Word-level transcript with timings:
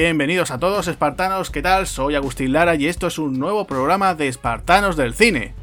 Bienvenidos 0.00 0.52
a 0.52 0.60
todos, 0.60 0.86
espartanos, 0.86 1.50
¿qué 1.50 1.60
tal? 1.60 1.88
Soy 1.88 2.14
Agustín 2.14 2.52
Lara 2.52 2.76
y 2.76 2.86
esto 2.86 3.08
es 3.08 3.18
un 3.18 3.36
nuevo 3.36 3.64
programa 3.64 4.14
de 4.14 4.28
Espartanos 4.28 4.96
del 4.96 5.12
Cine. 5.12 5.54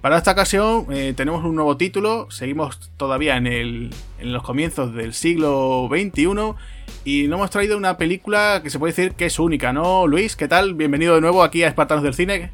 Para 0.00 0.16
esta 0.16 0.30
ocasión 0.30 0.86
eh, 0.92 1.12
tenemos 1.16 1.44
un 1.44 1.56
nuevo 1.56 1.76
título, 1.76 2.30
seguimos 2.30 2.92
todavía 2.96 3.36
en, 3.36 3.48
el, 3.48 3.90
en 4.20 4.32
los 4.32 4.44
comienzos 4.44 4.94
del 4.94 5.12
siglo 5.12 5.88
XXI 5.90 6.54
y 7.04 7.26
nos 7.26 7.38
hemos 7.38 7.50
traído 7.50 7.76
una 7.76 7.96
película 7.96 8.60
que 8.62 8.70
se 8.70 8.78
puede 8.78 8.92
decir 8.92 9.14
que 9.14 9.26
es 9.26 9.40
única, 9.40 9.72
¿no? 9.72 10.06
Luis, 10.06 10.36
¿qué 10.36 10.46
tal? 10.46 10.74
Bienvenido 10.74 11.16
de 11.16 11.20
nuevo 11.20 11.42
aquí 11.42 11.64
a 11.64 11.66
Espartanos 11.66 12.04
del 12.04 12.14
Cine. 12.14 12.52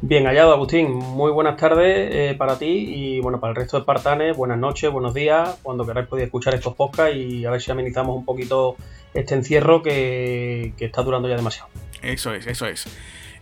Bien 0.00 0.26
hallado, 0.26 0.52
Agustín. 0.52 0.92
Muy 0.92 1.32
buenas 1.32 1.56
tardes 1.56 2.08
eh, 2.12 2.36
para 2.38 2.56
ti 2.56 2.66
y 2.66 3.20
bueno, 3.20 3.40
para 3.40 3.50
el 3.50 3.56
resto 3.56 3.78
de 3.78 3.80
espartanes, 3.80 4.36
buenas 4.36 4.58
noches, 4.58 4.92
buenos 4.92 5.12
días. 5.12 5.58
Cuando 5.64 5.84
queráis 5.84 6.06
podéis 6.06 6.26
escuchar 6.26 6.54
estos 6.54 6.76
podcasts 6.76 7.16
y 7.16 7.44
a 7.44 7.50
ver 7.50 7.60
si 7.60 7.72
amenizamos 7.72 8.16
un 8.16 8.24
poquito 8.24 8.76
este 9.14 9.34
encierro 9.34 9.82
que, 9.82 10.72
está 10.78 11.02
durando 11.02 11.28
ya 11.28 11.36
demasiado. 11.36 11.68
Eso 12.02 12.34
es, 12.34 12.46
eso 12.46 12.66
es. 12.66 12.86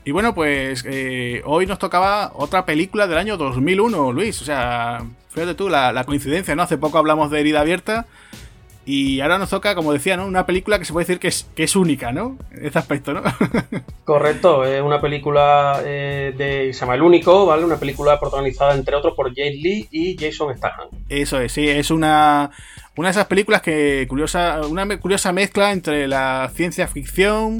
Y 0.04 0.10
bueno, 0.10 0.34
pues 0.34 0.84
eh, 0.86 1.42
hoy 1.44 1.66
nos 1.66 1.78
tocaba 1.78 2.32
otra 2.34 2.64
película 2.64 3.06
del 3.06 3.18
año 3.18 3.36
2001, 3.36 4.12
Luis. 4.12 4.41
O 4.41 4.44
sea, 4.44 5.05
fíjate 5.30 5.55
tú, 5.55 5.69
la 5.69 6.05
coincidencia, 6.05 6.56
¿no? 6.56 6.62
Hace 6.62 6.78
poco 6.78 6.98
hablamos 6.98 7.30
de 7.30 7.41
Herida 7.41 7.60
Abierta 7.60 8.06
y 8.91 9.20
ahora 9.20 9.36
nos 9.36 9.50
toca, 9.50 9.75
como 9.75 9.92
decía, 9.92 10.17
¿no? 10.17 10.25
Una 10.25 10.47
película 10.47 10.78
que 10.78 10.86
se 10.86 10.94
puede 10.94 11.05
decir 11.05 11.20
que 11.20 11.28
es, 11.28 11.47
que 11.55 11.64
es 11.64 11.77
única, 11.77 12.11
¿no? 12.11 12.39
En 12.50 12.64
ese 12.64 12.78
aspecto, 12.78 13.12
¿no? 13.12 13.20
Correcto, 14.05 14.64
es 14.64 14.81
una 14.81 14.98
película 14.98 15.83
eh, 15.84 16.33
de. 16.34 16.72
Se 16.72 16.81
llama 16.81 16.94
El 16.94 17.03
Único, 17.03 17.44
¿vale? 17.44 17.66
Una 17.66 17.77
película 17.77 18.19
protagonizada, 18.19 18.75
entre 18.75 18.97
otros, 18.97 19.12
por 19.14 19.34
Jay 19.34 19.61
Lee 19.61 19.89
y 19.91 20.16
Jason 20.16 20.56
Statham. 20.56 20.89
Eso 21.11 21.39
es, 21.39 21.53
sí, 21.53 21.69
es 21.69 21.91
una. 21.91 22.50
Una 22.97 23.09
de 23.09 23.11
esas 23.11 23.27
películas 23.27 23.61
que. 23.61 24.06
curiosa 24.09 24.62
Una 24.66 24.98
curiosa 24.98 25.33
mezcla 25.33 25.72
entre 25.72 26.09
la 26.09 26.50
ciencia 26.55 26.89
ficción, 26.89 27.59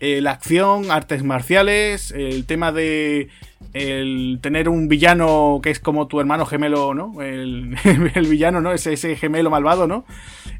eh, 0.00 0.22
la 0.22 0.30
acción, 0.30 0.90
artes 0.90 1.22
marciales, 1.24 2.10
el 2.10 2.46
tema 2.46 2.72
de 2.72 3.28
el 3.74 4.38
tener 4.40 4.68
un 4.68 4.86
villano 4.86 5.58
que 5.60 5.70
es 5.70 5.80
como 5.80 6.06
tu 6.06 6.20
hermano 6.20 6.46
gemelo, 6.46 6.94
¿no? 6.94 7.12
El, 7.20 7.76
villano, 8.28 8.60
¿no? 8.60 8.72
Ese, 8.72 8.92
ese, 8.92 9.16
gemelo 9.16 9.50
malvado, 9.50 9.88
¿no? 9.88 10.04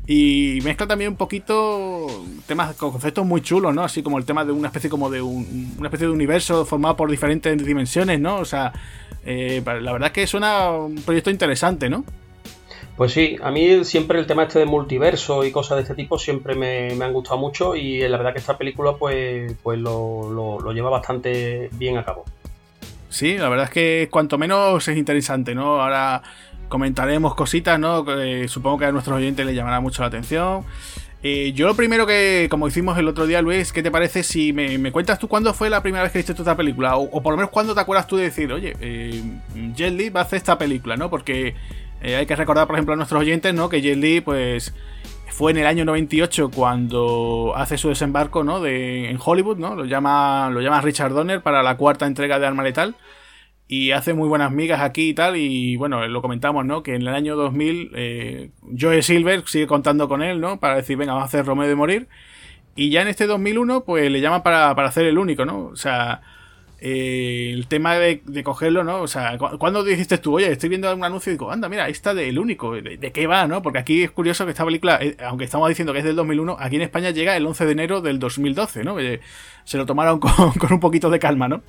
Y 0.07 0.59
mezcla 0.65 0.89
también 0.89 1.13
un 1.13 1.17
poquito 1.17 2.09
temas, 2.47 2.75
conceptos 2.75 3.25
muy 3.25 3.41
chulos, 3.41 3.73
¿no? 3.73 3.85
Así 3.85 4.03
como 4.03 4.19
el 4.19 4.25
tema 4.25 4.45
de 4.45 4.51
una 4.51 4.69
especie 4.69 4.91
como 4.91 5.11
de 5.11 5.23
un, 5.23 5.75
una 5.79 5.89
especie 5.89 6.09
de 6.09 6.13
universo 6.13 6.67
formado 6.67 6.97
por 6.97 7.09
diferentes 7.09 7.65
dimensiones, 7.65 8.19
¿no? 8.19 8.39
O 8.39 8.45
sea, 8.45 8.73
eh, 9.25 9.63
la 9.65 9.93
verdad 9.93 10.09
es 10.09 10.13
que 10.13 10.27
suena 10.27 10.73
un 10.73 10.97
proyecto 10.97 11.31
interesante, 11.31 11.89
¿no? 11.89 12.05
Pues 12.97 13.13
sí, 13.13 13.37
a 13.43 13.51
mí 13.53 13.85
siempre 13.85 14.19
el 14.19 14.27
tema 14.27 14.45
este 14.45 14.59
de 14.59 14.67
multiverso 14.67 15.45
y 15.45 15.53
cosas 15.53 15.77
de 15.77 15.83
este 15.83 15.95
tipo 15.95 16.19
siempre 16.19 16.55
me, 16.57 16.91
han 16.93 17.13
gustado 17.13 17.39
mucho 17.39 17.77
y 17.77 18.01
la 18.01 18.17
verdad 18.17 18.33
que 18.33 18.39
esta 18.39 18.59
película 18.59 18.95
pues, 18.97 19.53
pues 19.63 19.79
lo, 19.79 20.31
lo 20.31 20.73
lleva 20.73 20.91
bastante 20.91 21.71
bien 21.73 21.97
a 21.97 22.05
cabo. 22.05 22.25
Sí, 23.15 23.39
la 23.39 23.49
verdad 23.49 23.67
es 23.67 23.71
que 23.71 24.09
cuanto 24.11 24.39
menos 24.39 24.89
es 24.89 24.97
interesante, 24.99 25.55
¿no? 25.55 25.81
Ahora 25.81 26.21
comentaremos 26.69 27.37
cositas, 27.37 27.79
¿no? 27.79 28.05
Que 28.05 28.49
supongo 28.49 28.79
que 28.81 28.87
a 28.87 28.91
nuestros 28.91 29.17
oyentes 29.17 29.47
les 29.47 29.55
llamará 29.55 29.79
mucho 29.79 30.03
la 30.03 30.09
atención. 30.09 30.65
Eh, 31.23 31.53
yo 31.53 31.69
lo 31.69 31.77
primero 31.77 32.09
que, 32.09 32.49
como 32.51 32.67
hicimos 32.67 32.99
el 32.99 33.07
otro 33.07 33.29
día, 33.29 33.41
Luis, 33.41 33.73
¿qué 33.73 33.85
te 33.85 33.93
parece 33.93 34.25
si 34.25 34.53
me, 34.53 34.91
cuentas 34.91 35.21
tú 35.21 35.29
cuándo 35.29 35.55
fue 35.55 35.71
la 35.71 35.81
primera 35.81 36.03
vez 36.03 36.11
que 36.11 36.19
viste 36.19 36.33
esta 36.33 36.57
película? 36.57 36.97
O, 36.97 37.23
por 37.23 37.33
lo 37.33 37.37
menos 37.37 37.53
cuándo 37.53 37.73
te 37.73 37.81
acuerdas 37.81 38.09
tú 38.09 38.17
de 38.17 38.25
decir, 38.25 38.53
oye, 38.53 38.77
eh, 38.81 39.23
Jet 39.77 40.13
va 40.13 40.19
a 40.19 40.25
hacer 40.25 40.39
esta 40.39 40.59
película, 40.59 40.97
¿no? 40.97 41.09
Porque 41.09 41.55
eh, 42.03 42.17
hay 42.17 42.27
que 42.27 42.35
recordar, 42.35 42.67
por 42.67 42.75
ejemplo, 42.75 42.95
a 42.95 42.97
nuestros 42.97 43.21
oyentes, 43.21 43.55
¿no? 43.55 43.69
Que 43.69 43.81
Jet 43.81 44.25
pues, 44.25 44.75
fue 45.35 45.51
en 45.51 45.59
el 45.59 45.67
año 45.67 45.85
98 45.85 46.53
cuando 46.55 47.55
hace 47.57 47.77
su 47.77 47.89
desembarco 47.89 48.45
¿no? 48.45 48.61
de, 48.61 49.11
en 49.11 49.19
Hollywood, 49.23 49.57
¿no? 49.59 49.75
Lo 49.75 49.85
llama, 49.85 50.49
lo 50.51 50.61
llama 50.61 50.81
Richard 50.81 51.13
Donner 51.13 51.43
para 51.43 51.65
la 51.65 51.77
cuarta 51.77 52.07
entrega 52.07 52.39
de 52.39 52.47
Arma 52.47 52.63
Letal. 52.63 52.95
Y 53.67 53.91
hace 53.91 54.15
muy 54.15 54.29
buenas 54.29 54.53
migas 54.53 54.81
aquí 54.81 55.09
y 55.09 55.15
tal. 55.15 55.37
Y 55.37 55.75
bueno, 55.77 56.07
lo 56.07 56.23
comentamos, 56.23 56.65
¿no? 56.65 56.85
Que 56.85 56.95
en 56.95 57.03
el 57.03 57.09
año 57.09 57.35
2000 57.35 57.91
eh, 57.97 58.51
Joe 58.79 59.03
Silver 59.03 59.43
sigue 59.47 59.67
contando 59.67 60.09
con 60.09 60.23
él, 60.23 60.41
¿no? 60.41 60.61
Para 60.61 60.77
decir, 60.77 60.97
venga, 60.97 61.15
vamos 61.15 61.27
a 61.27 61.29
hacer 61.29 61.45
Romeo 61.45 61.67
de 61.67 61.75
Morir. 61.75 62.09
Y 62.77 62.91
ya 62.91 63.03
en 63.03 63.09
este 63.09 63.27
2001, 63.27 63.85
pues 63.85 64.09
le 64.13 64.21
llama 64.21 64.45
para, 64.45 64.73
para 64.77 64.89
hacer 64.89 65.05
el 65.05 65.19
único, 65.19 65.45
¿no? 65.45 65.67
O 65.67 65.77
sea, 65.77 66.23
eh, 66.87 67.51
el 67.51 67.67
tema 67.67 67.95
de, 67.95 68.21
cogerlo, 68.45 68.85
¿no? 68.85 69.01
O 69.01 69.09
sea, 69.09 69.39
cuando 69.39 69.83
dijiste 69.83 70.19
tú, 70.19 70.35
oye, 70.37 70.53
estoy 70.53 70.69
viendo 70.69 70.95
un 70.95 71.03
anuncio 71.03 71.33
y 71.33 71.37
digo, 71.37 71.51
anda, 71.51 71.67
mira, 71.67 71.85
ahí 71.85 71.93
está 71.93 72.13
del 72.13 72.39
único, 72.39 72.73
¿de, 72.73 73.11
qué 73.11 73.27
va, 73.27 73.47
no? 73.47 73.63
Porque 73.63 73.79
aquí 73.79 74.03
es 74.03 74.11
curioso 74.11 74.45
que 74.45 74.51
esta 74.51 74.67
película, 74.67 74.99
eh, 75.01 75.17
aunque 75.25 75.45
estamos 75.45 75.67
diciendo 75.71 75.95
que 75.95 76.01
es 76.01 76.05
del 76.05 76.15
2001, 76.15 76.59
aquí 76.61 76.77
en 76.77 76.83
España 76.83 77.09
llega 77.09 77.39
el 77.39 77.47
11 77.47 77.65
de 77.65 77.73
enero 77.73 78.01
del 78.03 78.19
2012, 78.19 78.85
¿no? 78.85 78.97
se 79.65 79.79
lo 79.79 79.87
tomaron 79.87 80.21
con, 80.21 80.73
un 80.73 80.81
poquito 80.81 81.09
de 81.09 81.19
calma, 81.19 81.49
¿no? 81.49 81.63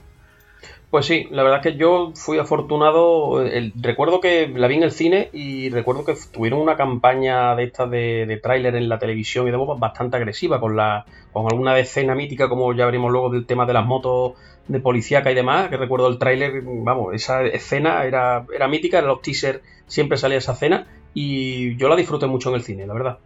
Pues 0.89 1.05
sí, 1.05 1.27
la 1.31 1.43
verdad 1.43 1.65
es 1.65 1.71
que 1.71 1.79
yo 1.79 2.11
fui 2.13 2.37
afortunado. 2.37 3.41
recuerdo 3.75 4.19
que 4.19 4.49
la 4.49 4.67
vi 4.67 4.75
en 4.75 4.83
el 4.83 4.91
cine 4.91 5.29
y 5.31 5.69
recuerdo 5.69 6.03
que 6.03 6.15
tuvieron 6.31 6.59
una 6.59 6.75
campaña 6.75 7.55
de 7.55 7.63
estas 7.63 7.89
de, 7.89 8.25
de 8.25 8.37
tráiler 8.37 8.75
en 8.75 8.89
la 8.89 8.99
televisión 8.99 9.47
y 9.47 9.51
de 9.51 9.57
bastante 9.57 10.17
agresiva, 10.17 10.59
con 10.59 10.75
la 10.75 11.05
con 11.31 11.47
alguna 11.51 11.77
escena 11.79 12.15
mítica, 12.15 12.47
como 12.47 12.73
ya 12.73 12.85
veremos 12.85 13.11
luego 13.11 13.29
del 13.29 13.45
tema 13.45 13.65
de 13.65 13.73
las 13.73 13.85
motos 13.85 14.35
de 14.67 14.79
policíaca 14.79 15.31
y 15.31 15.35
demás, 15.35 15.69
que 15.69 15.77
recuerdo 15.77 16.07
el 16.07 16.17
tráiler, 16.17 16.61
vamos, 16.63 17.13
esa 17.13 17.43
escena 17.43 18.03
era, 18.05 18.45
era 18.53 18.67
mítica, 18.67 18.99
en 18.99 19.07
los 19.07 19.21
teasers 19.21 19.61
siempre 19.87 20.17
salía 20.17 20.37
esa 20.37 20.53
escena 20.53 20.87
y 21.13 21.75
yo 21.77 21.87
la 21.87 21.95
disfruté 21.95 22.27
mucho 22.27 22.49
en 22.49 22.55
el 22.55 22.63
cine, 22.63 22.87
la 22.87 22.93
verdad. 22.93 23.19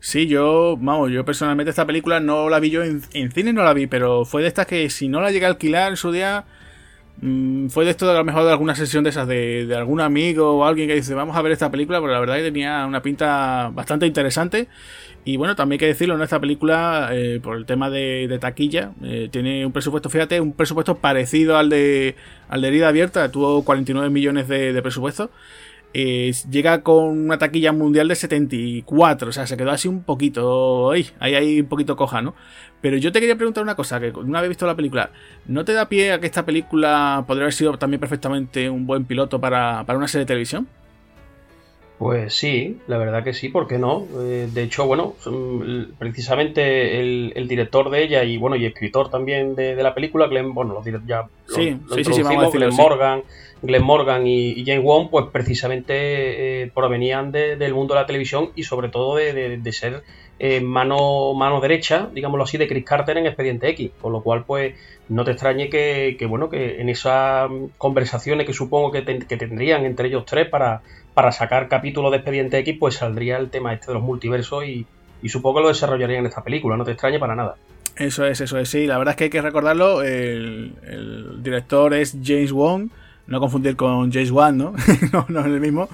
Sí, 0.00 0.26
yo, 0.26 0.76
vamos, 0.80 1.10
yo 1.12 1.24
personalmente 1.24 1.70
esta 1.70 1.86
película 1.86 2.18
no 2.18 2.48
la 2.48 2.58
vi 2.58 2.70
yo 2.70 2.82
en, 2.82 3.02
cine, 3.32 3.52
no 3.52 3.62
la 3.62 3.72
vi, 3.72 3.86
pero 3.86 4.24
fue 4.24 4.42
de 4.42 4.48
estas 4.48 4.66
que 4.66 4.90
si 4.90 5.08
no 5.08 5.20
la 5.20 5.30
llegué 5.30 5.46
a 5.46 5.50
alquilar 5.50 5.90
en 5.90 5.96
su 5.96 6.10
día, 6.10 6.44
mm, 7.20 7.68
fue 7.68 7.84
de 7.84 7.92
esto 7.92 8.06
de 8.06 8.12
a 8.12 8.18
lo 8.18 8.24
mejor 8.24 8.44
de 8.44 8.50
alguna 8.50 8.74
sesión 8.74 9.04
de 9.04 9.10
esas, 9.10 9.28
de, 9.28 9.66
de, 9.66 9.76
algún 9.76 10.00
amigo 10.00 10.58
o 10.58 10.64
alguien 10.64 10.88
que 10.88 10.96
dice, 10.96 11.14
vamos 11.14 11.36
a 11.36 11.42
ver 11.42 11.52
esta 11.52 11.70
película, 11.70 12.00
pero 12.00 12.12
la 12.12 12.18
verdad 12.18 12.36
que 12.36 12.42
tenía 12.42 12.84
una 12.84 13.00
pinta 13.00 13.70
bastante 13.72 14.06
interesante. 14.06 14.68
Y 15.24 15.36
bueno, 15.36 15.54
también 15.54 15.76
hay 15.76 15.78
que 15.78 15.86
decirlo, 15.86 16.16
en 16.16 16.22
esta 16.22 16.40
película, 16.40 17.10
eh, 17.12 17.38
por 17.40 17.56
el 17.56 17.64
tema 17.64 17.90
de, 17.90 18.36
taquilla, 18.40 18.92
eh, 19.04 19.28
tiene 19.30 19.64
un 19.64 19.70
presupuesto, 19.70 20.10
fíjate, 20.10 20.40
un 20.40 20.52
presupuesto 20.52 20.96
parecido 20.98 21.56
al 21.56 21.68
de, 21.68 22.16
al 22.48 22.60
de 22.62 22.68
herida 22.68 22.88
abierta, 22.88 23.30
tuvo 23.30 23.64
49 23.64 24.10
millones 24.10 24.48
de, 24.48 24.80
presupuesto. 24.82 25.30
Eh, 25.94 26.32
llega 26.50 26.82
con 26.82 27.04
una 27.26 27.38
taquilla 27.38 27.70
mundial 27.72 28.08
de 28.08 28.16
74, 28.16 29.28
o 29.28 29.32
sea, 29.32 29.46
se 29.46 29.56
quedó 29.56 29.70
así 29.70 29.88
un 29.88 30.02
poquito, 30.02 30.90
ahí, 30.90 31.06
ahí, 31.20 31.34
ahí 31.34 31.60
un 31.60 31.66
poquito 31.66 31.96
coja, 31.96 32.22
¿no? 32.22 32.34
Pero 32.80 32.96
yo 32.96 33.12
te 33.12 33.20
quería 33.20 33.36
preguntar 33.36 33.62
una 33.62 33.76
cosa, 33.76 34.00
que 34.00 34.10
una 34.10 34.40
vez 34.40 34.48
visto 34.48 34.66
la 34.66 34.74
película, 34.74 35.10
¿no 35.46 35.64
te 35.64 35.72
da 35.72 35.88
pie 35.88 36.12
a 36.12 36.18
que 36.18 36.26
esta 36.26 36.44
película 36.44 37.24
podría 37.28 37.44
haber 37.44 37.52
sido 37.52 37.78
también 37.78 38.00
perfectamente 38.00 38.68
un 38.70 38.86
buen 38.86 39.04
piloto 39.04 39.40
para, 39.40 39.84
para 39.86 39.98
una 39.98 40.08
serie 40.08 40.22
de 40.24 40.28
televisión? 40.28 40.66
Pues 42.02 42.34
sí, 42.34 42.80
la 42.88 42.98
verdad 42.98 43.22
que 43.22 43.32
sí, 43.32 43.48
¿por 43.48 43.68
qué 43.68 43.78
no? 43.78 44.08
Eh, 44.22 44.48
de 44.52 44.64
hecho, 44.64 44.86
bueno, 44.86 45.14
precisamente 46.00 46.98
el, 46.98 47.46
director 47.46 47.90
de 47.90 48.02
ella 48.02 48.24
y 48.24 48.38
bueno, 48.38 48.56
y 48.56 48.66
escritor 48.66 49.08
también 49.08 49.54
de, 49.54 49.80
la 49.80 49.94
película, 49.94 50.26
Glenn, 50.26 50.52
bueno, 50.52 50.74
los 50.74 50.84
ya 51.06 51.28
sí, 51.46 51.78
sí, 51.94 52.02
sí, 52.02 52.22
Glenn 52.52 52.74
Morgan, 52.74 53.22
Glenn 53.62 53.84
Morgan 53.84 54.26
y, 54.26 54.64
James 54.66 54.82
Wong, 54.82 55.10
pues 55.12 55.26
precisamente 55.30 56.62
eh, 56.62 56.72
provenían 56.74 57.30
del 57.30 57.72
mundo 57.72 57.94
de 57.94 58.00
la 58.00 58.06
televisión 58.06 58.50
y 58.56 58.64
sobre 58.64 58.88
todo 58.88 59.14
de, 59.14 59.72
ser 59.72 60.02
eh, 60.40 60.60
mano, 60.60 61.34
mano 61.34 61.60
derecha, 61.60 62.08
digámoslo 62.12 62.42
así, 62.42 62.58
de 62.58 62.66
Chris 62.66 62.84
Carter 62.84 63.16
en 63.16 63.26
Expediente 63.26 63.68
X, 63.68 63.92
con 64.00 64.12
lo 64.12 64.24
cual, 64.24 64.42
pues, 64.44 64.74
no 65.08 65.24
te 65.24 65.32
extrañe 65.32 65.68
que, 65.68 66.26
bueno, 66.28 66.50
que 66.50 66.80
en 66.80 66.88
esas 66.88 67.48
conversaciones 67.78 68.44
que 68.44 68.52
supongo 68.52 68.90
que 68.90 69.02
tendrían 69.02 69.84
entre 69.84 70.08
ellos 70.08 70.24
tres 70.26 70.48
para 70.48 70.82
para 71.14 71.32
sacar 71.32 71.68
capítulos 71.68 72.10
de 72.10 72.18
Expediente 72.18 72.58
X, 72.58 72.76
pues 72.78 72.96
saldría 72.96 73.36
el 73.38 73.50
tema 73.50 73.72
este 73.72 73.88
de 73.88 73.94
los 73.94 74.02
multiversos 74.02 74.64
y, 74.64 74.86
supongo 75.28 75.56
que 75.56 75.62
lo 75.62 75.68
desarrollarían 75.68 76.20
en 76.20 76.26
esta 76.26 76.42
película, 76.42 76.76
no 76.76 76.84
te 76.84 76.92
extrañe 76.92 77.18
para 77.18 77.34
nada. 77.34 77.56
Eso 77.96 78.26
es, 78.26 78.40
eso 78.40 78.58
es, 78.58 78.68
sí, 78.68 78.86
la 78.86 78.98
verdad 78.98 79.12
es 79.12 79.16
que 79.16 79.24
hay 79.24 79.30
que 79.30 79.42
recordarlo, 79.42 80.02
el, 80.02 80.72
director 81.42 81.92
es 81.94 82.16
James 82.22 82.52
Wong, 82.52 82.88
no 83.26 83.40
confundir 83.40 83.76
con 83.76 84.10
James 84.10 84.30
Wan, 84.30 84.56
¿no? 84.58 84.74
no, 85.28 85.40
es 85.40 85.46
el 85.46 85.60
mismo, 85.60 85.88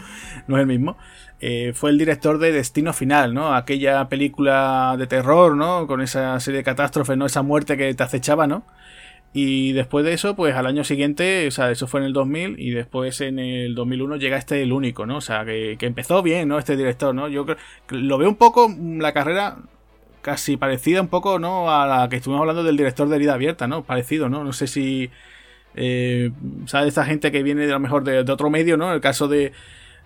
no 0.47 0.57
es 0.57 0.61
el 0.61 0.67
mismo. 0.67 0.97
Eh, 1.41 1.73
fue 1.73 1.91
el 1.91 1.99
director 1.99 2.39
de 2.39 2.51
Destino 2.51 2.93
Final, 2.93 3.33
¿no? 3.33 3.55
Aquella 3.55 4.09
película 4.09 4.97
de 4.99 5.07
terror, 5.07 5.55
¿no? 5.55 5.87
Con 5.87 6.01
esa 6.01 6.41
serie 6.41 6.59
de 6.59 6.65
catástrofes, 6.65 7.17
¿no? 7.17 7.27
Esa 7.27 7.43
muerte 7.43 7.77
que 7.77 7.95
te 7.95 8.03
acechaba, 8.03 8.49
¿no? 8.49 8.65
Y 9.33 9.73
después 9.73 10.05
de 10.05 10.15
eso, 10.15 10.35
pues 10.35 10.55
al 10.57 10.67
año 10.67 10.85
siguiente, 10.85 11.47
o 11.47 11.51
sea, 11.51 11.71
eso 11.71 11.87
fue 11.87 12.01
en 12.01 12.07
el 12.07 12.13
2000 12.13 12.59
y 12.59 12.71
después 12.71 13.21
en 13.21 13.39
el 13.39 13.75
2001 13.75 14.17
llega 14.17 14.39
este 14.39 14.63
el 14.63 14.73
único, 14.73 15.05
¿no? 15.05 15.19
O 15.19 15.21
sea, 15.21 15.45
que, 15.45 15.77
empezó 15.81 16.23
bien, 16.23 16.49
¿no? 16.49 16.59
Este 16.59 16.77
director, 16.77 17.15
¿no? 17.15 17.29
Yo 17.29 17.45
lo 17.91 18.19
veo 18.19 18.29
un 18.29 18.37
poco 18.37 18.69
mm, 18.69 19.01
la 19.01 19.13
carrera 19.13 19.59
casi 20.23 20.57
parecida 20.57 21.03
un 21.03 21.09
poco, 21.09 21.39
¿no? 21.39 21.71
A 21.71 21.87
la 21.87 22.09
que 22.09 22.17
estuvimos 22.17 22.41
hablando 22.41 22.65
del 22.65 22.77
director 22.77 23.09
de 23.09 23.17
Herida 23.17 23.35
Abierta, 23.35 23.67
¿no? 23.69 23.85
Parecido, 23.85 24.29
¿no? 24.29 24.45
No 24.45 24.53
sé 24.53 24.67
si... 24.67 25.11
Eh, 25.77 26.31
¿Sabes? 26.67 26.89
Esta 26.89 27.05
gente 27.05 27.31
que 27.31 27.43
viene 27.43 27.67
de 27.67 27.73
lo 27.73 27.81
mejor 27.81 28.05
de, 28.05 28.21
otro 28.21 28.51
medio, 28.51 28.77
¿no? 28.77 28.93
El 28.93 29.01
caso 29.01 29.29
de, 29.29 29.53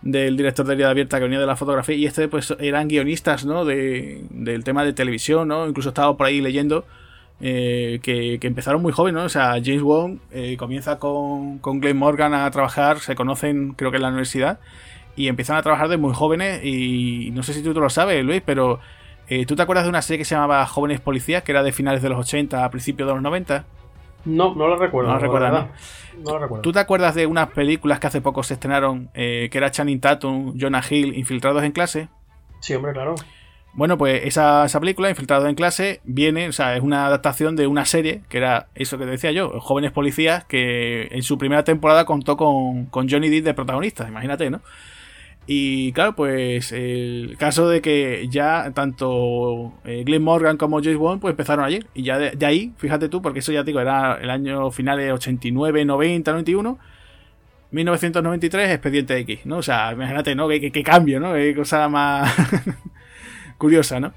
del 0.02 0.36
director 0.36 0.66
de 0.66 0.74
Herida 0.74 0.90
Abierta 0.90 1.18
que 1.18 1.24
venía 1.24 1.40
de 1.40 1.46
la 1.46 1.56
fotografía 1.56 1.94
y 1.94 2.06
este 2.06 2.28
pues 2.28 2.54
eran 2.58 2.88
guionistas, 2.88 3.46
¿no? 3.46 3.64
De, 3.64 4.24
del 4.30 4.64
tema 4.64 4.84
de 4.84 4.92
televisión, 4.92 5.48
¿no? 5.48 5.66
Incluso 5.66 5.90
estaba 5.90 6.16
por 6.16 6.26
ahí 6.26 6.40
leyendo 6.40 6.84
eh, 7.40 8.00
que, 8.02 8.38
empezaron 8.42 8.82
muy 8.82 8.92
jóvenes, 8.92 9.20
¿no? 9.20 9.26
O 9.26 9.28
sea, 9.28 9.52
James 9.62 9.82
Wong 9.82 10.18
eh, 10.30 10.56
comienza 10.56 10.98
con, 10.98 11.58
con 11.58 11.80
Glenn 11.80 11.96
Morgan 11.96 12.34
a 12.34 12.50
trabajar, 12.50 13.00
se 13.00 13.14
conocen 13.14 13.74
creo 13.74 13.90
que 13.90 13.96
en 13.96 14.02
la 14.02 14.08
universidad 14.08 14.60
y 15.16 15.28
empiezan 15.28 15.56
a 15.56 15.62
trabajar 15.62 15.88
de 15.88 15.96
muy 15.96 16.14
jóvenes 16.14 16.64
y 16.64 17.30
no 17.32 17.42
sé 17.42 17.52
si 17.54 17.62
tú, 17.62 17.72
lo 17.74 17.90
sabes, 17.90 18.24
Luis, 18.24 18.42
pero 18.44 18.80
eh, 19.28 19.46
¿tú 19.46 19.56
te 19.56 19.62
acuerdas 19.62 19.84
de 19.84 19.90
una 19.90 20.02
serie 20.02 20.18
que 20.18 20.24
se 20.24 20.34
llamaba 20.34 20.66
Jóvenes 20.66 21.00
Policías, 21.00 21.42
que 21.42 21.52
era 21.52 21.62
de 21.62 21.72
finales 21.72 22.02
de 22.02 22.08
los 22.08 22.18
80 22.18 22.64
a 22.64 22.70
principios 22.70 23.08
de 23.08 23.14
los 23.14 23.22
90? 23.22 23.64
No, 24.24 24.54
no 24.54 24.68
lo 24.68 24.76
recuerdo. 24.76 25.10
No 25.10 25.16
lo 25.16 25.20
recuerdas, 25.20 25.52
¿no? 25.52 26.38
recuerdo. 26.38 26.62
¿Tú 26.62 26.72
te 26.72 26.78
acuerdas 26.78 27.14
de 27.14 27.26
unas 27.26 27.50
películas 27.50 27.98
que 27.98 28.06
hace 28.06 28.20
poco 28.20 28.42
se 28.42 28.54
estrenaron, 28.54 29.10
eh, 29.14 29.48
que 29.50 29.58
era 29.58 29.70
Channing 29.70 30.00
Tatum, 30.00 30.54
Jonah 30.58 30.82
Hill, 30.88 31.16
Infiltrados 31.16 31.62
en 31.64 31.72
clase? 31.72 32.08
Sí, 32.60 32.74
hombre, 32.74 32.92
claro. 32.92 33.16
Bueno, 33.74 33.96
pues 33.96 34.22
esa, 34.24 34.68
película, 34.80 35.08
Infiltrados 35.08 35.48
en 35.48 35.54
clase, 35.54 36.00
viene, 36.04 36.48
o 36.48 36.52
sea, 36.52 36.76
es 36.76 36.82
una 36.82 37.06
adaptación 37.06 37.56
de 37.56 37.66
una 37.66 37.86
serie, 37.86 38.20
que 38.28 38.36
era 38.38 38.68
eso 38.74 38.98
que 38.98 39.06
decía 39.06 39.32
yo, 39.32 39.60
Jóvenes 39.60 39.92
Policías, 39.92 40.44
que 40.44 41.08
en 41.10 41.22
su 41.22 41.38
primera 41.38 41.64
temporada 41.64 42.04
contó 42.04 42.36
con, 42.36 42.86
con 42.86 43.08
Johnny 43.08 43.30
Depp 43.30 43.44
de 43.46 43.54
protagonista, 43.54 44.06
imagínate, 44.06 44.50
¿no? 44.50 44.60
Y 45.46 45.92
claro, 45.92 46.14
pues 46.14 46.70
el 46.72 47.36
caso 47.38 47.68
de 47.68 47.80
que 47.80 48.28
ya 48.30 48.70
tanto 48.74 49.72
eh, 49.84 50.04
Glenn 50.04 50.22
Morgan 50.22 50.56
como 50.56 50.80
James 50.80 50.98
Bond 50.98 51.20
pues 51.20 51.32
empezaron 51.32 51.64
ayer. 51.64 51.86
Y 51.94 52.04
ya 52.04 52.18
de, 52.18 52.46
ahí, 52.46 52.72
fíjate 52.78 53.08
tú, 53.08 53.20
porque 53.22 53.40
eso 53.40 53.50
ya 53.52 53.64
digo, 53.64 53.80
era 53.80 54.14
el 54.20 54.30
año 54.30 54.70
final 54.70 54.98
de 54.98 55.12
89, 55.12 55.84
90, 55.84 56.30
91. 56.30 56.78
1993, 57.72 58.70
Expediente 58.70 59.16
X, 59.18 59.46
¿no? 59.46 59.56
O 59.56 59.62
sea, 59.62 59.92
imagínate, 59.92 60.34
¿no? 60.34 60.46
Qué, 60.46 60.82
cambio, 60.84 61.18
¿no? 61.18 61.32
Qué 61.32 61.54
cosa 61.56 61.88
más 61.88 62.32
curiosa, 63.62 64.00
¿no? 64.00 64.12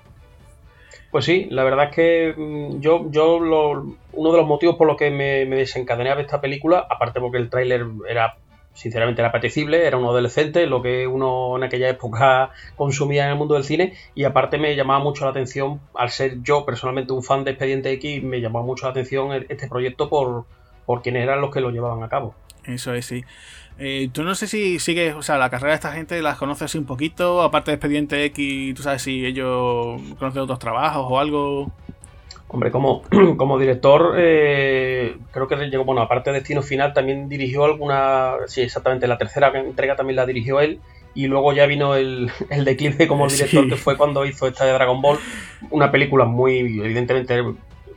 Pues 1.12 1.24
sí, 1.24 1.46
la 1.52 1.64
verdad 1.64 1.90
es 1.90 1.96
que 1.96 2.34
mm, 2.36 2.80
yo, 2.80 3.12
yo 3.12 3.36
uno 3.36 4.32
de 4.32 4.38
los 4.38 4.48
motivos 4.48 4.76
por 4.76 4.88
los 4.88 4.98
que 4.98 5.12
me, 5.12 5.46
me 5.46 5.56
desencadené 5.56 6.10
a 6.10 6.16
ver 6.16 6.26
esta 6.26 6.42
película, 6.42 6.88
aparte 6.90 7.20
porque 7.20 7.38
el 7.38 7.52
tráiler 7.52 7.86
era 8.10 8.38
sinceramente 8.74 9.22
era 9.22 9.30
apetecible, 9.30 9.86
era 9.86 9.98
un 9.98 10.06
adolescente, 10.06 10.66
lo 10.66 10.82
que 10.82 11.06
uno 11.06 11.56
en 11.58 11.64
aquella 11.64 11.90
época 11.90 12.50
consumía 12.76 13.26
en 13.26 13.30
el 13.30 13.38
mundo 13.38 13.54
del 13.54 13.64
cine, 13.64 13.94
y 14.16 14.24
aparte 14.24 14.58
me 14.58 14.76
llamaba 14.76 15.00
mucho 15.00 15.26
la 15.26 15.32
atención, 15.32 15.80
al 15.94 16.10
ser 16.10 16.42
yo 16.42 16.66
personalmente 16.66 17.14
un 17.14 17.22
fan 17.22 17.44
de 17.44 17.52
Expediente 17.52 17.92
X, 17.92 18.24
me 18.24 18.42
llamaba 18.42 18.66
mucho 18.66 18.88
la 18.88 18.92
atención 18.92 19.32
este 19.48 19.68
proyecto 19.68 20.10
por, 20.10 20.46
por 20.88 21.04
quienes 21.04 21.22
eran 21.22 21.40
los 21.40 21.54
que 21.54 21.62
lo 21.62 21.70
llevaban 21.70 22.02
a 22.02 22.10
cabo. 22.10 22.34
Eso 22.66 22.96
es, 22.96 23.06
sí. 23.06 23.24
Eh, 23.78 24.10
tú 24.14 24.24
no 24.24 24.36
sé 24.36 24.48
si 24.48 24.80
sigues, 24.80 25.16
o 25.16 25.22
sea, 25.22 25.38
la 25.38 25.50
carrera 25.50 25.72
de 25.72 25.76
esta 25.76 25.92
gente 25.92 26.22
las 26.22 26.38
conoces 26.38 26.76
un 26.76 26.86
poquito, 26.86 27.42
aparte 27.42 27.72
de 27.72 27.76
Expediente 27.76 28.24
X, 28.26 28.74
tú 28.74 28.84
sabes 28.84 29.02
si 29.02 29.26
ellos 29.26 30.02
conocen 30.18 30.44
otros 30.44 30.60
trabajos 30.60 31.06
o 31.10 31.20
algo. 31.20 31.72
Hombre, 32.48 32.72
como, 32.72 33.02
como 33.38 33.60
director, 33.60 34.16
eh, 34.18 35.18
creo 35.32 35.48
que 35.48 35.58
llegó, 35.58 35.84
bueno, 35.84 36.02
aparte 36.02 36.30
de 36.30 36.38
Destino 36.38 36.62
Final, 36.62 36.94
también 36.94 37.28
dirigió 37.28 37.66
alguna, 37.66 38.36
sí, 38.48 38.62
exactamente, 38.62 39.08
la 39.08 39.18
tercera 39.18 39.52
entrega 39.60 39.98
también 39.98 40.16
la 40.16 40.26
dirigió 40.26 40.62
él, 40.62 40.80
y 41.14 41.28
luego 41.28 41.52
ya 41.52 41.66
vino 41.66 41.96
el, 41.96 42.32
el 42.50 42.64
declive 42.64 43.08
como 43.08 43.28
director, 43.28 43.68
que 43.68 43.76
fue 43.76 43.98
cuando 43.98 44.26
hizo 44.26 44.48
esta 44.48 44.64
de 44.64 44.72
Dragon 44.72 45.02
Ball, 45.02 45.20
una 45.70 45.92
película 45.92 46.24
muy, 46.24 46.60
evidentemente, 46.60 47.44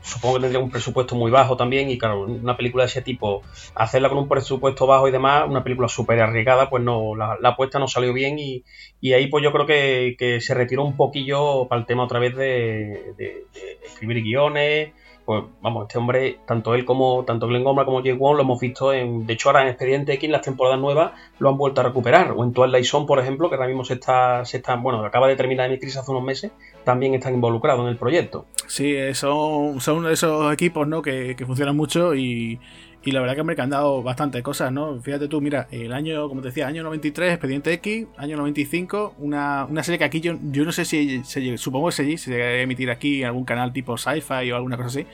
supongo 0.03 0.37
que 0.37 0.41
tendría 0.43 0.63
un 0.63 0.71
presupuesto 0.71 1.15
muy 1.15 1.31
bajo 1.31 1.57
también 1.57 1.91
y 1.91 1.99
claro, 1.99 2.23
una 2.23 2.57
película 2.57 2.85
de 2.85 2.89
ese 2.89 3.03
tipo, 3.03 3.43
hacerla 3.75 4.09
con 4.09 4.19
un 4.19 4.29
presupuesto 4.29 4.87
bajo 4.87 5.09
y 5.09 5.11
demás, 5.11 5.45
una 5.49 5.63
película 5.63 5.89
súper 5.89 6.21
arriesgada, 6.21 6.71
pues 6.71 6.83
no, 6.83 7.15
la, 7.15 7.39
apuesta 7.43 7.79
no 7.79 7.89
salió 7.89 8.13
bien 8.13 8.39
y, 8.39 8.65
ahí 9.13 9.27
pues 9.29 9.43
yo 9.45 9.53
creo 9.53 9.67
que, 9.67 10.39
se 10.41 10.55
retiró 10.55 10.85
un 10.85 10.97
poquillo 10.97 11.67
para 11.69 11.81
el 11.81 11.87
tema 11.87 12.05
otra 12.05 12.19
vez 12.19 12.37
de 12.37 13.47
escribir 13.85 14.23
guiones, 14.23 14.93
pues 15.29 15.45
vamos, 15.61 15.83
este 15.87 15.99
hombre, 15.99 16.39
tanto 16.47 16.75
él 16.75 16.87
como 16.87 17.23
tanto 17.27 17.49
Glenn 17.49 17.63
Gombra 17.63 17.85
como 17.85 18.01
Jay 18.01 18.13
Wong 18.13 18.37
lo 18.37 18.45
hemos 18.45 18.59
visto 18.59 18.95
en, 18.95 19.27
de 19.27 19.35
hecho 19.35 19.51
ahora 19.51 19.61
en 19.61 19.69
Expediente 19.69 20.15
X 20.15 20.25
en 20.25 20.33
las 20.33 20.41
temporadas 20.41 20.81
nuevas 20.81 21.13
lo 21.39 21.51
han 21.51 21.59
vuelto 21.59 21.83
a 21.83 21.85
recuperar, 21.85 22.31
o 22.31 22.43
en 22.43 22.55
Twilight 22.55 22.87
Zone 22.87 23.05
por 23.05 23.19
ejemplo, 23.19 23.51
que 23.51 23.57
ahora 23.57 23.67
mismo 23.67 23.85
se 23.85 23.93
está, 23.93 24.47
se 24.47 24.57
está 24.57 24.77
bueno, 24.77 25.05
acaba 25.05 25.29
de 25.29 25.37
terminar 25.37 25.69
crisis 25.79 25.99
hace 25.99 26.13
unos 26.13 26.23
meses, 26.23 26.53
también 26.89 27.13
están 27.13 27.35
involucrados 27.35 27.83
en 27.83 27.89
el 27.89 27.99
proyecto. 27.99 28.47
Sí, 28.67 28.97
son, 29.13 29.79
son 29.79 29.99
uno 29.99 30.09
de 30.09 30.15
esos 30.15 30.51
equipos, 30.51 30.89
¿no? 30.89 31.03
Que, 31.03 31.37
que 31.37 31.45
funcionan 31.45 31.77
mucho 31.77 32.15
y, 32.15 32.59
y 33.05 33.11
la 33.11 33.21
verdad 33.21 33.37
que 33.37 33.45
me 33.45 33.55
han 33.59 33.69
dado 33.69 34.03
bastantes 34.03 34.43
cosas, 34.43 34.73
¿no? 34.73 34.99
Fíjate 35.03 35.29
tú, 35.29 35.43
mira, 35.43 35.69
el 35.71 35.93
año, 35.93 36.27
como 36.31 36.41
te 36.41 36.49
decía, 36.49 36.67
año 36.67 36.83
93, 36.83 37.33
Expediente 37.35 37.75
X, 37.75 38.07
año 38.17 38.39
95, 38.39 39.17
una, 39.19 39.67
una 39.67 39.83
serie 39.83 39.99
que 39.99 40.05
aquí 40.05 40.23
yo, 40.23 40.39
yo 40.51 40.65
no 40.65 40.73
sé 40.73 40.87
si 40.87 41.23
se, 41.25 41.59
supongo 41.59 41.89
que 41.89 41.93
se, 41.93 42.17
se 42.17 42.43
a 42.43 42.63
emitir 42.63 42.91
aquí 42.91 43.21
en 43.21 43.27
algún 43.27 43.45
canal 43.45 43.75
tipo 43.75 43.99
Sci-Fi 43.99 44.51
o 44.51 44.57
alguna 44.57 44.79
cosa 44.79 44.89
así, 44.89 45.07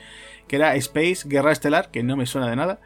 que 0.47 0.55
era 0.55 0.75
Space, 0.75 1.27
Guerra 1.27 1.51
Estelar, 1.51 1.91
que 1.91 2.03
no 2.03 2.15
me 2.15 2.25
suena 2.25 2.49
de 2.49 2.55
nada. 2.55 2.79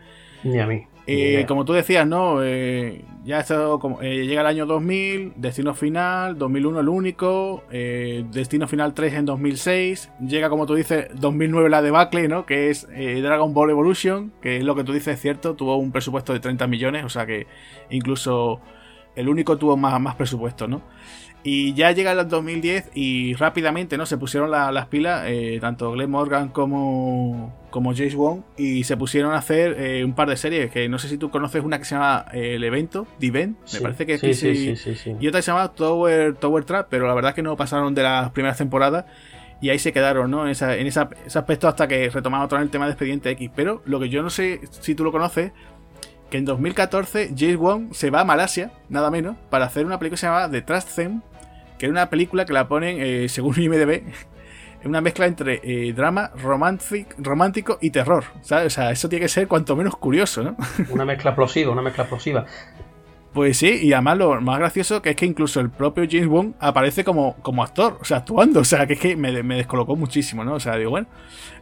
Ni 0.44 0.58
a 0.58 0.66
mí. 0.66 0.88
Eh, 1.12 1.46
como 1.48 1.66
tú 1.66 1.74
decías, 1.74 2.06
¿no? 2.06 2.44
Eh, 2.44 3.04
ya 3.26 3.40
esto, 3.40 3.80
como, 3.80 4.00
eh, 4.02 4.28
llega 4.28 4.42
el 4.42 4.48
año 4.48 4.68
2000, 4.68 5.34
Destino 5.38 5.74
Final, 5.74 6.38
2001 6.38 6.80
el 6.82 6.88
único, 6.88 7.64
Destino 7.72 8.68
Final 8.68 8.94
3 8.94 9.16
en 9.16 9.26
2006, 9.26 10.12
llega 10.20 10.50
como 10.50 10.68
tú 10.68 10.76
dices 10.76 11.08
2009 11.16 11.70
la 11.70 11.82
debacle, 11.82 12.28
¿no? 12.28 12.46
Que 12.46 12.70
es 12.70 12.88
Dragon 12.88 13.56
Ball 13.56 13.72
Evolution, 13.72 14.32
que 14.40 14.58
es 14.58 14.64
lo 14.64 14.76
que 14.76 14.84
tú 14.84 14.94
dices 14.94 15.16
es 15.16 15.22
cierto, 15.22 15.56
tuvo 15.56 15.78
un 15.78 15.92
presupuesto 15.92 16.32
de 16.32 16.42
30 16.42 16.68
millones, 16.68 17.04
o 17.06 17.10
sea 17.10 17.26
que 17.26 17.48
incluso 17.90 18.62
el 19.16 19.30
único 19.30 19.58
tuvo 19.58 19.76
más, 19.78 20.00
más 20.00 20.16
presupuesto, 20.16 20.68
¿no? 20.68 20.84
Y 21.42 21.74
ya 21.74 21.92
llega 21.92 22.12
el 22.12 22.28
2010 22.28 22.92
y 22.96 23.34
rápidamente 23.36 23.98
¿no? 23.98 24.06
se 24.06 24.18
pusieron 24.18 24.52
las 24.52 24.86
pilas, 24.88 25.24
eh, 25.28 25.58
tanto 25.62 25.92
Glenn 25.94 26.12
Morgan 26.12 26.50
como, 26.50 27.56
como 27.70 27.96
James 27.96 28.16
Wong, 28.16 28.42
y 28.58 28.84
se 28.84 28.98
pusieron 28.98 29.32
a 29.32 29.38
hacer 29.38 29.78
eh, 29.80 30.04
un 30.04 30.14
par 30.14 30.30
de 30.30 30.36
series, 30.36 30.70
que 30.70 30.90
no 30.90 31.00
sé 31.00 31.08
si 31.08 31.18
tú 31.18 31.30
conoces 31.30 31.64
una 31.64 31.80
que 31.80 31.86
se 31.86 31.96
llama 31.96 32.26
eh, 32.34 32.56
El 32.56 32.64
Evento, 32.66 33.08
The 33.20 33.28
Event, 33.28 33.58
me 33.74 33.80
parece 33.80 34.06
que 34.06 34.18
sí, 34.18 34.34
sí, 34.34 34.76
sí, 34.76 35.16
y 35.18 35.28
otra 35.28 35.40
que 35.40 35.44
se 35.44 35.52
llama 35.52 35.70
Tower, 35.70 36.36
Tower 36.36 36.66
Trap, 36.66 36.88
pero 36.90 37.08
la 37.08 37.14
verdad 37.14 37.30
es 37.30 37.36
que 37.36 37.44
no 37.44 37.56
pasaron 37.56 37.96
de 37.96 38.04
las 38.04 38.32
primeras 38.32 38.58
temporadas 38.58 39.06
y 39.62 39.70
ahí 39.70 39.80
se 39.80 39.92
quedaron, 39.92 40.32
¿no? 40.32 40.46
En, 40.46 40.52
esa, 40.52 40.76
en 40.76 40.88
ese 40.88 41.00
aspecto 41.00 41.68
hasta 41.68 41.88
que 41.88 42.10
retomaron 42.10 42.46
otra 42.46 42.60
vez 42.60 42.66
el 42.66 42.72
tema 42.72 42.86
de 42.86 42.92
Expediente 42.92 43.30
X. 43.32 43.52
Pero 43.56 43.82
lo 43.86 44.00
que 44.00 44.10
yo 44.10 44.22
no 44.24 44.30
sé 44.30 44.62
si 44.70 44.96
tú 44.96 45.04
lo 45.04 45.12
conoces, 45.12 45.52
que 46.30 46.38
en 46.38 46.46
2014 46.46 47.34
James 47.38 47.58
Wong 47.58 47.94
se 47.94 48.10
va 48.10 48.22
a 48.22 48.24
Malasia, 48.24 48.72
nada 48.88 49.12
menos, 49.12 49.36
para 49.50 49.66
hacer 49.66 49.86
una 49.86 50.00
película 50.00 50.16
que 50.16 50.22
se 50.22 50.28
llama 50.28 50.50
The 50.50 50.62
Trust 50.62 50.96
Them, 50.96 51.22
que 51.80 51.88
es 51.88 51.92
una 51.92 52.10
película 52.10 52.46
que 52.46 52.54
la 52.54 52.68
ponen, 52.68 52.98
eh, 53.00 53.30
según 53.30 53.60
IMDB, 53.60 54.04
una 54.86 55.02
mezcla 55.02 55.26
entre 55.26 55.62
eh, 55.64 55.92
drama 55.94 56.32
romántico 56.38 57.80
y 57.82 57.90
terror. 57.90 58.26
¿sabes? 58.42 58.68
O 58.68 58.70
sea, 58.70 58.92
eso 58.92 59.10
tiene 59.10 59.24
que 59.24 59.30
ser 59.30 59.48
cuanto 59.48 59.76
menos 59.76 59.96
curioso, 59.98 60.44
¿no? 60.44 60.56
Una 60.90 61.06
mezcla 61.06 61.32
explosiva, 61.32 61.72
una 61.72 61.82
mezcla 61.82 62.04
explosiva. 62.04 62.46
Pues 63.34 63.58
sí, 63.58 63.80
y 63.84 63.94
además 63.94 64.18
lo 64.18 64.42
más 64.42 64.58
gracioso 64.58 65.04
que 65.04 65.12
es 65.12 65.16
que 65.16 65.26
incluso 65.28 65.60
el 65.60 65.70
propio 65.70 66.06
James 66.10 66.28
Bond 66.28 66.56
aparece 66.60 67.04
como, 67.04 67.36
como 67.44 67.64
actor, 67.64 68.00
o 68.02 68.04
sea, 68.04 68.18
actuando, 68.18 68.62
o 68.62 68.64
sea, 68.64 68.88
que 68.88 68.94
es 68.94 69.00
que 69.00 69.16
me, 69.16 69.32
descolocó 69.32 69.96
muchísimo, 69.96 70.44
¿no? 70.44 70.56
O 70.56 70.60
sea, 70.60 70.78
digo, 70.78 70.90
bueno, 70.90 71.08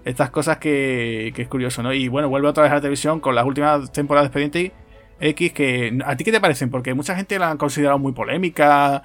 estas 0.05 0.29
cosas 0.29 0.59
que, 0.59 1.33
que, 1.35 1.41
es 1.41 1.47
curioso, 1.49 1.83
¿no? 1.83 1.93
Y 1.93 2.07
bueno, 2.07 2.29
vuelve 2.29 2.47
otra 2.47 2.63
vez 2.63 2.71
a 2.71 2.75
la 2.75 2.81
televisión 2.81 3.19
con 3.19 3.35
las 3.35 3.45
últimas 3.45 3.91
temporadas 3.91 4.31
de 4.31 4.39
Expediente 4.39 4.71
X, 5.19 5.51
que 5.51 5.99
¿a 6.05 6.15
ti 6.15 6.23
qué 6.23 6.31
te 6.31 6.39
parecen? 6.39 6.69
Porque 6.69 6.93
mucha 6.93 7.15
gente 7.15 7.37
la 7.37 7.51
han 7.51 7.57
considerado 7.57 7.99
muy 7.99 8.13
polémica, 8.13 9.03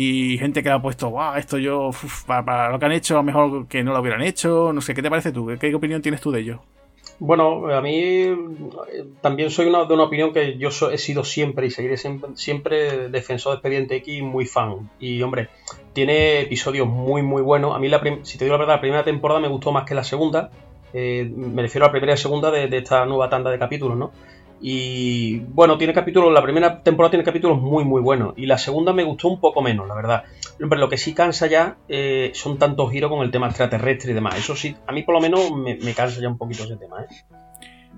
y 0.00 0.38
gente 0.38 0.62
que 0.62 0.70
ha 0.70 0.80
puesto, 0.80 1.10
wow, 1.10 1.34
esto 1.34 1.58
yo, 1.58 1.90
para, 2.24 2.70
lo 2.70 2.78
que 2.78 2.86
han 2.86 2.92
hecho, 2.92 3.14
a 3.14 3.16
lo 3.16 3.24
mejor 3.24 3.66
que 3.66 3.82
no 3.82 3.92
lo 3.92 4.00
hubieran 4.00 4.22
hecho, 4.22 4.72
no 4.72 4.80
sé, 4.80 4.94
¿qué 4.94 5.02
te 5.02 5.10
parece 5.10 5.32
tú? 5.32 5.50
¿Qué, 5.58 5.74
opinión 5.74 6.00
tienes 6.00 6.20
tú 6.20 6.30
de 6.30 6.38
ello? 6.38 6.60
Bueno, 7.18 7.68
a 7.74 7.80
mí 7.80 7.98
eh, 7.98 8.36
también 9.20 9.50
soy 9.50 9.66
una, 9.66 9.86
de 9.86 9.94
una 9.94 10.04
opinión 10.04 10.32
que 10.32 10.56
yo 10.56 10.68
he 10.92 10.98
sido 10.98 11.24
siempre 11.24 11.66
y 11.66 11.72
seguiré 11.72 11.96
siempre, 11.96 13.08
defensor 13.08 13.54
de 13.54 13.56
Expediente 13.56 13.96
X, 13.96 14.22
muy 14.22 14.46
fan. 14.46 14.88
Y 15.00 15.20
hombre, 15.20 15.48
tiene 15.94 16.42
episodios 16.42 16.86
muy, 16.86 17.22
muy 17.22 17.42
buenos. 17.42 17.74
A 17.74 17.80
mí, 17.80 17.88
la 17.88 18.00
si 18.22 18.38
te 18.38 18.44
digo 18.44 18.54
la 18.54 18.60
verdad, 18.60 18.74
la 18.76 18.80
primera 18.80 19.02
temporada 19.02 19.40
me 19.40 19.48
gustó 19.48 19.72
más 19.72 19.84
que 19.84 19.96
la 19.96 20.04
segunda. 20.04 20.52
Eh, 20.92 21.28
me 21.34 21.62
refiero 21.62 21.86
a 21.86 21.88
la 21.88 21.92
primera 21.92 22.14
y 22.14 22.18
segunda 22.18 22.52
de 22.52 22.68
esta 22.76 23.04
nueva 23.04 23.28
tanda 23.28 23.50
de 23.50 23.58
capítulos, 23.58 23.98
¿no? 23.98 24.12
Y 24.60 25.38
bueno, 25.38 25.78
tiene 25.78 25.92
capítulos, 25.92 26.32
la 26.32 26.42
primera 26.42 26.82
temporada 26.82 27.10
tiene 27.10 27.24
capítulos 27.24 27.60
muy 27.60 27.84
muy 27.84 28.02
buenos 28.02 28.34
y 28.36 28.46
la 28.46 28.58
segunda 28.58 28.92
me 28.92 29.04
gustó 29.04 29.28
un 29.28 29.40
poco 29.40 29.62
menos, 29.62 29.86
la 29.86 29.94
verdad. 29.94 30.24
Pero 30.58 30.76
lo 30.76 30.88
que 30.88 30.98
sí 30.98 31.14
cansa 31.14 31.46
ya 31.46 31.76
eh, 31.88 32.32
son 32.34 32.58
tantos 32.58 32.90
giros 32.90 33.10
con 33.10 33.24
el 33.24 33.30
tema 33.30 33.46
extraterrestre 33.46 34.10
y 34.10 34.14
demás. 34.14 34.36
Eso 34.36 34.56
sí, 34.56 34.76
a 34.86 34.92
mí 34.92 35.02
por 35.02 35.14
lo 35.14 35.20
menos 35.20 35.52
me, 35.52 35.94
cansa 35.94 36.20
ya 36.20 36.28
un 36.28 36.38
poquito 36.38 36.64
ese 36.64 36.76
tema. 36.76 37.02
¿eh? 37.02 37.36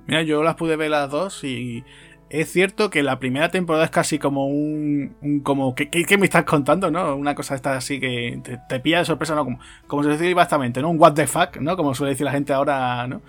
Mira, 0.07 0.23
yo 0.23 0.43
las 0.43 0.57
pude 0.57 0.77
ver 0.77 0.91
las 0.91 1.11
dos 1.11 1.45
y 1.45 1.83
es 2.31 2.53
cierto 2.53 2.91
que 2.91 3.03
la 3.03 3.19
primera 3.19 3.51
temporada 3.51 3.85
es 3.85 3.91
casi 3.91 4.19
como 4.19 4.47
un, 4.47 5.41
como 5.43 5.75
¿qué, 5.75 5.91
¿qué, 5.91 6.17
me 6.17 6.27
estás 6.27 6.45
contando, 6.45 6.91
no? 6.91 7.17
Una 7.17 7.35
cosa 7.35 7.57
está 7.57 7.77
así 7.77 7.99
que 7.99 8.41
te, 8.69 8.81
pilla 8.81 8.99
de 8.99 9.05
sorpresa, 9.05 9.35
¿no? 9.35 9.45
Como, 9.45 9.59
como 9.87 10.05
se 10.05 10.11
dice 10.11 10.33
bastante, 10.35 10.81
¿no? 10.81 10.91
Un 10.91 11.01
what 11.01 11.15
the 11.15 11.27
fuck, 11.27 11.57
¿no? 11.57 11.77
Como 11.77 11.95
suele 11.95 12.13
decir 12.13 12.25
la 12.25 12.33
gente 12.33 12.53
ahora, 12.53 13.07
¿no? 13.09 13.23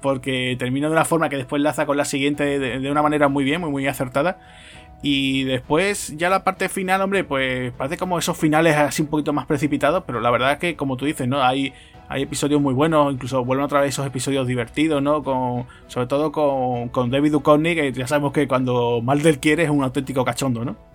Porque 0.00 0.56
termina 0.58 0.88
de 0.88 0.92
una 0.92 1.04
forma 1.04 1.28
que 1.28 1.36
después 1.36 1.60
enlaza 1.60 1.86
con 1.86 1.96
la 1.96 2.04
siguiente 2.04 2.58
de, 2.58 2.90
una 2.90 3.02
manera 3.02 3.28
muy 3.28 3.44
bien, 3.44 3.60
muy, 3.60 3.70
muy 3.70 3.86
acertada. 3.86 4.38
Y 5.02 5.44
después, 5.44 6.14
ya 6.18 6.28
la 6.28 6.44
parte 6.44 6.68
final, 6.68 7.00
hombre, 7.00 7.24
pues 7.24 7.72
parece 7.72 7.96
como 7.96 8.18
esos 8.18 8.36
finales 8.36 8.76
así 8.76 9.00
un 9.00 9.08
poquito 9.08 9.32
más 9.32 9.46
precipitados, 9.46 10.04
pero 10.06 10.20
la 10.20 10.30
verdad 10.30 10.52
es 10.52 10.58
que, 10.58 10.76
como 10.76 10.96
tú 10.98 11.06
dices, 11.06 11.26
¿no? 11.26 11.42
Hay, 11.42 11.72
hay 12.08 12.22
episodios 12.22 12.60
muy 12.60 12.74
buenos, 12.74 13.12
incluso 13.14 13.42
vuelven 13.44 13.64
otra 13.64 13.80
vez 13.80 13.90
esos 13.90 14.06
episodios 14.06 14.46
divertidos, 14.46 15.02
¿no? 15.02 15.22
Con, 15.22 15.64
sobre 15.86 16.06
todo 16.06 16.32
con, 16.32 16.90
con 16.90 17.10
David 17.10 17.32
Duchovny, 17.32 17.74
que 17.74 17.92
ya 17.92 18.06
sabemos 18.06 18.32
que 18.32 18.46
cuando 18.46 19.00
Malder 19.02 19.38
quiere 19.38 19.62
es 19.62 19.70
un 19.70 19.82
auténtico 19.82 20.22
cachondo, 20.24 20.64
¿no? 20.66 20.89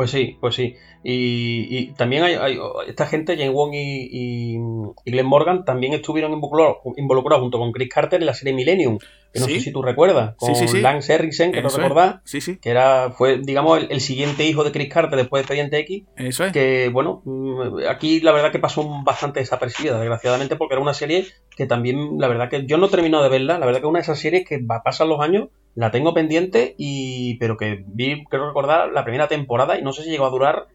Pues 0.00 0.12
sí, 0.12 0.38
pues 0.40 0.54
sí. 0.54 0.76
Y, 1.04 1.88
también 1.92 2.22
hay, 2.22 2.58
esta 2.88 3.04
gente, 3.04 3.36
Jane 3.36 3.50
Wong 3.50 3.72
y, 3.74 4.56
Glenn 5.04 5.26
Morgan, 5.26 5.66
también 5.66 5.92
estuvieron 5.92 6.32
involucrados, 6.32 7.40
junto 7.42 7.58
con 7.58 7.70
Chris 7.70 7.90
Carter 7.90 8.18
en 8.18 8.24
la 8.24 8.32
serie 8.32 8.54
Millennium, 8.54 8.98
que 9.32 9.40
no 9.40 9.46
sé 9.46 9.60
si 9.60 9.72
tú 9.72 9.82
recuerdas, 9.82 10.34
con 10.36 10.52
Lance 10.82 11.14
Henriksen, 11.14 11.52
que 11.52 11.62
no 11.62 11.68
recordás, 11.68 12.20
que 12.60 12.70
era, 12.70 13.10
fue, 13.10 13.38
digamos, 13.38 13.86
el, 13.88 14.00
siguiente 14.00 14.44
hijo 14.44 14.64
de 14.64 14.72
Chris 14.72 14.92
Carter 14.92 15.16
después 15.18 15.40
de 15.40 15.42
Expediente 15.42 15.78
X, 15.78 16.04
Eso 16.16 16.44
es. 16.44 16.52
que, 16.52 16.88
bueno, 16.92 17.22
mm, 17.24 17.86
aquí 17.88 18.20
la 18.20 18.32
verdad 18.32 18.50
que 18.50 18.58
pasó 18.58 18.86
bastante 19.04 19.40
desapercibida, 19.40 19.98
desgraciadamente, 19.98 20.56
porque 20.56 20.74
era 20.74 20.82
una 20.82 20.94
serie 20.94 21.26
que 21.56 21.66
también, 21.66 22.18
la 22.18 22.28
verdad 22.28 22.48
que 22.48 22.66
yo 22.66 22.76
no 22.76 22.88
termino 22.88 23.22
de 23.22 23.28
verla, 23.28 23.58
la 23.58 23.66
verdad 23.66 23.80
que 23.80 23.86
es 23.86 23.90
una 23.90 23.98
de 23.98 24.04
esas 24.04 24.18
series 24.18 24.46
que 24.46 24.58
va, 24.58 24.82
pasan 24.82 25.08
los 25.08 25.20
años 25.20 25.48
la 25.74 25.90
tengo 25.90 26.12
pendiente 26.14 26.74
y 26.78 27.36
pero 27.38 27.56
que 27.56 27.84
vi, 27.86 28.24
creo 28.24 28.48
recordar, 28.48 28.90
la 28.92 29.04
primera 29.04 29.28
temporada 29.28 29.78
y 29.78 29.82
no 29.82 29.92
sé 29.92 30.02
si 30.02 30.10
llegó 30.10 30.26
a 30.26 30.30
durar 30.30 30.66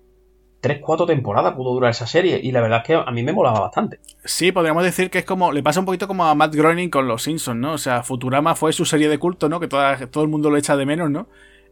3, 0.66 0.80
4 0.82 1.06
temporadas 1.06 1.54
pudo 1.54 1.74
durar 1.74 1.92
esa 1.92 2.08
serie 2.08 2.40
y 2.42 2.52
la 2.52 2.60
verdad 2.60 2.80
es 2.80 2.88
que 2.88 2.94
a 2.96 3.12
mí 3.12 3.22
me 3.22 3.34
molaba 3.34 3.60
bastante. 3.60 4.00
Sí, 4.24 4.52
podríamos 4.52 4.84
decir 4.84 5.12
que 5.12 5.20
es 5.20 5.24
como, 5.24 5.52
le 5.52 5.62
pasa 5.62 5.80
un 5.80 5.86
poquito 5.86 6.08
como 6.08 6.26
a 6.26 6.34
Matt 6.34 6.56
Groening 6.56 6.90
con 6.90 7.08
Los 7.08 7.22
Simpsons, 7.22 7.60
¿no? 7.60 7.74
O 7.74 7.78
sea, 7.78 8.02
Futurama 8.02 8.56
fue 8.56 8.74
su 8.74 8.84
serie 8.84 9.08
de 9.08 9.20
culto, 9.20 9.48
¿no? 9.48 9.60
Que 9.60 9.68
todo 9.68 10.24
el 10.24 10.28
mundo 10.28 10.50
lo 10.50 10.58
echa 10.58 10.76
de 10.76 10.88
menos, 10.88 11.12
¿no? 11.12 11.28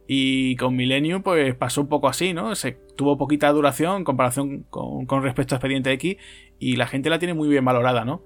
Y 0.07 0.55
con 0.57 0.75
Millennium, 0.75 1.23
pues 1.23 1.55
pasó 1.55 1.81
un 1.81 1.87
poco 1.87 2.07
así, 2.07 2.33
¿no? 2.33 2.53
Se 2.53 2.73
tuvo 2.95 3.17
poquita 3.17 3.51
duración 3.51 3.97
en 3.97 4.03
comparación 4.03 4.67
con, 4.69 5.07
con 5.07 5.23
respecto 5.23 5.55
a 5.55 5.57
Expediente 5.57 5.91
X 5.93 6.17
y 6.59 6.75
la 6.75 6.85
gente 6.85 7.09
la 7.09 7.17
tiene 7.17 7.33
muy 7.33 7.49
bien 7.49 7.65
valorada, 7.65 8.05
¿no? 8.05 8.21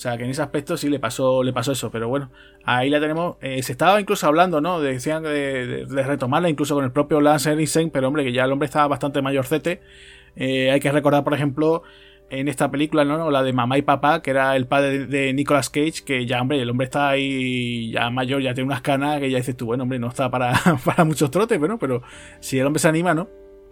O 0.00 0.02
sea, 0.02 0.16
que 0.16 0.24
en 0.24 0.30
ese 0.30 0.40
aspecto 0.40 0.78
sí 0.78 0.88
le 0.88 0.98
pasó, 0.98 1.42
le 1.42 1.52
pasó 1.52 1.72
eso, 1.72 1.90
pero 1.90 2.08
bueno, 2.08 2.30
ahí 2.64 2.88
la 2.88 3.00
tenemos. 3.00 3.36
Eh, 3.42 3.62
se 3.62 3.72
estaba 3.72 4.00
incluso 4.00 4.26
hablando, 4.26 4.62
¿no? 4.62 4.80
Decían 4.80 5.22
de, 5.24 5.84
retomarla 5.90 6.48
incluso 6.48 6.74
con 6.74 6.84
el 6.84 6.90
propio 6.90 7.20
Lance 7.20 7.50
Henriksen, 7.50 7.90
pero 7.90 8.08
hombre, 8.08 8.24
que 8.24 8.32
ya 8.32 8.44
el 8.44 8.52
hombre 8.52 8.64
estaba 8.64 8.88
bastante 8.88 9.20
mayorcete. 9.20 9.82
Eh, 10.36 10.70
hay 10.70 10.80
que 10.80 10.90
recordar, 10.90 11.22
por 11.22 11.34
ejemplo, 11.34 11.82
en 12.30 12.48
esta 12.48 12.70
película, 12.70 13.04
¿no? 13.04 13.30
La 13.30 13.42
de 13.42 13.52
Mamá 13.52 13.76
y 13.76 13.82
Papá, 13.82 14.22
que 14.22 14.30
era 14.30 14.56
el 14.56 14.66
padre 14.66 15.04
de 15.04 15.34
Nicolas 15.34 15.68
Cage, 15.68 16.02
que 16.02 16.24
ya, 16.24 16.40
hombre, 16.40 16.62
el 16.62 16.70
hombre 16.70 16.86
está 16.86 17.10
ahí 17.10 17.92
ya 17.92 18.08
mayor, 18.08 18.40
ya 18.40 18.54
tiene 18.54 18.68
unas 18.68 18.80
canas, 18.80 19.20
que 19.20 19.30
ya 19.30 19.36
dices 19.36 19.54
tú, 19.54 19.66
bueno, 19.66 19.82
hombre, 19.82 19.98
no 19.98 20.08
está 20.08 20.30
para, 20.30 20.54
para 20.86 21.04
muchos 21.04 21.30
trotes, 21.30 21.58
pero, 21.58 21.78
pero 21.78 22.02
si 22.40 22.58
el 22.58 22.66
hombre 22.66 22.80
se 22.80 22.88
anima, 22.88 23.12
¿no? 23.12 23.28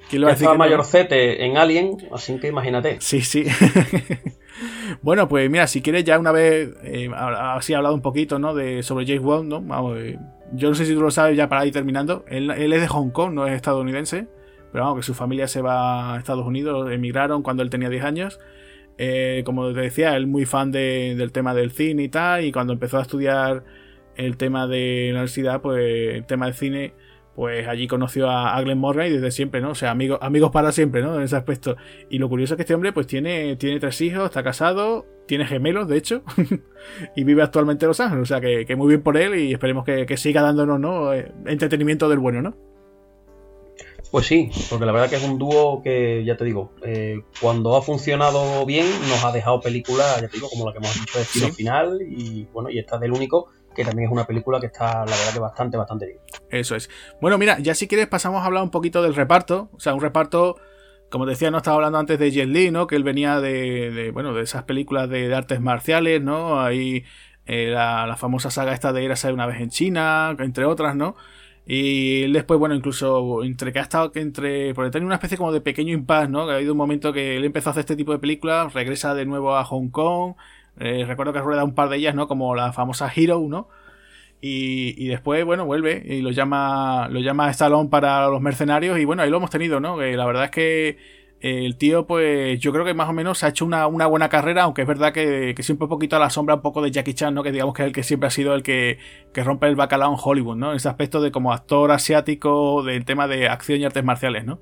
¿Quién 0.09 0.23
lo 0.23 0.27
va 0.27 0.33
a 0.33 0.37
decir? 0.37 0.49
mayorcete 0.57 1.45
en 1.45 1.57
Alien, 1.57 1.97
así 2.13 2.39
que 2.39 2.49
imagínate. 2.49 2.97
Sí, 3.01 3.21
sí. 3.21 3.45
bueno, 5.03 5.29
pues 5.29 5.51
mira, 5.51 5.67
si 5.67 5.83
quieres 5.83 6.05
ya 6.05 6.19
una 6.19 6.33
vez, 6.33 6.71
eh, 6.83 7.11
así 7.15 7.73
he 7.73 7.77
hablado 7.77 7.95
un 7.95 8.03
poquito, 8.03 8.39
¿no? 8.39 8.55
De, 8.55 8.83
sobre 8.83 9.07
James 9.07 9.23
Bond, 9.23 9.49
¿no? 9.49 9.61
Vamos, 9.61 9.99
eh, 9.99 10.19
yo 10.53 10.69
no 10.71 10.75
sé 10.75 10.87
si 10.87 10.95
tú 10.95 11.01
lo 11.01 11.11
sabes 11.11 11.37
ya 11.37 11.49
para 11.49 11.67
ir 11.67 11.73
terminando. 11.73 12.25
Él, 12.29 12.51
es 12.51 12.81
de 12.81 12.89
Hong 12.89 13.11
Kong, 13.11 13.33
no 13.35 13.47
es 13.47 13.55
estadounidense. 13.55 14.29
Pero 14.73 14.85
vamos, 14.85 15.01
que 15.01 15.07
su 15.07 15.15
familia 15.15 15.49
se 15.49 15.63
va 15.63 16.15
a 16.15 16.19
Estados 16.19 16.47
Unidos, 16.47 16.91
emigraron 16.93 17.43
cuando 17.43 17.63
él 17.63 17.71
tenía 17.71 17.89
10 17.89 18.05
años. 18.05 18.41
Eh, 18.99 19.43
como 19.45 19.73
te 19.73 19.81
decía, 19.81 20.17
él 20.17 20.27
muy 20.27 20.45
fan 20.45 20.73
del 20.73 21.33
tema 21.33 21.55
del 21.55 21.71
cine 21.71 22.05
y 22.05 22.09
tal. 22.09 22.45
Y 22.45 22.53
cuando 22.53 22.73
empezó 22.73 22.99
a 22.99 23.03
estudiar 23.03 23.65
el 24.17 24.37
tema 24.37 24.67
de 24.67 25.11
la 25.13 25.21
universidad, 25.21 25.61
pues 25.63 26.15
el 26.15 26.27
tema 26.27 26.47
del 26.47 26.55
cine 26.55 26.95
pues 27.39 27.69
allí 27.69 27.87
conoció 27.87 28.29
a, 28.29 28.61
Glenn 28.63 28.81
Morgan 28.81 29.07
y 29.07 29.11
desde 29.11 29.31
siempre, 29.31 29.61
¿no? 29.61 29.71
O 29.71 29.75
sea, 29.77 29.93
amigos, 29.93 30.19
amigos 30.23 30.51
para 30.51 30.73
siempre, 30.73 31.03
¿no? 31.03 31.15
En 31.15 31.23
ese 31.23 31.37
aspecto. 31.37 31.77
Y 32.11 32.19
lo 32.19 32.29
curioso 32.29 32.55
es 32.55 32.57
que 32.57 32.63
este 32.63 32.75
hombre, 32.75 32.93
pues 32.93 33.07
tiene, 33.07 33.55
tiene 33.55 33.79
tres 33.79 34.01
hijos, 34.01 34.25
está 34.25 34.43
casado, 34.43 35.07
tiene 35.29 35.47
gemelos, 35.47 35.87
de 35.87 35.99
hecho, 35.99 36.25
y 37.15 37.23
vive 37.23 37.45
actualmente 37.45 37.85
en 37.85 37.91
Los 37.91 38.01
Ángeles. 38.01 38.25
O 38.25 38.27
sea, 38.27 38.41
que, 38.41 38.75
muy 38.75 38.89
bien 38.89 39.05
por 39.05 39.17
él 39.17 39.37
y 39.37 39.53
esperemos 39.53 39.85
que, 39.85 40.17
siga 40.17 40.43
dándonos, 40.43 40.81
¿no? 40.81 41.15
Eh, 41.15 41.31
entretenimiento 41.47 42.09
del 42.09 42.19
bueno, 42.19 42.43
¿no? 42.43 42.57
Pues 44.11 44.27
sí, 44.27 44.51
porque 44.69 44.85
la 44.85 44.91
verdad 44.91 45.09
que 45.09 45.17
es 45.17 45.25
un 45.25 45.39
dúo 45.39 45.81
que, 45.81 46.25
ya 46.25 46.37
te 46.37 46.45
digo, 46.45 46.73
eh, 46.83 47.21
cuando 47.41 47.77
ha 47.77 47.83
funcionado 47.83 48.67
bien, 48.67 48.87
nos 49.09 49.25
ha 49.25 49.31
dejado 49.31 49.61
películas, 49.61 50.21
ya 50.21 50.27
te 50.27 50.39
digo, 50.39 50.49
como 50.49 50.67
la 50.67 50.73
que 50.73 50.79
hemos 50.79 50.93
dicho 50.93 51.13
de 51.13 51.21
Destino 51.21 51.53
Final, 51.53 52.01
y 52.03 52.49
bueno, 52.53 52.69
y 52.69 52.81
esta 52.81 52.97
es 52.97 53.01
del 53.03 53.13
único 53.13 53.47
que 53.79 53.85
también 53.85 54.09
es 54.09 54.13
una 54.13 54.25
película 54.25 54.59
que 54.59 54.67
está, 54.67 55.07
la 55.07 55.13
verdad, 55.13 55.33
que 55.33 55.39
bastante, 55.39 55.77
bastante 55.77 56.07
bien. 56.07 56.19
Eso 56.51 56.75
es. 56.75 56.91
Bueno, 57.21 57.39
mira, 57.39 57.61
ya 57.61 57.77
si 57.77 57.87
quieres 57.87 58.09
pasamos 58.09 58.43
a 58.43 58.47
hablar 58.47 58.65
un 58.65 58.73
poquito 58.73 59.03
del 59.03 59.15
reparto. 59.15 59.71
O 59.73 59.79
sea, 59.79 59.95
un 59.95 60.01
reparto, 60.01 60.57
como 61.11 61.27
decía, 61.27 61.53
no 61.53 61.59
estaba 61.59 61.77
hablando 61.77 61.97
antes 61.97 62.19
de 62.19 62.33
Jet 62.33 62.49
Li, 62.49 62.73
¿no? 62.73 62.89
Que 62.89 62.97
él 62.97 63.05
venía 63.05 63.41
de, 63.41 64.11
bueno, 64.13 64.35
de 64.35 64.43
esas 64.43 64.65
películas 64.65 65.09
de, 65.09 65.33
artes 65.33 65.61
marciales, 65.61 66.21
¿no? 66.21 66.61
Ahí 66.61 67.05
eh, 67.47 67.71
la, 67.71 68.17
famosa 68.19 68.51
saga 68.51 68.73
esta 68.73 68.93
de 68.93 69.05
Érase 69.05 69.33
una 69.33 69.47
vez 69.47 69.61
en 69.61 69.71
China, 69.71 70.35
entre 70.41 70.65
otras, 70.65 70.97
¿no? 70.97 71.15
Y 71.65 72.33
después, 72.33 72.59
bueno, 72.59 72.75
incluso 72.75 73.45
entre 73.45 73.73
que 73.73 73.79
ha 73.79 73.83
estado 73.83 74.11
entre. 74.17 74.75
Porque 74.75 74.91
tenía 74.91 75.07
una 75.07 75.17
especie 75.17 75.39
como 75.39 75.53
de 75.53 75.61
pequeño 75.61 75.95
impasse, 75.95 76.29
¿no? 76.29 76.47
Que 76.47 76.53
ha 76.53 76.57
habido 76.57 76.73
un 76.73 76.79
momento 76.79 77.13
que 77.13 77.37
él 77.37 77.45
empezó 77.45 77.71
a 77.71 77.73
hacer 77.73 77.83
este 77.83 77.95
tipo 77.95 78.11
de 78.11 78.19
películas, 78.19 78.75
regresa 78.75 79.15
de 79.15 79.25
nuevo 79.25 79.57
a 79.57 79.65
Hong 79.65 79.91
Kong, 79.91 80.35
eh, 80.81 81.05
recuerdo 81.07 81.33
que 81.33 81.41
rueda 81.41 81.65
un 81.65 81.75
par 81.75 81.89
de 81.89 81.97
ellas, 81.97 82.15
¿no? 82.15 82.29
Como 82.29 82.55
la 82.55 82.73
famosa 82.73 83.11
Hero, 83.15 83.45
¿no? 83.49 83.69
Y, 84.41 85.09
después, 85.09 85.45
bueno, 85.45 85.67
vuelve 85.67 86.01
y 86.05 86.23
lo 86.23 86.31
llama, 86.31 87.09
lo 87.11 87.19
llama 87.19 87.51
Stallone 87.51 87.89
para 87.89 88.29
los 88.29 88.41
mercenarios 88.41 88.99
y 89.01 89.05
bueno, 89.05 89.23
ahí 89.23 89.31
lo 89.31 89.39
hemos 89.39 89.51
tenido, 89.51 89.81
¿no? 89.81 90.01
la 90.01 90.27
verdad 90.27 90.45
es 90.45 90.51
que 90.53 90.99
el 91.41 91.77
tío, 91.77 92.07
pues 92.07 92.59
yo 92.59 92.73
creo 92.73 92.85
que 92.85 92.95
más 92.95 93.09
o 93.09 93.13
menos 93.13 93.45
ha 93.45 93.49
hecho 93.49 93.65
una, 93.65 93.87
buena 93.87 94.29
carrera, 94.29 94.65
aunque 94.65 94.83
es 94.83 94.89
verdad 94.89 95.13
que, 95.13 95.55
siempre 95.61 95.85
un 95.85 95.89
poquito 95.89 96.17
a 96.17 96.19
la 96.19 96.31
sombra 96.31 96.57
un 96.57 96.63
poco 96.63 96.83
de 96.83 96.91
Jackie 96.91 97.15
Chan, 97.15 97.35
¿no? 97.35 97.43
Que 97.43 97.53
digamos 97.53 97.75
que 97.75 97.83
es 97.83 97.87
el 97.87 97.93
que 97.93 98.03
siempre 98.03 98.27
ha 98.27 98.31
sido 98.31 98.55
el 98.55 98.63
que, 98.63 98.99
que 99.33 99.45
rompe 99.45 99.67
el 99.69 99.77
bacalao 99.77 100.13
en 100.13 100.19
Hollywood, 100.23 100.57
¿no? 100.57 100.71
En 100.71 100.77
ese 100.77 100.89
aspecto 100.89 101.21
de 101.21 101.31
como 101.31 101.53
actor 101.53 101.93
asiático 101.93 102.83
del 102.83 103.05
tema 103.05 103.29
de 103.29 103.49
acción 103.49 103.81
y 103.81 103.85
artes 103.85 104.05
marciales, 104.05 104.45
¿no? 104.45 104.61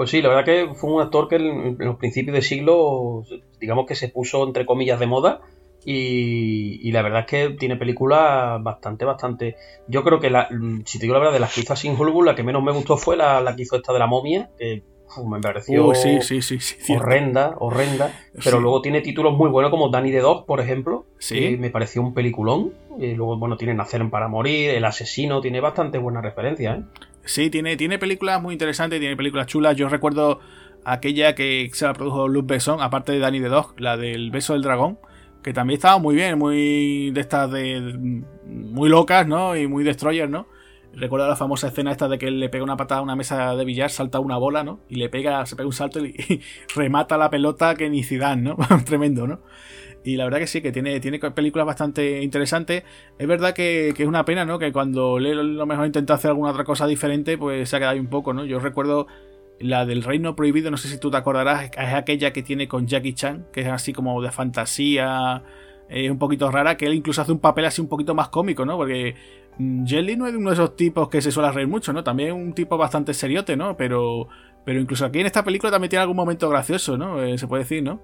Pues 0.00 0.12
sí, 0.12 0.22
la 0.22 0.30
verdad 0.30 0.46
que 0.46 0.74
fue 0.74 0.90
un 0.90 1.02
actor 1.02 1.28
que 1.28 1.36
en, 1.36 1.76
los 1.78 1.96
principios 1.96 2.34
de 2.34 2.40
siglo, 2.40 3.22
digamos 3.60 3.84
que 3.84 3.94
se 3.94 4.08
puso 4.08 4.46
entre 4.46 4.64
comillas 4.64 4.98
de 4.98 5.06
moda. 5.06 5.42
Y, 5.84 6.90
la 6.90 7.02
verdad 7.02 7.20
es 7.20 7.26
que 7.26 7.50
tiene 7.50 7.76
películas 7.76 8.62
bastante, 8.62 9.04
bastante. 9.04 9.56
Yo 9.88 10.02
creo 10.02 10.18
que, 10.18 10.30
la, 10.30 10.48
si 10.86 10.98
te 10.98 11.02
digo 11.02 11.12
la 11.12 11.20
verdad, 11.20 11.34
de 11.34 11.40
las 11.40 11.54
que 11.54 11.60
hizo 11.60 11.76
sin 11.76 12.00
Hollywood, 12.00 12.24
la 12.24 12.34
que 12.34 12.42
menos 12.42 12.62
me 12.62 12.72
gustó 12.72 12.96
fue 12.96 13.14
la, 13.14 13.44
que 13.54 13.60
hizo 13.60 13.76
esta 13.76 13.92
de 13.92 13.98
la 13.98 14.06
momia, 14.06 14.48
que 14.58 14.82
me 15.28 15.38
pareció 15.38 15.94
sí, 15.94 16.22
sí, 16.22 16.40
sí, 16.40 16.96
horrenda, 16.96 17.56
horrenda. 17.58 18.10
Pero 18.42 18.58
luego 18.58 18.80
tiene 18.80 19.02
títulos 19.02 19.36
muy 19.36 19.50
buenos 19.50 19.70
como 19.70 19.90
Danny 19.90 20.12
the 20.12 20.20
Dog, 20.20 20.46
por 20.46 20.60
ejemplo, 20.60 21.04
que 21.28 21.58
me 21.58 21.68
pareció 21.68 22.00
un 22.00 22.14
peliculón. 22.14 22.72
Y 22.98 23.12
luego, 23.12 23.36
bueno, 23.36 23.58
tiene 23.58 23.74
Nacer 23.74 24.08
para 24.08 24.28
Morir, 24.28 24.70
El 24.70 24.86
Asesino, 24.86 25.42
tiene 25.42 25.60
bastante 25.60 25.98
buenas 25.98 26.22
referencias. 26.22 26.78
¿eh? 26.78 26.84
Sí, 27.24 27.50
tiene, 27.50 27.76
tiene 27.76 27.98
películas 27.98 28.40
muy 28.40 28.54
interesantes, 28.54 29.00
tiene 29.00 29.16
películas 29.16 29.46
chulas. 29.46 29.76
Yo 29.76 29.88
recuerdo 29.88 30.40
aquella 30.84 31.34
que 31.34 31.70
se 31.72 31.84
la 31.84 31.92
produjo 31.92 32.28
Luc 32.28 32.46
Besson, 32.46 32.80
aparte 32.80 33.12
de 33.12 33.18
Danny 33.18 33.40
the 33.40 33.48
Dog, 33.48 33.74
la 33.78 33.96
del 33.96 34.30
beso 34.30 34.54
del 34.54 34.62
dragón, 34.62 34.98
que 35.42 35.52
también 35.52 35.78
estaba 35.78 35.98
muy 35.98 36.14
bien, 36.14 36.38
muy 36.38 37.10
de 37.10 37.20
estas 37.20 37.50
de. 37.50 37.98
muy 38.46 38.88
locas, 38.88 39.26
¿no? 39.26 39.56
Y 39.56 39.66
muy 39.66 39.84
destroyer, 39.84 40.28
¿no? 40.28 40.46
Recuerdo 40.92 41.28
la 41.28 41.36
famosa 41.36 41.68
escena 41.68 41.92
esta 41.92 42.08
de 42.08 42.18
que 42.18 42.26
él 42.26 42.40
le 42.40 42.48
pega 42.48 42.64
una 42.64 42.76
patada 42.76 43.00
a 43.00 43.04
una 43.04 43.14
mesa 43.14 43.54
de 43.54 43.64
billar, 43.64 43.90
salta 43.90 44.18
una 44.18 44.36
bola, 44.36 44.64
¿no? 44.64 44.80
Y 44.88 44.96
le 44.96 45.08
pega, 45.08 45.46
se 45.46 45.54
pega 45.54 45.66
un 45.66 45.72
salto 45.72 46.04
y, 46.04 46.42
remata 46.74 47.16
la 47.16 47.30
pelota 47.30 47.74
que 47.74 47.88
ni 47.88 48.02
Zidane, 48.02 48.42
¿no? 48.42 48.56
Tremendo, 48.84 49.26
¿no? 49.26 49.40
Y 50.02 50.16
la 50.16 50.24
verdad 50.24 50.38
que 50.38 50.46
sí, 50.46 50.62
que 50.62 50.72
tiene, 50.72 50.98
tiene 51.00 51.18
películas 51.18 51.66
bastante 51.66 52.22
interesantes. 52.22 52.84
Es 53.18 53.26
verdad 53.26 53.52
que, 53.52 53.90
es 53.90 54.06
una 54.06 54.24
pena, 54.24 54.44
¿no? 54.44 54.58
Que 54.58 54.72
cuando 54.72 55.18
le 55.18 55.34
lo 55.34 55.66
mejor 55.66 55.86
intenta 55.86 56.14
hacer 56.14 56.30
alguna 56.30 56.52
otra 56.52 56.64
cosa 56.64 56.86
diferente, 56.86 57.36
pues 57.36 57.68
se 57.68 57.76
ha 57.76 57.78
quedado 57.78 57.94
ahí 57.94 58.00
un 58.00 58.08
poco, 58.08 58.32
¿no? 58.32 58.44
Yo 58.44 58.58
recuerdo 58.60 59.06
la 59.58 59.84
del 59.84 60.02
Reino 60.02 60.34
Prohibido, 60.34 60.70
no 60.70 60.78
sé 60.78 60.88
si 60.88 60.98
tú 60.98 61.10
te 61.10 61.18
acordarás, 61.18 61.64
es 61.64 61.94
aquella 61.94 62.32
que 62.32 62.42
tiene 62.42 62.66
con 62.66 62.86
Jackie 62.86 63.12
Chan, 63.12 63.46
que 63.52 63.60
es 63.60 63.68
así 63.68 63.92
como 63.92 64.22
de 64.22 64.30
fantasía, 64.30 65.42
es 65.90 66.10
un 66.10 66.18
poquito 66.18 66.50
rara, 66.50 66.76
que 66.76 66.86
él 66.86 66.94
incluso 66.94 67.20
hace 67.20 67.32
un 67.32 67.40
papel 67.40 67.66
así 67.66 67.82
un 67.82 67.88
poquito 67.88 68.14
más 68.14 68.30
cómico, 68.30 68.64
¿no? 68.64 68.78
Porque 68.78 69.16
mm, 69.58 69.84
Jelly 69.84 70.16
no 70.16 70.26
es 70.26 70.34
uno 70.34 70.48
de 70.50 70.54
esos 70.54 70.76
tipos 70.76 71.10
que 71.10 71.20
se 71.20 71.30
suele 71.30 71.52
reír 71.52 71.68
mucho, 71.68 71.92
¿no? 71.92 72.02
También 72.02 72.30
es 72.30 72.34
un 72.34 72.54
tipo 72.54 72.78
bastante 72.78 73.12
seriote, 73.12 73.54
¿no? 73.56 73.76
Pero, 73.76 74.28
pero 74.64 74.80
incluso 74.80 75.04
aquí 75.04 75.20
en 75.20 75.26
esta 75.26 75.44
película 75.44 75.70
también 75.70 75.90
tiene 75.90 76.02
algún 76.02 76.16
momento 76.16 76.48
gracioso, 76.48 76.96
¿no? 76.96 77.22
Eh, 77.22 77.36
se 77.36 77.46
puede 77.46 77.64
decir, 77.64 77.82
¿no? 77.82 78.00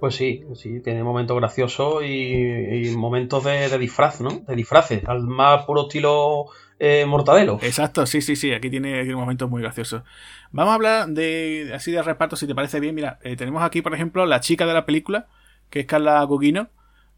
Pues 0.00 0.14
sí, 0.14 0.44
sí, 0.54 0.80
tiene 0.80 1.02
momentos 1.02 1.36
graciosos 1.36 2.04
y, 2.04 2.92
momentos 2.96 3.44
de, 3.44 3.78
disfraz, 3.78 4.20
¿no? 4.20 4.30
De 4.46 4.56
disfraces, 4.56 5.02
al 5.06 5.22
más 5.22 5.64
puro 5.64 5.82
estilo 5.82 6.46
eh, 6.78 7.06
mortadelo. 7.06 7.58
Exacto, 7.62 8.06
sí, 8.06 8.20
sí, 8.20 8.36
sí, 8.36 8.52
aquí 8.52 8.70
tiene, 8.70 9.04
momentos 9.14 9.48
muy 9.48 9.62
graciosos. 9.62 10.02
Vamos 10.50 10.72
a 10.72 10.74
hablar 10.74 11.08
de 11.08 11.72
así 11.74 11.92
de 11.92 12.02
reparto, 12.02 12.36
si 12.36 12.46
te 12.46 12.54
parece 12.54 12.80
bien. 12.80 12.94
Mira, 12.94 13.18
eh, 13.22 13.36
tenemos 13.36 13.62
aquí, 13.62 13.82
por 13.82 13.94
ejemplo, 13.94 14.26
la 14.26 14.40
chica 14.40 14.66
de 14.66 14.74
la 14.74 14.84
película, 14.86 15.28
que 15.70 15.80
es 15.80 15.86
Carla 15.86 16.22
Gugino. 16.24 16.68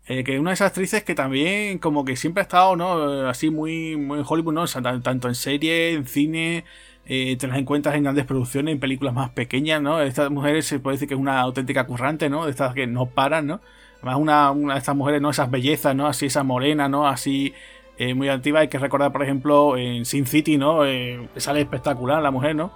Eh, 0.08 0.22
que 0.22 0.38
una 0.38 0.50
de 0.50 0.54
esas 0.54 0.68
actrices 0.68 1.02
que 1.02 1.16
también 1.16 1.78
como 1.78 2.04
que 2.04 2.14
siempre 2.14 2.40
ha 2.40 2.44
estado, 2.44 2.76
¿no? 2.76 3.28
Así 3.28 3.50
muy, 3.50 3.96
muy 3.96 4.20
en 4.20 4.25
Hollywood, 4.26 4.54
¿no? 4.54 4.66
tanto 4.66 5.26
en 5.26 5.34
serie, 5.34 5.94
en 5.94 6.06
cine, 6.06 6.64
eh, 7.08 7.36
te 7.38 7.46
las 7.46 7.58
encuentras 7.58 7.94
en 7.94 8.02
grandes 8.02 8.25
producciones, 8.25 8.72
en 8.72 8.80
películas 8.80 9.14
más 9.14 9.30
pequeñas, 9.30 9.80
¿no? 9.80 10.00
Estas 10.00 10.30
mujeres 10.30 10.66
se 10.66 10.80
puede 10.80 10.96
decir 10.96 11.08
que 11.08 11.14
es 11.14 11.20
una 11.20 11.40
auténtica 11.40 11.86
currante, 11.86 12.28
¿no? 12.28 12.44
De 12.44 12.50
estas 12.50 12.75
que 12.75 12.86
no 12.86 13.06
paran, 13.06 13.46
¿no? 13.46 13.60
Además, 14.02 14.52
una, 14.54 14.72
de 14.75 14.78
estas 14.78 14.96
mujeres, 14.96 15.20
¿no? 15.20 15.30
Esas 15.30 15.50
bellezas, 15.50 15.94
¿no? 15.94 16.06
Así, 16.06 16.26
esa 16.26 16.42
morena, 16.42 16.88
¿no? 16.88 17.06
Así, 17.06 17.54
eh, 17.98 18.14
muy 18.14 18.28
activa. 18.28 18.60
Hay 18.60 18.68
que 18.68 18.78
recordar, 18.78 19.12
por 19.12 19.22
ejemplo, 19.22 19.76
en 19.76 20.04
Sin 20.04 20.26
City, 20.26 20.56
¿no? 20.58 20.84
Eh, 20.84 21.28
sale 21.36 21.60
espectacular 21.60 22.20
la 22.22 22.30
mujer, 22.30 22.56
¿no? 22.56 22.72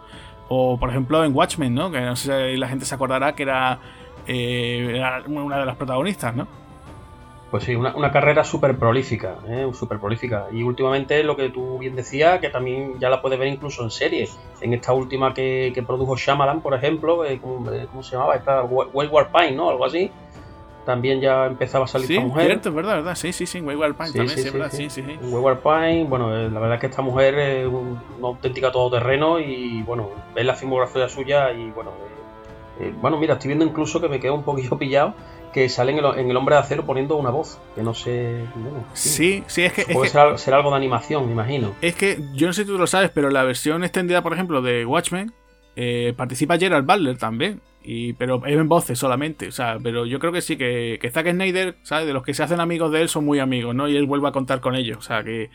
O, 0.49 0.79
por 0.79 0.91
ejemplo, 0.91 1.25
en 1.25 1.35
Watchmen, 1.35 1.75
¿no? 1.75 1.91
Que 1.91 2.01
no 2.01 2.17
sé 2.17 2.53
si 2.53 2.57
la 2.57 2.69
gente 2.69 2.85
se 2.85 2.95
acordará 2.95 3.35
que 3.35 3.43
era, 3.43 3.81
eh, 4.27 4.93
era 4.97 5.23
una 5.27 5.59
de 5.59 5.67
las 5.67 5.77
protagonistas, 5.77 6.35
¿no? 6.37 6.60
Pues 7.51 7.65
sí, 7.65 7.75
una, 7.75 8.13
carrera 8.13 8.45
súper 8.45 8.79
prolífica, 8.79 9.39
¿eh? 9.49 9.69
súper 9.73 9.99
prolífica. 9.99 10.47
Y 10.53 10.63
últimamente 10.63 11.25
lo 11.25 11.37
que 11.37 11.49
tú 11.49 11.79
bien 11.79 11.97
decías, 11.97 12.39
que 12.39 12.49
también 12.49 13.01
ya 13.01 13.11
la 13.11 13.21
puedes 13.21 13.41
ver 13.41 13.49
incluso 13.49 13.83
en 13.83 13.91
series. 13.91 14.39
En 14.61 14.73
esta 14.73 14.93
última 14.93 15.35
que, 15.35 15.83
produjo 15.85 16.17
Shyamalan, 16.17 16.61
por 16.61 16.75
ejemplo, 16.75 17.25
eh, 17.25 17.41
¿cómo, 17.41 18.03
se 18.05 18.13
llamaba? 18.13 18.37
Esta 18.37 18.63
Wayward 18.63 19.33
Pine, 19.33 19.53
¿no? 19.53 19.69
Algo 19.69 19.85
así. 19.85 20.13
También 20.87 21.21
ya 21.21 21.47
empezaba 21.47 21.87
a 21.87 21.89
salir 21.89 22.13
esta 22.13 22.25
mujer. 22.25 22.47
Cierto, 22.47 22.69
es 22.69 22.75
verdad, 22.75 22.95
verdad. 22.97 23.15
Sí, 23.17 23.33
sí, 23.33 23.47
sí, 23.47 23.61
Wayward 23.61 23.97
Pine 23.97 24.13
también, 24.13 24.39
sí, 24.39 24.51
verdad. 24.51 24.71
Sí, 24.71 24.89
sí, 24.89 25.03
sí. 25.03 25.19
Wayward 25.21 25.59
Pine, 25.59 26.05
bueno, 26.05 26.35
eh, 26.37 26.49
la 26.49 26.61
verdad 26.61 26.77
es 26.77 26.81
que 26.81 26.87
esta 26.87 27.03
mujer 27.03 27.37
es 27.37 27.67
una 27.67 28.29
auténtica 28.29 28.71
todoterreno 28.71 29.41
y, 29.41 29.83
bueno, 29.83 30.09
ves 30.37 30.47
la 30.47 30.55
filmografía 30.55 31.09
suya 31.09 31.51
y, 31.51 31.69
bueno, 31.71 31.91
eh, 32.79 32.95
bueno, 33.01 33.19
mira, 33.19 33.35
estoy 33.35 33.49
viendo 33.49 33.65
incluso 33.65 34.01
que 34.01 34.09
me 34.09 34.21
quedo 34.21 34.35
un 34.35 34.45
poquillo 34.45 34.79
pillado 34.79 35.15
que 35.53 35.69
sale 35.69 35.93
en 35.93 36.31
el, 36.31 36.37
Hombre 36.37 36.55
de 36.55 36.61
Acero 36.61 36.87
poniendo 36.87 37.17
una 37.17 37.31
voz, 37.31 37.59
que 37.75 37.83
no 37.83 37.95
sé... 37.95 38.45
sí, 38.93 39.43
sí, 39.47 39.63
es 39.63 39.73
que... 39.73 39.93
Puede 39.93 40.09
ser, 40.09 40.55
algo 40.55 40.71
de 40.71 40.77
animación, 40.77 41.27
me 41.27 41.33
imagino. 41.33 41.75
Es 41.81 41.95
que, 41.95 42.19
yo 42.35 42.47
no 42.47 42.53
sé 42.53 42.63
si 42.63 42.69
tú 42.69 42.79
lo 42.79 42.87
sabes, 42.87 43.11
pero 43.11 43.31
la 43.31 43.43
versión 43.43 43.83
extendida, 43.83 44.23
por 44.23 44.33
ejemplo, 44.33 44.63
de 44.63 44.87
Watchmen, 44.87 45.33
eh, 45.77 46.15
participa 46.17 46.59
Gerald 46.59 46.87
Butler 46.87 47.19
también. 47.19 47.61
Y, 47.83 48.13
pero 48.13 48.45
es 48.45 48.59
en 48.59 48.69
voces 48.69 48.99
solamente, 48.99 49.49
o 49.49 49.53
sea, 49.53 49.79
pero 49.83 50.05
yo 50.05 50.19
creo 50.19 50.33
que 50.33 50.43
sí, 50.43 50.59
que, 50.59 50.99
que 51.01 51.11
Zack 51.11 51.31
Snyder, 51.31 51.77
¿sabes? 51.83 52.07
De 52.07 52.13
los 52.13 52.23
que 52.23 52.35
se 52.35 52.43
hacen 52.43 52.61
amigos 52.61 52.93
de 52.93 53.01
él 53.01 53.09
son 53.09 53.25
muy 53.25 53.39
amigos, 53.39 53.75
¿no? 53.75 53.89
Y 53.89 53.97
él 53.97 54.05
vuelve 54.05 54.29
a 54.29 54.33
contar 54.33 54.61
con 54.61 54.75
ellos, 54.75 54.99
o 54.99 55.03
sea, 55.03 55.25
que, 55.25 55.49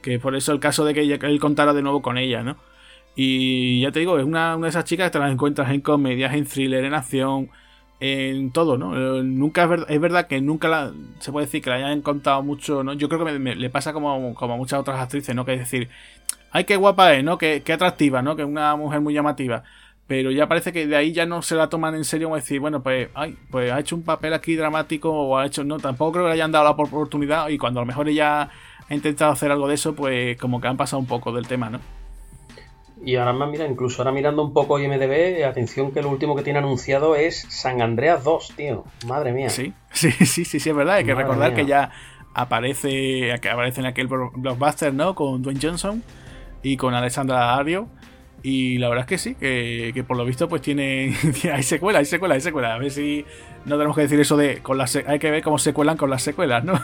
que 0.00 0.18
por 0.18 0.34
eso 0.34 0.52
el 0.52 0.60
caso 0.60 0.86
de 0.86 0.94
que 0.94 1.02
él 1.02 1.38
contara 1.38 1.74
de 1.74 1.82
nuevo 1.82 2.00
con 2.00 2.16
ella, 2.16 2.42
¿no? 2.42 2.56
Y 3.14 3.82
ya 3.82 3.92
te 3.92 4.00
digo, 4.00 4.18
es 4.18 4.24
una, 4.24 4.56
una 4.56 4.66
de 4.66 4.70
esas 4.70 4.84
chicas 4.84 5.08
que 5.08 5.12
te 5.12 5.18
las 5.18 5.30
encuentras 5.30 5.70
en 5.70 5.82
comedias, 5.82 6.34
en 6.34 6.46
thriller, 6.46 6.84
en 6.84 6.94
acción, 6.94 7.50
en 8.00 8.50
todo, 8.50 8.76
¿no? 8.76 9.18
Eh, 9.18 9.22
nunca 9.22 9.64
es, 9.64 9.68
verdad, 9.70 9.90
es 9.90 10.00
verdad 10.00 10.26
que 10.26 10.40
nunca 10.40 10.68
la, 10.68 10.92
se 11.18 11.32
puede 11.32 11.46
decir 11.46 11.62
que 11.62 11.70
la 11.70 11.76
hayan 11.76 12.02
contado 12.02 12.42
mucho, 12.42 12.84
¿no? 12.84 12.92
Yo 12.92 13.08
creo 13.08 13.24
que 13.24 13.38
me, 13.38 13.54
le 13.54 13.70
pasa 13.70 13.92
como, 13.92 14.34
como, 14.34 14.54
a 14.54 14.56
muchas 14.56 14.80
otras 14.80 15.00
actrices, 15.00 15.34
¿no? 15.34 15.44
Que 15.44 15.54
es 15.54 15.60
decir, 15.60 15.88
ay, 16.50 16.64
qué 16.64 16.76
guapa 16.76 17.14
es, 17.14 17.24
¿no? 17.24 17.38
Qué, 17.38 17.62
qué 17.64 17.72
atractiva, 17.72 18.22
¿no? 18.22 18.36
Que 18.36 18.42
es 18.42 18.48
una 18.48 18.76
mujer 18.76 19.00
muy 19.00 19.14
llamativa. 19.14 19.64
Pero 20.06 20.30
ya 20.30 20.46
parece 20.46 20.72
que 20.72 20.86
de 20.86 20.96
ahí 20.96 21.12
ya 21.12 21.26
no 21.26 21.42
se 21.42 21.56
la 21.56 21.68
toman 21.68 21.94
en 21.96 22.04
serio 22.04 22.28
como 22.28 22.36
decir, 22.36 22.60
bueno, 22.60 22.82
pues, 22.82 23.08
ay, 23.14 23.36
pues 23.50 23.72
ha 23.72 23.80
hecho 23.80 23.96
un 23.96 24.04
papel 24.04 24.34
aquí 24.34 24.54
dramático 24.54 25.10
o 25.10 25.36
ha 25.38 25.46
hecho, 25.46 25.64
no, 25.64 25.78
tampoco 25.78 26.12
creo 26.12 26.24
que 26.24 26.28
le 26.28 26.34
hayan 26.34 26.52
dado 26.52 26.64
la 26.64 26.70
oportunidad 26.70 27.48
y 27.48 27.58
cuando 27.58 27.80
a 27.80 27.82
lo 27.82 27.86
mejor 27.86 28.08
ella 28.08 28.42
ha 28.88 28.94
intentado 28.94 29.32
hacer 29.32 29.50
algo 29.50 29.66
de 29.68 29.74
eso, 29.74 29.94
pues 29.96 30.38
como 30.38 30.60
que 30.60 30.68
han 30.68 30.76
pasado 30.76 31.00
un 31.00 31.06
poco 31.06 31.32
del 31.32 31.48
tema, 31.48 31.70
¿no? 31.70 31.80
Y 33.04 33.16
ahora 33.16 33.32
más, 33.32 33.50
mira, 33.50 33.66
incluso 33.66 34.00
ahora 34.00 34.12
mirando 34.12 34.42
un 34.42 34.52
poco 34.52 34.78
IMDB, 34.78 35.44
atención 35.44 35.92
que 35.92 36.02
lo 36.02 36.08
último 36.08 36.34
que 36.34 36.42
tiene 36.42 36.58
anunciado 36.58 37.14
es 37.14 37.46
San 37.50 37.82
Andreas 37.82 38.24
2, 38.24 38.52
tío. 38.56 38.84
Madre 39.06 39.32
mía. 39.32 39.50
Sí, 39.50 39.74
sí, 39.92 40.10
sí, 40.10 40.44
sí, 40.44 40.60
sí 40.60 40.70
es 40.70 40.76
verdad. 40.76 40.96
Hay 40.96 41.04
que 41.04 41.14
recordar 41.14 41.54
que 41.54 41.66
ya 41.66 41.90
aparece, 42.34 43.38
que 43.40 43.48
aparece 43.50 43.80
en 43.80 43.86
aquel 43.86 44.08
blockbuster, 44.08 44.92
¿no? 44.94 45.14
Con 45.14 45.42
Dwayne 45.42 45.60
Johnson 45.62 46.02
y 46.62 46.76
con 46.76 46.94
Alexandra 46.94 47.56
Ario. 47.56 47.88
Y 48.48 48.78
la 48.78 48.88
verdad 48.88 49.02
es 49.02 49.08
que 49.08 49.18
sí, 49.18 49.34
que, 49.34 50.04
por 50.06 50.16
lo 50.16 50.24
visto 50.24 50.48
pues 50.48 50.62
tiene, 50.62 51.16
hay 51.52 51.64
secuela, 51.64 51.98
hay 51.98 52.04
secuela, 52.04 52.36
hay 52.36 52.40
secuela. 52.40 52.74
A 52.74 52.78
ver 52.78 52.92
si 52.92 53.24
no 53.64 53.74
tenemos 53.74 53.96
que 53.96 54.02
decir 54.02 54.20
eso 54.20 54.36
de 54.36 54.58
con 54.62 54.78
las 54.78 54.94
hay 54.94 55.18
que 55.18 55.32
ver 55.32 55.42
cómo 55.42 55.58
se 55.58 55.72
cuelan 55.72 55.96
con 55.96 56.10
las 56.10 56.22
secuelas, 56.22 56.62
¿no? 56.62 56.80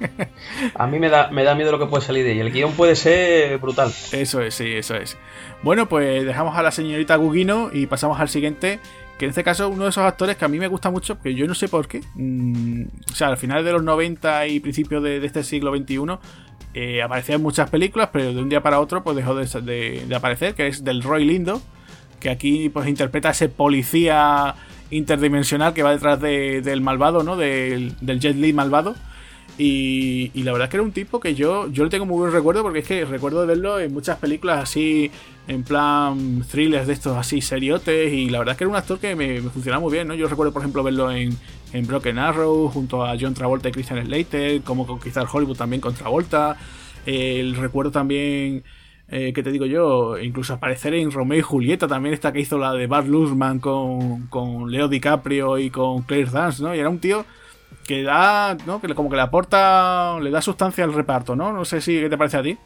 A 0.74 0.86
mí 0.86 0.98
me 0.98 1.08
da, 1.08 1.30
me 1.30 1.44
da 1.44 1.54
miedo 1.54 1.72
lo 1.72 1.78
que 1.78 1.86
puede 1.86 2.04
salir 2.04 2.26
de 2.26 2.32
ahí. 2.32 2.40
El 2.40 2.52
guion 2.52 2.72
puede 2.72 2.94
ser 2.94 3.56
brutal. 3.56 3.90
Eso 4.12 4.42
es, 4.42 4.54
sí, 4.54 4.70
eso 4.70 4.94
es. 4.94 5.16
Bueno, 5.62 5.88
pues 5.88 6.26
dejamos 6.26 6.58
a 6.58 6.62
la 6.62 6.70
señorita 6.70 7.16
Gugino 7.16 7.70
y 7.72 7.86
pasamos 7.86 8.20
al 8.20 8.28
siguiente, 8.28 8.78
que 9.18 9.24
en 9.24 9.30
este 9.30 9.42
caso 9.42 9.70
uno 9.70 9.84
de 9.84 9.90
esos 9.90 10.04
actores 10.04 10.36
que 10.36 10.44
a 10.44 10.48
mí 10.48 10.58
me 10.58 10.68
gusta 10.68 10.90
mucho, 10.90 11.18
que 11.22 11.34
yo 11.34 11.46
no 11.46 11.54
sé 11.54 11.68
por 11.68 11.88
qué. 11.88 12.02
Mm, 12.16 12.82
o 13.10 13.14
sea, 13.14 13.28
al 13.28 13.38
final 13.38 13.64
de 13.64 13.72
los 13.72 13.82
90 13.82 14.46
y 14.46 14.60
principios 14.60 15.02
de, 15.02 15.20
de 15.20 15.26
este 15.26 15.42
siglo 15.42 15.74
XXI 15.74 16.18
eh, 16.74 17.02
aparecía 17.02 17.36
en 17.36 17.42
muchas 17.42 17.70
películas, 17.70 18.10
pero 18.12 18.32
de 18.32 18.40
un 18.40 18.48
día 18.48 18.62
para 18.62 18.80
otro 18.80 19.02
pues 19.02 19.16
dejó 19.16 19.34
de, 19.34 20.06
aparecer, 20.14 20.54
que 20.54 20.68
es 20.68 20.84
del 20.84 21.02
Roy 21.02 21.24
Lindo, 21.24 21.60
que 22.20 22.30
aquí 22.30 22.68
pues 22.68 22.88
interpreta 22.88 23.28
a 23.28 23.32
ese 23.32 23.48
policía 23.48 24.54
interdimensional 24.90 25.74
que 25.74 25.82
va 25.82 25.92
detrás 25.92 26.20
del 26.20 26.80
malvado, 26.80 27.22
¿no? 27.22 27.36
Del, 27.36 27.94
del 28.00 28.20
Jet 28.20 28.36
Li 28.36 28.52
malvado. 28.52 28.94
Y, 29.58 30.30
la 30.42 30.52
verdad 30.52 30.66
es 30.66 30.70
que 30.70 30.76
era 30.76 30.84
un 30.84 30.92
tipo 30.92 31.20
que 31.20 31.34
yo, 31.34 31.68
yo 31.68 31.84
le 31.84 31.90
tengo 31.90 32.06
muy 32.06 32.18
buen 32.18 32.32
recuerdo 32.32 32.62
porque 32.62 32.80
es 32.80 32.86
que 32.86 33.04
recuerdo 33.04 33.42
de 33.42 33.46
verlo 33.46 33.78
en 33.78 33.92
muchas 33.92 34.18
películas 34.18 34.62
así, 34.62 35.10
en 35.46 35.62
plan 35.62 36.42
thrillers 36.50 36.86
de 36.86 36.94
estos 36.94 37.16
así 37.16 37.40
seriotes. 37.40 38.12
Y 38.12 38.30
la 38.30 38.38
verdad 38.38 38.52
es 38.52 38.58
que 38.58 38.64
era 38.64 38.70
un 38.70 38.76
actor 38.76 38.98
que 38.98 39.14
me, 39.14 39.40
funcionaba 39.42 39.80
muy 39.80 39.92
bien, 39.92 40.08
¿no? 40.08 40.14
Yo 40.14 40.26
recuerdo, 40.28 40.52
por 40.52 40.62
ejemplo, 40.62 40.82
verlo 40.82 41.10
en, 41.12 41.36
en 41.72 41.86
Broken 41.86 42.18
Arrow 42.18 42.68
junto 42.68 43.04
a 43.04 43.14
John 43.20 43.34
Travolta 43.34 43.68
y 43.68 43.72
Christian 43.72 44.04
Slater, 44.04 44.62
como 44.62 44.86
conquistar 44.86 45.26
Hollywood 45.30 45.56
también 45.56 45.80
con 45.80 45.94
Travolta. 45.94 46.56
el 47.04 47.54
recuerdo 47.56 47.90
también, 47.90 48.64
eh, 49.08 49.32
que 49.34 49.42
te 49.42 49.52
digo 49.52 49.66
yo, 49.66 50.18
incluso 50.18 50.54
aparecer 50.54 50.94
en 50.94 51.10
Romeo 51.10 51.38
y 51.38 51.42
Julieta 51.42 51.86
también, 51.86 52.14
esta 52.14 52.32
que 52.32 52.40
hizo 52.40 52.58
la 52.58 52.72
de 52.72 52.86
Bart 52.86 53.06
Luhrmann 53.06 53.58
con, 53.58 54.28
con 54.28 54.70
Leo 54.70 54.88
DiCaprio 54.88 55.58
y 55.58 55.68
con 55.70 56.02
Claire 56.02 56.30
Dance, 56.30 56.62
¿no? 56.62 56.74
Y 56.74 56.78
era 56.78 56.88
un 56.88 56.98
tío 56.98 57.26
que 57.86 58.02
da, 58.02 58.56
¿no? 58.66 58.80
Que 58.80 58.94
como 58.94 59.10
que 59.10 59.16
le 59.16 59.22
aporta, 59.22 60.18
le 60.20 60.30
da 60.30 60.40
sustancia 60.40 60.84
al 60.84 60.92
reparto, 60.92 61.36
¿no? 61.36 61.52
No 61.52 61.64
sé 61.64 61.80
si, 61.80 62.00
¿qué 62.00 62.08
te 62.08 62.16
parece 62.16 62.36
a 62.36 62.42
ti? 62.42 62.58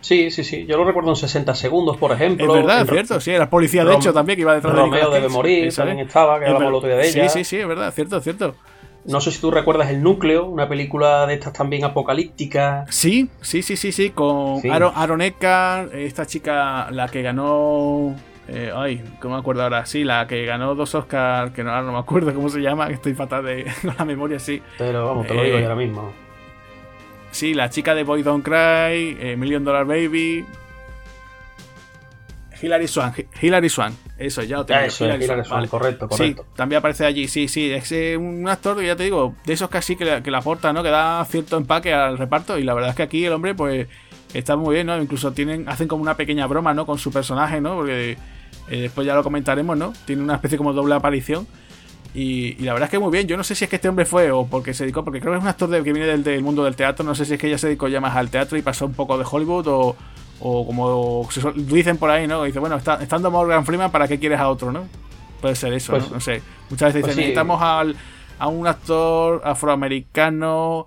Sí, 0.00 0.30
sí, 0.30 0.44
sí. 0.44 0.66
Yo 0.66 0.76
lo 0.76 0.84
recuerdo 0.84 1.10
en 1.10 1.16
60 1.16 1.54
segundos, 1.54 1.96
por 1.96 2.12
ejemplo. 2.12 2.46
Es 2.46 2.62
verdad, 2.62 2.82
es 2.82 2.90
cierto, 2.90 3.20
sí. 3.20 3.32
Era 3.32 3.50
policía, 3.50 3.84
de 3.84 3.94
hecho, 3.94 4.12
también, 4.12 4.36
que 4.36 4.42
iba 4.42 4.54
detrás 4.54 4.74
de 4.74 4.80
Romeo 4.80 5.10
debe 5.10 5.28
morir, 5.28 5.74
también 5.74 5.98
estaba, 6.00 6.38
que 6.38 6.46
hablamos 6.46 6.68
el 6.68 6.74
otro 6.74 6.88
día 6.88 6.98
de 6.98 7.08
ella. 7.08 7.28
Sí, 7.28 7.38
sí, 7.38 7.44
sí, 7.44 7.56
es 7.56 7.66
verdad, 7.66 7.92
cierto, 7.92 8.20
cierto. 8.20 8.54
No 9.04 9.20
sé 9.20 9.30
si 9.30 9.40
tú 9.40 9.50
recuerdas 9.50 9.90
El 9.90 10.02
Núcleo, 10.02 10.46
una 10.46 10.68
película 10.68 11.26
de 11.26 11.34
estas 11.34 11.52
también 11.52 11.84
apocalípticas. 11.84 12.92
Sí, 12.94 13.30
sí, 13.40 13.62
sí, 13.62 13.76
sí, 13.76 13.92
sí, 13.92 14.10
con 14.10 14.60
Aaron, 14.70 14.92
Aaron 14.96 15.22
Eckhart, 15.22 15.94
esta 15.94 16.26
chica, 16.26 16.90
la 16.90 17.08
que 17.08 17.22
ganó 17.22 18.14
eh, 18.48 18.72
ay, 18.74 19.02
¿cómo 19.20 19.34
me 19.34 19.40
acuerdo 19.40 19.62
ahora? 19.62 19.86
Sí, 19.86 20.04
la 20.04 20.26
que 20.26 20.44
ganó 20.44 20.74
dos 20.74 20.94
Oscars, 20.94 21.52
que 21.52 21.64
no, 21.64 21.70
ahora 21.70 21.82
no 21.82 21.92
me 21.92 21.98
acuerdo 21.98 22.32
cómo 22.32 22.48
se 22.48 22.60
llama, 22.60 22.86
que 22.88 22.94
estoy 22.94 23.14
fatal 23.14 23.44
de, 23.44 23.66
con 23.82 23.94
la 23.96 24.04
memoria, 24.04 24.38
sí. 24.38 24.62
Pero 24.78 25.06
vamos, 25.06 25.26
te 25.26 25.34
lo 25.34 25.42
digo 25.42 25.58
yo 25.58 25.64
ahora 25.64 25.76
mismo. 25.76 26.12
Sí, 27.32 27.54
la 27.54 27.68
chica 27.68 27.94
de 27.94 28.04
Boy 28.04 28.22
Don't 28.22 28.44
Cry, 28.44 29.16
eh, 29.20 29.36
Million 29.36 29.64
Dollar 29.64 29.84
Baby. 29.84 30.44
Hilary 32.62 32.88
Swan, 32.88 33.12
Hilary 33.42 33.68
Swan, 33.68 33.94
eso 34.16 34.42
ya 34.42 34.56
lo 34.56 34.64
tengo. 34.64 34.80
Eso, 34.80 35.04
Hilary, 35.04 35.44
Swan, 35.44 35.66
correcto, 35.68 36.08
correcto. 36.08 36.42
Sí, 36.42 36.50
también 36.56 36.78
aparece 36.78 37.04
allí, 37.04 37.28
sí, 37.28 37.48
sí, 37.48 37.70
es 37.70 37.92
eh, 37.92 38.16
un 38.16 38.48
actor 38.48 38.78
que 38.78 38.86
ya 38.86 38.96
te 38.96 39.02
digo, 39.02 39.34
de 39.44 39.52
esos 39.52 39.68
casi 39.68 39.94
que, 39.94 40.22
que 40.22 40.30
le 40.30 40.36
aporta, 40.38 40.72
¿no? 40.72 40.82
Que 40.82 40.88
da 40.88 41.22
cierto 41.26 41.58
empaque 41.58 41.92
al 41.92 42.16
reparto 42.16 42.58
y 42.58 42.62
la 42.62 42.72
verdad 42.72 42.90
es 42.90 42.96
que 42.96 43.02
aquí 43.02 43.26
el 43.26 43.34
hombre, 43.34 43.54
pues, 43.54 43.86
está 44.32 44.56
muy 44.56 44.74
bien, 44.74 44.86
¿no? 44.86 45.00
Incluso 45.00 45.32
tienen, 45.32 45.68
hacen 45.68 45.86
como 45.86 46.02
una 46.02 46.16
pequeña 46.16 46.46
broma, 46.46 46.72
¿no? 46.72 46.86
Con 46.86 46.98
su 46.98 47.12
personaje, 47.12 47.60
¿no? 47.60 47.74
Porque 47.74 48.16
eh, 48.68 48.82
después 48.82 49.06
ya 49.06 49.14
lo 49.14 49.22
comentaremos, 49.22 49.76
¿no? 49.76 49.92
Tiene 50.04 50.22
una 50.22 50.34
especie 50.34 50.58
como 50.58 50.72
doble 50.72 50.94
aparición. 50.94 51.46
Y, 52.14 52.54
la 52.64 52.72
verdad 52.72 52.86
es 52.86 52.90
que 52.90 52.98
muy 52.98 53.10
bien. 53.10 53.26
Yo 53.26 53.36
no 53.36 53.44
sé 53.44 53.54
si 53.54 53.64
es 53.64 53.70
que 53.70 53.76
este 53.76 53.88
hombre 53.88 54.06
fue 54.06 54.30
o 54.30 54.46
porque 54.46 54.72
se 54.72 54.84
dedicó, 54.84 55.04
porque 55.04 55.20
creo 55.20 55.32
que 55.32 55.38
es 55.38 55.42
un 55.42 55.48
actor 55.48 55.70
que 55.82 55.92
viene 55.92 56.16
del, 56.16 56.42
mundo 56.42 56.64
del 56.64 56.74
teatro. 56.74 57.04
No 57.04 57.14
sé 57.14 57.24
si 57.24 57.34
es 57.34 57.40
que 57.40 57.48
ella 57.48 57.58
se 57.58 57.66
dedicó 57.66 57.88
ya 57.88 58.00
más 58.00 58.16
al 58.16 58.30
teatro 58.30 58.56
y 58.56 58.62
pasó 58.62 58.86
un 58.86 58.94
poco 58.94 59.18
de 59.18 59.24
Hollywood 59.30 59.66
o, 59.68 59.96
o 60.40 60.66
como 60.66 61.28
dicen 61.56 61.98
por 61.98 62.10
ahí, 62.10 62.26
¿no? 62.26 62.42
Dice, 62.44 62.58
bueno, 62.58 62.76
está, 62.76 63.02
estando 63.02 63.30
Morgan 63.30 63.66
Freeman, 63.66 63.90
¿para 63.90 64.08
qué 64.08 64.18
quieres 64.18 64.40
a 64.40 64.48
otro, 64.48 64.72
no? 64.72 64.84
Puede 65.40 65.56
ser 65.56 65.74
eso, 65.74 65.98
¿no? 65.98 66.04
Pues 66.06 66.24
sé. 66.24 66.42
Muchas 66.70 66.94
veces 66.94 67.02
pues 67.02 67.16
dicen, 67.16 67.16
necesitamos 67.16 67.60
a 67.62 68.48
un 68.48 68.66
actor 68.66 69.42
afroamericano 69.44 70.86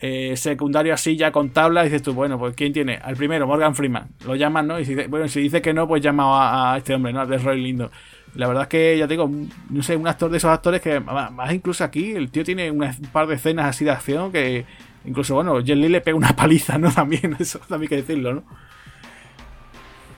eh, 0.00 0.36
secundario 0.36 0.94
así 0.94 1.16
ya 1.16 1.32
con 1.32 1.50
tabla, 1.50 1.82
dices 1.82 2.02
tú, 2.02 2.14
bueno, 2.14 2.38
pues 2.38 2.54
¿quién 2.54 2.72
tiene? 2.72 2.96
Al 3.02 3.16
primero, 3.16 3.46
Morgan 3.46 3.74
Freeman. 3.74 4.08
Lo 4.24 4.36
llaman, 4.36 4.66
¿no? 4.68 4.78
Y 4.78 4.84
si, 4.84 4.94
bueno, 4.94 5.26
si 5.28 5.40
dice 5.40 5.60
que 5.60 5.74
no, 5.74 5.88
pues 5.88 6.02
llama 6.02 6.72
a, 6.72 6.78
este 6.78 6.94
hombre, 6.94 7.12
¿no? 7.12 7.26
De 7.26 7.38
Roy 7.38 7.60
Lindo. 7.60 7.90
La 8.34 8.46
verdad 8.46 8.64
es 8.64 8.68
que, 8.68 8.98
ya 8.98 9.08
te 9.08 9.14
digo, 9.14 9.28
no 9.70 9.82
sé, 9.82 9.96
un 9.96 10.06
actor 10.06 10.30
de 10.30 10.36
esos 10.36 10.50
actores 10.50 10.80
que, 10.80 11.00
más 11.00 11.52
incluso 11.52 11.82
aquí, 11.82 12.12
el 12.12 12.30
tío 12.30 12.44
tiene 12.44 12.70
un 12.70 12.86
par 13.12 13.26
de 13.26 13.34
escenas 13.34 13.66
así 13.66 13.84
de 13.84 13.90
acción 13.90 14.30
que, 14.30 14.64
incluso, 15.04 15.34
bueno, 15.34 15.64
Jen 15.64 15.80
Lee 15.80 15.88
le 15.88 16.00
pega 16.00 16.16
una 16.16 16.36
paliza, 16.36 16.78
¿no? 16.78 16.92
También, 16.94 17.36
eso 17.40 17.58
también 17.60 17.82
hay 17.82 17.88
que 17.88 18.02
decirlo, 18.02 18.34
¿no? 18.34 18.44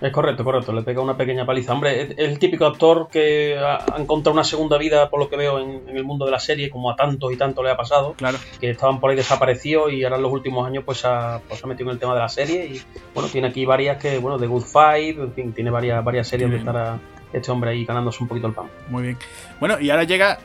Es 0.00 0.12
correcto, 0.12 0.44
correcto. 0.44 0.72
Le 0.72 0.82
pega 0.82 1.02
una 1.02 1.16
pequeña 1.16 1.44
paliza. 1.44 1.72
Hombre, 1.72 2.02
es 2.02 2.18
el 2.18 2.38
típico 2.38 2.64
actor 2.64 3.08
que 3.10 3.58
ha, 3.58 3.84
encontrado 3.98 4.34
una 4.34 4.44
segunda 4.44 4.78
vida, 4.78 5.10
por 5.10 5.20
lo 5.20 5.28
que 5.28 5.36
veo, 5.36 5.58
en, 5.58 5.82
el 5.88 6.04
mundo 6.04 6.24
de 6.24 6.30
la 6.30 6.40
serie, 6.40 6.70
como 6.70 6.90
a 6.90 6.96
tantos 6.96 7.32
y 7.32 7.36
tantos 7.36 7.64
le 7.64 7.70
ha 7.70 7.76
pasado. 7.76 8.14
Claro. 8.14 8.38
Que 8.60 8.70
estaban 8.70 8.98
por 8.98 9.10
ahí 9.10 9.16
desaparecidos 9.16 9.92
y 9.92 10.02
ahora 10.04 10.16
en 10.16 10.22
los 10.22 10.32
últimos 10.32 10.66
años 10.66 10.84
pues, 10.84 11.04
ha, 11.04 11.40
pues, 11.48 11.62
ha 11.62 11.66
metido 11.66 11.90
en 11.90 11.94
el 11.94 12.00
tema 12.00 12.14
de 12.14 12.20
la 12.20 12.28
serie. 12.28 12.66
Y 12.66 12.82
bueno, 13.14 13.28
tiene 13.28 13.48
aquí 13.48 13.66
varias 13.66 13.98
que, 13.98 14.18
bueno, 14.18 14.38
The 14.38 14.46
Good 14.46 14.64
Fight, 14.64 15.18
en 15.18 15.32
fin, 15.34 15.52
tiene 15.52 15.70
varias, 15.70 16.02
varias 16.02 16.28
series 16.28 16.50
de 16.50 16.56
estar 16.56 16.98
este 17.32 17.50
hombre 17.50 17.70
ahí 17.70 17.84
ganándose 17.84 18.22
un 18.22 18.28
poquito 18.28 18.46
el 18.46 18.54
pan. 18.54 18.66
Muy 18.88 19.02
bien. 19.02 19.18
Bueno, 19.60 19.78
y 19.80 19.90
ahora 19.90 20.04
llega 20.04 20.38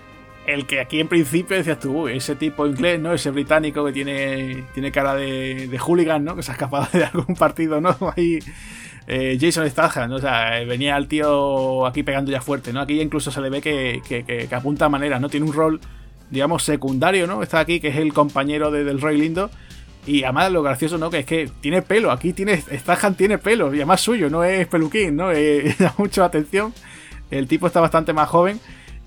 el 0.46 0.68
que 0.68 0.80
aquí 0.80 1.00
en 1.00 1.08
principio 1.08 1.58
decías 1.58 1.80
tú, 1.80 2.08
ese 2.08 2.36
tipo 2.36 2.68
inglés, 2.68 3.00
¿no? 3.00 3.14
Ese 3.14 3.32
británico 3.32 3.86
que 3.86 3.92
tiene, 3.92 4.66
tiene 4.74 4.92
cara 4.92 5.16
de, 5.16 5.68
de 5.68 5.80
hooligan, 5.80 6.24
¿no? 6.24 6.36
Que 6.36 6.44
se 6.44 6.52
ha 6.52 6.54
escapado 6.54 6.88
de 6.94 7.06
algún 7.06 7.36
partido, 7.36 7.82
¿no? 7.82 7.96
Ahí. 8.16 8.40
Eh, 9.08 9.38
Jason 9.40 9.70
Statham, 9.70 10.10
¿no? 10.10 10.16
o 10.16 10.20
sea, 10.20 10.64
venía 10.66 10.98
el 10.98 11.08
tío 11.08 11.86
aquí 11.86 12.02
pegando 12.02 12.32
ya 12.32 12.42
fuerte, 12.42 12.74
¿no? 12.74 12.82
Aquí 12.82 13.00
incluso 13.00 13.30
se 13.30 13.40
le 13.40 13.50
ve 13.50 13.62
que, 13.62 14.02
que, 14.08 14.48
apunta 14.56 14.86
a 14.86 14.90
manera, 14.90 15.20
¿no? 15.20 15.30
Tiene 15.30 15.46
un 15.46 15.54
rol, 15.54 15.80
digamos, 16.32 16.64
secundario, 16.64 17.28
¿no? 17.28 17.44
Está 17.44 17.60
aquí, 17.60 17.80
que 17.80 17.90
es 17.90 17.98
el 17.98 18.14
compañero 18.14 18.72
de, 18.72 18.84
del 18.84 19.00
Rey 19.00 19.18
Lindo. 19.18 19.52
Y 20.08 20.24
además 20.24 20.52
lo 20.52 20.64
gracioso, 20.64 20.98
¿no? 20.98 21.10
Que 21.10 21.20
es 21.20 21.26
que 21.26 21.50
tiene 21.62 21.82
pelo, 21.82 22.12
aquí 22.12 22.34
tiene, 22.34 22.58
Statham 22.58 23.16
tiene 23.16 23.38
pelo, 23.38 23.74
y 23.74 23.78
además 23.78 24.02
suyo, 24.02 24.30
no 24.30 24.44
es 24.44 24.68
peluquín, 24.68 25.16
¿no? 25.16 25.32
Eh, 25.32 25.76
da 25.80 25.94
mucho 25.98 26.24
atención. 26.24 26.74
El 27.30 27.48
tipo 27.48 27.68
está 27.68 27.82
bastante 27.82 28.14
más 28.14 28.30
joven. 28.30 28.60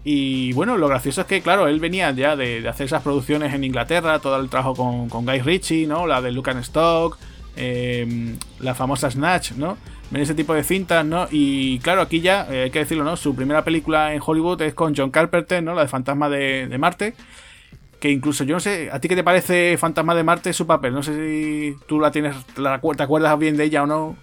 Y 0.05 0.53
bueno, 0.53 0.77
lo 0.77 0.89
gracioso 0.89 1.23
es 1.23 1.27
que, 1.27 1.43
claro, 1.43 1.67
él 1.67 1.81
venía 1.81 2.11
ya 2.13 2.37
de, 2.37 2.67
hacer 2.69 2.87
esas 2.87 3.03
producciones 3.03 3.53
en 3.53 3.65
Inglaterra, 3.65 4.21
todo 4.21 4.41
el 4.41 4.49
trabajo 4.49 4.75
con, 4.75 5.09
con 5.09 5.25
Guy 5.25 5.41
Ritchie, 5.41 5.87
¿no? 5.87 6.07
La 6.07 6.23
de 6.23 6.31
Luke 6.33 6.51
and 6.51 6.61
Stock, 6.61 7.19
em, 7.59 8.37
la 8.61 8.75
famosa 8.75 9.11
Snatch, 9.11 9.53
¿no? 9.53 9.77
Ven 10.11 10.23
ese 10.23 10.35
tipo 10.35 10.55
de 10.55 10.63
cintas, 10.63 11.05
¿no? 11.05 11.27
Y 11.31 11.79
claro, 11.81 12.01
aquí 12.01 12.21
ya, 12.21 12.47
eh, 12.51 12.63
hay 12.65 12.71
que 12.71 12.79
decirlo, 12.79 13.05
¿no? 13.05 13.17
Su 13.17 13.35
primera 13.35 13.65
película 13.65 14.15
en 14.15 14.23
Hollywood 14.25 14.63
es 14.63 14.75
con 14.75 14.95
John 14.97 15.11
Carpenter, 15.11 15.63
¿no? 15.63 15.75
La 15.75 15.83
de 15.83 15.89
Fantasma 15.89 16.29
de, 16.29 16.77
Marte. 16.79 17.15
Que 18.01 18.11
incluso, 18.11 18.45
yo 18.45 18.55
no 18.55 18.61
sé, 18.61 18.91
¿a 18.93 19.01
ti 19.01 19.09
qué 19.09 19.17
te 19.17 19.25
parece 19.25 19.77
Fantasma 19.77 20.15
de 20.15 20.23
Marte 20.23 20.53
su 20.53 20.67
papel? 20.67 20.95
No 20.95 21.03
sé 21.03 21.15
si 21.15 21.77
tú 21.87 21.99
la 21.99 22.13
tienes, 22.13 22.37
la, 22.57 22.81
te 22.81 23.03
acuerdas 23.03 23.39
bien 23.39 23.57
de 23.57 23.65
ella 23.65 23.83
o 23.83 23.87
no. 23.87 24.17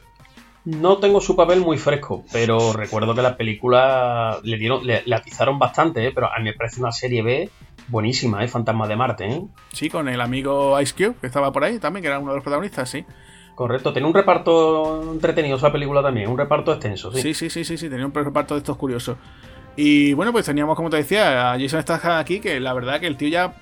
No 0.66 0.98
tengo 0.98 1.22
su 1.22 1.36
papel 1.36 1.60
muy 1.62 1.78
fresco, 1.78 2.26
pero 2.32 2.74
recuerdo 2.74 3.14
que 3.14 3.22
la 3.22 3.38
película 3.38 4.40
le 4.42 4.58
dieron, 4.58 4.88
le, 4.88 5.04
atizaron 5.14 5.60
bastante, 5.60 6.08
¿eh? 6.08 6.12
pero 6.16 6.34
a 6.34 6.40
mí 6.40 6.46
me 6.46 6.54
parece 6.54 6.80
una 6.80 6.92
serie 6.92 7.22
B 7.22 7.50
buenísima, 7.88 8.44
¿eh? 8.44 8.48
Fantasma 8.48 8.88
de 8.88 8.96
Marte, 8.96 9.26
¿eh? 9.28 9.42
Sí, 9.72 9.92
con 9.92 10.10
el 10.10 10.20
amigo 10.20 10.80
Ice 10.82 10.96
Cube, 10.96 11.16
que 11.22 11.28
estaba 11.28 11.52
por 11.52 11.64
ahí 11.64 11.78
también, 11.78 12.02
que 12.02 12.08
era 12.08 12.18
uno 12.18 12.32
de 12.32 12.38
los 12.38 12.44
protagonistas, 12.44 12.90
sí. 12.90 13.06
Correcto, 13.56 13.94
tenía 13.94 14.08
un 14.08 14.14
reparto 14.14 15.14
entretenido 15.14 15.58
esa 15.58 15.72
película 15.72 16.02
también, 16.02 16.30
un 16.30 16.38
reparto 16.38 16.74
extenso, 16.74 17.12
sí. 17.12 17.22
Sí, 17.22 17.34
sí, 17.34 17.50
sí, 17.50 17.64
sí, 17.64 17.78
sí 17.78 17.90
tenía 17.90 18.06
un 18.06 18.14
reparto 18.14 18.54
de 18.54 18.60
estos 18.60 18.76
curiosos. 18.76 19.18
Y 19.78 20.14
bueno, 20.14 20.32
pues 20.32 20.46
teníamos, 20.46 20.76
como 20.76 20.90
te 20.90 20.98
decía, 20.98 21.54
a 21.54 21.60
Jason 21.60 21.82
Statham 21.82 22.20
aquí, 22.20 22.40
que 22.40 22.60
la 22.60 22.74
verdad 22.74 23.00
que 23.00 23.08
el 23.08 23.18
tío 23.18 23.30
ya 23.30 23.54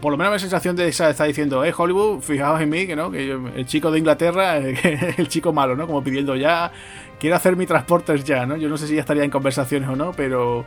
por 0.00 0.10
lo 0.10 0.16
menos 0.16 0.32
la 0.32 0.38
sensación 0.38 0.74
de 0.74 0.88
esa 0.88 1.10
está 1.10 1.24
diciendo, 1.24 1.64
eh, 1.64 1.74
Hollywood, 1.76 2.20
fijaos 2.20 2.60
en 2.60 2.70
mí, 2.70 2.86
que 2.86 2.96
no, 2.96 3.10
que 3.10 3.32
el 3.32 3.66
chico 3.66 3.90
de 3.90 3.98
Inglaterra, 3.98 4.56
el 5.18 5.28
chico 5.28 5.52
malo, 5.52 5.76
¿no? 5.76 5.86
Como 5.86 6.02
pidiendo 6.02 6.34
ya, 6.34 6.72
quiero 7.18 7.36
hacer 7.36 7.56
mi 7.56 7.66
transportes 7.66 8.24
ya, 8.24 8.46
¿no? 8.46 8.56
Yo 8.56 8.68
no 8.68 8.78
sé 8.78 8.86
si 8.86 8.94
ya 8.94 9.00
estaría 9.00 9.24
en 9.24 9.30
conversaciones 9.30 9.88
o 9.88 9.96
no, 9.96 10.12
pero, 10.12 10.64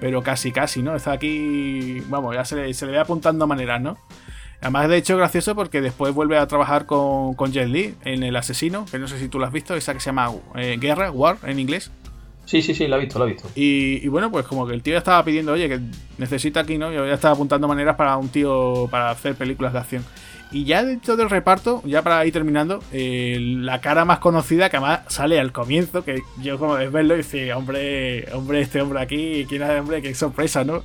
pero 0.00 0.22
casi, 0.22 0.52
casi, 0.52 0.82
¿no? 0.82 0.94
Está 0.94 1.12
aquí, 1.12 2.00
vamos, 2.08 2.34
ya 2.34 2.44
se 2.44 2.56
le, 2.56 2.74
se 2.74 2.86
le 2.86 2.92
ve 2.92 2.98
apuntando 2.98 3.46
maneras, 3.46 3.80
¿no? 3.80 3.98
Además, 4.60 4.88
de 4.88 4.96
hecho, 4.96 5.16
gracioso 5.16 5.54
porque 5.54 5.80
después 5.80 6.12
vuelve 6.12 6.36
a 6.36 6.46
trabajar 6.46 6.86
con, 6.86 7.34
con 7.34 7.52
Jet 7.52 7.68
Li 7.68 7.94
en 8.04 8.22
El 8.22 8.34
Asesino, 8.34 8.86
que 8.90 8.98
no 8.98 9.06
sé 9.06 9.18
si 9.18 9.28
tú 9.28 9.38
lo 9.38 9.46
has 9.46 9.52
visto, 9.52 9.74
esa 9.74 9.94
que 9.94 10.00
se 10.00 10.06
llama 10.06 10.32
eh, 10.56 10.76
Guerra, 10.80 11.10
War 11.10 11.38
en 11.44 11.60
inglés. 11.60 11.92
Sí, 12.44 12.62
sí, 12.62 12.74
sí, 12.74 12.88
lo 12.88 12.96
he 12.96 13.00
visto, 13.00 13.18
lo 13.18 13.26
he 13.26 13.28
visto. 13.28 13.48
Y, 13.54 14.08
bueno, 14.08 14.30
pues 14.30 14.46
como 14.46 14.66
que 14.66 14.72
el 14.72 14.82
tío 14.82 14.94
ya 14.94 14.98
estaba 14.98 15.22
pidiendo, 15.22 15.52
oye, 15.52 15.68
que 15.68 15.80
necesita 16.16 16.60
aquí, 16.60 16.78
¿no? 16.78 16.90
Yo 16.90 17.06
ya 17.06 17.12
estaba 17.12 17.34
apuntando 17.34 17.68
maneras 17.68 17.96
para 17.96 18.16
un 18.16 18.30
tío 18.30 18.88
para 18.90 19.10
hacer 19.10 19.34
películas 19.34 19.74
de 19.74 19.78
acción. 19.80 20.04
Y 20.50 20.64
ya 20.64 20.82
dentro 20.82 21.16
del 21.16 21.28
reparto, 21.28 21.82
ya 21.84 22.00
para 22.00 22.24
ir 22.24 22.32
terminando, 22.32 22.82
eh, 22.90 23.36
la 23.38 23.82
cara 23.82 24.06
más 24.06 24.18
conocida 24.18 24.70
que 24.70 24.78
además 24.78 25.00
sale 25.08 25.38
al 25.38 25.52
comienzo, 25.52 26.04
que 26.04 26.22
yo 26.40 26.58
como 26.58 26.76
de 26.76 26.88
verlo 26.88 27.14
y 27.14 27.18
decir, 27.18 27.52
hombre, 27.52 28.24
hombre, 28.32 28.62
este 28.62 28.80
hombre 28.80 29.02
aquí, 29.02 29.44
¿quién 29.46 29.62
es 29.62 29.80
hombre? 29.80 30.00
Qué 30.00 30.14
sorpresa, 30.14 30.64
¿no? 30.64 30.82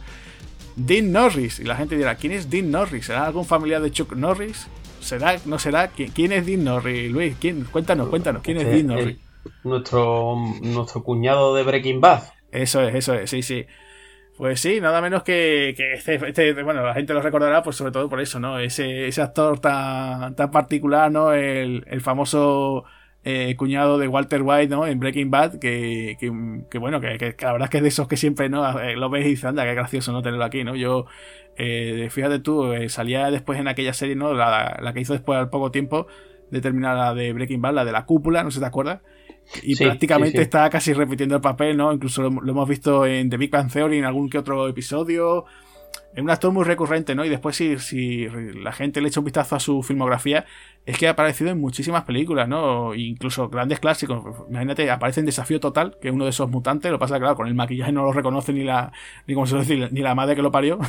Dean 0.76 1.12
Norris. 1.12 1.60
Y 1.60 1.64
la 1.64 1.76
gente 1.76 1.98
dirá, 1.98 2.16
¿quién 2.16 2.34
es 2.34 2.50
Dean 2.50 2.72
Norris? 2.72 3.08
¿Será 3.08 3.26
algún 3.26 3.46
familiar 3.46 3.82
de 3.82 3.92
Chuck 3.92 4.14
Norris? 4.14 4.68
¿Será? 5.00 5.36
¿No 5.46 5.60
será? 5.60 5.90
¿Quién, 5.90 6.32
es 6.32 6.46
Dean 6.46 6.64
Norris? 6.64 7.12
Luis, 7.12 7.36
¿quién? 7.40 7.66
Cuéntanos, 7.66 8.10
cuéntanos, 8.10 8.42
¿quién 8.42 8.58
es 8.58 8.68
Dean 8.68 8.88
Norris? 8.88 9.18
nuestro, 9.64 10.36
nuestro 10.62 11.04
cuñado 11.04 11.56
de 11.56 11.64
Breaking 11.64 12.02
Bad. 12.02 12.24
Eso 12.52 12.82
es, 12.82 12.96
eso 12.96 13.14
es, 13.14 13.30
sí, 13.30 13.42
sí. 13.42 13.66
Pues 14.38 14.60
sí, 14.60 14.82
nada 14.82 15.00
menos 15.02 15.24
que, 15.24 15.74
que 15.78 15.94
este, 15.94 16.16
este, 16.16 16.64
bueno, 16.64 16.84
la 16.84 16.94
gente 16.94 17.14
lo 17.14 17.22
recordará, 17.22 17.62
pues 17.62 17.76
sobre 17.76 17.92
todo 17.92 18.10
por 18.10 18.20
eso, 18.20 18.40
¿no? 18.40 18.60
Ese, 18.60 19.08
ese 19.08 19.22
actor 19.22 19.60
tan, 19.60 20.36
tan 20.36 20.50
particular, 20.50 21.12
¿no? 21.12 21.34
El, 21.34 21.84
el 21.88 22.02
famoso 22.02 22.86
eh, 23.24 23.56
cuñado 23.56 23.98
de 23.98 24.08
Walter 24.08 24.42
White, 24.44 24.68
¿no? 24.68 24.86
En 24.86 25.00
Breaking 25.00 25.32
Bad, 25.32 25.60
que, 25.60 26.18
que, 26.20 26.32
que 26.70 26.78
bueno, 26.78 27.00
que, 27.00 27.18
que, 27.18 27.36
la 27.40 27.54
verdad 27.54 27.66
es 27.66 27.70
que 27.70 27.78
es 27.78 27.84
de 27.84 27.90
esos 27.90 28.08
que 28.08 28.18
siempre, 28.18 28.50
¿no? 28.50 28.80
Eh, 28.80 28.96
lo 28.96 29.10
ves 29.10 29.26
y 29.26 29.30
dices, 29.30 29.46
anda, 29.46 29.64
qué 29.64 29.74
gracioso, 29.74 30.12
¿no? 30.12 30.22
Tenerlo 30.22 30.44
aquí, 30.44 30.64
¿no? 30.64 30.76
Yo, 30.76 31.06
eh, 31.56 32.08
fíjate 32.12 32.40
tú, 32.40 32.74
eh, 32.74 32.90
salía 32.90 33.32
después 33.32 33.60
en 33.60 33.68
aquella 33.68 33.94
serie, 33.94 34.16
¿no? 34.16 34.34
La, 34.34 34.78
la 34.82 34.94
que 34.94 35.02
hizo 35.02 35.14
después 35.14 35.40
al 35.40 35.50
poco 35.50 35.72
tiempo 35.72 36.08
de 36.52 36.62
terminar 36.62 36.96
la 36.96 37.14
de 37.14 37.34
Breaking 37.34 37.62
Bad, 37.62 37.74
la 37.74 37.86
de 37.86 37.92
la 37.92 38.06
cúpula, 38.06 38.44
no 38.44 38.52
sé 38.52 38.56
si 38.56 38.60
te 38.62 38.68
acuerdas. 38.68 39.02
Y 39.62 39.76
prácticamente 39.76 40.42
está 40.42 40.70
casi 40.70 40.94
repitiendo 40.94 41.36
el 41.36 41.42
papel, 41.42 41.76
¿no? 41.78 41.92
Incluso 41.92 42.22
lo, 42.22 42.30
hemos 42.30 42.70
visto 42.70 43.06
en 43.06 43.30
The 43.30 43.38
Big 43.38 43.52
Bang 43.52 43.72
Theory 43.72 43.98
en 43.98 44.06
algún 44.06 44.30
que 44.30 44.38
otro 44.38 44.68
episodio. 44.68 45.46
Es 46.16 46.22
un 46.22 46.30
actor 46.30 46.52
muy 46.52 46.64
recurrente, 46.64 47.16
¿no? 47.16 47.26
Y 47.26 47.30
después, 47.30 47.56
si, 47.56 47.80
si 47.80 48.28
la 48.30 48.72
gente 48.72 49.02
le 49.02 49.08
echa 49.08 49.20
un 49.20 49.26
vistazo 49.26 49.56
a 49.56 49.60
su 49.60 49.82
filmografía, 49.82 50.46
es 50.86 50.98
que 50.98 51.08
ha 51.08 51.12
aparecido 51.12 51.50
en 51.50 51.62
muchísimas 51.62 52.04
películas, 52.04 52.48
¿no? 52.48 52.94
Incluso 52.94 53.48
grandes 53.48 53.80
clásicos. 53.80 54.22
Imagínate, 54.50 54.92
aparece 54.92 55.22
en 55.22 55.26
Desafío 55.26 55.60
Total, 55.60 55.98
que 56.02 56.10
es 56.10 56.14
uno 56.14 56.26
de 56.26 56.32
esos 56.32 56.50
mutantes. 56.50 56.92
Lo 56.92 57.00
pasa, 57.00 57.18
claro, 57.20 57.36
con 57.36 57.48
el 57.48 57.56
maquillaje 57.56 57.94
no 57.94 58.04
lo 58.04 58.12
reconoce 58.12 58.52
ni 58.52 58.64
la, 58.64 58.92
ni 59.26 59.34
como 59.34 59.48
se 59.48 59.56
decir, 59.56 59.88
ni 59.92 60.02
la 60.02 60.14
madre 60.14 60.36
que 60.36 60.42
lo 60.42 60.52
parió. 60.52 60.80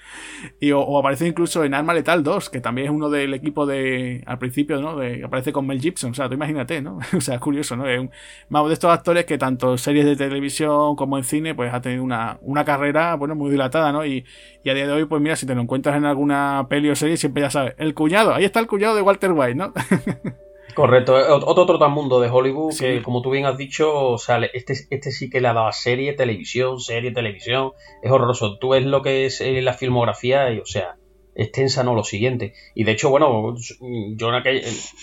y, 0.60 0.72
o, 0.72 0.98
aparece 0.98 1.26
incluso 1.28 1.64
en 1.64 1.74
Arma 1.74 1.94
Letal 1.94 2.24
2, 2.24 2.50
que 2.50 2.60
también 2.60 2.88
es 2.88 2.92
uno 2.92 3.10
del 3.10 3.32
equipo 3.32 3.64
de, 3.64 4.24
al 4.26 4.38
principio, 4.38 4.80
¿no? 4.80 5.00
Aparece 5.24 5.52
con 5.52 5.66
Mel 5.66 5.80
Gibson. 5.80 6.10
O 6.10 6.14
sea, 6.14 6.28
tú 6.28 6.34
imagínate, 6.34 6.82
¿no? 6.82 6.98
o 7.16 7.20
sea, 7.20 7.36
es 7.36 7.40
curioso, 7.40 7.76
¿no? 7.76 7.86
Es 7.86 8.00
un, 8.00 8.10
vamos, 8.48 8.70
de 8.70 8.74
estos 8.74 8.90
actores 8.90 9.24
que 9.24 9.38
tanto 9.38 9.72
en 9.72 9.78
series 9.78 10.04
de 10.04 10.16
televisión 10.16 10.96
como 10.96 11.16
en 11.16 11.22
cine, 11.22 11.54
pues 11.54 11.72
ha 11.72 11.80
tenido 11.80 12.02
una, 12.02 12.38
una 12.42 12.64
carrera, 12.64 13.14
bueno, 13.14 13.36
muy 13.36 13.52
dilatada, 13.52 13.92
¿no? 13.92 14.04
Y, 14.04 14.24
y 14.68 14.70
a 14.70 14.74
día 14.74 14.86
de 14.86 14.92
hoy, 14.92 15.06
pues 15.06 15.22
mira, 15.22 15.34
si 15.34 15.46
te 15.46 15.54
lo 15.54 15.62
encuentras 15.62 15.96
en 15.96 16.04
alguna 16.04 16.66
peli 16.68 16.90
o 16.90 16.96
serie, 16.96 17.16
siempre 17.16 17.42
ya 17.42 17.50
sabes, 17.50 17.74
el 17.78 17.94
cuñado, 17.94 18.34
ahí 18.34 18.44
está 18.44 18.60
el 18.60 18.66
cuñado 18.66 18.94
de 18.94 19.00
Walter 19.00 19.32
White, 19.32 19.54
¿no? 19.54 19.72
Correcto, 20.74 21.18
eh, 21.18 21.24
otro 21.30 21.88
mundo 21.88 22.20
de 22.20 22.28
Hollywood 22.28 22.74
que, 22.78 23.02
como 23.02 23.22
tú 23.22 23.30
bien 23.30 23.46
has 23.46 23.56
dicho, 23.56 24.18
sale 24.18 24.50
este, 24.52 24.74
este 24.90 25.10
sí 25.10 25.30
que 25.30 25.40
le 25.40 25.48
ha 25.48 25.54
dado 25.54 25.72
serie, 25.72 26.12
televisión, 26.12 26.80
serie, 26.80 27.10
televisión, 27.10 27.72
es 28.02 28.10
horroroso. 28.10 28.58
Tú 28.58 28.68
ves 28.68 28.84
lo 28.84 29.02
que 29.02 29.24
es 29.24 29.40
eh, 29.40 29.62
la 29.62 29.72
filmografía 29.72 30.52
y, 30.52 30.58
o 30.58 30.66
sea, 30.66 30.96
extensa, 31.34 31.82
no 31.82 31.94
lo 31.94 32.04
siguiente. 32.04 32.52
Y 32.74 32.84
de 32.84 32.92
hecho, 32.92 33.08
bueno, 33.08 33.54
yo, 33.56 34.28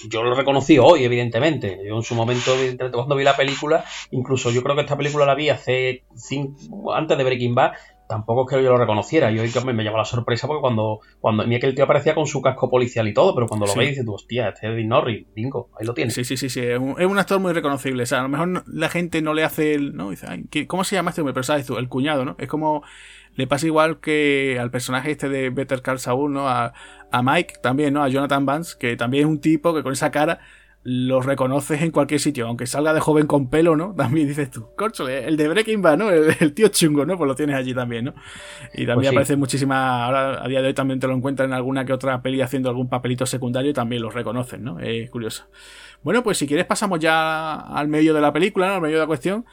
yo 0.09 0.23
lo 0.23 0.35
reconocí 0.35 0.77
hoy, 0.77 1.03
evidentemente. 1.03 1.79
Yo 1.85 1.95
en 1.95 2.03
su 2.03 2.13
momento, 2.13 2.51
cuando 2.93 3.15
vi 3.15 3.23
la 3.23 3.35
película, 3.35 3.83
incluso 4.11 4.51
yo 4.51 4.61
creo 4.61 4.75
que 4.75 4.83
esta 4.83 4.95
película 4.95 5.25
la 5.25 5.33
vi 5.35 5.49
hace 5.49 6.03
cinco, 6.15 6.93
antes 6.93 7.17
de 7.17 7.23
Breaking 7.23 7.55
Bad 7.55 7.71
tampoco 8.07 8.43
es 8.43 8.55
que 8.55 8.63
yo 8.63 8.71
lo 8.71 8.77
reconociera. 8.77 9.31
Y 9.31 9.39
hoy 9.39 9.51
me 9.73 9.83
llamó 9.83 9.97
la 9.97 10.05
sorpresa 10.05 10.47
porque 10.47 10.61
cuando, 10.61 10.99
cuando 11.19 11.45
mí 11.45 11.55
aquel 11.55 11.75
tío 11.75 11.83
aparecía 11.83 12.15
con 12.15 12.27
su 12.27 12.41
casco 12.41 12.69
policial 12.69 13.07
y 13.07 13.13
todo, 13.13 13.33
pero 13.33 13.47
cuando 13.47 13.65
lo 13.65 13.75
veis 13.75 13.91
dices 13.91 14.05
tú, 14.05 14.13
hostia, 14.13 14.49
este 14.49 14.67
es 14.67 14.73
Eddie 14.73 14.85
Norris, 14.85 15.25
bingo, 15.33 15.69
ahí 15.79 15.85
lo 15.85 15.93
tienes. 15.93 16.13
Sí, 16.13 16.23
sí, 16.23 16.37
sí, 16.37 16.49
sí, 16.49 16.59
es 16.61 16.79
un, 16.79 17.19
actor 17.19 17.39
muy 17.39 17.53
reconocible. 17.53 18.03
O 18.03 18.05
sea, 18.05 18.19
a 18.19 18.23
lo 18.23 18.29
mejor 18.29 18.63
la 18.67 18.89
gente 18.89 19.21
no 19.21 19.33
le 19.33 19.43
hace 19.43 19.73
el, 19.73 19.95
¿no? 19.95 20.11
Dice, 20.11 20.27
¿cómo 20.67 20.83
se 20.83 20.95
llama 20.95 21.09
este 21.09 21.21
hombre? 21.21 21.33
Pero 21.33 21.43
sabes 21.43 21.65
tú, 21.65 21.77
el 21.77 21.89
cuñado, 21.89 22.25
¿no? 22.25 22.35
Es 22.39 22.47
como, 22.47 22.83
le 23.35 23.47
pasa 23.47 23.65
igual 23.65 23.99
que 23.99 24.57
al 24.59 24.71
personaje 24.71 25.11
este 25.11 25.29
de 25.29 25.49
Better 25.49 25.81
Call 25.81 25.99
Saul, 25.99 26.33
¿no? 26.33 26.47
A, 26.47 26.73
a 27.11 27.23
Mike 27.23 27.55
también, 27.61 27.93
¿no? 27.93 28.03
A 28.03 28.09
Jonathan 28.09 28.45
Vance, 28.45 28.75
que 28.79 28.95
también 28.95 29.23
es 29.25 29.29
un 29.29 29.41
tipo 29.41 29.73
que 29.73 29.83
con 29.83 29.93
esa 29.93 30.11
cara 30.11 30.39
lo 30.87 31.19
reconoces 31.19 31.81
en 31.81 31.89
cualquier 31.89 32.19
sitio, 32.19 32.45
aunque 32.45 32.67
salga 32.67 32.93
de 32.93 32.99
joven 32.99 33.25
con 33.25 33.49
pelo, 33.49 33.75
¿no? 33.75 33.93
También 33.97 34.27
dices 34.27 34.51
tú, 34.51 34.67
corcho, 34.75 35.09
el 35.09 35.35
de 35.35 35.47
Breaking 35.47 35.81
Bad, 35.81 35.97
¿no? 35.97 36.11
El, 36.11 36.53
tío 36.53 36.67
chungo, 36.67 37.07
¿no? 37.07 37.17
Pues 37.17 37.27
lo 37.27 37.33
tienes 37.33 37.55
allí 37.55 37.73
también, 37.73 38.05
¿no? 38.05 38.13
Y 38.71 38.85
también 38.85 38.95
pues 38.95 39.07
aparece 39.09 39.35
muchísima, 39.35 40.05
ahora 40.05 40.43
a 40.43 40.47
día 40.47 40.61
de 40.61 40.67
hoy 40.67 40.73
también 40.75 40.99
te 40.99 41.07
lo 41.07 41.15
encuentras 41.15 41.47
en 41.47 41.53
alguna 41.53 41.85
que 41.85 41.91
otra 41.91 42.21
peli 42.21 42.39
haciendo 42.41 42.69
algún 42.69 42.87
papelito 42.87 43.25
secundario 43.25 43.71
y 43.71 43.73
también 43.73 44.03
lo 44.03 44.11
reconocen, 44.11 44.63
¿no? 44.63 44.79
Es 44.79 45.09
curioso. 45.09 45.45
Bueno, 46.03 46.21
pues 46.21 46.37
si 46.37 46.45
quieres 46.45 46.67
pasamos 46.67 46.99
ya 46.99 47.55
al 47.55 47.87
medio 47.87 48.13
de 48.13 48.21
la 48.21 48.31
película, 48.31 48.67
¿no? 48.67 48.73
Al 48.75 48.81
medio 48.81 48.97
de 48.97 49.01
la 49.01 49.07
cuestión. 49.07 49.43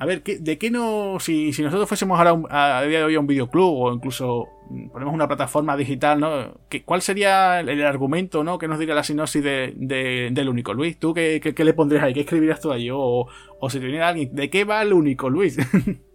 A 0.00 0.06
ver, 0.06 0.22
¿de 0.22 0.58
qué 0.58 0.70
no. 0.70 1.18
Si, 1.18 1.50
nosotros 1.60 1.88
fuésemos 1.88 2.18
ahora 2.18 2.40
a, 2.50 2.82
día 2.84 2.98
de 2.98 3.04
hoy 3.04 3.16
a 3.16 3.20
un 3.20 3.26
videoclub 3.26 3.74
o 3.74 3.92
incluso 3.92 4.48
ponemos 4.92 5.12
una 5.12 5.26
plataforma 5.26 5.76
digital, 5.76 6.20
¿no? 6.20 6.54
¿Cuál 6.84 7.02
sería 7.02 7.58
el, 7.60 7.84
argumento, 7.84 8.44
¿no? 8.44 8.58
Que 8.58 8.68
nos 8.68 8.78
diría 8.78 8.94
la 8.94 9.02
sinopsis 9.02 9.42
de, 9.42 10.30
del 10.30 10.48
único 10.48 10.72
Luis. 10.72 10.98
¿Tú 10.98 11.12
qué, 11.12 11.40
qué, 11.40 11.64
le 11.64 11.74
pondrías 11.74 12.04
ahí? 12.04 12.14
¿Qué 12.14 12.20
escribirías 12.20 12.60
tú 12.60 12.70
ahí? 12.70 12.90
O, 12.90 13.26
o 13.58 13.70
si 13.70 13.80
te 13.80 14.00
alguien, 14.00 14.34
¿de 14.34 14.48
qué 14.50 14.64
va 14.64 14.82
el 14.82 14.92
único 14.92 15.28
Luis? 15.28 15.58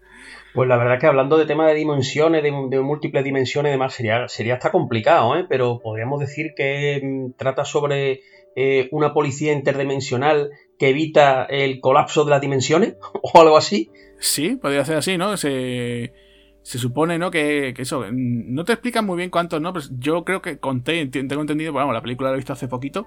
Pues 0.54 0.70
la 0.70 0.78
verdad 0.78 1.00
que 1.00 1.08
hablando 1.08 1.40
de 1.40 1.48
temas 1.48 1.68
de 1.68 1.74
dimensiones, 1.74 2.44
de, 2.44 2.52
múltiples 2.52 3.24
dimensiones 3.24 3.72
y 3.72 3.74
demás, 3.74 3.96
sería, 3.96 4.28
sería 4.28 4.54
hasta 4.54 4.72
complicado, 4.72 5.36
¿eh? 5.36 5.48
Pero 5.50 5.80
podríamos 5.80 6.20
decir 6.20 6.54
que 6.56 7.02
mm, 7.04 7.32
trata 7.38 7.66
sobre 7.66 8.22
eh, 8.56 8.88
una 8.92 9.14
policía 9.16 9.52
interdimensional 9.52 10.52
que 10.78 10.90
evita 10.90 11.46
el 11.46 11.80
colapso 11.80 12.26
de 12.26 12.32
las 12.32 12.42
dimensiones 12.42 12.96
o 13.22 13.42
algo 13.42 13.58
así. 13.58 13.90
Sí, 14.20 14.56
podría 14.56 14.86
ser 14.86 14.98
así, 14.98 15.18
¿no? 15.18 15.36
Se, 15.38 16.14
se 16.62 16.80
supone, 16.80 17.20
¿no? 17.20 17.30
Que, 17.30 17.74
eso, 17.78 18.02
mm, 18.02 18.54
no 18.54 18.66
te 18.66 18.74
explican 18.74 19.06
muy 19.06 19.18
bien 19.18 19.30
cuántos, 19.30 19.62
¿no? 19.62 19.74
Pues 19.74 19.92
yo 20.00 20.24
creo 20.24 20.42
que 20.42 20.58
conté, 20.60 21.06
tengo 21.08 21.42
entendido, 21.42 21.74
bueno, 21.74 21.92
la 21.92 22.02
película 22.02 22.30
la 22.30 22.36
he 22.36 22.38
visto 22.38 22.54
hace 22.54 22.68
poquito, 22.68 23.06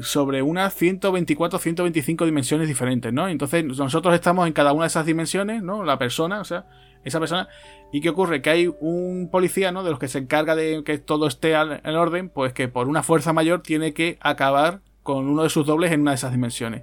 sobre 0.00 0.42
unas 0.42 0.74
124, 0.74 1.58
125 1.58 2.24
dimensiones 2.24 2.68
diferentes, 2.68 3.12
¿no? 3.12 3.28
Entonces 3.28 3.64
nosotros 3.64 4.14
estamos 4.14 4.46
en 4.46 4.52
cada 4.52 4.72
una 4.72 4.84
de 4.84 4.88
esas 4.88 5.06
dimensiones, 5.06 5.62
¿no? 5.62 5.84
La 5.84 5.98
persona, 5.98 6.40
o 6.40 6.44
sea, 6.44 6.66
esa 7.04 7.20
persona. 7.20 7.48
¿Y 7.92 8.00
qué 8.00 8.10
ocurre? 8.10 8.42
Que 8.42 8.50
hay 8.50 8.74
un 8.80 9.28
policía, 9.30 9.72
¿no? 9.72 9.84
De 9.84 9.90
los 9.90 9.98
que 9.98 10.08
se 10.08 10.18
encarga 10.18 10.56
de 10.56 10.82
que 10.84 10.98
todo 10.98 11.26
esté 11.26 11.52
en 11.52 11.96
orden, 11.96 12.28
pues 12.28 12.52
que 12.52 12.68
por 12.68 12.88
una 12.88 13.02
fuerza 13.02 13.32
mayor 13.32 13.62
tiene 13.62 13.94
que 13.94 14.18
acabar 14.20 14.80
con 15.04 15.28
uno 15.28 15.44
de 15.44 15.50
sus 15.50 15.64
dobles 15.64 15.92
en 15.92 16.00
una 16.00 16.10
de 16.10 16.16
esas 16.16 16.32
dimensiones. 16.32 16.82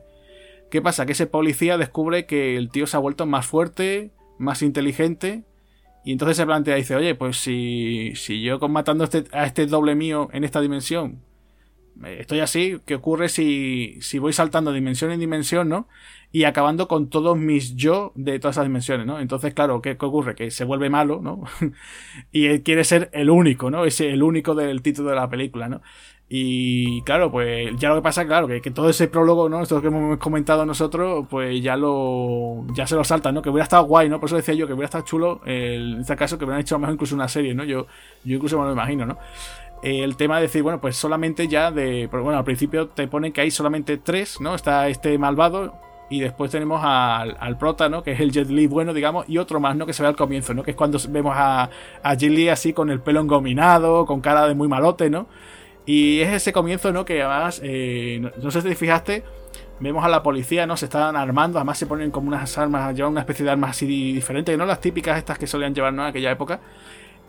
¿Qué 0.69 0.81
pasa? 0.81 1.05
Que 1.05 1.11
ese 1.11 1.27
policía 1.27 1.77
descubre 1.77 2.25
que 2.25 2.55
el 2.55 2.69
tío 2.69 2.87
se 2.87 2.95
ha 2.95 3.01
vuelto 3.01 3.25
más 3.25 3.45
fuerte, 3.45 4.11
más 4.37 4.61
inteligente, 4.61 5.43
y 6.05 6.13
entonces 6.13 6.37
se 6.37 6.45
plantea 6.45 6.77
y 6.77 6.81
dice, 6.81 6.95
oye, 6.95 7.13
pues 7.15 7.35
si, 7.35 8.13
si 8.15 8.41
yo 8.41 8.59
con 8.59 8.71
matando 8.71 9.03
este, 9.03 9.25
a 9.33 9.45
este 9.45 9.65
doble 9.65 9.95
mío 9.95 10.29
en 10.31 10.45
esta 10.45 10.61
dimensión 10.61 11.19
estoy 12.05 12.39
así, 12.39 12.79
¿qué 12.85 12.95
ocurre 12.95 13.29
si, 13.29 13.97
si 14.01 14.19
voy 14.19 14.33
saltando 14.33 14.71
dimensión 14.71 15.11
en 15.11 15.19
dimensión, 15.19 15.69
¿no? 15.69 15.87
Y 16.31 16.45
acabando 16.45 16.87
con 16.87 17.09
todos 17.09 17.37
mis 17.37 17.75
yo 17.75 18.11
de 18.15 18.39
todas 18.39 18.55
esas 18.55 18.65
dimensiones, 18.65 19.05
¿no? 19.05 19.19
Entonces, 19.19 19.53
claro, 19.53 19.81
¿qué, 19.81 19.97
ocurre? 19.99 20.35
Que 20.35 20.51
se 20.51 20.63
vuelve 20.63 20.89
malo, 20.89 21.19
¿no? 21.21 21.43
y 22.31 22.47
él 22.47 22.63
quiere 22.63 22.83
ser 22.83 23.09
el 23.13 23.29
único, 23.29 23.69
¿no? 23.69 23.85
Ese 23.85 24.09
el 24.11 24.23
único 24.23 24.55
del 24.55 24.81
título 24.81 25.09
de 25.09 25.15
la 25.15 25.29
película, 25.29 25.69
¿no? 25.69 25.81
Y 26.33 27.01
claro, 27.01 27.29
pues 27.29 27.75
ya 27.75 27.89
lo 27.89 27.95
que 27.95 28.01
pasa, 28.03 28.25
claro, 28.25 28.47
que, 28.47 28.61
que, 28.61 28.71
todo 28.71 28.89
ese 28.89 29.09
prólogo, 29.09 29.49
¿no? 29.49 29.63
Esto 29.63 29.81
que 29.81 29.87
hemos 29.87 30.17
comentado 30.17 30.65
nosotros, 30.65 31.25
pues 31.29 31.61
ya 31.61 31.75
lo. 31.75 32.65
ya 32.73 32.87
se 32.87 32.95
lo 32.95 33.03
saltan, 33.03 33.35
¿no? 33.35 33.41
Que 33.41 33.49
hubiera 33.49 33.63
estado 33.63 33.83
guay, 33.83 34.07
¿no? 34.07 34.17
Por 34.17 34.29
eso 34.29 34.37
decía 34.37 34.53
yo 34.53 34.65
que 34.65 34.71
hubiera 34.71 34.85
estado 34.85 35.03
chulo, 35.03 35.41
en 35.45 35.99
este 35.99 36.15
caso, 36.15 36.37
que 36.37 36.45
hubieran 36.45 36.61
hecho 36.61 36.75
a 36.75 36.77
lo 36.77 36.83
mejor 36.83 36.93
incluso 36.93 37.15
una 37.15 37.27
serie, 37.27 37.53
¿no? 37.53 37.65
Yo, 37.65 37.85
yo 38.23 38.35
incluso 38.37 38.57
me 38.57 38.63
lo 38.63 38.71
imagino, 38.71 39.05
¿no? 39.05 39.17
el 39.83 40.15
tema 40.15 40.35
de 40.37 40.43
decir, 40.43 40.63
bueno, 40.63 40.79
pues 40.79 40.95
solamente 40.95 41.49
ya 41.49 41.69
de. 41.69 42.07
Bueno, 42.07 42.37
al 42.37 42.45
principio 42.45 42.87
te 42.87 43.09
ponen 43.09 43.33
que 43.33 43.41
hay 43.41 43.51
solamente 43.51 43.97
tres, 43.97 44.39
¿no? 44.39 44.55
Está 44.55 44.87
este 44.87 45.17
malvado. 45.17 45.73
Y 46.09 46.19
después 46.19 46.51
tenemos 46.51 46.81
al, 46.83 47.37
al 47.39 47.57
prota, 47.57 47.89
¿no? 47.89 48.03
Que 48.03 48.11
es 48.11 48.19
el 48.21 48.31
Jet 48.31 48.49
Li 48.49 48.67
bueno, 48.67 48.93
digamos. 48.93 49.27
Y 49.27 49.37
otro 49.37 49.59
más, 49.59 49.75
¿no? 49.75 49.85
Que 49.85 49.93
se 49.93 50.03
ve 50.03 50.09
al 50.09 50.15
comienzo, 50.15 50.53
¿no? 50.53 50.61
Que 50.63 50.71
es 50.71 50.77
cuando 50.77 50.97
vemos 51.09 51.33
a, 51.35 51.69
a 52.03 52.13
Jet 52.15 52.31
Li 52.31 52.47
así 52.49 52.71
con 52.73 52.89
el 52.89 53.01
pelo 53.01 53.21
engominado, 53.21 54.05
con 54.05 54.21
cara 54.21 54.47
de 54.47 54.55
muy 54.55 54.69
malote, 54.69 55.09
¿no? 55.09 55.27
Y 55.85 56.19
es 56.21 56.33
ese 56.33 56.53
comienzo, 56.53 56.91
¿no? 56.91 57.05
Que 57.05 57.21
además, 57.21 57.59
eh, 57.63 58.21
no, 58.41 58.51
sé 58.51 58.61
si 58.61 58.69
te 58.69 58.75
fijaste, 58.75 59.23
vemos 59.79 60.05
a 60.05 60.09
la 60.09 60.21
policía, 60.23 60.67
¿no? 60.67 60.77
Se 60.77 60.85
están 60.85 61.15
armando, 61.15 61.57
además 61.57 61.77
se 61.77 61.85
ponen 61.85 62.11
como 62.11 62.27
unas 62.27 62.57
armas, 62.57 62.95
llevan 62.95 63.11
una 63.11 63.21
especie 63.21 63.43
de 63.43 63.51
armas 63.51 63.71
así 63.71 63.85
diferentes, 64.13 64.57
¿no? 64.57 64.65
Las 64.65 64.79
típicas 64.79 65.17
estas 65.17 65.39
que 65.39 65.47
solían 65.47 65.73
llevar, 65.73 65.93
¿no? 65.93 66.03
En 66.03 66.09
aquella 66.09 66.31
época 66.31 66.59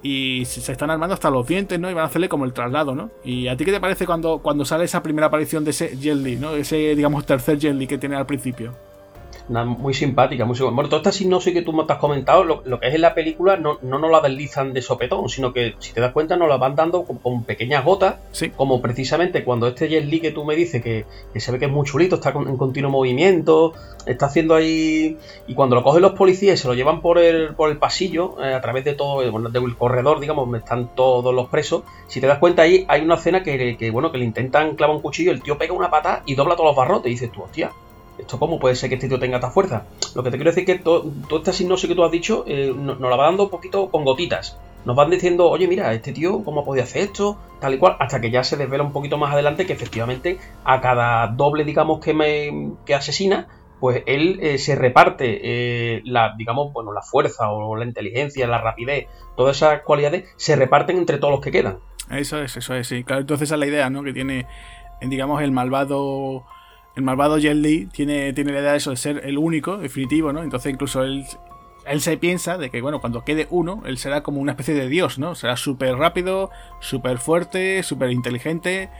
y 0.05 0.45
se 0.47 0.73
están 0.73 0.91
armando 0.91 1.15
hasta 1.15 1.31
los 1.31 1.47
dientes, 1.47 1.79
¿no? 1.79 1.89
Y 1.89 1.95
van 1.95 2.03
a 2.03 2.07
hacerle 2.09 2.29
como 2.29 2.45
el 2.45 2.53
traslado, 2.53 2.95
¿no? 2.95 3.11
¿Y 3.25 3.47
a 3.47 3.57
ti 3.57 3.65
qué 3.65 3.71
te 3.71 3.81
parece 3.81 4.05
cuando, 4.05 4.39
cuando 4.39 4.65
sale 4.65 4.85
esa 4.85 5.03
primera 5.03 5.29
aparición 5.29 5.65
de 5.65 5.71
ese 5.71 5.97
Jelly, 5.97 6.37
¿no? 6.37 6.57
Ese, 6.57 6.97
digamos, 6.97 7.25
tercer 7.25 7.61
Jelly 7.61 7.87
que 7.87 7.99
tiene 7.99 8.17
al 8.17 8.27
principio 8.27 8.75
muy 9.49 9.95
simpática, 9.95 10.45
muy 10.45 10.55
simpática. 10.55 10.75
Bueno, 10.75 10.89
toda 10.89 11.01
esta 11.01 11.13
sinopsis 11.13 11.53
que 11.53 11.63
tú 11.63 11.73
me 11.73 11.85
has 11.89 11.99
comentado, 11.99 12.45
lo, 12.45 12.81
que 12.81 12.89
es 12.89 12.95
en 12.95 13.01
la 13.01 13.15
película, 13.15 13.57
no, 13.57 13.79
no 13.83 13.99
nos 13.99 14.11
la 14.11 14.21
deslizan 14.21 14.73
de 14.73 14.83
sopetón, 14.83 15.29
sino 15.29 15.53
que, 15.53 15.75
si 15.79 15.93
te 15.93 16.01
das 16.01 16.13
cuenta, 16.13 16.37
nos 16.37 16.49
la 16.49 16.57
van 16.57 16.77
dando 16.77 17.05
con, 17.05 17.45
pequeñas 17.45 17.85
gotas, 17.85 18.17
como 18.57 18.81
precisamente 18.81 19.45
cuando 19.45 19.67
este 19.69 19.89
Jet 19.89 20.05
Li 20.05 20.21
que 20.21 20.31
tú 20.31 20.45
me 20.45 20.55
dices, 20.55 20.83
que, 20.83 21.05
se 21.35 21.53
ve 21.53 21.59
que 21.59 21.67
es 21.67 21.71
muy 21.71 21.87
chulito, 21.87 22.17
está 22.17 22.31
en 22.31 22.57
continuo 22.57 22.91
movimiento, 22.91 23.75
está 24.07 24.27
haciendo 24.27 24.55
ahí... 24.55 25.17
Y 25.47 25.55
cuando 25.55 25.77
lo 25.77 25.83
cogen 25.83 26.03
los 26.03 26.13
policías 26.13 26.59
y 26.59 26.63
se 26.63 26.69
lo 26.69 26.75
llevan 26.75 27.01
por 27.01 27.19
el, 27.19 27.55
por 27.55 27.71
el 27.71 27.79
pasillo, 27.79 28.43
eh, 28.43 28.55
a 28.55 28.61
través 28.61 28.85
de 28.85 28.95
todo, 28.95 29.31
bueno, 29.31 29.49
del 29.49 29.77
corredor, 29.77 30.21
digamos, 30.21 30.47
donde 30.47 30.59
están 30.59 30.95
todos 30.95 31.35
los 31.35 31.49
presos, 31.49 31.83
si 32.07 32.21
te 32.21 32.27
das 32.27 32.39
cuenta 32.39 32.63
ahí, 32.63 32.85
hay 32.89 33.03
una 33.03 33.17
escena 33.17 33.43
que, 33.43 33.77
que 33.77 33.91
bueno, 33.91 34.13
que 34.13 34.19
le 34.19 34.25
intentan 34.25 34.77
clavar 34.77 34.97
un 34.97 35.03
cuchillo, 35.03 35.33
el 35.33 35.43
tío 35.43 35.59
pega 35.59 35.73
una 35.73 35.91
pata 35.91 36.23
y 36.27 36.35
dobla 36.35 36.55
todos 36.55 36.69
los 36.69 36.77
barrotes, 36.77 37.07
y 37.07 37.15
dices 37.15 37.33
tú, 37.33 37.43
hostia, 37.43 37.73
¿Esto 38.23 38.39
cómo 38.39 38.59
puede 38.59 38.77
ser 38.77 38.89
que 38.89 38.95
este 38.95 39.09
tío 39.09 39.19
tenga 39.19 39.37
esta 39.37 39.51
fuerza? 39.51 39.85
Lo 40.15 40.23
que 40.23 40.31
te 40.31 40.37
quiero 40.37 40.53
decir 40.53 40.71
es 40.71 40.77
que 40.79 40.83
toda 40.83 41.05
esta 41.39 41.53
sinopsis 41.53 41.89
que 41.89 41.95
tú 41.95 42.05
has 42.05 42.13
dicho 42.13 42.45
eh, 42.47 42.73
nos, 42.75 43.01
la 43.01 43.17
va 43.17 43.25
dando 43.25 43.45
un 43.45 43.51
poquito 43.51 43.91
con 43.91 44.05
gotitas. 44.05 44.59
Nos 44.85 44.97
van 44.97 45.11
diciendo, 45.11 45.49
oye, 45.49 45.69
mira, 45.69 45.93
este 45.93 46.13
tío, 46.13 46.43
¿cómo 46.45 46.65
podía 46.65 46.85
hacer 46.85 47.03
esto? 47.03 47.37
Tal 47.61 47.75
y 47.75 47.79
cual, 47.79 47.97
hasta 47.99 48.21
que 48.21 48.31
ya 48.31 48.43
se 48.45 48.57
desvela 48.57 48.85
un 48.85 48.93
poquito 48.93 49.19
más 49.19 49.33
adelante 49.33 49.67
que 49.67 49.73
efectivamente 49.73 50.39
a 50.65 50.81
cada 50.81 51.27
doble, 51.29 51.65
digamos, 51.65 52.01
que 52.01 52.15
me 52.15 52.95
asesina, 52.95 53.49
pues 53.83 54.05
él 54.07 54.39
eh, 54.41 54.59
se 54.59 54.77
reparte 54.77 55.41
eh, 55.43 56.03
la, 56.05 56.35
digamos, 56.39 56.73
bueno, 56.73 56.93
la 56.93 57.03
fuerza 57.03 57.51
o 57.51 57.75
la 57.75 57.85
inteligencia, 57.85 58.47
la 58.47 58.59
rapidez, 58.59 59.09
todas 59.37 59.57
esas 59.57 59.83
cualidades 59.83 60.33
se 60.37 60.55
reparten 60.55 60.99
entre 60.99 61.19
todos 61.19 61.33
los 61.33 61.41
que 61.41 61.51
quedan. 61.51 61.79
Eso 62.09 62.41
es, 62.41 62.57
eso 62.57 62.77
es, 62.77 62.87
sí. 62.87 63.03
Claro, 63.03 63.23
entonces 63.23 63.49
esa 63.49 63.57
es 63.57 63.59
la 63.59 63.67
idea, 63.67 63.91
¿no? 63.91 64.05
Que 64.05 64.13
tiene, 64.13 64.47
digamos, 65.01 65.43
el 65.43 65.51
malvado 65.51 66.45
el 66.95 67.03
malvado 67.03 67.39
Jet 67.39 67.91
tiene, 67.93 68.33
tiene 68.33 68.53
la 68.53 68.61
idea 68.61 68.73
de 68.73 68.79
eso, 68.79 68.91
de 68.91 68.97
ser 68.97 69.23
el 69.25 69.39
único, 69.39 69.79
definitivo, 69.79 70.33
¿no? 70.33 70.43
Entonces 70.43 70.73
incluso 70.73 71.03
él, 71.03 71.25
él 71.87 72.01
se 72.01 72.17
piensa 72.19 72.59
de 72.59 72.71
que, 72.71 72.81
bueno, 72.83 73.01
cuando 73.01 73.25
quede 73.25 73.47
uno, 73.51 73.83
él 73.87 73.99
será 73.99 74.23
como 74.23 74.41
una 74.41 74.53
especie 74.53 74.75
de 74.75 74.89
dios, 74.89 75.19
¿no? 75.19 75.35
Será 75.35 75.57
súper 75.57 75.97
rápido, 75.97 76.51
súper 76.81 77.19
fuerte, 77.19 77.83
súper 77.83 78.11
inteligente. 78.11 78.91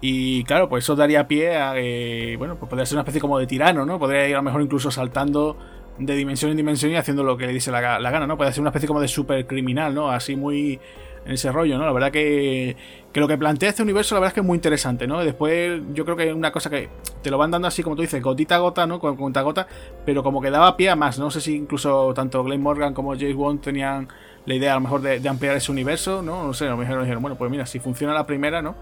Y 0.00 0.44
claro, 0.44 0.68
pues 0.68 0.84
eso 0.84 0.96
daría 0.96 1.28
pie 1.28 1.56
a, 1.56 1.74
eh, 1.76 2.36
bueno, 2.36 2.56
pues 2.56 2.68
podría 2.68 2.86
ser 2.86 2.96
una 2.96 3.02
especie 3.02 3.20
como 3.20 3.38
de 3.38 3.46
tirano, 3.46 3.86
¿no? 3.86 3.98
Podría 3.98 4.28
ir 4.28 4.34
a 4.34 4.38
lo 4.38 4.42
mejor 4.42 4.62
incluso 4.62 4.90
saltando 4.90 5.56
de 5.98 6.14
dimensión 6.14 6.50
en 6.50 6.56
dimensión 6.56 6.92
y 6.92 6.96
haciendo 6.96 7.22
lo 7.22 7.36
que 7.36 7.46
le 7.46 7.52
dice 7.52 7.70
la, 7.70 7.98
la 7.98 8.10
gana, 8.10 8.26
¿no? 8.26 8.36
Puede 8.36 8.52
ser 8.52 8.60
una 8.60 8.70
especie 8.70 8.86
como 8.86 9.00
de 9.00 9.08
super 9.08 9.46
criminal, 9.46 9.94
¿no? 9.94 10.10
Así 10.10 10.36
muy 10.36 10.80
en 11.24 11.32
ese 11.32 11.52
rollo, 11.52 11.78
¿no? 11.78 11.84
La 11.84 11.92
verdad 11.92 12.10
que, 12.10 12.76
que 13.12 13.20
lo 13.20 13.28
que 13.28 13.38
plantea 13.38 13.68
este 13.68 13.82
universo, 13.82 14.14
la 14.14 14.20
verdad 14.20 14.30
es 14.30 14.34
que 14.34 14.40
es 14.40 14.46
muy 14.46 14.56
interesante, 14.56 15.06
¿no? 15.06 15.20
Después, 15.20 15.80
yo 15.94 16.04
creo 16.04 16.16
que 16.16 16.28
es 16.28 16.34
una 16.34 16.50
cosa 16.50 16.70
que 16.70 16.88
te 17.22 17.30
lo 17.30 17.38
van 17.38 17.50
dando 17.50 17.68
así, 17.68 17.82
como 17.82 17.94
tú 17.96 18.02
dices, 18.02 18.22
gotita 18.22 18.56
a 18.56 18.58
gota, 18.58 18.86
¿no? 18.86 18.98
Con 18.98 19.16
gota 19.16 19.40
a 19.40 19.42
gota, 19.42 19.66
pero 20.04 20.22
como 20.22 20.40
que 20.40 20.50
daba 20.50 20.76
pie 20.76 20.90
a 20.90 20.96
más. 20.96 21.18
No 21.18 21.30
sé 21.30 21.40
si 21.40 21.54
incluso 21.54 22.12
tanto 22.14 22.42
Glenn 22.42 22.62
Morgan 22.62 22.94
como 22.94 23.14
James 23.14 23.36
Bond 23.36 23.60
tenían 23.60 24.08
la 24.44 24.54
idea 24.54 24.72
a 24.72 24.74
lo 24.74 24.80
mejor 24.80 25.02
de, 25.02 25.28
ampliar 25.28 25.56
ese 25.56 25.70
universo, 25.70 26.22
¿no? 26.22 26.44
No 26.44 26.54
sé, 26.54 26.66
a 26.66 26.70
lo 26.70 26.76
mejor 26.76 27.00
dijeron, 27.00 27.22
bueno, 27.22 27.36
pues 27.36 27.50
mira, 27.50 27.64
si 27.66 27.78
funciona 27.78 28.12
la 28.12 28.26
primera, 28.26 28.60
¿no? 28.60 28.74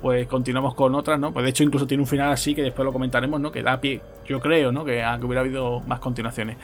Pues 0.00 0.26
continuamos 0.26 0.74
con 0.74 0.94
otras, 0.94 1.18
¿no? 1.20 1.32
Pues 1.32 1.44
de 1.44 1.50
hecho 1.50 1.62
incluso 1.62 1.86
tiene 1.86 2.02
un 2.02 2.06
final 2.06 2.32
así 2.32 2.54
que 2.54 2.62
después 2.62 2.84
lo 2.84 2.92
comentaremos, 2.92 3.40
¿no? 3.40 3.52
Que 3.52 3.62
da 3.62 3.80
pie, 3.80 4.00
yo 4.26 4.40
creo, 4.40 4.72
¿no? 4.72 4.84
Que, 4.84 5.04
hubiera 5.22 5.40
habido 5.40 5.80
más 5.80 6.00
continuaciones. 6.00 6.56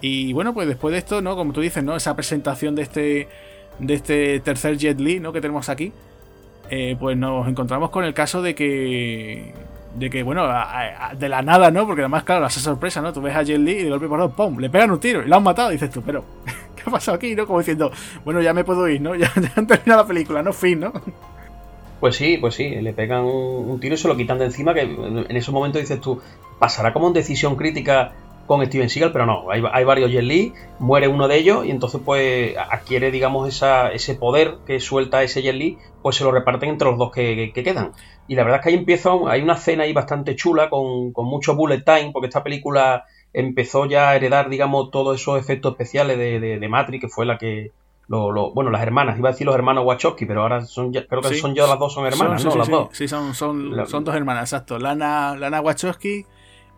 Y 0.00 0.32
bueno, 0.32 0.52
pues 0.52 0.66
después 0.66 0.92
de 0.92 0.98
esto, 0.98 1.22
¿no? 1.22 1.36
Como 1.36 1.52
tú 1.52 1.60
dices, 1.60 1.84
¿no? 1.84 1.94
Esa 1.96 2.16
presentación 2.16 2.74
de 2.74 2.82
este 2.82 3.28
de 3.78 3.94
este 3.94 4.40
tercer 4.40 4.76
Jet 4.76 5.00
Li, 5.00 5.20
¿no? 5.20 5.32
Que 5.32 5.40
tenemos 5.40 5.68
aquí, 5.68 5.92
eh, 6.70 6.96
pues 6.98 7.16
nos 7.16 7.46
encontramos 7.48 7.90
con 7.90 8.04
el 8.04 8.14
caso 8.14 8.42
de 8.42 8.54
que, 8.54 9.54
de 9.94 10.10
que, 10.10 10.22
bueno, 10.22 10.46
de 11.16 11.28
la 11.28 11.42
nada, 11.42 11.70
¿no? 11.70 11.86
Porque 11.86 12.02
además, 12.02 12.24
claro, 12.24 12.46
esa 12.46 12.60
sorpresa, 12.60 13.00
¿no? 13.00 13.12
Tú 13.12 13.22
ves 13.22 13.34
a 13.36 13.42
Jet 13.42 13.58
Li 13.58 13.72
y 13.72 13.82
de 13.84 13.90
golpe 13.90 14.08
por 14.08 14.30
¡pum! 14.32 14.58
Le 14.58 14.70
pegan 14.70 14.90
un 14.90 15.00
tiro 15.00 15.22
y 15.22 15.28
lo 15.28 15.36
han 15.36 15.42
matado. 15.42 15.70
Dices 15.70 15.90
tú, 15.90 16.02
pero, 16.02 16.24
¿qué 16.82 16.90
ha 16.90 16.92
pasado 16.92 17.16
aquí, 17.16 17.34
no? 17.34 17.46
Como 17.46 17.60
diciendo, 17.60 17.90
bueno, 18.24 18.40
ya 18.40 18.52
me 18.52 18.64
puedo 18.64 18.88
ir, 18.88 19.00
¿no? 19.00 19.14
Ya, 19.22 19.30
han 19.56 19.66
terminado 19.66 20.02
la 20.02 20.06
película, 20.08 20.42
no 20.42 20.52
fin, 20.52 20.80
¿no? 20.80 20.92
Pues 22.00 22.16
sí, 22.16 22.36
pues 22.38 22.56
sí, 22.56 22.68
le 22.68 22.92
pegan 22.92 23.24
un 23.24 23.78
tiro 23.78 23.94
y 23.94 23.98
se 23.98 24.08
lo 24.08 24.16
quitan 24.16 24.38
de 24.38 24.46
encima, 24.46 24.74
que 24.74 24.80
en 24.80 25.36
ese 25.36 25.52
momento 25.52 25.78
dices 25.78 26.00
tú, 26.00 26.20
¿pasará 26.58 26.92
como 26.92 27.06
en 27.06 27.12
decisión 27.12 27.54
crítica 27.54 28.12
con 28.46 28.64
Steven 28.66 28.90
Seagal, 28.90 29.12
pero 29.12 29.26
no, 29.26 29.50
hay, 29.50 29.84
varios 29.84 30.10
Jet 30.10 30.52
muere 30.78 31.08
uno 31.08 31.28
de 31.28 31.36
ellos 31.36 31.64
y 31.64 31.70
entonces 31.70 32.00
pues 32.04 32.56
adquiere 32.56 33.10
digamos 33.10 33.48
esa, 33.48 33.92
ese 33.92 34.14
poder 34.14 34.56
que 34.66 34.80
suelta 34.80 35.22
ese 35.22 35.42
Jet 35.42 35.78
pues 36.02 36.16
se 36.16 36.24
lo 36.24 36.32
reparten 36.32 36.70
entre 36.70 36.88
los 36.88 36.98
dos 36.98 37.12
que, 37.12 37.52
quedan. 37.54 37.92
Y 38.28 38.34
la 38.34 38.42
verdad 38.44 38.60
es 38.60 38.64
que 38.64 38.68
ahí 38.70 38.74
empieza, 38.74 39.10
hay 39.28 39.42
una 39.42 39.54
escena 39.54 39.84
ahí 39.84 39.92
bastante 39.92 40.36
chula 40.36 40.68
con, 40.70 41.12
con 41.12 41.26
mucho 41.26 41.54
bullet 41.54 41.82
time, 41.84 42.10
porque 42.12 42.28
esta 42.28 42.42
película 42.42 43.04
empezó 43.32 43.86
ya 43.86 44.10
a 44.10 44.16
heredar 44.16 44.48
digamos 44.48 44.90
todos 44.90 45.20
esos 45.20 45.38
efectos 45.38 45.72
especiales 45.72 46.18
de, 46.18 46.40
de, 46.40 46.68
Matrix, 46.68 47.00
que 47.00 47.08
fue 47.08 47.26
la 47.26 47.38
que... 47.38 47.72
Lo, 48.08 48.52
bueno, 48.52 48.70
las 48.70 48.82
hermanas, 48.82 49.18
iba 49.18 49.30
a 49.30 49.32
decir 49.32 49.46
los 49.46 49.54
hermanos 49.54 49.86
Wachowski, 49.86 50.26
pero 50.26 50.42
ahora 50.42 50.60
son 50.62 50.92
creo 50.92 51.22
que 51.22 51.34
son 51.34 51.54
ya 51.54 51.66
las 51.66 51.78
dos 51.78 51.94
son 51.94 52.04
hermanas, 52.04 52.44
¿no? 52.44 52.56
las 52.56 52.68
dos. 52.68 52.88
Sí, 52.92 53.08
son, 53.08 53.32
son, 53.32 53.86
son 53.86 54.04
dos 54.04 54.14
hermanas, 54.14 54.52
exacto. 54.52 54.78
Lana, 54.78 55.34
Lana 55.34 55.62
Wachowski 55.62 56.26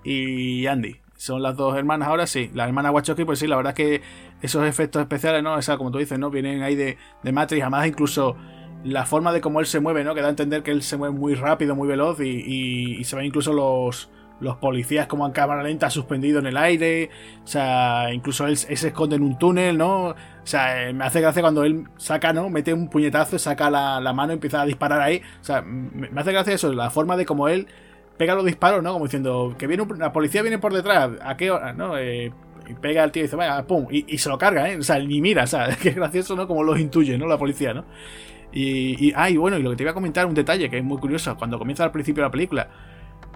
y 0.04 0.66
Andy. 0.66 0.96
son 1.16 1.42
las 1.42 1.56
dos 1.56 1.76
hermanas 1.76 2.06
ahora, 2.08 2.28
sí. 2.28 2.50
La 2.54 2.66
hermana 2.66 2.92
Wachowski, 2.92 3.24
pues 3.24 3.40
sí, 3.40 3.48
la 3.48 3.56
verdad 3.56 3.74
es 3.76 3.76
que 3.76 4.02
esos 4.42 4.64
efectos 4.64 5.02
especiales, 5.02 5.42
¿no? 5.42 5.54
O 5.54 5.62
sea, 5.62 5.76
como 5.76 5.90
tú 5.90 5.98
dices, 5.98 6.20
¿no? 6.20 6.30
Vienen 6.30 6.62
ahí 6.62 6.76
de, 6.76 6.98
de 7.24 7.32
Matrix, 7.32 7.62
además 7.62 7.88
incluso 7.88 8.36
la 8.84 9.06
forma 9.06 9.32
de 9.32 9.40
cómo 9.40 9.60
él 9.60 9.66
se 9.66 9.80
mueve, 9.80 10.04
¿no? 10.04 10.14
Que 10.14 10.20
da 10.20 10.28
a 10.28 10.30
entender 10.30 10.62
que 10.62 10.70
él 10.70 10.82
se 10.82 10.96
mueve 10.96 11.16
muy 11.16 11.34
rápido, 11.34 11.74
muy 11.74 11.88
veloz 11.88 12.20
y, 12.20 12.98
y, 12.98 13.04
se 13.04 13.16
ven 13.16 13.24
incluso 13.24 13.52
los, 13.52 14.10
los 14.40 14.56
policías 14.56 15.06
como 15.06 15.26
en 15.26 15.32
cámara 15.32 15.62
lenta 15.62 15.90
suspendido 15.90 16.38
en 16.38 16.46
el 16.46 16.56
aire. 16.56 17.10
O 17.44 17.46
sea, 17.46 18.12
incluso 18.12 18.46
él, 18.46 18.56
se 18.56 18.72
esconde 18.72 19.16
en 19.16 19.22
un 19.22 19.38
túnel, 19.38 19.78
¿no? 19.78 20.08
O 20.08 20.16
sea, 20.42 20.88
eh, 20.88 20.92
me 20.92 21.04
hace 21.04 21.20
gracia 21.20 21.42
cuando 21.42 21.64
él 21.64 21.84
saca, 21.96 22.32
¿no? 22.32 22.50
Mete 22.50 22.74
un 22.74 22.88
puñetazo, 22.88 23.38
saca 23.38 23.70
la, 23.70 24.00
la 24.00 24.12
mano 24.12 24.32
y 24.32 24.34
empieza 24.34 24.62
a 24.62 24.66
disparar 24.66 25.00
ahí. 25.00 25.22
O 25.40 25.44
sea, 25.44 25.62
me, 25.62 26.08
hace 26.20 26.32
gracia 26.32 26.54
eso, 26.54 26.72
la 26.72 26.90
forma 26.90 27.16
de 27.16 27.26
cómo 27.26 27.48
él 27.48 27.68
pega 28.16 28.34
los 28.34 28.44
disparos, 28.44 28.82
¿no? 28.82 28.92
Como 28.92 29.06
diciendo, 29.06 29.54
que 29.58 29.66
viene 29.66 29.86
la 29.98 30.12
policía 30.12 30.42
viene 30.42 30.58
por 30.58 30.72
detrás, 30.72 31.10
¿a 31.22 31.36
qué 31.36 31.50
hora? 31.50 31.72
¿No? 31.72 31.96
Eh, 31.98 32.32
y 32.68 32.74
pega 32.74 33.02
al 33.02 33.12
tío 33.12 33.20
y 33.22 33.24
dice, 33.24 33.36
vaya, 33.36 33.62
pum, 33.66 33.86
y, 33.90 34.18
se 34.18 34.28
lo 34.28 34.38
carga, 34.38 34.70
¿eh? 34.70 34.78
O 34.78 34.82
sea, 34.82 34.98
ni 34.98 35.20
mira, 35.20 35.44
o 35.44 35.46
sea, 35.46 35.76
que 35.82 35.90
es 35.90 35.94
gracioso, 35.96 36.36
¿no? 36.36 36.46
Como 36.46 36.62
los 36.62 36.78
intuye, 36.78 37.18
¿no? 37.18 37.26
La 37.26 37.38
policía, 37.38 37.74
¿no? 37.74 37.84
Y, 38.52 39.08
y, 39.08 39.12
ah, 39.16 39.28
y 39.30 39.36
bueno, 39.36 39.58
y 39.58 39.62
lo 39.62 39.70
que 39.70 39.76
te 39.76 39.82
iba 39.82 39.90
a 39.90 39.94
comentar, 39.94 40.26
un 40.26 40.34
detalle 40.34 40.70
que 40.70 40.78
es 40.78 40.84
muy 40.84 40.98
curioso, 40.98 41.36
cuando 41.36 41.58
comienza 41.58 41.84
al 41.84 41.90
principio 41.90 42.22
de 42.22 42.28
la 42.28 42.30
película, 42.30 42.68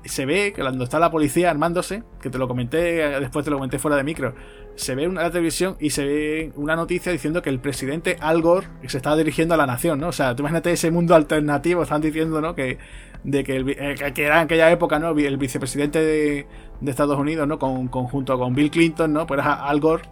se 0.08 0.26
ve 0.26 0.52
que 0.52 0.62
cuando 0.62 0.84
está 0.84 0.98
la 0.98 1.10
policía 1.10 1.50
armándose, 1.50 2.02
que 2.20 2.30
te 2.30 2.38
lo 2.38 2.48
comenté, 2.48 2.78
después 3.20 3.44
te 3.44 3.50
lo 3.50 3.56
comenté 3.56 3.78
fuera 3.78 3.96
de 3.96 4.04
micro, 4.04 4.34
se 4.74 4.94
ve 4.94 5.08
una, 5.08 5.22
la 5.22 5.30
televisión 5.30 5.76
y 5.80 5.90
se 5.90 6.04
ve 6.04 6.52
una 6.56 6.76
noticia 6.76 7.10
diciendo 7.12 7.42
que 7.42 7.50
el 7.50 7.58
presidente 7.58 8.16
Al 8.20 8.42
Gore 8.42 8.68
se 8.86 8.96
estaba 8.96 9.16
dirigiendo 9.16 9.54
a 9.54 9.56
la 9.56 9.66
nación, 9.66 10.00
¿no? 10.00 10.08
O 10.08 10.12
sea, 10.12 10.34
tú 10.34 10.42
imagínate 10.42 10.72
ese 10.72 10.90
mundo 10.90 11.14
alternativo, 11.14 11.82
están 11.82 12.00
diciendo, 12.00 12.40
¿no? 12.40 12.54
Que, 12.54 12.78
de 13.24 13.44
que, 13.44 13.56
el, 13.56 13.68
eh, 13.70 14.12
que 14.14 14.24
era 14.24 14.36
en 14.36 14.44
aquella 14.44 14.70
época, 14.70 14.98
¿no? 14.98 15.10
El 15.10 15.36
vicepresidente 15.36 16.00
de, 16.00 16.46
de 16.80 16.90
Estados 16.90 17.18
Unidos, 17.18 17.48
¿no? 17.48 17.58
Con, 17.58 17.88
junto 17.88 18.38
con 18.38 18.54
Bill 18.54 18.70
Clinton, 18.70 19.12
¿no? 19.12 19.26
Pues 19.26 19.40
era 19.40 19.66
Al 19.66 19.80
Gore 19.80 20.04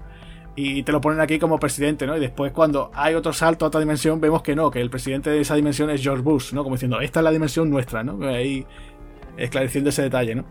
y 0.57 0.83
te 0.83 0.91
lo 0.91 1.03
ponen 1.03 1.21
aquí 1.21 1.39
como 1.39 1.59
presidente, 1.59 2.07
¿no? 2.07 2.17
Y 2.17 2.21
después 2.21 2.51
cuando 2.51 2.91
hay 2.95 3.15
otro 3.15 3.33
salto 3.35 3.67
a 3.67 3.69
otra 3.69 3.79
dimensión 3.79 4.21
vemos 4.21 4.43
que 4.43 4.57
no, 4.57 4.71
que 4.71 4.81
el 4.81 4.89
presidente 4.89 5.29
de 5.29 5.41
esa 5.41 5.55
dimensión 5.55 5.91
es 5.91 6.03
George 6.03 6.23
Bush, 6.23 6.55
¿no? 6.55 6.65
Como 6.65 6.77
diciendo, 6.77 7.01
esta 7.01 7.21
es 7.21 7.25
la 7.25 7.31
dimensión 7.31 7.69
nuestra, 7.69 8.03
¿no? 8.03 8.27
Ahí 8.27 8.67
esclareciendo 9.37 9.91
ese 9.91 10.03
detalle, 10.03 10.35
¿no? 10.35 10.45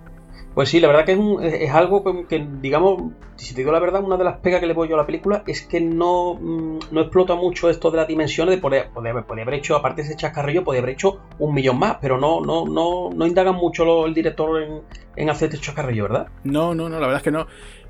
Pues 0.55 0.69
sí, 0.69 0.79
la 0.79 0.87
verdad 0.87 1.03
que 1.03 1.11
es, 1.11 1.17
un, 1.17 1.43
es, 1.43 1.69
algo 1.71 2.01
que, 2.29 2.47
digamos, 2.61 3.11
si 3.35 3.53
te 3.53 3.59
digo 3.59 3.73
la 3.73 3.79
verdad, 3.79 4.01
una 4.01 4.15
de 4.15 4.23
las 4.23 4.37
pegas 4.37 4.61
que 4.61 4.67
le 4.67 4.73
voy 4.73 4.87
yo 4.87 4.95
a 4.95 4.99
la 4.99 5.05
película 5.05 5.43
es 5.45 5.67
que 5.67 5.81
no, 5.81 6.35
mm, 6.35 6.79
no 6.91 7.01
explota 7.01 7.35
mucho 7.35 7.69
esto 7.69 7.91
de 7.91 7.97
las 7.97 8.07
dimensiones, 8.07 8.55
de 8.55 8.61
poder, 8.61 8.89
poder, 8.91 9.17
haber 9.41 9.53
hecho, 9.53 9.75
aparte 9.75 10.01
de 10.01 10.07
ese 10.07 10.17
chascarrillo, 10.17 10.63
podría 10.63 10.81
haber 10.81 10.93
hecho 10.93 11.19
un 11.39 11.53
millón 11.53 11.77
más, 11.77 11.97
pero 12.01 12.17
no, 12.17 12.39
no, 12.39 12.65
no, 12.65 13.09
no 13.13 13.27
indagan 13.27 13.55
mucho 13.55 14.05
el 14.05 14.13
director 14.13 14.63
en, 14.63 14.81
en 15.17 15.29
hacer 15.29 15.49
este 15.49 15.59
chascarrillo, 15.59 16.03
¿verdad? 16.03 16.27
No, 16.45 16.73
no, 16.73 16.87
no, 16.87 17.01
la 17.01 17.07
verdad 17.07 17.17
es 17.17 17.23
que 17.23 17.31
no. 17.31 17.47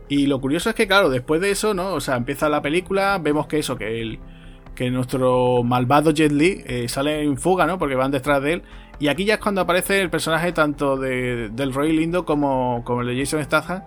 Y 0.08 0.26
lo 0.26 0.42
curioso 0.42 0.70
es 0.70 0.76
que, 0.76 0.88
claro, 0.88 1.12
después 1.12 1.42
de 1.42 1.52
eso, 1.52 1.76
¿no? 1.76 1.94
O 1.94 2.00
sea, 2.00 2.16
empieza 2.16 2.50
la 2.50 2.64
película, 2.64 3.20
vemos 3.22 3.46
que 3.46 3.60
eso, 3.60 3.78
que 3.78 4.02
el, 4.02 4.20
que 4.76 4.92
nuestro 4.92 5.64
malvado 5.64 6.12
Jet 6.12 6.32
Li 6.32 6.64
eh, 6.66 6.88
sale 6.88 7.24
en 7.24 7.38
fuga, 7.38 7.66
¿no? 7.66 7.80
Porque 7.80 7.96
van 7.96 8.12
detrás 8.12 8.44
de 8.44 8.54
él. 8.54 8.64
Y 9.00 9.08
aquí 9.08 9.26
ya 9.26 9.36
es 9.36 9.40
cuando 9.40 9.62
aparece 9.62 10.02
el 10.02 10.10
personaje 10.10 10.52
tanto 10.52 10.98
de, 10.98 11.50
del 11.50 11.74
Roy 11.74 11.94
Lindo 11.94 12.26
como, 12.26 12.84
como 12.86 13.02
el 13.02 13.08
de 13.08 13.20
Jason 13.20 13.44
Statham. 13.44 13.84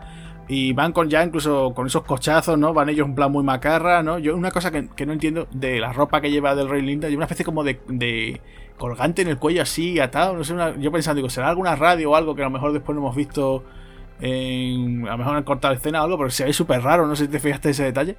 Y 0.51 0.73
van 0.73 0.93
con 0.93 1.11
ya 1.11 1.23
incluso 1.23 1.75
con 1.75 1.87
esos 1.87 2.05
cochazos, 2.05 2.59
¿no? 2.59 2.73
Van 2.73 2.89
ellos 2.89 3.07
en 3.07 3.15
plan 3.15 3.31
muy 3.31 3.45
macarra, 3.45 4.03
¿no? 4.03 4.19
Yo 4.19 4.35
una 4.35 4.51
cosa 4.51 4.71
que, 4.71 5.07
no 5.07 5.13
entiendo 5.13 5.47
de 5.51 5.79
la 5.79 5.93
ropa 5.93 6.23
que 6.23 6.31
lleva 6.31 6.55
del 6.55 6.71
Roy 6.71 6.81
Lindo, 6.81 7.07
hay 7.07 7.15
una 7.15 7.27
especie 7.27 7.45
como 7.45 7.65
de, 7.65 7.81
de 7.89 8.41
colgante 8.79 9.21
en 9.21 9.29
el 9.29 9.37
cuello 9.37 9.61
así, 9.61 10.01
atado, 10.01 10.35
no 10.35 10.45
sé, 10.45 10.55
yo 10.79 10.91
pensando, 10.91 11.17
digo, 11.17 11.29
¿será 11.29 11.51
alguna 11.51 11.77
radio 11.77 12.13
o 12.13 12.17
algo 12.17 12.35
que 12.35 12.41
a 12.41 12.47
lo 12.47 12.51
mejor 12.51 12.73
después 12.73 12.97
no 12.97 13.03
hemos 13.03 13.15
visto 13.15 13.63
en, 14.21 15.07
a 15.07 15.13
lo 15.13 15.19
mejor 15.19 15.37
en 15.37 15.45
cortar 15.45 15.75
escena 15.75 16.01
o 16.01 16.05
algo, 16.05 16.17
pero 16.17 16.31
se 16.31 16.45
ve 16.45 16.53
súper 16.55 16.81
raro, 16.83 17.07
no 17.07 17.15
sé 17.15 17.27
si 17.27 17.31
te 17.31 17.41
fijaste 17.41 17.71
ese 17.71 17.85
detalle. 17.85 18.17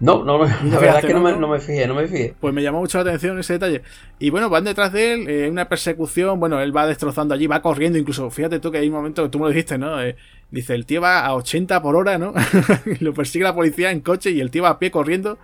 No, 0.00 0.24
no, 0.24 0.38
la 0.44 0.78
verdad 0.78 0.98
es 0.98 1.06
que 1.06 1.14
no, 1.14 1.20
me, 1.20 1.36
no 1.36 1.48
me 1.48 1.60
fijé, 1.60 1.86
no 1.86 1.94
me 1.94 2.06
fijé. 2.06 2.34
Pues 2.40 2.52
me 2.52 2.62
llamó 2.62 2.80
mucho 2.80 2.98
la 2.98 3.02
atención 3.02 3.38
ese 3.38 3.54
detalle. 3.54 3.82
Y 4.18 4.30
bueno, 4.30 4.50
van 4.50 4.64
detrás 4.64 4.92
de 4.92 5.14
él, 5.14 5.28
en 5.28 5.52
una 5.52 5.68
persecución, 5.68 6.40
bueno, 6.40 6.60
él 6.60 6.76
va 6.76 6.86
destrozando 6.86 7.32
allí, 7.32 7.46
va 7.46 7.62
corriendo, 7.62 7.98
incluso, 7.98 8.30
fíjate 8.30 8.58
tú 8.58 8.70
que 8.70 8.78
hay 8.78 8.88
un 8.88 8.94
momento 8.94 9.22
que 9.22 9.28
tú 9.28 9.38
me 9.38 9.44
lo 9.44 9.50
dijiste, 9.50 9.78
¿no? 9.78 10.02
Eh, 10.02 10.16
dice, 10.50 10.74
el 10.74 10.84
tío 10.84 11.00
va 11.00 11.24
a 11.24 11.34
80 11.34 11.80
por 11.80 11.96
hora, 11.96 12.18
¿no? 12.18 12.34
lo 13.00 13.14
persigue 13.14 13.44
la 13.44 13.54
policía 13.54 13.92
en 13.92 14.00
coche 14.00 14.30
y 14.30 14.40
el 14.40 14.50
tío 14.50 14.64
va 14.64 14.70
a 14.70 14.78
pie 14.78 14.90
corriendo 14.90 15.38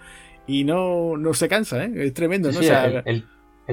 y 0.47 0.65
no, 0.65 1.17
no 1.17 1.33
se 1.33 1.49
cansa, 1.49 1.85
¿eh? 1.85 1.93
Es 1.95 2.15
tremendo, 2.15 2.51
¿no? 2.51 2.59
o 2.59 2.63
sea, 2.63 2.87
el, 2.87 3.03
el, 3.05 3.25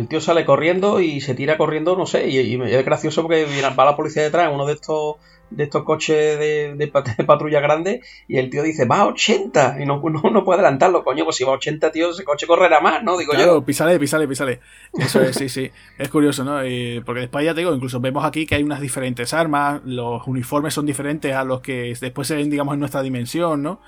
tío 0.07 0.21
sale 0.21 0.45
corriendo 0.45 0.99
y 0.99 1.21
se 1.21 1.33
tira 1.33 1.57
corriendo, 1.57 1.97
no 1.97 2.05
sé, 2.05 2.27
y, 2.27 2.37
y 2.37 2.61
es 2.61 2.85
gracioso 2.85 3.23
porque 3.23 3.47
va 3.77 3.85
la 3.85 3.95
policía 3.95 4.21
detrás, 4.21 4.51
uno 4.53 4.67
de 4.67 4.73
estos 4.73 5.15
de 5.49 5.63
estos 5.63 5.83
coches 5.83 6.39
de, 6.39 6.75
de, 7.17 7.23
patrulla 7.23 7.59
grande 7.59 8.01
y 8.27 8.37
el 8.37 8.49
tío 8.49 8.63
dice, 8.63 8.85
va 8.85 8.97
a 8.99 9.07
80 9.07 9.77
y 9.81 9.85
no, 9.85 10.01
no, 10.01 10.43
puede 10.43 10.59
adelantarlo, 10.59 11.03
coño, 11.03 11.23
pues 11.23 11.37
si 11.37 11.43
va 11.43 11.51
a 11.51 11.55
80, 11.55 11.91
tío, 11.91 12.09
ese 12.11 12.23
coche 12.23 12.47
correrá 12.47 12.79
más, 12.79 13.03
¿no? 13.03 13.17
Digo 13.17 13.33
claro, 13.33 13.55
yo. 13.55 13.65
Písale, 13.65 13.99
písale, 13.99 14.27
písale. 14.27 14.59
Eso 14.93 15.21
es, 15.21 15.35
sí, 15.35 15.49
sí. 15.49 15.71
Es 15.97 16.09
curioso, 16.09 16.43
¿no? 16.43 16.57
porque 17.05 17.21
después 17.21 17.45
ya 17.45 17.53
te 17.53 17.61
digo, 17.61 17.73
incluso 17.73 17.99
vemos 17.99 18.25
aquí 18.25 18.45
que 18.45 18.55
hay 18.55 18.63
unas 18.63 18.81
diferentes 18.81 19.33
armas, 19.33 19.81
los 19.85 20.25
uniformes 20.27 20.73
son 20.73 20.85
diferentes 20.85 21.33
a 21.33 21.43
los 21.43 21.61
que 21.61 21.93
después 21.99 22.27
se 22.27 22.35
ven, 22.35 22.49
digamos, 22.49 22.73
en 22.73 22.79
nuestra 22.79 23.01
dimensión, 23.01 23.61
¿no? 23.61 23.81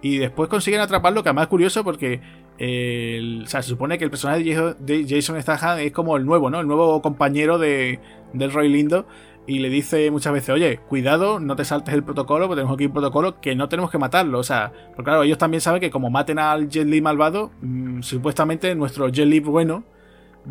Y 0.00 0.18
después 0.18 0.48
consiguen 0.48 0.80
atraparlo, 0.80 1.22
que 1.22 1.28
además 1.28 1.44
es 1.44 1.48
curioso 1.48 1.84
porque 1.84 2.20
el, 2.58 3.42
o 3.44 3.46
sea, 3.46 3.62
se 3.62 3.70
supone 3.70 3.98
que 3.98 4.04
el 4.04 4.10
personaje 4.10 4.42
de 4.44 5.06
Jason 5.08 5.40
Statham 5.40 5.78
es 5.78 5.92
como 5.92 6.16
el 6.16 6.26
nuevo, 6.26 6.50
¿no? 6.50 6.60
El 6.60 6.66
nuevo 6.66 7.00
compañero 7.02 7.58
de, 7.58 8.00
del 8.32 8.52
Roy 8.52 8.68
Lindo 8.68 9.06
y 9.46 9.58
le 9.58 9.68
dice 9.68 10.10
muchas 10.10 10.32
veces, 10.32 10.50
oye, 10.50 10.78
cuidado, 10.88 11.40
no 11.40 11.56
te 11.56 11.64
saltes 11.64 11.92
el 11.94 12.04
protocolo, 12.04 12.46
porque 12.46 12.60
tenemos 12.60 12.76
aquí 12.76 12.86
un 12.86 12.92
protocolo 12.92 13.40
que 13.40 13.56
no 13.56 13.68
tenemos 13.68 13.90
que 13.90 13.98
matarlo. 13.98 14.38
O 14.38 14.44
sea, 14.44 14.72
porque 14.94 15.10
claro, 15.10 15.24
ellos 15.24 15.38
también 15.38 15.60
saben 15.60 15.80
que 15.80 15.90
como 15.90 16.10
maten 16.10 16.38
al 16.38 16.68
Jet 16.68 16.86
Li 16.86 17.00
malvado, 17.00 17.50
mm, 17.60 18.02
supuestamente 18.02 18.74
nuestro 18.76 19.08
Jet 19.08 19.26
Li 19.26 19.40
bueno 19.40 19.84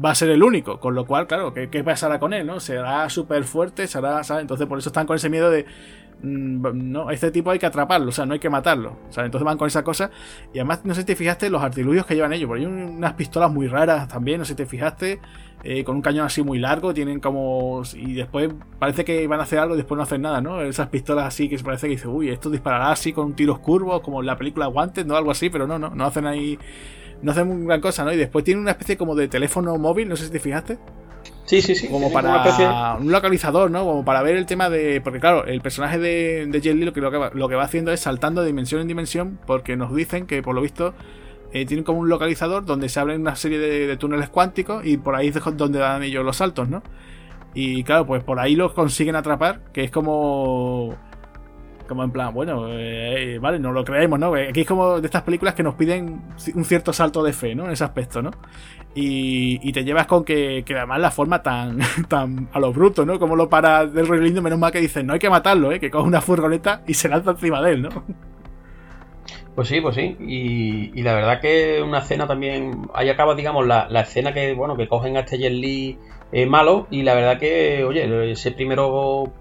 va 0.04 0.12
a 0.12 0.16
ser 0.16 0.30
el 0.30 0.44
único. 0.44 0.80
Con 0.80 0.94
lo 0.94 1.06
cual, 1.06 1.28
claro, 1.28 1.54
¿qué, 1.54 1.70
qué 1.70 1.84
pasará 1.84 2.20
con 2.20 2.34
él? 2.34 2.46
¿no? 2.46 2.60
Será 2.60 3.10
súper 3.10 3.46
fuerte, 3.46 3.88
será, 3.88 4.24
¿sabes? 4.26 4.42
Entonces 4.42 4.68
por 4.68 4.78
eso 4.78 4.90
están 4.90 5.08
con 5.08 5.16
ese 5.16 5.30
miedo 5.30 5.50
de, 5.50 5.66
no, 6.24 7.10
este 7.10 7.32
tipo 7.32 7.50
hay 7.52 7.60
que 7.60 7.66
atraparlo, 7.66 8.10
o 8.10 8.12
sea, 8.12 8.26
no 8.26 8.34
hay 8.34 8.40
que 8.40 8.50
matarlo. 8.50 8.98
O 9.10 9.12
sea, 9.12 9.26
entonces 9.26 9.46
van 9.46 9.58
con 9.58 9.68
esa 9.68 9.84
cosa. 9.84 10.12
Y 10.54 10.60
además, 10.60 10.82
no 10.84 10.94
sé 10.94 11.02
si 11.02 11.08
te 11.08 11.16
fijaste 11.16 11.50
los 11.50 11.64
artilugios 11.64 12.06
que 12.06 12.16
llevan 12.16 12.34
ellos, 12.34 12.48
porque 12.48 12.66
hay 12.66 12.68
unas 12.68 13.14
pistolas 13.14 13.52
muy 13.52 13.68
raras 13.68 14.08
también, 14.08 14.40
no 14.40 14.46
sé 14.46 14.54
si 14.54 14.58
te 14.58 14.66
fijaste. 14.66 15.20
Eh, 15.64 15.84
con 15.84 15.96
un 15.96 16.02
cañón 16.02 16.26
así 16.26 16.42
muy 16.42 16.58
largo, 16.58 16.94
tienen 16.94 17.20
como... 17.20 17.84
Y 17.94 18.14
después 18.14 18.52
parece 18.80 19.06
que 19.06 19.28
van 19.28 19.40
a 19.40 19.44
hacer 19.44 19.60
algo 19.60 19.76
y 19.76 19.78
después 19.78 19.96
no 19.96 20.04
hacen 20.04 20.22
nada, 20.22 20.42
¿no? 20.42 20.62
Esas 20.62 20.90
pistolas 20.90 21.26
así 21.26 21.50
que 21.50 21.58
parece 21.60 21.88
que 21.88 21.92
dice, 21.92 22.08
uy, 22.08 22.30
esto 22.30 22.50
disparará 22.50 22.92
así 22.92 23.14
con 23.14 23.36
tiros 23.36 23.60
curvos, 23.60 24.02
como 24.02 24.22
en 24.22 24.26
la 24.26 24.38
película 24.38 24.66
Guantes, 24.68 25.06
¿no? 25.06 25.16
Algo 25.16 25.30
así, 25.30 25.50
pero 25.52 25.68
no, 25.68 25.78
no, 25.78 25.90
no 25.92 26.06
hacen 26.06 26.26
ahí... 26.26 26.58
No 27.22 27.32
hacen 27.32 27.68
gran 27.68 27.82
cosa, 27.82 28.04
¿no? 28.04 28.12
Y 28.12 28.18
después 28.18 28.44
tienen 28.44 28.64
una 28.64 28.72
especie 28.72 28.98
como 28.98 29.14
de 29.14 29.28
teléfono 29.28 29.78
móvil, 29.78 30.10
no 30.10 30.16
sé 30.16 30.26
si 30.26 30.32
te 30.32 30.40
fijaste. 30.40 30.80
Sí, 31.52 31.62
sí, 31.62 31.76
sí. 31.76 31.90
Como 31.90 32.14
para 32.14 32.96
un 32.98 33.12
localizador, 33.12 33.70
¿no? 33.70 33.84
Como 33.84 34.06
para 34.06 34.22
ver 34.22 34.38
el 34.38 34.46
tema 34.46 34.70
de. 34.70 35.02
Porque 35.02 35.20
claro, 35.20 35.46
el 35.46 35.60
personaje 35.60 36.00
de, 36.00 36.46
de 36.46 36.76
lo 36.76 36.94
que, 36.94 37.02
lo, 37.02 37.12
que 37.12 37.18
va, 37.18 37.30
lo 37.34 37.50
que 37.50 37.56
va 37.56 37.64
haciendo 37.64 37.92
es 37.92 38.00
saltando 38.00 38.40
de 38.40 38.48
dimensión 38.48 38.80
en 38.80 38.88
dimensión. 38.88 39.38
Porque 39.46 39.76
nos 39.76 39.94
dicen 39.94 40.28
que 40.28 40.42
por 40.42 40.56
lo 40.56 40.62
visto 40.62 40.94
eh, 41.52 41.66
tienen 41.66 41.84
como 41.84 42.00
un 42.00 42.08
localizador 42.08 42.64
donde 42.64 42.88
se 42.88 43.02
abren 43.02 43.20
una 43.20 43.36
serie 43.36 43.60
de, 43.60 43.98
túneles 43.98 44.30
cuánticos 44.30 44.86
y 44.86 44.96
por 44.96 45.14
ahí 45.14 45.28
es 45.28 45.58
donde 45.58 45.80
dan 45.80 46.04
ellos 46.04 46.24
los 46.24 46.38
saltos, 46.38 46.70
¿no? 46.70 46.84
Y 47.54 47.84
claro, 47.84 48.08
pues 48.08 48.24
por 48.24 48.40
ahí 48.40 48.56
los 48.56 48.72
consiguen 48.72 49.18
atrapar, 49.18 49.60
que 49.74 49.84
es 49.84 49.92
como... 49.92 50.96
Como 51.92 52.06
en 52.06 52.12
plan, 52.12 52.34
bueno, 52.34 52.68
eh, 52.70 53.38
vale, 53.42 53.60
no 53.60 53.74
lo 53.74 53.84
creemos, 53.84 54.18
¿no? 54.18 54.34
Aquí 54.34 54.62
es 54.62 54.66
como 54.66 55.02
de 55.02 55.08
estas 55.08 55.24
películas 55.24 55.56
que 55.56 55.62
nos 55.62 55.76
piden 55.76 56.22
un 56.56 56.64
cierto 56.64 56.94
salto 56.94 57.22
de 57.22 57.34
fe, 57.34 57.54
¿no? 57.54 57.66
En 57.66 57.72
ese 57.72 57.84
aspecto, 57.84 58.22
¿no? 58.22 58.32
Y, 58.96 59.74
te 59.74 59.84
llevas 59.84 60.08
con 60.08 60.24
que, 60.24 60.64
que, 60.66 60.74
además 60.74 61.02
la 61.02 61.12
forma 61.12 61.44
tan, 61.44 61.80
tan 62.08 62.48
a 62.54 62.62
lo 62.62 62.72
bruto, 62.72 63.06
¿no? 63.06 63.20
Como 63.20 63.36
lo 63.36 63.50
para 63.50 63.86
del 63.86 64.08
Rey 64.08 64.22
Lindo, 64.22 64.42
menos 64.42 64.58
mal 64.58 64.72
que 64.72 64.80
dicen, 64.80 65.06
no 65.06 65.12
hay 65.12 65.20
que 65.20 65.30
matarlo, 65.30 65.74
¿eh? 65.74 65.82
Que 65.82 65.92
coge 65.92 66.08
una 66.08 66.22
furgoneta 66.22 66.82
y 66.88 66.94
se 66.94 67.10
lanza 67.10 67.32
encima 67.32 67.62
de 67.62 67.74
él, 67.74 67.82
¿no? 67.82 67.90
Pues 69.54 69.68
sí, 69.68 69.82
pues 69.82 69.96
sí. 69.96 70.16
Y, 70.22 71.02
la 71.02 71.14
verdad 71.14 71.42
que 71.42 71.82
una 71.82 72.00
escena 72.00 72.26
también. 72.26 72.88
Ahí 72.94 73.10
acaba, 73.10 73.36
digamos, 73.36 73.68
la, 73.68 74.00
escena 74.00 74.34
que, 74.34 74.54
bueno, 74.54 74.78
que 74.78 74.88
cogen 74.88 75.18
a 75.18 75.20
este 75.20 75.50
Li 75.50 76.00
eh, 76.32 76.46
malo. 76.46 76.88
Y 76.90 77.04
la 77.04 77.14
verdad 77.14 77.40
que, 77.40 77.84
oye, 77.84 78.32
ese 78.32 78.52
primero 78.52 79.32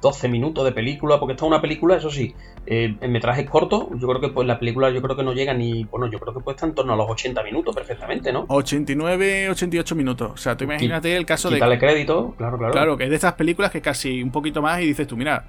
12 0.00 0.28
minutos 0.28 0.64
de 0.64 0.72
película, 0.72 1.18
porque 1.18 1.32
esta 1.32 1.44
es 1.44 1.48
una 1.48 1.60
película, 1.60 1.96
eso 1.96 2.10
sí, 2.10 2.34
eh, 2.66 2.96
en 3.00 3.12
metrajes 3.12 3.48
cortos, 3.48 3.88
yo 3.98 4.08
creo 4.08 4.20
que 4.20 4.28
pues 4.28 4.46
la 4.46 4.58
película 4.58 4.90
yo 4.90 5.02
creo 5.02 5.16
que 5.16 5.22
no 5.22 5.32
llega 5.32 5.54
ni. 5.54 5.84
Bueno, 5.84 6.06
yo 6.10 6.18
creo 6.18 6.34
que 6.34 6.40
puede 6.40 6.56
estar 6.56 6.68
en 6.68 6.74
torno 6.74 6.92
a 6.92 6.96
los 6.96 7.08
80 7.08 7.42
minutos 7.42 7.74
perfectamente, 7.74 8.32
¿no? 8.32 8.46
89, 8.48 9.50
88 9.50 9.94
minutos. 9.94 10.30
O 10.32 10.36
sea, 10.36 10.56
tú 10.56 10.64
imagínate 10.64 11.16
el 11.16 11.26
caso 11.26 11.50
de. 11.50 11.58
Dale 11.58 11.78
crédito, 11.78 12.34
claro, 12.36 12.58
claro. 12.58 12.72
Claro, 12.72 12.96
que 12.96 13.04
es 13.04 13.10
de 13.10 13.16
estas 13.16 13.34
películas 13.34 13.70
que 13.70 13.80
casi 13.80 14.22
un 14.22 14.30
poquito 14.30 14.62
más 14.62 14.80
y 14.80 14.86
dices 14.86 15.06
tú, 15.06 15.16
mira 15.16 15.44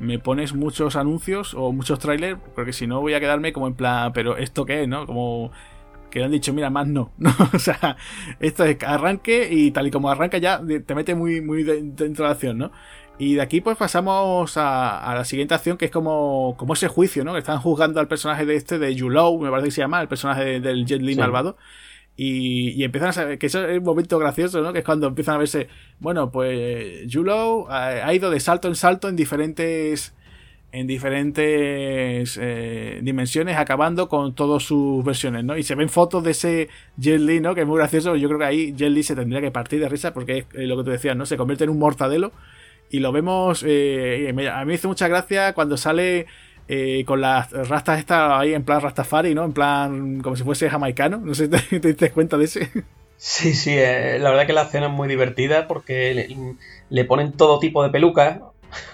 me 0.00 0.18
pones 0.18 0.54
muchos 0.54 0.96
anuncios 0.96 1.54
o 1.54 1.72
muchos 1.72 1.98
trailers, 1.98 2.40
porque 2.54 2.72
si 2.72 2.86
no 2.86 3.02
voy 3.02 3.12
a 3.12 3.20
quedarme 3.20 3.52
como 3.52 3.66
en 3.66 3.74
plan, 3.74 4.12
pero 4.14 4.38
¿esto 4.38 4.64
qué 4.64 4.82
es, 4.82 4.88
no? 4.88 5.06
Como 5.06 5.52
que 6.10 6.22
han 6.22 6.30
dicho, 6.30 6.52
mira, 6.52 6.70
más 6.70 6.86
no, 6.86 7.12
¿no? 7.18 7.34
O 7.52 7.58
sea, 7.58 7.96
esto 8.40 8.64
es 8.64 8.82
arranque 8.82 9.48
y 9.50 9.70
tal 9.70 9.86
y 9.86 9.90
como 9.90 10.10
arranca 10.10 10.38
ya 10.38 10.60
te 10.86 10.94
mete 10.94 11.14
muy, 11.14 11.40
muy 11.40 11.62
dentro 11.62 12.24
de 12.24 12.28
la 12.28 12.30
acción, 12.30 12.58
¿no? 12.58 12.72
Y 13.18 13.34
de 13.34 13.42
aquí 13.42 13.60
pues 13.60 13.76
pasamos 13.76 14.56
a, 14.56 15.12
la 15.14 15.24
siguiente 15.24 15.54
acción 15.54 15.76
que 15.76 15.84
es 15.84 15.90
como, 15.90 16.54
como 16.56 16.72
ese 16.72 16.88
juicio, 16.88 17.22
¿no? 17.22 17.34
Que 17.34 17.40
están 17.40 17.60
juzgando 17.60 18.00
al 18.00 18.08
personaje 18.08 18.46
de 18.46 18.56
este, 18.56 18.78
de 18.78 18.94
Yulou, 18.94 19.38
me 19.40 19.50
parece 19.50 19.68
que 19.68 19.72
se 19.72 19.80
llama, 19.82 20.00
el 20.00 20.08
personaje 20.08 20.60
del 20.60 20.86
Jet 20.86 21.02
Li 21.02 21.16
malvado. 21.16 21.58
Y, 22.16 22.70
y, 22.70 22.84
empiezan 22.84 23.10
a 23.10 23.12
saber, 23.12 23.38
que 23.38 23.46
eso 23.46 23.66
es 23.66 23.78
un 23.78 23.84
momento 23.84 24.18
gracioso, 24.18 24.60
¿no? 24.62 24.72
Que 24.72 24.80
es 24.80 24.84
cuando 24.84 25.06
empiezan 25.06 25.36
a 25.36 25.38
verse, 25.38 25.68
bueno, 26.00 26.30
pues 26.30 27.06
Yulou 27.06 27.66
ha 27.70 28.12
ido 28.14 28.30
de 28.30 28.40
salto 28.40 28.68
en 28.68 28.74
salto 28.74 29.08
en 29.08 29.16
diferentes 29.16 30.14
en 30.72 30.86
diferentes 30.86 32.38
eh, 32.40 33.00
dimensiones, 33.02 33.56
acabando 33.56 34.08
con 34.08 34.34
todas 34.34 34.62
sus 34.62 35.04
versiones, 35.04 35.44
¿no? 35.44 35.56
Y 35.56 35.62
se 35.62 35.74
ven 35.74 35.88
fotos 35.88 36.22
de 36.22 36.30
ese 36.30 36.68
Jet 36.96 37.20
Li, 37.20 37.40
¿no? 37.40 37.54
Que 37.54 37.62
es 37.62 37.66
muy 37.66 37.78
gracioso. 37.78 38.14
Yo 38.16 38.28
creo 38.28 38.38
que 38.38 38.44
ahí 38.44 38.72
Jet 38.74 38.90
Li 38.90 39.02
se 39.02 39.16
tendría 39.16 39.40
que 39.40 39.50
partir 39.50 39.80
de 39.80 39.88
risa 39.88 40.14
porque 40.14 40.46
es 40.52 40.68
lo 40.68 40.76
que 40.76 40.84
te 40.84 40.90
decías, 40.90 41.16
¿no? 41.16 41.26
Se 41.26 41.36
convierte 41.36 41.64
en 41.64 41.70
un 41.70 41.78
mortadelo 41.78 42.32
y 42.88 43.00
lo 43.00 43.10
vemos. 43.10 43.64
Eh, 43.66 44.28
a 44.28 44.60
mí 44.60 44.66
me 44.66 44.74
hizo 44.74 44.86
mucha 44.86 45.08
gracia 45.08 45.54
cuando 45.54 45.76
sale 45.76 46.26
eh, 46.68 47.04
con 47.04 47.20
las 47.20 47.50
rastas 47.50 47.98
estas 47.98 48.32
ahí 48.32 48.54
en 48.54 48.62
plan 48.62 48.80
Rastafari, 48.80 49.34
¿no? 49.34 49.44
En 49.44 49.52
plan 49.52 50.20
como 50.20 50.36
si 50.36 50.44
fuese 50.44 50.70
jamaicano. 50.70 51.18
No 51.18 51.34
sé 51.34 51.48
si 51.68 51.80
te, 51.80 51.88
diste 51.88 52.10
cuenta 52.12 52.36
de 52.38 52.44
ese. 52.44 52.70
Sí, 53.16 53.52
sí, 53.52 53.76
la 53.76 54.30
verdad 54.30 54.46
que 54.46 54.54
la 54.54 54.62
escena 54.62 54.86
es 54.86 54.92
muy 54.92 55.06
divertida 55.06 55.68
porque 55.68 56.14
le, 56.14 56.56
le 56.88 57.04
ponen 57.04 57.32
todo 57.32 57.58
tipo 57.58 57.82
de 57.82 57.90
pelucas 57.90 58.38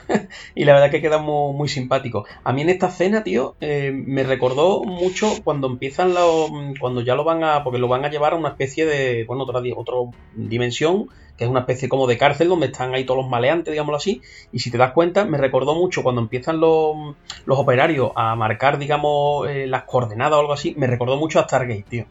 y 0.55 0.65
la 0.65 0.75
verdad 0.75 0.91
que 0.91 1.01
queda 1.01 1.19
muy, 1.19 1.69
simpático. 1.69 2.27
A 2.45 2.53
mí 2.53 2.63
en 2.63 2.69
esta 2.69 2.89
escena, 2.89 3.25
tío, 3.25 3.57
eh, 3.61 3.93
me 3.93 4.23
recordó 4.23 4.83
mucho 4.85 5.31
cuando 5.45 5.67
empiezan 5.67 6.15
los. 6.15 6.51
cuando 6.81 7.01
ya 7.01 7.15
lo 7.15 7.25
van 7.25 7.45
a. 7.45 7.65
porque 7.65 7.79
lo 7.79 7.89
van 7.89 8.05
a 8.05 8.11
llevar 8.11 8.33
a 8.33 8.37
una 8.37 8.51
especie 8.51 8.87
de. 8.87 9.25
bueno, 9.25 9.45
otra, 9.45 9.61
otra 9.77 9.95
dimensión, 10.35 11.09
que 11.37 11.45
es 11.45 11.51
una 11.51 11.61
especie 11.61 11.89
como 11.89 12.07
de 12.07 12.19
cárcel 12.19 12.49
donde 12.49 12.67
están 12.67 12.95
ahí 12.95 13.05
todos 13.05 13.19
los 13.19 13.31
maleantes, 13.31 13.73
digámoslo 13.73 13.97
así. 13.97 14.23
Y 14.53 14.61
si 14.61 14.71
te 14.71 14.79
das 14.79 14.93
cuenta, 14.93 15.25
me 15.25 15.39
recordó 15.39 15.75
mucho 15.75 16.03
cuando 16.03 16.21
empiezan 16.21 16.61
los, 16.61 17.17
los 17.45 17.59
operarios 17.59 18.13
a 18.15 18.35
marcar, 18.37 18.79
digamos, 18.79 19.49
eh, 19.49 19.67
las 19.67 19.85
coordenadas 19.85 20.37
o 20.37 20.41
algo 20.41 20.53
así, 20.53 20.75
me 20.77 20.87
recordó 20.87 21.17
mucho 21.17 21.41
a 21.41 21.45
Stargate, 21.45 21.85
tío. 21.89 22.07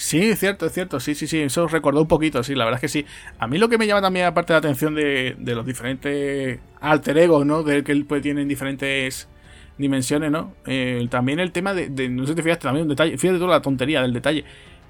Sí, 0.00 0.30
es 0.30 0.38
cierto, 0.38 0.64
es 0.64 0.72
cierto, 0.72 0.98
sí, 0.98 1.14
sí, 1.14 1.26
sí, 1.26 1.40
eso 1.40 1.68
recordó 1.68 2.00
un 2.00 2.08
poquito, 2.08 2.42
sí, 2.42 2.54
la 2.54 2.64
verdad 2.64 2.78
es 2.78 2.80
que 2.80 2.88
sí. 2.88 3.04
A 3.38 3.46
mí 3.46 3.58
lo 3.58 3.68
que 3.68 3.76
me 3.76 3.86
llama 3.86 4.00
también, 4.00 4.24
aparte 4.24 4.54
de 4.54 4.54
la 4.54 4.58
atención 4.58 4.94
de, 4.94 5.36
los 5.38 5.66
diferentes 5.66 6.58
alter 6.80 7.18
egos, 7.18 7.44
¿no? 7.44 7.62
De 7.62 7.84
que 7.84 7.92
él 7.92 8.06
pues 8.06 8.22
tiene 8.22 8.46
diferentes 8.46 9.28
dimensiones, 9.76 10.30
¿no? 10.30 10.54
Eh, 10.64 11.06
también 11.10 11.38
el 11.38 11.52
tema 11.52 11.74
de, 11.74 11.90
no 12.08 12.24
sé 12.24 12.32
si 12.32 12.36
te 12.36 12.42
fijaste, 12.42 12.62
también 12.62 12.84
un 12.84 12.88
detalle, 12.88 13.18
fíjate 13.18 13.38
toda 13.38 13.50
la 13.50 13.60
tontería 13.60 14.00
del 14.00 14.14
detalle. 14.14 14.46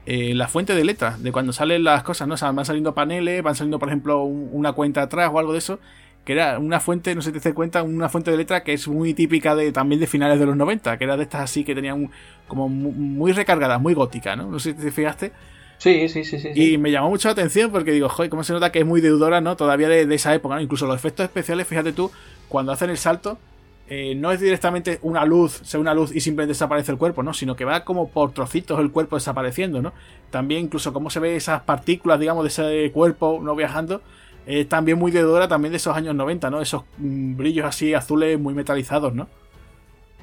Eh, 0.07 0.33
la 0.37 0.47
fuente 0.47 0.77
de 0.77 0.85
letras, 0.85 1.21
de 1.21 1.33
cuando 1.33 1.53
salen 1.53 1.83
las 1.83 2.05
cosas, 2.05 2.29
¿no? 2.29 2.35
O 2.35 2.37
sea, 2.37 2.53
van 2.53 2.65
saliendo 2.65 2.95
paneles, 2.95 3.43
van 3.43 3.57
saliendo, 3.57 3.81
por 3.81 3.89
ejemplo, 3.89 4.23
una 4.23 4.75
cuenta 4.75 5.03
atrás 5.03 5.29
o 5.35 5.41
algo 5.41 5.53
de 5.53 5.59
eso, 5.59 5.81
que 6.25 6.33
era 6.35 6.59
una 6.59 6.81
fuente, 6.81 7.15
no 7.15 7.23
sé 7.23 7.31
si 7.33 7.41
te 7.41 7.49
das 7.49 7.55
cuenta, 7.55 7.83
una 7.83 8.09
fuente 8.09 8.31
de 8.31 8.37
letra 8.37 8.63
que 8.63 8.73
es 8.73 8.87
muy 8.89 9.15
típica 9.15 9.55
de 9.55 9.73
también 9.73 10.01
de 10.01 10.07
finales 10.07 10.39
de 10.39 10.47
los 10.47 10.57
90, 10.57 10.99
que 10.99 11.05
era 11.05 11.17
de 11.17 11.23
estas 11.23 11.43
así 11.43 11.65
que 11.65 11.75
tenían 11.75 12.11
como 12.47 12.69
muy 12.69 13.33
recargadas, 13.33 13.81
muy 13.81 13.95
gótica, 13.95 14.37
¿no? 14.37 14.51
No 14.51 14.59
sé 14.59 14.73
si 14.73 14.79
te 14.79 14.91
fijaste. 14.91 15.33
Sí, 15.79 16.11
sí, 16.11 16.25
sí, 16.25 16.39
sí. 16.39 16.51
Y 16.55 16.77
me 16.77 16.91
llamó 16.91 17.09
mucho 17.09 17.29
la 17.29 17.33
atención 17.33 17.71
porque 17.71 17.93
digo, 17.93 18.11
joder, 18.11 18.29
cómo 18.29 18.45
se 18.45 18.53
nota 18.53 18.71
que 18.71 18.81
es 18.81 18.87
muy 18.87 19.01
deudora, 19.01 19.41
¿no? 19.41 19.57
Todavía 19.57 19.89
de, 19.89 20.15
esa 20.15 20.35
época, 20.35 20.57
¿no? 20.57 20.61
Incluso 20.61 20.87
los 20.87 20.95
efectos 20.95 21.25
especiales, 21.25 21.67
fíjate 21.67 21.95
tú, 21.95 22.11
cuando 22.49 22.71
hacen 22.73 22.91
el 22.91 22.99
salto, 22.99 23.39
eh, 23.89 24.15
no 24.15 24.31
es 24.31 24.41
directamente 24.41 24.99
una 25.01 25.25
luz, 25.25 25.63
sea 25.65 25.81
una 25.81 25.95
luz 25.95 26.15
y 26.15 26.21
simplemente 26.21 26.51
desaparece 26.51 26.93
el 26.93 26.99
cuerpo, 26.99 27.23
¿no? 27.23 27.33
Sino 27.33 27.57
que 27.57 27.65
va 27.65 27.83
como 27.83 28.11
por 28.11 28.33
trocitos 28.33 28.79
el 28.79 28.91
cuerpo 28.91 29.17
desapareciendo, 29.17 29.81
¿no? 29.81 29.95
También 30.31 30.65
incluso 30.65 30.93
cómo 30.93 31.09
se 31.09 31.19
ve 31.19 31.35
esas 31.35 31.63
partículas, 31.63 32.21
digamos, 32.21 32.45
de 32.45 32.49
ese 32.49 32.93
cuerpo 32.93 33.41
no 33.43 33.57
viajando, 33.57 34.03
es 34.47 34.69
también 34.69 34.99
muy 34.99 35.11
deudora 35.11 35.49
también 35.49 35.73
de 35.73 35.77
esos 35.77 35.97
años 35.97 36.15
90, 36.15 36.51
¿no? 36.51 36.61
Esos 36.61 36.85
mm, 36.99 37.37
brillos 37.37 37.67
así 37.67 37.95
azules 37.95 38.39
muy 38.39 38.55
metalizados, 38.55 39.15
¿no? 39.15 39.29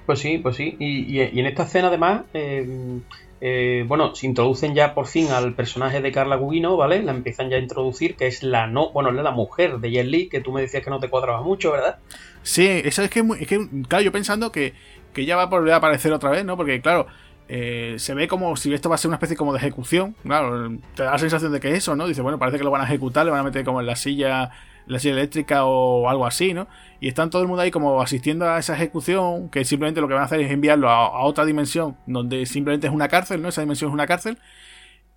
Pues 0.06 0.20
sí, 0.20 0.38
pues 0.38 0.56
sí. 0.56 0.76
Y, 0.80 1.20
en 1.20 1.46
esta 1.46 1.64
escena 1.64 1.90
además, 1.90 2.24
eh, 2.34 3.00
eh, 3.40 3.86
bueno, 3.88 4.16
se 4.16 4.26
introducen 4.26 4.74
ya 4.74 4.94
por 4.94 5.06
fin 5.06 5.28
al 5.32 5.54
personaje 5.54 6.02
de 6.02 6.12
Carla 6.12 6.38
Gugino, 6.38 6.78
¿vale? 6.78 7.04
La 7.04 7.12
empiezan 7.12 7.50
ya 7.50 7.58
a 7.58 7.60
introducir, 7.60 8.16
que 8.16 8.28
es 8.28 8.42
la 8.42 8.68
no, 8.68 8.92
bueno, 8.92 9.12
la 9.12 9.32
mujer 9.32 9.80
de 9.80 9.92
Jet 9.92 10.08
Li, 10.08 10.30
que 10.30 10.42
tú 10.42 10.52
me 10.52 10.62
decías 10.62 10.84
que 10.84 10.90
no 10.90 11.00
te 11.00 11.10
cuadraba 11.10 11.42
mucho, 11.42 11.72
¿verdad? 11.72 12.00
Sí, 12.42 12.66
eso 12.68 13.04
es 13.04 13.10
que, 13.10 13.20
es 13.40 13.48
que 13.48 13.68
claro, 13.88 14.04
yo 14.04 14.12
pensando 14.12 14.52
que, 14.52 14.74
que 15.14 15.26
ya 15.26 15.36
va 15.36 15.44
a 15.44 15.48
volver 15.48 15.74
a 15.74 15.78
aparecer 15.78 16.14
otra 16.14 16.30
vez, 16.30 16.46
¿no? 16.46 16.56
Porque 16.58 16.82
claro, 16.82 17.08
eh, 17.50 17.96
se 17.98 18.14
ve 18.14 18.28
como 18.28 18.56
si 18.58 18.74
esto 18.74 18.90
va 18.90 18.96
a 18.96 18.98
ser 18.98 19.10
una 19.10 19.16
especie 19.16 19.38
como 19.38 19.54
de 19.54 19.60
ejecución. 19.60 20.16
Claro, 20.24 20.78
te 20.96 21.04
da 21.04 21.12
la 21.12 21.18
sensación 21.18 21.52
de 21.52 21.60
que 21.60 21.74
eso, 21.74 21.96
¿no? 21.96 22.08
Dice, 22.08 22.22
bueno, 22.22 22.38
parece 22.38 22.58
que 22.58 22.64
lo 22.64 22.72
van 22.72 22.82
a 22.82 22.86
ejecutar, 22.86 23.26
le 23.26 23.32
van 23.32 23.40
a 23.42 23.44
meter 23.44 23.64
como 23.64 23.80
en 23.80 23.88
la 23.88 23.96
silla, 23.96 24.52
la 24.86 25.00
silla 25.00 25.14
eléctrica 25.14 25.66
o 25.66 26.10
algo 26.10 26.26
así, 26.26 26.54
¿no? 26.54 26.68
Y 27.00 27.08
están 27.08 27.30
todo 27.30 27.42
el 27.42 27.48
mundo 27.48 27.62
ahí 27.62 27.72
como 27.72 28.02
asistiendo 28.02 28.50
a 28.50 28.60
esa 28.60 28.74
ejecución, 28.74 29.50
que 29.50 29.64
simplemente 29.64 30.02
lo 30.02 30.08
que 30.08 30.14
van 30.14 30.24
a 30.24 30.26
hacer 30.26 30.42
es 30.42 30.52
enviarlo 30.52 30.90
a, 30.90 31.24
otra 31.24 31.46
dimensión, 31.46 31.98
donde 32.06 32.46
simplemente 32.46 32.88
es 32.88 32.94
una 32.94 33.08
cárcel, 33.08 33.42
¿no? 33.42 33.50
Esa 33.50 33.62
dimensión 33.62 33.92
es 33.92 33.94
una 33.94 34.08
cárcel. 34.08 34.38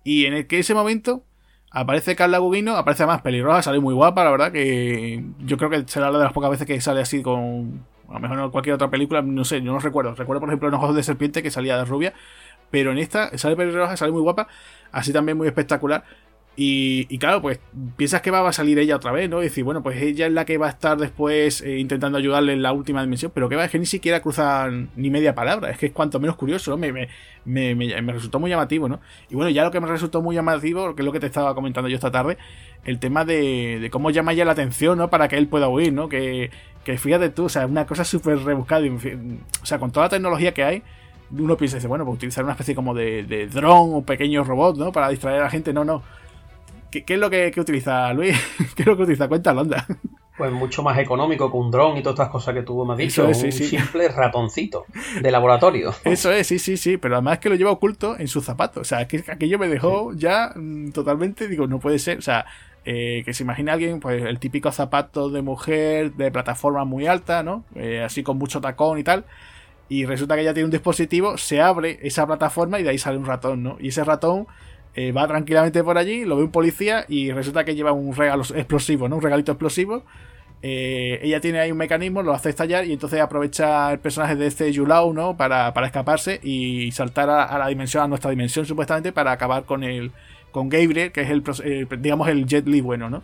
Y 0.03 0.25
en 0.25 0.33
el 0.33 0.47
que 0.47 0.59
ese 0.59 0.73
momento 0.73 1.23
aparece 1.69 2.15
Carla 2.15 2.37
Gugino, 2.37 2.75
aparece 2.77 3.03
además 3.03 3.21
pelirroja, 3.21 3.61
sale 3.61 3.79
muy 3.79 3.93
guapa, 3.93 4.23
la 4.23 4.31
verdad, 4.31 4.51
que 4.51 5.23
yo 5.39 5.57
creo 5.57 5.69
que 5.69 5.83
será 5.87 6.09
una 6.09 6.19
de 6.19 6.25
las 6.25 6.33
pocas 6.33 6.49
veces 6.51 6.65
que 6.67 6.79
sale 6.81 7.01
así 7.01 7.21
con, 7.21 7.85
a 8.11 8.15
lo 8.15 8.19
mejor 8.19 8.39
en 8.39 8.49
cualquier 8.51 8.75
otra 8.75 8.89
película, 8.89 9.21
no 9.21 9.43
sé, 9.45 9.61
yo 9.61 9.71
no 9.71 9.79
recuerdo. 9.79 10.13
Recuerdo, 10.13 10.39
por 10.41 10.49
ejemplo, 10.49 10.67
en 10.67 10.73
Ojos 10.75 10.95
de 10.95 11.03
Serpiente 11.03 11.41
que 11.41 11.51
salía 11.51 11.77
de 11.77 11.85
rubia. 11.85 12.13
Pero 12.69 12.91
en 12.91 12.97
esta 12.97 13.37
sale 13.37 13.55
pelirroja, 13.55 13.97
sale 13.97 14.11
muy 14.11 14.21
guapa. 14.21 14.47
Así 14.91 15.11
también 15.11 15.37
muy 15.37 15.47
espectacular. 15.47 16.03
Y, 16.57 17.17
claro, 17.17 17.41
pues 17.41 17.59
piensas 17.95 18.21
que 18.21 18.29
va 18.29 18.47
a 18.47 18.51
salir 18.51 18.77
ella 18.77 18.97
otra 18.97 19.13
vez, 19.13 19.29
¿no? 19.29 19.39
Y 19.39 19.45
decir, 19.45 19.63
bueno, 19.63 19.81
pues 19.81 20.01
ella 20.01 20.27
es 20.27 20.33
la 20.33 20.43
que 20.43 20.57
va 20.57 20.67
a 20.67 20.69
estar 20.69 20.97
después 20.97 21.61
eh, 21.61 21.79
intentando 21.79 22.17
ayudarle 22.17 22.51
en 22.51 22.61
la 22.61 22.73
última 22.73 23.01
dimensión, 23.01 23.31
pero 23.33 23.47
que 23.47 23.55
va, 23.55 23.63
es 23.65 23.71
que 23.71 23.79
ni 23.79 23.85
siquiera 23.85 24.21
cruzan 24.21 24.89
ni 24.97 25.09
media 25.09 25.33
palabra, 25.33 25.71
es 25.71 25.77
que 25.77 25.87
es 25.87 25.91
cuanto 25.93 26.19
menos 26.19 26.35
curioso, 26.35 26.71
¿no? 26.71 26.77
Me, 26.77 26.91
me, 26.91 27.07
me, 27.45 27.73
me, 28.01 28.13
resultó 28.13 28.39
muy 28.39 28.49
llamativo, 28.49 28.89
¿no? 28.89 28.99
Y 29.29 29.35
bueno, 29.35 29.49
ya 29.49 29.63
lo 29.63 29.71
que 29.71 29.79
me 29.79 29.87
resultó 29.87 30.21
muy 30.21 30.35
llamativo, 30.35 30.93
que 30.93 31.01
es 31.01 31.05
lo 31.05 31.13
que 31.13 31.21
te 31.21 31.27
estaba 31.27 31.55
comentando 31.55 31.89
yo 31.89 31.95
esta 31.95 32.11
tarde, 32.11 32.37
el 32.83 32.99
tema 32.99 33.25
de, 33.25 33.79
de 33.79 33.89
cómo 33.89 34.09
llama 34.09 34.33
ya 34.33 34.45
la 34.45 34.53
atención, 34.53 34.97
¿no? 34.97 35.09
Para 35.09 35.27
que 35.27 35.37
él 35.37 35.47
pueda 35.47 35.69
huir, 35.69 35.93
¿no? 35.93 36.09
Que, 36.09 36.51
que 36.83 36.97
fíjate 36.97 37.29
tú, 37.29 37.45
o 37.45 37.49
sea, 37.49 37.65
una 37.65 37.85
cosa 37.85 38.03
súper 38.03 38.39
rebuscada, 38.39 38.85
o 39.61 39.65
sea, 39.65 39.79
con 39.79 39.91
toda 39.91 40.07
la 40.07 40.09
tecnología 40.09 40.53
que 40.53 40.63
hay, 40.63 40.83
uno 41.31 41.55
piensa, 41.57 41.77
dice, 41.77 41.87
bueno, 41.87 42.05
pues 42.05 42.15
utilizar 42.15 42.43
una 42.43 42.53
especie 42.53 42.75
como 42.75 42.93
de, 42.93 43.23
de 43.23 43.47
dron 43.47 43.93
o 43.93 44.01
pequeño 44.03 44.43
robot, 44.43 44.77
¿no? 44.77 44.91
Para 44.91 45.09
distraer 45.09 45.41
a 45.41 45.43
la 45.43 45.49
gente, 45.49 45.73
no, 45.73 45.85
no 45.85 46.03
¿Qué, 46.91 47.05
es 47.07 47.19
lo 47.19 47.29
que, 47.29 47.53
utiliza 47.57 48.13
Luis? 48.13 48.37
¿Qué 48.75 48.83
es 48.83 48.85
lo 48.85 48.97
que 48.97 49.03
utiliza? 49.03 49.29
Cuéntalo, 49.29 49.61
anda. 49.61 49.87
Pues 50.37 50.51
mucho 50.51 50.83
más 50.83 50.97
económico 50.97 51.49
que 51.49 51.57
un 51.57 51.71
dron 51.71 51.97
y 51.97 52.03
todas 52.03 52.15
estas 52.15 52.29
cosas 52.29 52.53
que 52.53 52.63
tú 52.63 52.83
me 52.85 52.93
has 52.93 52.97
dicho. 52.97 53.25
un 53.25 53.33
simple 53.33 54.09
ratoncito 54.09 54.85
de 55.21 55.31
laboratorio. 55.31 55.93
Eso 56.03 56.31
es, 56.31 56.47
sí, 56.47 56.59
sí, 56.59 56.75
sí. 56.75 56.97
Pero 56.97 57.15
además 57.15 57.39
que 57.39 57.49
lo 57.49 57.55
lleva 57.55 57.71
oculto 57.71 58.17
en 58.19 58.27
sus 58.27 58.43
zapatos. 58.43 58.81
O 58.81 58.85
sea, 58.85 59.07
que 59.07 59.23
aquello 59.27 59.57
me 59.57 59.67
dejó 59.69 60.13
ya 60.13 60.51
mm, 60.55 60.91
totalmente. 60.91 61.47
Digo, 61.47 61.67
no 61.67 61.79
puede 61.79 61.99
ser. 61.99 62.17
O 62.17 62.21
sea, 62.21 62.45
eh, 62.83 63.21
que 63.25 63.33
se 63.33 63.43
imagine 63.43 63.71
alguien, 63.71 63.99
pues 63.99 64.23
el 64.23 64.39
típico 64.39 64.71
zapato 64.71 65.29
de 65.29 65.43
mujer 65.43 66.13
de 66.13 66.31
plataforma 66.31 66.83
muy 66.83 67.05
alta, 67.05 67.43
¿no? 67.43 67.63
Eh, 67.75 68.01
así 68.03 68.23
con 68.23 68.37
mucho 68.37 68.59
tacón 68.59 68.97
y 68.97 69.03
tal. 69.03 69.25
Y 69.87 70.05
resulta 70.05 70.35
que 70.35 70.43
ya 70.43 70.53
tiene 70.53 70.65
un 70.65 70.71
dispositivo, 70.71 71.37
se 71.37 71.61
abre 71.61 71.99
esa 72.01 72.25
plataforma 72.25 72.79
y 72.79 72.83
de 72.83 72.89
ahí 72.89 72.97
sale 72.97 73.17
un 73.17 73.25
ratón, 73.25 73.61
¿no? 73.61 73.77
Y 73.79 73.89
ese 73.89 74.03
ratón 74.03 74.47
eh, 74.95 75.11
va 75.11 75.27
tranquilamente 75.27 75.83
por 75.83 75.97
allí, 75.97 76.25
lo 76.25 76.37
ve 76.37 76.43
un 76.43 76.51
policía 76.51 77.05
y 77.07 77.31
resulta 77.31 77.65
que 77.65 77.75
lleva 77.75 77.91
un 77.91 78.15
regalo 78.15 78.43
explosivo, 78.55 79.07
¿no? 79.09 79.17
Un 79.17 79.21
regalito 79.21 79.51
explosivo. 79.51 80.03
Ella 80.63 81.41
tiene 81.41 81.59
ahí 81.59 81.71
un 81.71 81.77
mecanismo, 81.79 82.21
lo 82.21 82.33
hace 82.33 82.49
estallar 82.49 82.85
y 82.85 82.93
entonces 82.93 83.19
aprovecha 83.19 83.91
el 83.91 83.99
personaje 83.99 84.35
de 84.35 84.45
este 84.45 84.71
Yulau, 84.71 85.11
¿no? 85.11 85.35
Para, 85.35 85.73
escaparse 85.85 86.39
y 86.43 86.91
saltar 86.91 87.29
a, 87.31 87.57
la 87.57 87.67
dimensión, 87.67 88.03
a 88.03 88.07
nuestra 88.07 88.29
dimensión 88.29 88.65
supuestamente, 88.67 89.11
para 89.11 89.31
acabar 89.31 89.65
con 89.65 89.83
el 89.83 90.11
con 90.51 90.69
Gabriel, 90.69 91.11
que 91.11 91.21
es 91.21 91.29
el, 91.29 91.43
eh, 91.63 91.87
digamos, 91.99 92.27
el 92.27 92.45
Jet 92.45 92.67
Li 92.67 92.81
bueno, 92.81 93.09
¿no? 93.09 93.23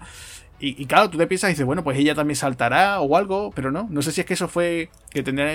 Y, 0.59 0.87
claro, 0.87 1.11
tú 1.11 1.19
te 1.19 1.27
piensas 1.27 1.51
y 1.51 1.53
dices, 1.53 1.67
bueno, 1.67 1.83
pues 1.83 1.99
ella 1.99 2.15
también 2.15 2.35
saltará 2.35 2.99
o 2.99 3.15
algo, 3.15 3.51
pero 3.53 3.69
no. 3.69 3.87
No 3.91 4.01
sé 4.01 4.11
si 4.11 4.21
es 4.21 4.27
que 4.27 4.33
eso 4.33 4.47
fue 4.47 4.89
que 5.11 5.21
tendría 5.21 5.53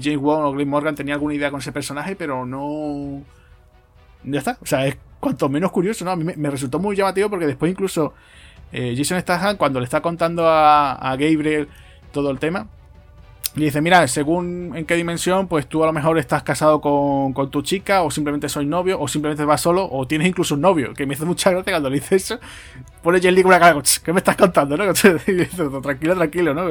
James 0.00 0.20
Wong 0.20 0.44
o 0.44 0.52
Glenn 0.52 0.68
Morgan 0.68 0.94
tenía 0.94 1.14
alguna 1.14 1.34
idea 1.34 1.50
con 1.50 1.58
ese 1.58 1.72
personaje, 1.72 2.14
pero 2.14 2.46
no. 2.46 3.24
Ya 4.22 4.38
está. 4.38 4.56
O 4.62 4.66
sea, 4.66 4.86
es 4.86 4.96
cuanto 5.24 5.48
menos 5.48 5.72
curioso, 5.72 6.04
¿no? 6.04 6.10
A 6.10 6.16
mí 6.16 6.24
me, 6.36 6.50
resultó 6.50 6.78
muy 6.78 6.94
llamativo 6.94 7.30
porque 7.30 7.46
después 7.46 7.72
incluso 7.72 8.12
eh, 8.72 8.94
Jason 8.94 9.18
Statham, 9.18 9.56
cuando 9.56 9.80
le 9.80 9.84
está 9.84 10.02
contando 10.02 10.46
a, 10.46 11.16
Gabriel 11.18 11.66
todo 12.12 12.30
el 12.30 12.38
tema, 12.38 12.68
le 13.56 13.66
dice, 13.66 13.80
mira, 13.80 14.06
según 14.08 14.72
en 14.74 14.84
qué 14.84 14.96
dimensión, 14.96 15.46
pues 15.46 15.68
tú 15.68 15.84
a 15.84 15.86
lo 15.86 15.92
mejor 15.92 16.18
estás 16.18 16.42
casado 16.42 16.80
con, 16.80 17.50
tu 17.50 17.62
chica, 17.62 18.02
o 18.02 18.10
simplemente 18.10 18.48
soy 18.48 18.66
novio, 18.66 19.00
o 19.00 19.06
simplemente 19.06 19.44
vas 19.44 19.60
solo, 19.60 19.88
o 19.90 20.06
tienes 20.08 20.26
incluso 20.26 20.56
un 20.56 20.60
novio, 20.60 20.92
que 20.92 21.06
me 21.06 21.14
hace 21.14 21.24
mucha 21.24 21.50
gracia 21.50 21.72
cuando 21.72 21.88
le 21.88 21.96
dice 21.96 22.16
eso. 22.16 22.40
Pone 23.02 23.20
Jelly 23.20 23.42
con 23.42 23.50
una 23.50 23.60
cara, 23.60 23.80
¿qué 24.04 24.12
me 24.12 24.18
estás 24.18 24.36
contando? 24.36 24.76
¿no? 24.76 24.92
tranquilo, 25.82 26.14
tranquilo, 26.16 26.54
¿no? 26.54 26.68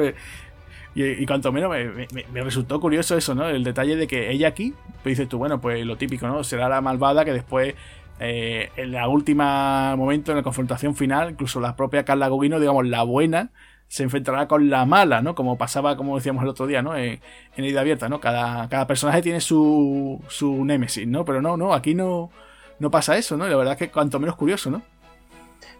Y, 0.94 1.26
cuanto 1.26 1.50
menos 1.50 1.70
me, 1.70 2.42
resultó 2.42 2.78
curioso 2.80 3.16
eso, 3.16 3.34
¿no? 3.34 3.48
El 3.48 3.64
detalle 3.64 3.96
de 3.96 4.06
que 4.06 4.30
ella 4.30 4.48
aquí, 4.48 4.74
pues 5.02 5.16
dices 5.16 5.28
tú, 5.28 5.38
bueno, 5.38 5.60
pues 5.60 5.84
lo 5.84 5.96
típico, 5.96 6.26
¿no? 6.26 6.44
Será 6.44 6.68
la 6.68 6.80
malvada 6.80 7.24
que 7.24 7.32
después 7.32 7.74
eh, 8.20 8.70
en 8.76 8.92
la 8.92 9.08
última 9.08 9.96
momento, 9.96 10.30
en 10.30 10.36
la 10.36 10.42
confrontación 10.44 10.94
final, 10.94 11.30
incluso 11.30 11.60
la 11.60 11.74
propia 11.74 12.04
Carla 12.04 12.28
Gugino, 12.28 12.60
digamos, 12.60 12.86
la 12.86 13.02
buena, 13.02 13.50
se 13.88 14.02
enfrentará 14.02 14.48
con 14.48 14.70
la 14.70 14.86
mala, 14.86 15.22
¿no? 15.22 15.34
Como 15.34 15.56
pasaba, 15.56 15.96
como 15.96 16.16
decíamos 16.16 16.42
el 16.42 16.48
otro 16.48 16.66
día, 16.66 16.82
¿no? 16.82 16.96
En, 16.96 17.20
en 17.56 17.64
Ida 17.64 17.80
Abierta, 17.80 18.08
¿no? 18.08 18.20
Cada, 18.20 18.68
cada 18.68 18.86
personaje 18.86 19.22
tiene 19.22 19.40
su, 19.40 20.20
su 20.28 20.64
némesis, 20.64 21.06
¿no? 21.06 21.24
Pero 21.24 21.40
no, 21.40 21.56
no, 21.56 21.74
aquí 21.74 21.94
no, 21.94 22.30
no 22.78 22.90
pasa 22.90 23.16
eso, 23.16 23.36
¿no? 23.36 23.46
Y 23.46 23.50
la 23.50 23.56
verdad 23.56 23.74
es 23.74 23.78
que 23.78 23.90
cuanto 23.90 24.18
menos 24.18 24.36
curioso, 24.36 24.70
¿no? 24.70 24.82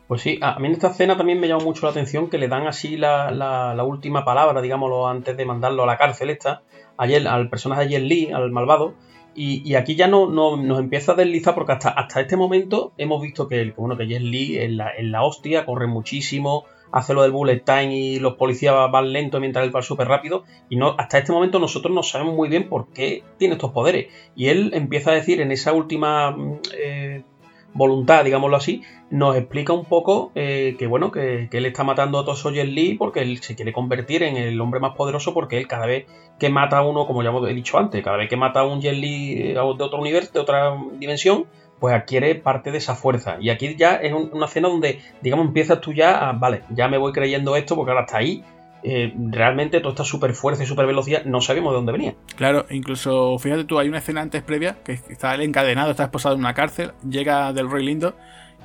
Pues 0.07 0.20
sí, 0.20 0.38
a 0.42 0.59
mí 0.59 0.66
en 0.66 0.74
esta 0.74 0.88
escena 0.88 1.16
también 1.16 1.40
me 1.40 1.48
llama 1.48 1.64
mucho 1.64 1.86
la 1.86 1.90
atención 1.90 2.28
que 2.28 2.36
le 2.36 2.48
dan 2.48 2.66
así 2.66 2.96
la, 2.96 3.30
la, 3.30 3.84
última 3.84 4.24
palabra, 4.24 4.61
digámoslo, 4.61 5.09
antes 5.09 5.36
de 5.36 5.46
mandarlo 5.46 5.84
a 5.84 5.86
la 5.86 5.96
cárcel 5.96 6.28
esta, 6.28 6.62
ayer, 6.98 7.26
al 7.26 7.48
personaje 7.48 7.86
de 7.86 8.00
Lee, 8.00 8.30
al 8.30 8.50
malvado, 8.50 8.94
y, 9.34 9.74
aquí 9.74 9.96
ya 9.96 10.07
no, 10.07 10.30
nos 10.30 10.78
empieza 10.78 11.12
a 11.12 11.14
deslizar 11.16 11.55
porque 11.55 11.72
hasta, 11.72 11.88
hasta 11.88 12.20
este 12.20 12.36
momento 12.36 12.92
hemos 12.98 13.20
visto 13.20 13.48
que, 13.48 13.72
bueno, 13.76 13.96
que 13.96 14.05
Lee 14.05 14.59
en 14.59 14.76
la, 14.76 14.90
en 14.96 15.11
la 15.11 15.24
hostia, 15.24 15.64
corre 15.64 15.88
muchísimo, 15.88 16.66
hace 16.95 17.12
lo 17.12 17.22
del 17.22 17.32
bullet 17.32 17.64
time 17.64 17.92
y 17.92 18.20
los 18.20 18.34
policías 18.34 18.72
van 18.90 19.12
lento 19.12 19.40
mientras 19.40 19.66
él 19.66 19.74
va 19.74 19.82
súper 19.82 20.07
rápido. 20.07 20.45
Y 20.68 20.76
no, 20.76 20.95
hasta 20.97 21.18
este 21.18 21.32
momento 21.32 21.59
nosotros 21.59 21.92
no 21.92 22.05
sabemos 22.05 22.36
muy 22.36 22.49
bien 22.49 22.68
por 22.68 22.92
qué 22.92 23.24
tiene 23.36 23.55
estos 23.55 23.72
poderes. 23.72 24.12
Y 24.36 24.47
él 24.47 24.70
empieza 24.74 25.11
a 25.11 25.14
decir 25.14 25.40
en 25.40 25.51
esa 25.51 25.72
última 25.72 26.30
mm, 26.30 26.61
eh, 26.78 27.24
voluntad, 27.72 28.22
digámoslo 28.22 28.57
así, 28.57 28.82
nos 29.11 29.36
explica 29.36 29.72
un 29.72 29.84
poco 29.86 30.30
eh, 30.36 30.76
que 30.78 30.86
bueno, 30.86 31.11
que, 31.11 31.49
él 31.51 31.66
está 31.66 31.82
matando 31.82 32.20
a 32.20 32.24
todos 32.24 32.45
Jet 32.45 32.68
Lee 32.68 32.95
porque 32.97 33.22
él 33.22 33.38
se 33.42 33.57
quiere 33.57 33.72
convertir 33.72 34.22
en 34.22 34.36
el 34.36 34.61
hombre 34.61 34.78
más 34.78 34.95
poderoso 34.95 35.34
porque 35.34 35.59
él 35.59 35.66
cada 35.66 35.86
vez 35.86 36.07
que 36.38 36.49
mata 36.49 36.78
a 36.78 36.82
uno, 36.86 37.09
como 37.09 37.24
ya 37.24 37.32
he 37.51 37.55
dicho 37.55 37.76
antes, 37.76 38.05
cada 38.05 38.18
vez 38.18 38.28
que 38.28 38.36
mata 38.36 38.61
a 38.61 38.66
un 38.66 38.80
Jet 38.80 38.95
Li 38.95 39.32
eh, 39.32 39.55
de 39.55 39.59
otro 39.59 39.99
universo, 39.99 40.30
de 40.32 40.38
otra 40.38 40.76
dimensión, 40.92 41.47
pues 41.79 41.95
adquiere 41.95 42.35
parte 42.35 42.70
de 42.70 42.79
esa 42.79 42.95
fuerza. 42.95 43.37
Y 43.41 43.51
aquí 43.51 43.77
ya 43.77 43.97
es 43.97 44.12
una 44.12 44.47
escena 44.47 44.68
donde, 44.68 45.01
digamos, 45.22 45.47
empiezas 45.47 45.81
tú 45.81 45.93
ya 45.93 46.29
a, 46.29 46.33
vale, 46.33 46.62
ya 46.70 46.89
me 46.89 46.99
voy 46.99 47.12
creyendo 47.12 47.57
esto 47.57 47.77
porque 47.77 47.91
ahora 47.91 48.05
está 48.05 48.18
ahí. 48.18 48.45
Eh, 48.87 49.14
realmente 49.31 49.81
toda 49.81 49.93
esta 49.93 50.05
super 50.05 50.35
fuerza 50.35 50.62
y 50.62 50.66
super 50.66 50.85
velocidad 50.85 51.25
no 51.25 51.41
sabemos 51.41 51.72
de 51.72 51.77
dónde 51.77 51.93
venía. 51.93 52.14
Claro, 52.37 52.66
incluso 52.68 53.39
fíjate 53.39 53.64
tú, 53.64 53.79
hay 53.79 53.89
una 53.89 53.97
escena 53.97 54.20
antes 54.20 54.43
previa 54.43 54.77
que 54.85 54.93
está 54.93 55.35
él 55.35 55.41
encadenado, 55.41 55.91
está 55.91 56.05
esposado 56.05 56.35
en 56.35 56.41
una 56.41 56.53
cárcel, 56.53 56.93
llega 57.09 57.55
del 57.55 57.70
Rey 57.70 57.83
Lindo 57.83 58.14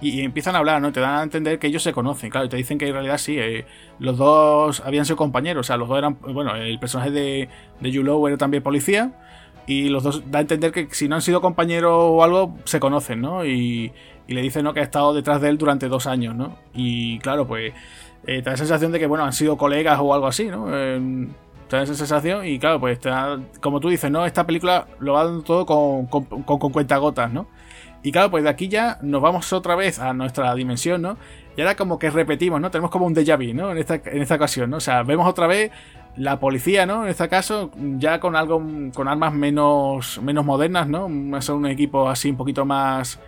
y, 0.02 0.22
empiezan 0.22 0.56
a 0.56 0.60
hablar, 0.60 0.82
¿no? 0.82 0.92
Te 0.92 1.00
dan 1.00 1.20
a 1.20 1.24
entender 1.24 1.60
que 1.60 1.68
ellos 1.68 1.84
se 1.84 1.94
conocen, 1.94 2.30
claro, 2.30 2.46
y 2.46 2.50
te 2.50 2.58
dicen 2.58 2.78
que 2.78 2.88
en 2.88 2.94
realidad 2.94 3.18
sí, 3.18 3.38
eh, 3.38 3.66
los 4.00 4.18
dos 4.18 4.82
habían 4.86 5.06
sido 5.06 5.18
compañeros, 5.18 5.66
o 5.66 5.68
sea, 5.68 5.78
los 5.78 5.90
dos 5.90 5.98
eran, 5.98 6.18
bueno, 6.22 6.56
el 6.56 6.80
personaje 6.80 7.12
de, 7.12 7.50
de 7.80 7.90
era 8.28 8.38
también 8.38 8.64
policía, 8.64 9.12
y 9.70 9.88
los 9.88 10.02
dos 10.02 10.24
da 10.32 10.40
a 10.40 10.42
entender 10.42 10.72
que 10.72 10.88
si 10.90 11.08
no 11.08 11.14
han 11.14 11.22
sido 11.22 11.42
compañeros 11.42 11.94
o 11.94 12.24
algo, 12.24 12.58
se 12.66 12.80
conocen, 12.80 13.22
¿no? 13.22 13.46
Y, 13.46 13.94
y 14.28 14.34
le 14.34 14.42
dicen, 14.42 14.64
¿no? 14.64 14.74
Que 14.74 14.80
ha 14.80 14.84
estado 14.84 15.14
detrás 15.14 15.42
de 15.42 15.50
él 15.50 15.60
durante 15.60 15.88
dos 15.88 16.08
años, 16.08 16.36
¿no? 16.36 16.58
Y 16.74 17.20
claro, 17.20 17.46
pues 17.46 17.72
eh, 18.26 18.38
te 18.38 18.42
da 18.42 18.52
la 18.52 18.58
sensación 18.58 18.92
de 18.92 18.98
que, 18.98 19.06
bueno, 19.06 19.24
han 19.26 19.32
sido 19.32 19.58
colegas 19.58 20.00
o 20.02 20.12
algo 20.12 20.26
así, 20.26 20.46
¿no? 20.46 20.66
te 21.68 21.76
da 21.76 21.84
esa 21.84 21.94
sensación 21.94 22.48
y 22.48 22.58
claro, 22.58 22.80
pues 22.80 22.98
como 23.62 23.80
tú 23.80 23.90
dices, 23.90 24.10
¿no? 24.10 24.26
Esta 24.26 24.44
película 24.44 24.88
lo 24.98 25.14
va 25.14 25.26
dando 25.26 25.44
todo 25.44 25.68
con, 25.68 26.08
con, 26.08 26.24
con, 26.26 26.58
con 26.58 26.72
cuentagotas, 26.72 27.32
¿no? 27.32 27.46
Y 28.02 28.12
claro, 28.12 28.32
pues 28.32 28.44
de 28.44 28.50
aquí 28.50 28.70
ya 28.70 28.98
nos 29.04 29.22
vamos 29.22 29.54
otra 29.54 29.76
vez 29.76 30.00
a 30.00 30.14
nuestra 30.14 30.56
dimensión, 30.56 31.04
¿no? 31.04 31.18
Y 31.56 31.62
ahora 31.62 31.76
como 31.76 32.00
que 32.00 32.10
repetimos, 32.10 32.60
¿no? 32.60 32.72
Tenemos 32.72 32.90
como 32.90 33.06
un 33.06 33.14
déjà 33.14 33.38
vu, 33.38 33.54
¿no? 33.54 33.72
En 33.72 33.78
esta, 33.78 33.96
en 33.96 34.22
esta 34.22 34.36
ocasión, 34.36 34.72
¿no? 34.72 34.78
O 34.78 34.80
sea, 34.80 35.04
vemos 35.04 35.28
otra 35.28 35.46
vez 35.46 35.72
la 36.20 36.38
policía, 36.38 36.86
¿no? 36.86 37.04
En 37.04 37.10
este 37.10 37.30
caso, 37.30 37.72
ya 37.98 38.20
con 38.20 38.36
algo, 38.36 38.62
con 38.94 39.08
armas 39.08 39.34
menos, 39.34 40.22
menos 40.22 40.44
modernas, 40.44 40.88
¿no? 40.88 41.08
Son 41.42 41.60
un 41.60 41.68
equipo 41.68 42.10
así 42.10 42.30
un 42.30 42.38
poquito 42.38 42.66
más... 42.66 43.20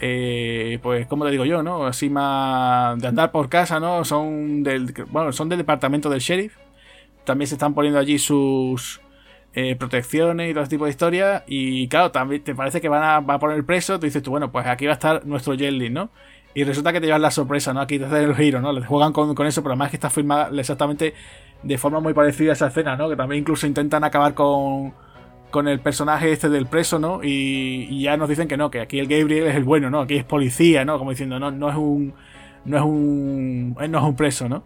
Eh, 0.00 0.78
pues, 0.80 1.08
¿cómo 1.08 1.24
te 1.24 1.32
digo 1.32 1.44
yo, 1.44 1.64
no? 1.64 1.84
Así 1.84 2.08
más 2.08 2.96
de 3.00 3.08
andar 3.08 3.32
por 3.32 3.48
casa, 3.48 3.80
¿no? 3.80 4.04
Son 4.04 4.62
del, 4.62 4.94
bueno, 5.10 5.32
son 5.32 5.48
del 5.48 5.58
departamento 5.58 6.08
del 6.08 6.20
sheriff. 6.20 6.56
También 7.24 7.48
se 7.48 7.56
están 7.56 7.74
poniendo 7.74 7.98
allí 7.98 8.18
sus, 8.18 9.00
eh, 9.54 9.74
protecciones 9.74 10.48
y 10.48 10.52
todo 10.52 10.62
ese 10.62 10.70
tipo 10.70 10.84
de 10.84 10.90
historias. 10.90 11.42
Y 11.48 11.88
claro, 11.88 12.12
también 12.12 12.44
te 12.44 12.54
parece 12.54 12.80
que 12.80 12.88
van 12.88 13.02
a, 13.02 13.16
a 13.16 13.38
poner 13.40 13.64
preso. 13.64 13.98
Tú 13.98 14.06
dices 14.06 14.22
tú, 14.22 14.30
bueno, 14.30 14.52
pues 14.52 14.64
aquí 14.68 14.86
va 14.86 14.92
a 14.92 14.94
estar 14.94 15.26
nuestro 15.26 15.56
Jelly, 15.56 15.90
¿no? 15.90 16.10
Y 16.58 16.64
resulta 16.64 16.92
que 16.92 17.00
te 17.00 17.06
llevas 17.06 17.20
la 17.20 17.30
sorpresa, 17.30 17.72
¿no? 17.72 17.80
Aquí 17.80 18.00
te 18.00 18.06
hacen 18.06 18.30
el 18.30 18.34
giro, 18.34 18.60
¿no? 18.60 18.72
Les 18.72 18.84
juegan 18.84 19.12
con, 19.12 19.46
eso, 19.46 19.62
pero 19.62 19.74
además 19.74 19.90
que 19.90 19.96
está 19.96 20.10
filmada 20.10 20.50
exactamente 20.58 21.14
de 21.62 21.78
forma 21.78 22.00
muy 22.00 22.14
parecida 22.14 22.50
a 22.50 22.54
esa 22.54 22.66
escena, 22.66 22.96
¿no? 22.96 23.08
Que 23.08 23.14
también 23.14 23.42
incluso 23.42 23.64
intentan 23.68 24.02
acabar 24.02 24.34
con, 24.34 24.92
con 25.52 25.68
el 25.68 25.78
personaje 25.78 26.32
este 26.32 26.48
del 26.48 26.66
preso, 26.66 26.98
¿no? 26.98 27.20
Y, 27.22 28.02
ya 28.02 28.16
nos 28.16 28.28
dicen 28.28 28.48
que 28.48 28.56
no, 28.56 28.72
que 28.72 28.80
aquí 28.80 28.98
el 28.98 29.06
Gabriel 29.06 29.46
es 29.46 29.54
el 29.54 29.62
bueno, 29.62 29.88
¿no? 29.88 30.00
Aquí 30.00 30.16
es 30.16 30.24
policía, 30.24 30.84
¿no? 30.84 30.98
Como 30.98 31.10
diciendo, 31.10 31.38
no, 31.38 31.52
no 31.52 31.70
es 31.70 31.76
un. 31.76 32.12
No 32.64 32.76
es 32.76 32.82
un. 32.82 33.74
no 33.74 33.98
es 33.98 34.04
un 34.04 34.16
preso, 34.16 34.48
¿no? 34.48 34.64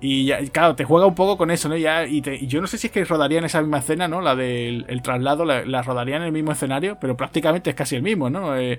Y 0.00 0.24
ya, 0.24 0.42
claro, 0.46 0.74
te 0.74 0.84
juega 0.84 1.04
un 1.04 1.14
poco 1.14 1.36
con 1.36 1.50
eso, 1.50 1.68
¿no? 1.68 1.76
Ya, 1.76 2.06
y, 2.06 2.22
yo 2.46 2.62
no 2.62 2.66
sé 2.66 2.78
si 2.78 2.86
es 2.86 2.92
que 2.94 3.04
rodarían 3.04 3.44
esa 3.44 3.60
misma 3.60 3.80
escena, 3.80 4.08
¿no? 4.08 4.22
La 4.22 4.34
del 4.34 4.86
el 4.88 5.02
traslado, 5.02 5.44
la, 5.44 5.82
rodarían 5.82 6.22
en 6.22 6.28
el 6.28 6.32
mismo 6.32 6.52
escenario, 6.52 6.96
pero 6.98 7.14
prácticamente 7.14 7.68
es 7.68 7.76
casi 7.76 7.94
el 7.94 8.02
mismo, 8.02 8.30
¿no? 8.30 8.56
Eh... 8.56 8.78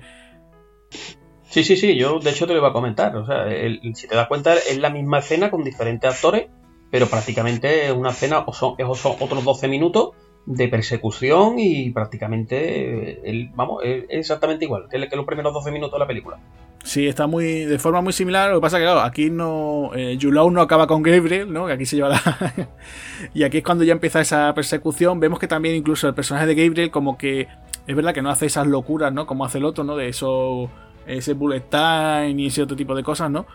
Sí, 1.48 1.64
sí, 1.64 1.76
sí, 1.76 1.96
yo 1.96 2.18
de 2.18 2.30
hecho 2.30 2.46
te 2.46 2.52
lo 2.52 2.58
iba 2.58 2.68
a 2.68 2.72
comentar. 2.72 3.16
O 3.16 3.26
sea, 3.26 3.46
si 3.94 4.06
te 4.06 4.14
das 4.14 4.28
cuenta, 4.28 4.54
es 4.54 4.78
la 4.78 4.90
misma 4.90 5.18
escena 5.18 5.50
con 5.50 5.64
diferentes 5.64 6.10
actores, 6.10 6.46
pero 6.90 7.06
prácticamente 7.06 7.86
es 7.86 7.92
una 7.92 8.10
escena, 8.10 8.44
o 8.46 8.52
son, 8.52 8.76
son 8.94 9.16
otros 9.20 9.44
12 9.44 9.68
minutos 9.68 10.10
de 10.46 10.68
persecución 10.68 11.58
y 11.58 11.90
prácticamente, 11.90 13.28
el, 13.28 13.50
vamos, 13.54 13.82
es 13.84 14.04
exactamente 14.08 14.64
igual 14.64 14.88
que 14.90 14.98
los 14.98 15.26
primeros 15.26 15.52
12 15.52 15.70
minutos 15.70 15.92
de 15.92 15.98
la 15.98 16.06
película. 16.06 16.38
Sí, 16.84 17.06
está 17.06 17.26
muy 17.26 17.64
de 17.64 17.78
forma 17.78 18.00
muy 18.00 18.12
similar. 18.12 18.50
Lo 18.50 18.56
que 18.56 18.62
pasa 18.62 18.78
que, 18.78 18.84
claro, 18.84 19.00
aquí 19.00 19.30
no. 19.30 19.90
Eh, 19.94 20.18
no 20.22 20.60
acaba 20.60 20.86
con 20.86 21.02
Gabriel, 21.02 21.52
¿no? 21.52 21.66
Que 21.66 21.72
aquí 21.72 21.84
se 21.84 21.96
lleva 21.96 22.08
la. 22.08 22.68
y 23.34 23.42
aquí 23.42 23.58
es 23.58 23.64
cuando 23.64 23.84
ya 23.84 23.92
empieza 23.92 24.20
esa 24.20 24.54
persecución. 24.54 25.20
Vemos 25.20 25.38
que 25.38 25.48
también, 25.48 25.74
incluso 25.74 26.08
el 26.08 26.14
personaje 26.14 26.46
de 26.46 26.54
Gabriel, 26.54 26.90
como 26.90 27.18
que. 27.18 27.46
Es 27.86 27.96
verdad 27.96 28.14
que 28.14 28.22
no 28.22 28.30
hace 28.30 28.46
esas 28.46 28.66
locuras, 28.66 29.12
¿no? 29.12 29.26
Como 29.26 29.44
hace 29.44 29.58
el 29.58 29.64
otro, 29.64 29.84
¿no? 29.84 29.96
De 29.96 30.08
eso. 30.08 30.70
Ese 31.08 31.32
bullet 31.34 31.62
time 31.68 32.34
y 32.36 32.46
ese 32.46 32.62
otro 32.62 32.76
tipo 32.76 32.94
de 32.94 33.02
cosas, 33.02 33.30
¿no? 33.30 33.46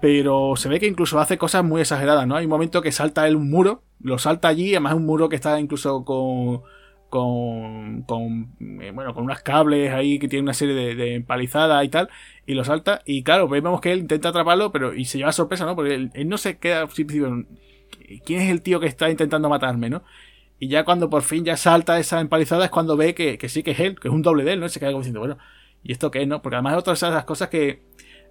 Pero 0.00 0.54
se 0.56 0.68
ve 0.68 0.80
que 0.80 0.86
incluso 0.86 1.18
hace 1.20 1.38
cosas 1.38 1.64
muy 1.64 1.80
exageradas, 1.80 2.26
¿no? 2.26 2.36
Hay 2.36 2.44
un 2.44 2.50
momento 2.50 2.82
que 2.82 2.92
salta 2.92 3.26
él 3.26 3.36
un 3.36 3.50
muro, 3.50 3.82
lo 4.00 4.18
salta 4.18 4.48
allí, 4.48 4.70
además 4.70 4.94
un 4.94 5.06
muro 5.06 5.28
que 5.28 5.36
está 5.36 5.58
incluso 5.60 6.04
con 6.04 6.62
con, 7.12 8.04
con 8.04 8.54
eh, 8.80 8.90
bueno, 8.90 9.12
con 9.12 9.24
unos 9.24 9.40
cables 9.40 9.92
ahí 9.92 10.18
que 10.18 10.28
tiene 10.28 10.44
una 10.44 10.54
serie 10.54 10.94
de, 10.94 11.14
empalizadas 11.14 11.84
y 11.84 11.90
tal, 11.90 12.08
y 12.46 12.54
lo 12.54 12.64
salta, 12.64 13.02
y 13.04 13.22
claro, 13.22 13.48
vemos 13.48 13.82
que 13.82 13.92
él 13.92 13.98
intenta 13.98 14.30
atraparlo, 14.30 14.72
pero 14.72 14.94
y 14.94 15.04
se 15.04 15.18
lleva 15.18 15.30
sorpresa, 15.30 15.66
¿no? 15.66 15.76
Porque 15.76 15.94
él, 15.94 16.10
no 16.26 16.38
se 16.38 16.56
queda, 16.56 16.88
¿quién 18.24 18.40
es 18.40 18.50
el 18.50 18.62
tío 18.62 18.80
que 18.80 18.86
está 18.86 19.10
intentando 19.10 19.50
matarme, 19.50 19.90
no? 19.90 20.04
Y 20.58 20.68
ya 20.68 20.86
cuando 20.86 21.10
por 21.10 21.22
fin 21.22 21.44
ya 21.44 21.58
salta 21.58 21.98
esa 21.98 22.18
empalizada 22.18 22.64
es 22.64 22.70
cuando 22.70 22.96
ve 22.96 23.14
que, 23.14 23.36
que 23.36 23.50
sí 23.50 23.62
que 23.62 23.72
es 23.72 23.80
él, 23.80 24.00
que 24.00 24.08
es 24.08 24.14
un 24.14 24.22
doble 24.22 24.42
de 24.42 24.54
él, 24.54 24.60
¿no? 24.60 24.68
se 24.70 24.80
queda 24.80 24.92
como 24.92 25.00
diciendo, 25.00 25.20
bueno, 25.20 25.36
¿y 25.82 25.92
esto 25.92 26.10
qué 26.10 26.26
no? 26.26 26.42
Porque 26.42 26.56
además 26.56 26.74
es 26.74 26.78
otra 26.80 26.92
de 26.92 26.94
esas 26.94 27.24
cosas 27.24 27.48
que 27.48 27.82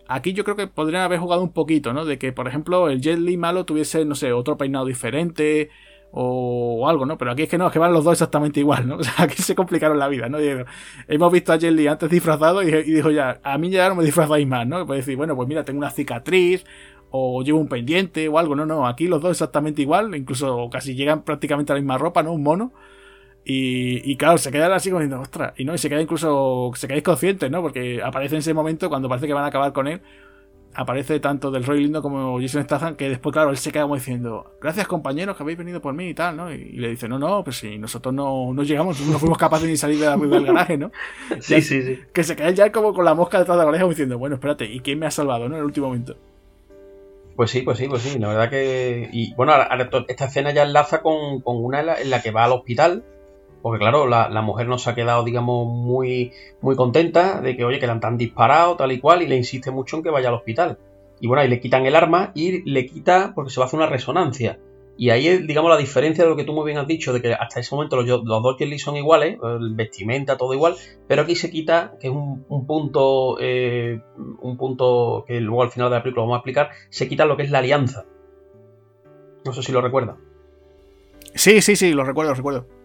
aquí 0.07 0.33
yo 0.33 0.43
creo 0.43 0.55
que 0.55 0.67
podrían 0.67 1.03
haber 1.03 1.19
jugado 1.19 1.41
un 1.41 1.53
poquito, 1.53 1.93
¿no? 1.93 2.05
De 2.05 2.17
que, 2.17 2.31
por 2.33 2.47
ejemplo, 2.47 2.89
el 2.89 3.01
Jet 3.01 3.19
Li 3.19 3.37
malo 3.37 3.65
tuviese, 3.65 4.05
no 4.05 4.15
sé, 4.15 4.33
otro 4.33 4.57
peinado 4.57 4.85
diferente, 4.85 5.69
o 6.11 6.87
algo, 6.87 7.05
¿no? 7.05 7.17
Pero 7.17 7.31
aquí 7.31 7.43
es 7.43 7.49
que 7.49 7.57
no, 7.57 7.67
es 7.67 7.73
que 7.73 7.79
van 7.79 7.93
los 7.93 8.03
dos 8.03 8.13
exactamente 8.13 8.59
igual, 8.59 8.87
¿no? 8.87 8.95
O 9.01 9.03
sea, 9.03 9.13
aquí 9.25 9.41
se 9.41 9.55
complicaron 9.55 9.97
la 9.97 10.07
vida, 10.07 10.29
¿no? 10.29 10.37
hemos 11.07 11.31
visto 11.31 11.53
a 11.53 11.59
Jelly 11.59 11.87
antes 11.87 12.09
disfrazado 12.09 12.61
y, 12.61 12.71
dijo 12.83 13.11
ya, 13.11 13.39
a 13.43 13.57
mí 13.57 13.69
ya 13.69 13.89
no 13.89 13.95
me 13.95 14.03
disfrazáis 14.03 14.47
más, 14.47 14.67
¿no? 14.67 14.85
Puede 14.85 14.99
decir, 14.99 15.15
bueno, 15.15 15.35
pues 15.35 15.47
mira, 15.47 15.63
tengo 15.63 15.79
una 15.79 15.89
cicatriz 15.89 16.65
o 17.09 17.43
llevo 17.43 17.59
un 17.59 17.67
pendiente 17.67 18.27
o 18.27 18.37
algo, 18.37 18.55
no, 18.55 18.65
no, 18.65 18.87
aquí 18.87 19.07
los 19.07 19.21
dos 19.21 19.31
exactamente 19.31 19.81
igual, 19.81 20.15
incluso 20.15 20.69
casi 20.69 20.95
llegan 20.95 21.23
prácticamente 21.23 21.71
a 21.71 21.75
la 21.75 21.81
misma 21.81 21.97
ropa, 21.97 22.23
¿no? 22.23 22.33
Un 22.33 22.43
mono. 22.43 22.73
Y, 23.43 24.11
y 24.11 24.17
claro, 24.17 24.37
se 24.37 24.51
quedan 24.51 24.71
así 24.71 24.89
como 24.89 25.01
diciendo, 25.01 25.21
ostras, 25.21 25.53
y 25.57 25.65
no, 25.65 25.73
y 25.73 25.77
se 25.77 25.89
queda 25.89 26.01
incluso, 26.01 26.71
se 26.75 26.87
quedáis 26.87 27.03
conscientes, 27.03 27.49
¿no? 27.49 27.61
Porque 27.61 28.01
aparece 28.03 28.35
en 28.35 28.39
ese 28.39 28.53
momento 28.53 28.89
cuando 28.89 29.09
parece 29.09 29.27
que 29.27 29.33
van 29.33 29.43
a 29.43 29.47
acabar 29.47 29.73
con 29.73 29.87
él 29.87 30.01
aparece 30.73 31.19
tanto 31.19 31.51
del 31.51 31.65
Roy 31.65 31.81
Lindo 31.81 32.01
como 32.01 32.39
Jason 32.39 32.63
Statham 32.63 32.95
que 32.95 33.09
después, 33.09 33.33
claro, 33.33 33.49
él 33.51 33.57
se 33.57 33.71
queda 33.71 33.83
como 33.83 33.95
diciendo, 33.95 34.55
gracias 34.61 34.87
compañeros 34.87 35.35
que 35.35 35.43
habéis 35.43 35.57
venido 35.57 35.81
por 35.81 35.93
mí 35.93 36.09
y 36.09 36.13
tal, 36.13 36.37
¿no? 36.37 36.53
Y, 36.53 36.73
le 36.73 36.89
dice, 36.89 37.07
no, 37.07 37.19
no, 37.19 37.43
pues 37.43 37.57
si 37.57 37.77
nosotros 37.77 38.13
no, 38.13 38.53
no 38.53 38.63
llegamos, 38.63 38.99
no 39.01 39.19
fuimos 39.19 39.37
capaces 39.37 39.67
ni 39.67 39.77
salir 39.77 39.99
del 39.99 40.45
garaje, 40.45 40.77
¿no? 40.77 40.91
sí, 41.39 41.61
sí, 41.61 41.81
sí. 41.81 41.99
Que 42.13 42.23
se 42.23 42.35
queda 42.35 42.51
ya 42.51 42.71
como 42.71 42.93
con 42.93 43.05
la 43.05 43.13
mosca 43.13 43.39
detrás 43.39 43.57
de 43.57 43.63
la 43.63 43.69
oreja 43.69 43.87
diciendo, 43.87 44.17
bueno, 44.17 44.35
espérate, 44.35 44.65
¿y 44.65 44.79
quién 44.79 44.99
me 44.99 45.05
ha 45.05 45.11
salvado, 45.11 45.49
no? 45.49 45.55
En 45.55 45.59
el 45.59 45.65
último 45.65 45.87
momento. 45.87 46.15
Pues 47.35 47.51
sí, 47.51 47.61
pues 47.61 47.77
sí, 47.77 47.87
pues 47.87 48.01
sí, 48.01 48.19
la 48.19 48.27
verdad 48.27 48.49
que... 48.49 49.09
Y 49.11 49.33
bueno, 49.35 49.53
esta 50.07 50.25
escena 50.25 50.51
ya 50.51 50.63
enlaza 50.63 51.01
con, 51.01 51.41
con 51.41 51.63
una 51.63 51.79
en 51.79 52.09
la 52.09 52.21
que 52.21 52.31
va 52.31 52.43
al 52.43 52.51
hospital 52.51 53.03
porque 53.61 53.79
claro, 53.79 54.07
la, 54.07 54.41
mujer 54.41 54.67
no 54.67 54.77
se 54.77 54.89
ha 54.89 54.95
quedado, 54.95 55.23
digamos, 55.23 55.67
muy, 55.67 56.31
muy 56.61 56.75
contenta 56.75 57.41
de 57.41 57.55
que, 57.55 57.63
oye, 57.63 57.79
que 57.79 57.87
la 57.87 57.99
han 58.01 58.17
disparado, 58.17 58.75
tal 58.75 58.91
y 58.91 58.99
cual, 58.99 59.21
y 59.21 59.27
le 59.27 59.37
insiste 59.37 59.71
mucho 59.71 59.97
en 59.97 60.03
que 60.03 60.09
vaya 60.09 60.29
al 60.29 60.35
hospital. 60.35 60.77
Y 61.19 61.27
bueno, 61.27 61.41
ahí 61.41 61.47
le 61.47 61.59
quitan 61.59 61.85
el 61.85 61.95
arma 61.95 62.31
y 62.33 62.69
le 62.69 62.85
quita 62.87 63.33
porque 63.35 63.51
se 63.51 63.59
va 63.59 63.65
a 63.65 63.67
hacer 63.67 63.79
una 63.79 63.87
resonancia. 63.87 64.59
Y 64.97 65.09
ahí 65.09 65.27
es, 65.27 65.47
digamos, 65.47 65.71
la 65.71 65.77
diferencia 65.77 66.23
de 66.23 66.29
lo 66.29 66.35
que 66.35 66.43
tú 66.43 66.53
muy 66.53 66.65
bien 66.65 66.77
has 66.77 66.87
dicho, 66.87 67.13
de 67.13 67.21
que 67.21 67.33
hasta 67.33 67.59
ese 67.59 67.73
momento 67.73 67.95
los, 67.95 68.05
los 68.05 68.43
dos 68.43 68.55
Jelly 68.57 68.77
son 68.77 68.97
iguales, 68.97 69.37
vestimenta, 69.75 70.37
todo 70.37 70.53
igual, 70.53 70.75
pero 71.07 71.23
aquí 71.23 71.35
se 71.35 71.49
quita, 71.49 71.95
que 71.99 72.07
es 72.07 72.13
un, 72.13 72.65
punto, 72.67 73.37
eh, 73.39 74.01
un 74.41 74.57
punto 74.57 75.23
que 75.27 75.39
luego 75.39 75.63
al 75.63 75.71
final 75.71 75.89
de 75.89 75.95
la 75.95 76.03
película 76.03 76.23
vamos 76.23 76.35
a 76.35 76.37
explicar, 76.39 76.69
se 76.89 77.07
quita 77.07 77.25
lo 77.25 77.37
que 77.37 77.43
es 77.43 77.51
la 77.51 77.59
alianza. 77.59 78.05
No 79.45 79.53
sé 79.53 79.63
si 79.63 79.71
lo 79.71 79.81
recuerda. 79.81 80.17
Sí, 81.33 81.61
sí, 81.61 81.75
sí, 81.75 81.93
lo 81.93 82.03
recuerdo, 82.03 82.31
lo 82.31 82.35
recuerdo. 82.35 82.80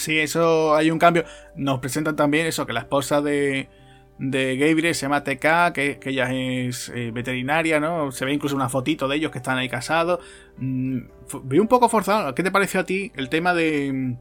Sí, 0.00 0.18
eso 0.18 0.74
hay 0.74 0.90
un 0.90 0.98
cambio. 0.98 1.24
Nos 1.56 1.78
presentan 1.80 2.16
también 2.16 2.46
eso, 2.46 2.66
que 2.66 2.72
la 2.72 2.80
esposa 2.80 3.20
de, 3.20 3.68
de 4.18 4.56
Gabriel 4.56 4.94
se 4.94 5.02
llama 5.02 5.22
TK, 5.22 5.74
que, 5.74 6.00
ella 6.04 6.32
es 6.32 6.90
eh, 6.94 7.10
veterinaria, 7.12 7.80
¿no? 7.80 8.10
Se 8.10 8.24
ve 8.24 8.32
incluso 8.32 8.56
una 8.56 8.70
fotito 8.70 9.08
de 9.08 9.16
ellos 9.16 9.30
que 9.30 9.38
están 9.38 9.58
ahí 9.58 9.68
casados. 9.68 10.20
Mm, 10.56 11.00
vi 11.44 11.58
un 11.58 11.68
poco 11.68 11.90
forzado. 11.90 12.34
¿Qué 12.34 12.42
te 12.42 12.50
pareció 12.50 12.80
a 12.80 12.84
ti 12.84 13.12
el 13.14 13.28
tema 13.28 13.52
de, 13.52 14.16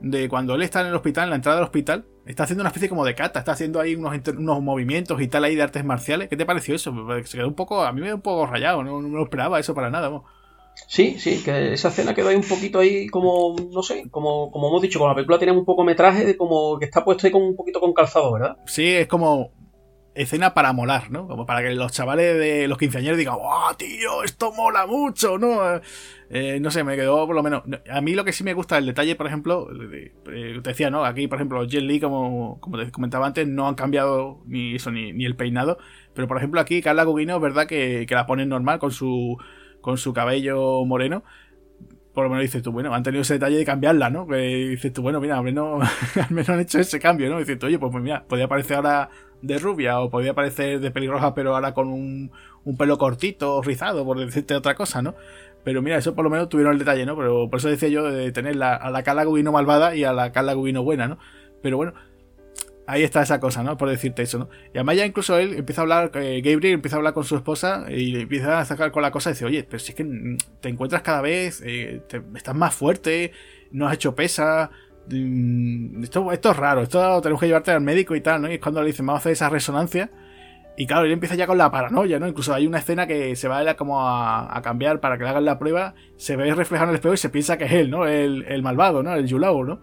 de 0.00 0.28
cuando 0.28 0.54
él 0.54 0.62
está 0.62 0.82
en 0.82 0.86
el 0.86 0.94
hospital, 0.94 1.24
en 1.24 1.30
la 1.30 1.36
entrada 1.36 1.58
del 1.58 1.64
hospital? 1.64 2.06
Está 2.24 2.44
haciendo 2.44 2.62
una 2.62 2.68
especie 2.68 2.88
como 2.88 3.04
de 3.04 3.16
cata, 3.16 3.40
está 3.40 3.50
haciendo 3.50 3.80
ahí 3.80 3.96
unos, 3.96 4.16
unos 4.36 4.62
movimientos 4.62 5.20
y 5.20 5.26
tal 5.26 5.42
ahí 5.42 5.56
de 5.56 5.62
artes 5.62 5.84
marciales. 5.84 6.28
¿Qué 6.28 6.36
te 6.36 6.46
pareció 6.46 6.76
eso? 6.76 6.94
Se 7.24 7.36
quedó 7.36 7.48
un 7.48 7.54
poco, 7.54 7.82
a 7.82 7.90
mí 7.90 8.00
me 8.00 8.06
dio 8.06 8.14
un 8.14 8.22
poco 8.22 8.46
rayado, 8.46 8.84
no, 8.84 9.02
no 9.02 9.08
me 9.08 9.16
lo 9.16 9.24
esperaba 9.24 9.58
eso 9.58 9.74
para 9.74 9.90
nada. 9.90 10.08
¿no? 10.08 10.24
Sí, 10.88 11.18
sí, 11.18 11.42
que 11.44 11.72
esa 11.72 11.88
escena 11.88 12.14
quedó 12.14 12.28
ahí 12.28 12.36
un 12.36 12.42
poquito 12.42 12.80
ahí 12.80 13.08
como, 13.08 13.56
no 13.72 13.82
sé, 13.82 14.10
como, 14.10 14.50
como 14.50 14.68
hemos 14.68 14.82
dicho, 14.82 14.98
con 14.98 15.08
la 15.08 15.14
película 15.14 15.38
tiene 15.38 15.52
un 15.52 15.64
poco 15.64 15.84
metraje, 15.84 16.24
de 16.24 16.36
como 16.36 16.78
que 16.78 16.86
está 16.86 17.04
puesto 17.04 17.26
ahí 17.26 17.32
con 17.32 17.42
un 17.42 17.56
poquito 17.56 17.80
con 17.80 17.92
calzado, 17.92 18.32
¿verdad? 18.32 18.56
Sí, 18.66 18.86
es 18.86 19.06
como 19.06 19.52
escena 20.14 20.54
para 20.54 20.72
molar, 20.72 21.10
¿no? 21.10 21.26
Como 21.26 21.46
para 21.46 21.62
que 21.62 21.70
los 21.70 21.92
chavales 21.92 22.38
de 22.38 22.68
los 22.68 22.78
quinceañeros 22.78 23.18
digan, 23.18 23.36
¡wow, 23.36 23.74
tío! 23.76 24.22
Esto 24.24 24.52
mola 24.52 24.86
mucho, 24.86 25.38
¿no? 25.38 25.80
Eh, 26.28 26.58
no 26.60 26.70
sé, 26.70 26.84
me 26.84 26.96
quedó 26.96 27.26
por 27.26 27.36
lo 27.36 27.42
menos. 27.42 27.62
A 27.90 28.00
mí 28.00 28.14
lo 28.14 28.24
que 28.24 28.32
sí 28.32 28.44
me 28.44 28.54
gusta 28.54 28.78
el 28.78 28.86
detalle, 28.86 29.16
por 29.16 29.26
ejemplo, 29.26 29.68
te 30.24 30.60
decía, 30.60 30.90
¿no? 30.90 31.04
Aquí, 31.04 31.28
por 31.28 31.38
ejemplo, 31.38 31.64
Jet 31.64 31.82
Li, 31.82 32.00
como, 32.00 32.60
como 32.60 32.78
te 32.78 32.90
comentaba 32.90 33.26
antes, 33.26 33.46
no 33.46 33.68
han 33.68 33.74
cambiado 33.74 34.42
ni 34.46 34.74
eso, 34.74 34.90
ni, 34.90 35.12
ni 35.12 35.24
el 35.24 35.36
peinado. 35.36 35.78
Pero 36.14 36.28
por 36.28 36.36
ejemplo, 36.36 36.60
aquí 36.60 36.82
Carla 36.82 37.04
Gugino 37.04 37.38
verdad 37.40 37.66
que, 37.66 38.04
que 38.06 38.14
la 38.14 38.26
ponen 38.26 38.48
normal 38.48 38.78
con 38.78 38.90
su 38.90 39.38
con 39.80 39.98
su 39.98 40.12
cabello 40.12 40.84
moreno, 40.84 41.22
por 42.12 42.24
lo 42.24 42.30
menos 42.30 42.42
dices 42.42 42.62
tú, 42.62 42.72
bueno, 42.72 42.92
han 42.94 43.02
tenido 43.02 43.22
ese 43.22 43.34
detalle 43.34 43.56
de 43.56 43.64
cambiarla, 43.64 44.10
¿no? 44.10 44.26
Que 44.26 44.36
dices 44.36 44.92
tú, 44.92 45.02
bueno, 45.02 45.20
mira, 45.20 45.38
al 45.38 45.44
menos, 45.44 45.82
al 46.16 46.30
menos 46.30 46.48
han 46.48 46.60
hecho 46.60 46.78
ese 46.78 46.98
cambio, 46.98 47.30
¿no? 47.30 47.38
dices 47.38 47.58
tú, 47.58 47.66
oye, 47.66 47.78
pues, 47.78 47.92
mira, 48.02 48.24
podría 48.26 48.48
parecer 48.48 48.76
ahora 48.76 49.10
de 49.42 49.58
rubia 49.58 50.00
o 50.00 50.10
podría 50.10 50.34
parecer 50.34 50.80
de 50.80 50.90
pelirroja, 50.90 51.34
pero 51.34 51.54
ahora 51.54 51.72
con 51.72 51.88
un, 51.88 52.30
un 52.64 52.76
pelo 52.76 52.98
cortito, 52.98 53.62
rizado, 53.62 54.04
por 54.04 54.18
decirte 54.18 54.54
otra 54.54 54.74
cosa, 54.74 55.02
¿no? 55.02 55.14
Pero 55.64 55.82
mira, 55.82 55.96
eso 55.96 56.14
por 56.14 56.24
lo 56.24 56.30
menos 56.30 56.48
tuvieron 56.48 56.72
el 56.72 56.78
detalle, 56.78 57.06
¿no? 57.06 57.16
Pero 57.16 57.48
por 57.48 57.58
eso 57.58 57.68
decía 57.68 57.88
yo 57.88 58.04
de 58.04 58.32
tener 58.32 58.60
a 58.62 58.90
la 58.90 59.02
Carla 59.02 59.24
Gubino 59.24 59.52
malvada 59.52 59.94
y 59.94 60.04
a 60.04 60.12
la 60.12 60.32
Carla 60.32 60.54
Gubino 60.54 60.82
buena, 60.82 61.06
¿no? 61.06 61.18
Pero 61.62 61.76
bueno, 61.76 61.94
Ahí 62.86 63.02
está 63.02 63.22
esa 63.22 63.38
cosa, 63.38 63.62
¿no? 63.62 63.76
Por 63.76 63.88
decirte 63.88 64.22
eso, 64.22 64.38
¿no? 64.38 64.48
Y 64.74 64.78
además 64.78 64.96
ya 64.96 65.06
incluso 65.06 65.38
él 65.38 65.54
empieza 65.54 65.80
a 65.80 65.82
hablar, 65.82 66.10
eh, 66.14 66.40
Gabriel 66.44 66.74
empieza 66.74 66.96
a 66.96 66.98
hablar 66.98 67.14
con 67.14 67.24
su 67.24 67.36
esposa 67.36 67.86
y 67.88 68.18
empieza 68.20 68.58
a 68.58 68.64
sacar 68.64 68.90
con 68.90 69.02
la 69.02 69.12
cosa 69.12 69.30
y 69.30 69.34
dice, 69.34 69.44
oye, 69.44 69.62
pero 69.62 69.78
si 69.78 69.90
es 69.90 69.96
que 69.96 70.36
te 70.60 70.68
encuentras 70.68 71.02
cada 71.02 71.20
vez, 71.20 71.62
eh, 71.64 72.02
estás 72.34 72.54
más 72.54 72.74
fuerte, 72.74 73.32
no 73.70 73.86
has 73.86 73.94
hecho 73.94 74.14
pesa, 74.14 74.70
mm, 75.08 76.02
esto, 76.02 76.32
esto 76.32 76.50
es 76.50 76.56
raro, 76.56 76.82
esto 76.82 77.20
tenemos 77.20 77.40
que 77.40 77.46
llevarte 77.46 77.70
al 77.70 77.80
médico 77.80 78.16
y 78.16 78.20
tal, 78.22 78.42
¿no? 78.42 78.50
Y 78.50 78.54
es 78.54 78.60
cuando 78.60 78.80
le 78.80 78.88
dicen, 78.88 79.06
vamos 79.06 79.20
a 79.20 79.22
hacer 79.22 79.32
esa 79.32 79.48
resonancia. 79.48 80.10
Y 80.76 80.86
claro, 80.86 81.04
él 81.04 81.12
empieza 81.12 81.34
ya 81.34 81.46
con 81.46 81.58
la 81.58 81.70
paranoia, 81.70 82.18
¿no? 82.18 82.26
Incluso 82.26 82.54
hay 82.54 82.66
una 82.66 82.78
escena 82.78 83.06
que 83.06 83.36
se 83.36 83.48
va 83.48 83.58
a, 83.58 83.76
como 83.76 84.08
a, 84.08 84.60
cambiar 84.62 85.00
para 85.00 85.18
que 85.18 85.24
le 85.24 85.30
hagan 85.30 85.44
la 85.44 85.58
prueba, 85.58 85.94
se 86.16 86.36
ve 86.36 86.54
reflejado 86.54 86.88
en 86.88 86.90
el 86.90 86.96
espejo 86.96 87.14
y 87.14 87.18
se 87.18 87.28
piensa 87.28 87.58
que 87.58 87.64
es 87.64 87.72
él, 87.72 87.90
¿no? 87.90 88.06
El, 88.06 88.44
el 88.48 88.62
malvado, 88.62 89.02
¿no? 89.02 89.14
El 89.14 89.26
Yulao, 89.26 89.64
¿no? 89.64 89.80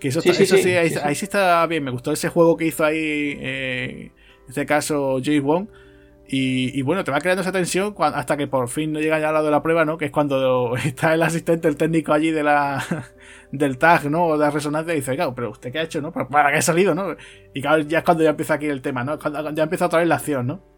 Que 0.00 0.08
eso, 0.08 0.20
sí, 0.20 0.32
sí, 0.32 0.70
ahí, 0.74 1.14
sí, 1.14 1.24
está 1.24 1.66
bien. 1.66 1.84
Me 1.84 1.90
gustó 1.90 2.12
ese 2.12 2.28
juego 2.28 2.56
que 2.56 2.66
hizo 2.66 2.84
ahí, 2.84 2.96
eh, 2.98 4.10
en 4.42 4.48
este 4.48 4.66
caso, 4.66 5.18
James 5.22 5.42
Wong. 5.42 5.68
Y, 6.28 6.82
bueno, 6.82 7.04
te 7.04 7.12
va 7.12 7.20
creando 7.20 7.42
esa 7.42 7.52
tensión 7.52 7.94
hasta 7.98 8.36
que 8.36 8.48
por 8.48 8.68
fin 8.68 8.92
no 8.92 8.98
llega 8.98 9.20
ya 9.20 9.28
al 9.28 9.34
lado 9.34 9.46
de 9.46 9.52
la 9.52 9.62
prueba, 9.62 9.84
¿no? 9.84 9.96
Que 9.96 10.06
es 10.06 10.10
cuando 10.10 10.76
está 10.84 11.14
el 11.14 11.22
asistente, 11.22 11.68
el 11.68 11.76
técnico 11.76 12.12
allí 12.12 12.30
de 12.32 12.42
la 12.42 12.84
del 13.52 13.78
tag, 13.78 14.10
¿no? 14.10 14.26
O 14.26 14.32
de 14.32 14.44
la 14.44 14.50
resonancia 14.50 14.92
y 14.92 14.96
dice, 14.96 15.14
claro, 15.14 15.34
pero 15.34 15.50
usted 15.50 15.70
qué 15.70 15.78
ha 15.78 15.82
hecho, 15.82 16.00
¿no? 16.00 16.12
¿Para 16.12 16.50
qué 16.50 16.58
ha 16.58 16.62
salido, 16.62 16.94
no? 16.94 17.16
Y 17.54 17.62
claro, 17.62 17.82
ya 17.82 17.98
es 17.98 18.04
cuando 18.04 18.24
ya 18.24 18.30
empieza 18.30 18.54
aquí 18.54 18.66
el 18.66 18.82
tema, 18.82 19.04
¿no? 19.04 19.18
Cuando 19.18 19.52
ya 19.52 19.62
empieza 19.62 19.86
otra 19.86 20.00
vez 20.00 20.08
la 20.08 20.16
acción, 20.16 20.46
¿no? 20.48 20.75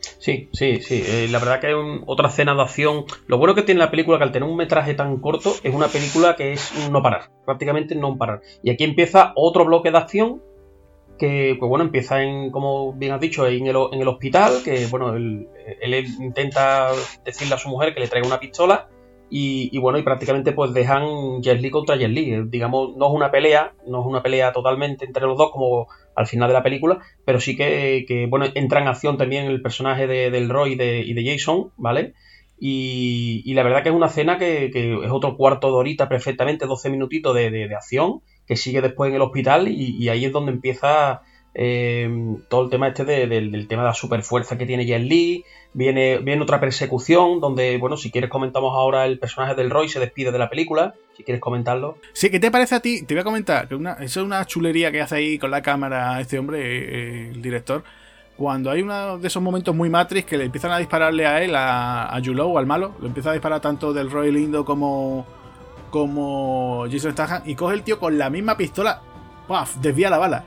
Sí, 0.00 0.48
sí, 0.52 0.80
sí. 0.80 1.02
Eh, 1.06 1.28
la 1.30 1.38
verdad 1.38 1.60
que 1.60 1.68
hay 1.68 1.74
otra 2.06 2.28
escena 2.28 2.54
de 2.54 2.62
acción. 2.62 3.04
Lo 3.26 3.38
bueno 3.38 3.54
que 3.54 3.62
tiene 3.62 3.80
la 3.80 3.90
película, 3.90 4.18
que 4.18 4.24
al 4.24 4.32
tener 4.32 4.48
un 4.48 4.56
metraje 4.56 4.94
tan 4.94 5.18
corto, 5.18 5.54
es 5.62 5.74
una 5.74 5.88
película 5.88 6.36
que 6.36 6.52
es 6.52 6.90
no 6.90 7.02
parar. 7.02 7.30
Prácticamente 7.44 7.94
no 7.94 8.16
parar. 8.16 8.40
Y 8.62 8.70
aquí 8.70 8.84
empieza 8.84 9.32
otro 9.36 9.64
bloque 9.64 9.90
de 9.90 9.98
acción 9.98 10.42
que, 11.18 11.56
pues 11.58 11.68
bueno, 11.68 11.84
empieza 11.84 12.22
en, 12.22 12.50
como 12.50 12.92
bien 12.92 13.12
has 13.12 13.20
dicho, 13.20 13.46
en 13.46 13.66
el, 13.66 13.76
en 13.92 14.00
el 14.00 14.08
hospital, 14.08 14.62
que 14.64 14.86
bueno, 14.86 15.14
él, 15.16 15.48
intenta 16.20 16.90
decirle 17.24 17.54
a 17.54 17.58
su 17.58 17.68
mujer 17.68 17.92
que 17.92 18.00
le 18.00 18.08
traiga 18.08 18.26
una 18.26 18.40
pistola 18.40 18.88
y, 19.30 19.76
bueno, 19.78 19.98
y 19.98 20.02
prácticamente 20.02 20.52
pues 20.52 20.72
dejan 20.72 21.42
Jet 21.42 21.70
contra 21.70 21.96
Jet 21.96 22.10
Li. 22.10 22.44
Digamos, 22.48 22.96
no 22.96 23.08
es 23.08 23.12
una 23.12 23.30
pelea, 23.30 23.74
no 23.86 24.00
es 24.00 24.06
una 24.06 24.22
pelea 24.22 24.52
totalmente 24.52 25.04
entre 25.04 25.26
los 25.26 25.36
dos 25.36 25.50
como 25.50 25.88
al 26.14 26.26
final 26.26 26.48
de 26.48 26.54
la 26.54 26.62
película, 26.62 26.98
pero 27.24 27.38
sí 27.40 27.56
que, 27.56 28.26
bueno, 28.30 28.46
entra 28.54 28.80
en 28.80 28.88
acción 28.88 29.18
también 29.18 29.46
el 29.46 29.62
personaje 29.62 30.06
de, 30.06 30.30
del 30.30 30.48
Roy 30.48 30.72
y 30.72 30.76
de, 30.76 31.00
y 31.00 31.12
de 31.12 31.24
Jason, 31.24 31.70
¿vale? 31.76 32.14
Y, 32.60 33.52
la 33.54 33.62
verdad 33.62 33.82
que 33.82 33.90
es 33.90 33.94
una 33.94 34.06
escena 34.06 34.38
que, 34.38 34.66
es 34.66 35.10
otro 35.10 35.36
cuarto 35.36 35.68
de 35.68 35.74
horita 35.74 36.08
perfectamente, 36.08 36.66
12 36.66 36.90
minutitos 36.90 37.34
de, 37.34 37.72
acción, 37.74 38.20
que 38.46 38.56
sigue 38.56 38.80
después 38.80 39.10
en 39.10 39.16
el 39.16 39.22
hospital 39.22 39.68
y, 39.68 40.08
ahí 40.08 40.24
es 40.24 40.32
donde 40.32 40.52
empieza 40.52 41.22
eh, 41.54 42.08
todo 42.48 42.64
el 42.64 42.70
tema 42.70 42.88
este 42.88 43.04
del 43.04 43.68
tema 43.68 43.82
de 43.82 43.88
la 43.88 43.94
superfuerza 43.94 44.56
que 44.58 44.66
tiene 44.66 44.86
Jet 44.86 45.02
Li, 45.02 45.44
Viene, 45.74 46.18
viene 46.18 46.42
otra 46.42 46.60
persecución 46.60 47.40
donde, 47.40 47.76
bueno, 47.76 47.96
si 47.96 48.10
quieres 48.10 48.30
comentamos 48.30 48.72
ahora 48.74 49.04
el 49.04 49.18
personaje 49.18 49.54
del 49.54 49.68
Roy 49.68 49.88
se 49.88 50.00
despide 50.00 50.32
de 50.32 50.38
la 50.38 50.48
película, 50.48 50.94
si 51.16 51.24
quieres 51.24 51.42
comentarlo. 51.42 51.98
Sí, 52.14 52.30
¿qué 52.30 52.40
te 52.40 52.50
parece 52.50 52.74
a 52.74 52.80
ti? 52.80 53.02
Te 53.02 53.14
voy 53.14 53.20
a 53.20 53.24
comentar, 53.24 53.68
que 53.68 53.74
una, 53.74 53.92
eso 53.94 54.20
es 54.20 54.26
una 54.26 54.44
chulería 54.46 54.90
que 54.90 55.02
hace 55.02 55.16
ahí 55.16 55.38
con 55.38 55.50
la 55.50 55.60
cámara 55.60 56.20
este 56.20 56.38
hombre, 56.38 56.58
eh, 56.60 57.30
el 57.32 57.42
director. 57.42 57.84
Cuando 58.36 58.70
hay 58.70 58.80
uno 58.80 59.18
de 59.18 59.28
esos 59.28 59.42
momentos 59.42 59.74
muy 59.74 59.90
Matrix 59.90 60.26
que 60.26 60.38
le 60.38 60.44
empiezan 60.44 60.70
a 60.72 60.78
dispararle 60.78 61.26
a 61.26 61.42
él, 61.42 61.54
a, 61.54 62.14
a 62.14 62.18
Yulo, 62.18 62.56
al 62.56 62.66
malo, 62.66 62.94
le 63.00 63.08
empieza 63.08 63.30
a 63.30 63.34
disparar 63.34 63.60
tanto 63.60 63.92
del 63.92 64.10
Roy 64.10 64.32
Lindo 64.32 64.64
como, 64.64 65.26
como 65.90 66.86
Jason 66.90 67.12
Statham, 67.12 67.42
y 67.44 67.54
coge 67.54 67.74
el 67.74 67.82
tío 67.82 67.98
con 67.98 68.16
la 68.16 68.30
misma 68.30 68.56
pistola, 68.56 69.02
¡paf! 69.46 69.76
desvía 69.76 70.08
la 70.08 70.18
bala. 70.18 70.44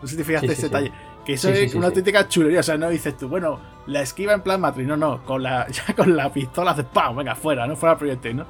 No 0.00 0.08
sé 0.08 0.12
si 0.12 0.16
te 0.16 0.24
fijaste 0.24 0.52
ese 0.52 0.62
detalle. 0.62 0.92
Que 1.24 1.34
eso 1.34 1.50
es 1.50 1.74
una 1.74 1.88
auténtica 1.88 2.26
chulería. 2.28 2.60
O 2.60 2.62
sea, 2.62 2.76
no 2.78 2.88
dices 2.88 3.16
tú, 3.16 3.28
bueno, 3.28 3.60
la 3.86 4.00
esquiva 4.00 4.32
en 4.32 4.40
plan 4.40 4.60
Matrix. 4.60 4.88
No, 4.88 4.96
no, 4.96 5.22
con 5.24 5.42
la, 5.42 5.68
ya 5.70 5.94
con 5.94 6.16
la 6.16 6.32
pistola 6.32 6.72
haces 6.72 6.86
¡pam! 6.86 7.16
Venga, 7.16 7.34
fuera, 7.34 7.66
¿no? 7.66 7.76
Fuera 7.76 7.96
proyectil, 7.98 8.36
¿no? 8.36 8.46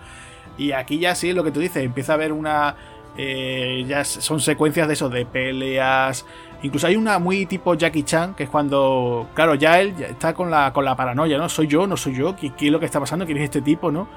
Y 0.57 0.73
aquí 0.73 0.99
ya 0.99 1.15
sí, 1.15 1.33
lo 1.33 1.43
que 1.43 1.53
tú 1.53 1.61
dices, 1.61 1.83
empieza 1.83 2.13
a 2.13 2.15
haber 2.17 2.33
una. 2.33 2.77
Eh, 3.17 3.85
ya 3.89 4.05
son 4.05 4.41
secuencias 4.41 4.87
de 4.87 4.95
eso, 4.95 5.09
de 5.09 5.27
peleas. 5.27 6.25
Incluso 6.63 6.87
hay 6.87 6.97
una 6.97 7.19
muy 7.19 7.47
tipo 7.47 7.75
Jackie 7.75 8.03
Chan, 8.03 8.35
que 8.35 8.45
es 8.45 8.51
cuando, 8.51 9.29
claro, 9.35 9.55
ya 9.55 9.81
él 9.81 9.95
está 9.99 10.35
con 10.35 10.51
la, 10.51 10.73
con 10.73 10.85
la 10.85 10.95
paranoia, 10.95 11.39
¿no? 11.39 11.49
Soy 11.49 11.67
yo, 11.67 11.87
no 11.87 11.97
soy 11.97 12.15
yo, 12.15 12.37
¿qué, 12.37 12.53
es 12.59 12.71
lo 12.71 12.79
que 12.79 12.87
está 12.87 13.01
pasando? 13.01 13.25
¿Quién 13.25 13.39
es 13.39 13.45
este 13.45 13.63
tipo, 13.63 13.91
no? 13.91 14.09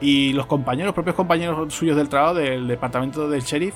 Y 0.00 0.32
los 0.32 0.46
compañeros, 0.46 0.86
los 0.86 0.94
propios 0.94 1.14
compañeros 1.14 1.74
suyos 1.74 1.96
del 1.96 2.08
trabajo, 2.08 2.34
del 2.34 2.66
departamento 2.66 3.28
del 3.28 3.42
sheriff, 3.42 3.74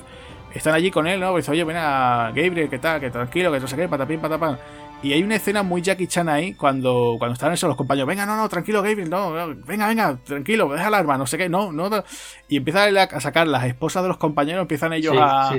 están 0.59 0.75
allí 0.75 0.91
con 0.91 1.07
él, 1.07 1.21
¿no? 1.21 1.33
Pues 1.33 1.49
oye, 1.49 1.65
ven 1.65 1.77
a 1.77 2.33
Gabriel, 2.35 2.69
¿qué 2.69 2.79
tal? 2.79 3.01
Que 3.01 3.11
tranquilo, 3.11 3.53
que 3.53 3.61
no 3.61 3.67
sé 3.67 3.77
qué, 3.77 3.89
patapín, 3.89 4.21
patapán. 4.21 4.59
Y 5.03 5.13
hay 5.13 5.23
una 5.23 5.35
escena 5.35 5.63
muy 5.63 5.83
Jackie 5.83 6.07
Chan 6.07 6.31
ahí 6.31 6.55
cuando, 6.55 7.17
cuando 7.19 7.35
están 7.35 7.53
esos 7.53 7.69
los 7.69 7.77
compañeros. 7.77 8.09
Venga, 8.09 8.25
no, 8.25 8.37
no, 8.37 8.49
tranquilo, 8.49 8.81
Gabriel, 8.81 9.11
no, 9.11 9.33
venga, 9.67 9.89
venga, 9.89 10.19
tranquilo, 10.25 10.67
deja 10.73 10.89
el 10.89 10.95
arma, 10.95 11.19
no 11.19 11.27
sé 11.27 11.37
qué, 11.37 11.51
no, 11.51 11.73
no. 11.73 11.91
Y 12.49 12.57
empiezan 12.57 12.97
a 12.97 13.21
sacar 13.21 13.47
las 13.47 13.65
esposas 13.65 14.03
de 14.03 14.09
los 14.09 14.17
compañeros, 14.17 14.63
empiezan 14.63 14.95
ellos 14.95 15.15
a, 15.19 15.51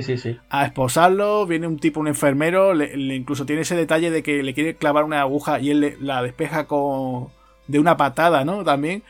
a 0.50 0.66
esposarlo. 0.66 1.46
Viene 1.46 1.68
un 1.68 1.78
tipo, 1.78 2.00
un 2.00 2.08
enfermero, 2.08 2.74
le, 2.74 2.92
incluso 3.14 3.46
tiene 3.46 3.62
ese 3.62 3.76
detalle 3.76 4.10
de 4.10 4.24
que 4.24 4.42
le 4.42 4.52
quiere 4.52 4.74
clavar 4.74 5.04
una 5.04 5.20
aguja 5.20 5.60
y 5.60 5.70
él 5.70 5.96
la 6.00 6.22
despeja 6.22 6.66
con 6.66 7.28
de 7.68 7.78
una 7.78 7.96
patada, 7.96 8.44
¿no? 8.44 8.64
También. 8.64 9.04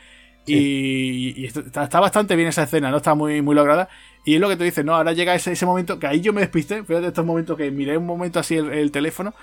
Y, 0.47 1.45
está, 1.45 1.99
bastante 1.99 2.35
bien 2.35 2.47
esa 2.47 2.63
escena, 2.63 2.89
¿no? 2.89 2.97
Está 2.97 3.15
muy, 3.15 3.41
muy 3.41 3.55
lograda. 3.55 3.89
Y 4.23 4.35
es 4.35 4.41
lo 4.41 4.49
que 4.49 4.55
tú 4.55 4.63
dices, 4.63 4.83
¿no? 4.83 4.95
Ahora 4.95 5.13
llega 5.13 5.35
ese, 5.35 5.51
ese 5.51 5.65
momento 5.65 5.99
que 5.99 6.07
ahí 6.07 6.21
yo 6.21 6.33
me 6.33 6.41
despisté. 6.41 6.83
Fíjate 6.83 7.07
estos 7.07 7.25
momentos 7.25 7.57
que 7.57 7.69
miré 7.71 7.97
un 7.97 8.05
momento 8.05 8.39
así 8.39 8.55
el, 8.55 8.91
teléfono. 8.91 9.33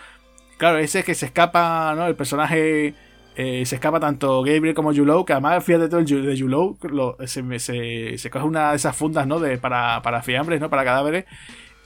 Claro, 0.57 0.79
ese 0.79 1.01
es 1.01 1.05
que 1.05 1.15
se 1.15 1.27
escapa, 1.27 1.95
¿no? 1.97 2.07
El 2.07 2.17
personaje 2.17 2.95
eh, 3.37 3.67
se 3.67 3.75
escapa 3.75 4.01
tanto 4.01 4.43
Gabriel 4.43 4.75
como 4.75 4.93
Yulow, 4.93 5.25
que 5.25 5.33
además, 5.33 5.65
fíjate 5.65 5.89
todo 5.89 6.01
el 6.01 6.07
de 6.07 6.37
Yulow, 6.37 6.79
se, 7.27 7.59
se, 7.59 8.19
se, 8.19 8.31
coge 8.31 8.45
una 8.45 8.71
de 8.71 8.77
esas 8.77 8.97
fundas, 8.97 9.27
¿no? 9.27 9.41
De, 9.41 9.59
para, 9.59 10.01
para 10.03 10.23
fiambres, 10.23 10.61
¿no? 10.61 10.71
Para 10.71 10.85
cadáveres. 10.85 11.25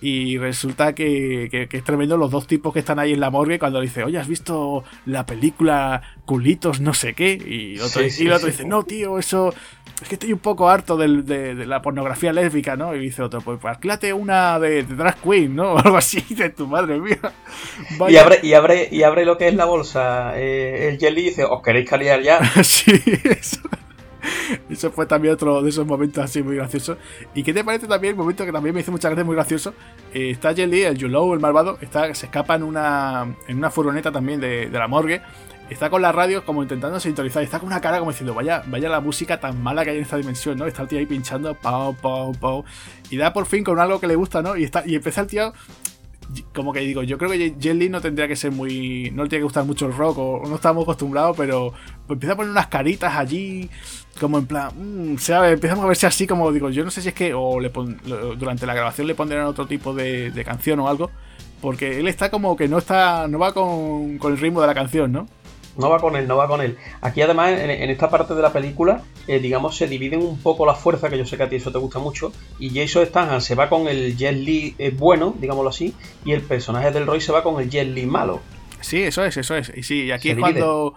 Y 0.00 0.38
resulta 0.38 0.94
que, 0.94 1.48
que, 1.50 1.76
es 1.76 1.84
tremendo 1.84 2.16
los 2.16 2.30
dos 2.30 2.46
tipos 2.46 2.72
que 2.72 2.78
están 2.78 2.98
ahí 2.98 3.12
en 3.12 3.20
la 3.20 3.30
morgue 3.30 3.58
cuando 3.58 3.80
dice, 3.80 4.04
oye, 4.04 4.18
¿has 4.18 4.28
visto 4.28 4.84
la 5.06 5.26
película 5.26 6.02
Culitos 6.24 6.80
no 6.80 6.94
sé 6.94 7.14
qué? 7.14 7.32
Y, 7.32 7.80
otro, 7.80 8.02
y 8.02 8.26
el 8.26 8.32
otro 8.32 8.46
dice, 8.46 8.64
no, 8.64 8.82
tío, 8.84 9.18
eso... 9.18 9.52
Es 10.00 10.08
que 10.08 10.14
estoy 10.14 10.32
un 10.32 10.38
poco 10.38 10.68
harto 10.68 10.96
de, 10.96 11.22
de, 11.22 11.66
la 11.66 11.82
pornografía 11.82 12.32
lésbica, 12.32 12.76
¿no? 12.76 12.94
Y 12.94 13.00
dice 13.00 13.20
otro, 13.20 13.40
pues 13.40 13.58
alquílate 13.64 14.12
una 14.12 14.60
de, 14.60 14.84
drag 14.84 15.16
queen, 15.20 15.56
¿no? 15.56 15.72
O 15.72 15.78
algo 15.78 15.96
así 15.96 16.22
de 16.36 16.50
tu 16.50 16.68
madre 16.68 17.00
mía. 17.00 17.18
Y, 18.08 18.16
abre, 18.16 18.38
y, 18.44 18.52
abre, 18.52 18.88
y 18.92 19.02
abre 19.02 19.24
lo 19.24 19.36
que 19.36 19.48
es 19.48 19.54
la 19.54 19.64
bolsa. 19.64 20.38
Eh, 20.38 20.88
el 20.88 20.98
Jelly 21.00 21.24
dice, 21.24 21.44
¿os 21.44 21.62
queréis 21.62 21.90
caliar 21.90 22.22
ya? 22.22 22.38
sí, 22.62 22.92
eso. 23.24 23.60
Eso 24.70 24.90
fue 24.90 25.06
también 25.06 25.34
otro 25.34 25.62
de 25.62 25.70
esos 25.70 25.86
momentos 25.86 26.24
así 26.24 26.42
muy 26.42 26.56
graciosos. 26.56 26.98
¿Y 27.34 27.42
qué 27.42 27.52
te 27.52 27.64
parece 27.64 27.86
también 27.86 28.12
el 28.12 28.18
momento 28.18 28.44
que 28.44 28.52
también 28.52 28.74
me 28.74 28.80
hizo 28.80 28.92
muchas 28.92 29.10
gracias, 29.10 29.26
muy 29.26 29.34
gracioso? 29.34 29.74
Eh, 30.12 30.30
está 30.30 30.54
Jelly, 30.54 30.82
el 30.82 30.96
Yulou, 30.96 31.34
el 31.34 31.40
malvado, 31.40 31.78
está, 31.80 32.14
se 32.14 32.26
escapa 32.26 32.54
en 32.54 32.62
una, 32.62 33.36
en 33.46 33.58
una 33.58 33.70
furgoneta 33.70 34.12
también 34.12 34.40
de, 34.40 34.68
de 34.68 34.78
la 34.78 34.88
morgue 34.88 35.20
está 35.70 35.90
con 35.90 36.02
la 36.02 36.12
radio 36.12 36.44
como 36.44 36.62
intentando 36.62 36.98
sintonizar. 37.00 37.42
Está 37.42 37.58
con 37.58 37.68
una 37.68 37.80
cara 37.80 37.98
como 37.98 38.10
diciendo, 38.10 38.34
vaya, 38.34 38.62
vaya 38.66 38.88
la 38.88 39.00
música 39.00 39.38
tan 39.40 39.62
mala 39.62 39.84
que 39.84 39.90
hay 39.90 39.96
en 39.98 40.02
esta 40.02 40.16
dimensión, 40.16 40.58
¿no? 40.58 40.66
Está 40.66 40.82
el 40.82 40.88
tío 40.88 40.98
ahí 40.98 41.06
pinchando, 41.06 41.54
pau, 41.54 41.94
pau, 41.94 42.32
pau. 42.32 42.64
Y 43.10 43.16
da 43.16 43.32
por 43.32 43.46
fin 43.46 43.64
con 43.64 43.78
algo 43.78 44.00
que 44.00 44.06
le 44.06 44.16
gusta, 44.16 44.42
¿no? 44.42 44.56
Y, 44.56 44.64
está, 44.64 44.82
y 44.86 44.94
empieza 44.94 45.20
el 45.20 45.26
tío 45.26 45.52
como 46.54 46.72
que 46.74 46.80
digo, 46.80 47.02
yo 47.02 47.16
creo 47.16 47.30
que 47.30 47.54
Jelly 47.58 47.88
no 47.88 48.00
tendría 48.00 48.28
que 48.28 48.36
ser 48.36 48.52
muy. 48.52 49.10
No 49.12 49.22
le 49.22 49.28
tiene 49.30 49.40
que 49.40 49.44
gustar 49.44 49.64
mucho 49.64 49.86
el 49.86 49.94
rock, 49.94 50.18
o 50.18 50.42
no 50.46 50.56
estamos 50.56 50.82
acostumbrados, 50.82 51.36
pero 51.36 51.72
empieza 52.08 52.34
a 52.34 52.36
poner 52.36 52.50
unas 52.50 52.66
caritas 52.66 53.14
allí, 53.16 53.70
como 54.18 54.38
en 54.38 54.46
plan. 54.46 54.70
Mmm, 54.76 55.16
¿sabe? 55.18 55.52
Empezamos 55.52 55.84
a 55.84 55.88
verse 55.88 56.06
así, 56.06 56.26
como 56.26 56.52
digo, 56.52 56.70
yo 56.70 56.84
no 56.84 56.90
sé 56.90 57.02
si 57.02 57.08
es 57.08 57.14
que. 57.14 57.34
O 57.34 57.60
le 57.60 57.70
durante 58.36 58.66
la 58.66 58.74
grabación 58.74 59.06
le 59.06 59.14
pondrán 59.14 59.46
otro 59.46 59.66
tipo 59.66 59.94
de, 59.94 60.42
canción 60.44 60.80
o 60.80 60.88
algo, 60.88 61.10
porque 61.60 62.00
él 62.00 62.08
está 62.08 62.30
como 62.30 62.56
que 62.56 62.68
no 62.68 62.78
está. 62.78 63.28
No 63.28 63.38
va 63.38 63.52
con, 63.52 64.18
con 64.18 64.32
el 64.32 64.38
ritmo 64.38 64.60
de 64.60 64.66
la 64.66 64.74
canción, 64.74 65.12
¿no? 65.12 65.26
No 65.78 65.90
va 65.90 66.00
con 66.00 66.16
él, 66.16 66.26
no 66.26 66.36
va 66.36 66.48
con 66.48 66.60
él. 66.60 66.76
Aquí 67.00 67.22
además, 67.22 67.52
en, 67.52 67.70
esta 67.70 68.10
parte 68.10 68.34
de 68.34 68.42
la 68.42 68.52
película, 68.52 69.02
eh, 69.28 69.38
digamos, 69.38 69.76
se 69.76 69.86
dividen 69.86 70.20
un 70.20 70.36
poco 70.38 70.66
la 70.66 70.74
fuerza, 70.74 71.08
que 71.08 71.16
yo 71.16 71.24
sé 71.24 71.36
que 71.36 71.44
a 71.44 71.48
ti 71.48 71.56
eso 71.56 71.70
te 71.70 71.78
gusta 71.78 72.00
mucho, 72.00 72.32
y 72.58 72.70
Jason 72.70 73.06
Statham 73.06 73.40
se 73.40 73.54
va 73.54 73.68
con 73.68 73.86
el 73.86 74.16
Jet 74.16 74.34
Li 74.34 74.74
eh, 74.76 74.90
bueno, 74.90 75.36
digámoslo 75.38 75.70
así, 75.70 75.94
y 76.24 76.32
el 76.32 76.42
personaje 76.42 76.90
del 76.90 77.06
Roy 77.06 77.20
se 77.20 77.30
va 77.30 77.44
con 77.44 77.62
el 77.62 77.70
Jet 77.70 77.86
Li 77.86 78.06
malo. 78.06 78.40
Sí, 78.80 79.02
eso 79.02 79.24
es, 79.24 79.36
eso 79.36 79.54
es. 79.54 79.72
Y 79.74 79.84
sí, 79.84 80.04
y 80.06 80.10
aquí 80.10 80.30
es 80.30 80.38
cuando... 80.38 80.96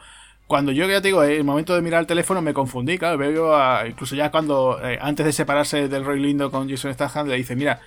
Cuando 0.51 0.73
yo 0.73 0.85
ya 0.85 0.99
te 0.99 1.07
digo, 1.07 1.23
en 1.23 1.31
el 1.31 1.43
momento 1.45 1.73
de 1.73 1.81
mirar 1.81 2.01
el 2.01 2.07
teléfono 2.07 2.41
me 2.41 2.53
confundí, 2.53 2.97
claro, 2.97 3.17
veo 3.17 3.55
a, 3.55 3.87
incluso 3.87 4.15
ya 4.15 4.31
cuando, 4.31 4.85
eh, 4.85 4.99
antes 5.01 5.25
de 5.25 5.31
separarse 5.31 5.87
del 5.87 6.03
Roy 6.03 6.19
Lindo 6.19 6.51
con 6.51 6.69
Jason 6.69 6.93
Statham, 6.93 7.29
le 7.29 7.37
dice, 7.37 7.55
mira, 7.55 7.79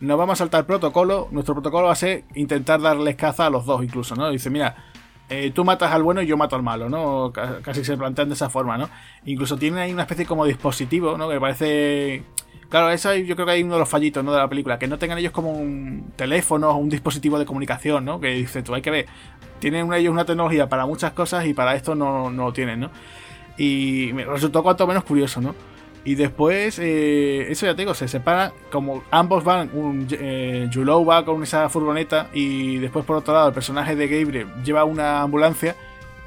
no 0.00 0.16
vamos 0.16 0.34
a 0.34 0.36
saltar 0.36 0.64
protocolo, 0.64 1.26
nuestro 1.32 1.52
protocolo 1.54 1.88
va 1.88 1.94
a 1.94 1.96
ser 1.96 2.22
intentar 2.36 2.80
darles 2.80 3.16
caza 3.16 3.46
a 3.46 3.50
los 3.50 3.66
dos 3.66 3.82
incluso, 3.82 4.14
¿no? 4.14 4.30
Dice, 4.30 4.50
mira, 4.50 4.91
eh, 5.28 5.50
tú 5.54 5.64
matas 5.64 5.92
al 5.92 6.02
bueno 6.02 6.22
y 6.22 6.26
yo 6.26 6.36
mato 6.36 6.56
al 6.56 6.62
malo, 6.62 6.88
¿no? 6.88 7.32
Casi 7.62 7.84
se 7.84 7.96
plantean 7.96 8.28
de 8.28 8.34
esa 8.34 8.50
forma, 8.50 8.76
¿no? 8.76 8.88
Incluso 9.24 9.56
tiene 9.56 9.80
ahí 9.80 9.92
una 9.92 10.02
especie 10.02 10.26
como 10.26 10.44
dispositivo, 10.44 11.16
¿no? 11.16 11.28
Que 11.28 11.40
parece... 11.40 12.22
Claro, 12.68 12.90
eso 12.90 13.14
yo 13.14 13.34
creo 13.34 13.44
que 13.44 13.52
hay 13.52 13.62
uno 13.62 13.74
de 13.74 13.80
los 13.80 13.88
fallitos, 13.88 14.24
¿no? 14.24 14.32
De 14.32 14.38
la 14.38 14.48
película, 14.48 14.78
que 14.78 14.86
no 14.86 14.98
tengan 14.98 15.18
ellos 15.18 15.32
como 15.32 15.52
un 15.52 16.12
teléfono 16.16 16.70
o 16.70 16.76
un 16.76 16.88
dispositivo 16.88 17.38
de 17.38 17.44
comunicación, 17.44 18.04
¿no? 18.04 18.18
Que 18.18 18.28
dice 18.28 18.62
tú, 18.62 18.74
hay 18.74 18.80
que 18.80 18.90
ver, 18.90 19.06
tienen 19.58 19.92
ellos 19.92 20.12
una 20.12 20.24
tecnología 20.24 20.68
para 20.68 20.86
muchas 20.86 21.12
cosas 21.12 21.44
y 21.46 21.54
para 21.54 21.74
esto 21.74 21.94
no, 21.94 22.30
no 22.30 22.46
lo 22.46 22.52
tienen, 22.52 22.80
¿no? 22.80 22.90
Y 23.58 24.10
me 24.14 24.24
resultó 24.24 24.62
cuanto 24.62 24.86
menos 24.86 25.04
curioso, 25.04 25.40
¿no? 25.40 25.54
Y 26.04 26.16
después, 26.16 26.80
eh, 26.80 27.46
eso 27.50 27.66
ya 27.66 27.76
te 27.76 27.82
digo, 27.82 27.94
se 27.94 28.08
separa, 28.08 28.52
como 28.72 29.04
ambos 29.12 29.44
van, 29.44 29.70
un, 29.72 30.08
eh, 30.10 30.68
va 30.76 31.24
con 31.24 31.42
esa 31.44 31.68
furgoneta 31.68 32.28
y 32.32 32.78
después 32.78 33.04
por 33.04 33.16
otro 33.16 33.34
lado 33.34 33.48
el 33.48 33.54
personaje 33.54 33.94
de 33.94 34.08
Gabriel 34.08 34.48
lleva 34.64 34.84
una 34.84 35.22
ambulancia, 35.22 35.76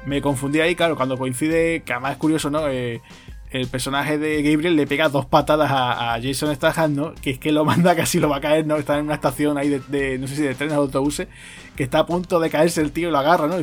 me 0.06 0.22
confundí 0.22 0.60
ahí, 0.60 0.74
claro, 0.74 0.96
cuando 0.96 1.18
coincide, 1.18 1.82
que 1.82 1.92
además 1.92 2.12
es 2.12 2.18
curioso, 2.18 2.48
¿no? 2.48 2.68
Eh, 2.68 3.02
el 3.50 3.68
personaje 3.68 4.18
de 4.18 4.42
Gabriel 4.42 4.76
le 4.76 4.86
pega 4.86 5.08
dos 5.08 5.26
patadas 5.26 5.70
a, 5.70 6.18
Jason 6.22 6.54
Statham, 6.54 6.94
¿no? 6.94 7.14
Que 7.14 7.30
es 7.30 7.38
que 7.38 7.52
lo 7.52 7.64
manda 7.64 7.94
casi 7.96 8.18
lo 8.18 8.30
va 8.30 8.36
a 8.36 8.40
caer, 8.40 8.66
¿no? 8.66 8.76
Está 8.76 8.98
en 8.98 9.04
una 9.04 9.14
estación 9.14 9.58
ahí 9.58 9.68
de, 9.88 10.18
no 10.18 10.26
sé 10.26 10.36
si 10.36 10.42
de 10.42 10.54
trenes 10.54 10.76
o 10.76 10.80
autobuses, 10.80 11.28
que 11.76 11.82
está 11.82 12.00
a 12.00 12.06
punto 12.06 12.40
de 12.40 12.48
caerse 12.48 12.80
el 12.80 12.92
tío 12.92 13.08
y 13.08 13.12
lo 13.12 13.18
agarra, 13.18 13.46
¿no? 13.46 13.56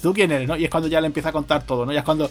¿Tú 0.00 0.14
quién 0.14 0.30
eres, 0.30 0.46
no? 0.46 0.56
Y 0.56 0.64
es 0.64 0.70
cuando 0.70 0.88
ya 0.88 1.00
le 1.00 1.08
empieza 1.08 1.30
a 1.30 1.32
contar 1.32 1.64
todo, 1.64 1.84
¿no? 1.84 1.92
Ya 1.92 2.00
es 2.00 2.04
cuando 2.04 2.30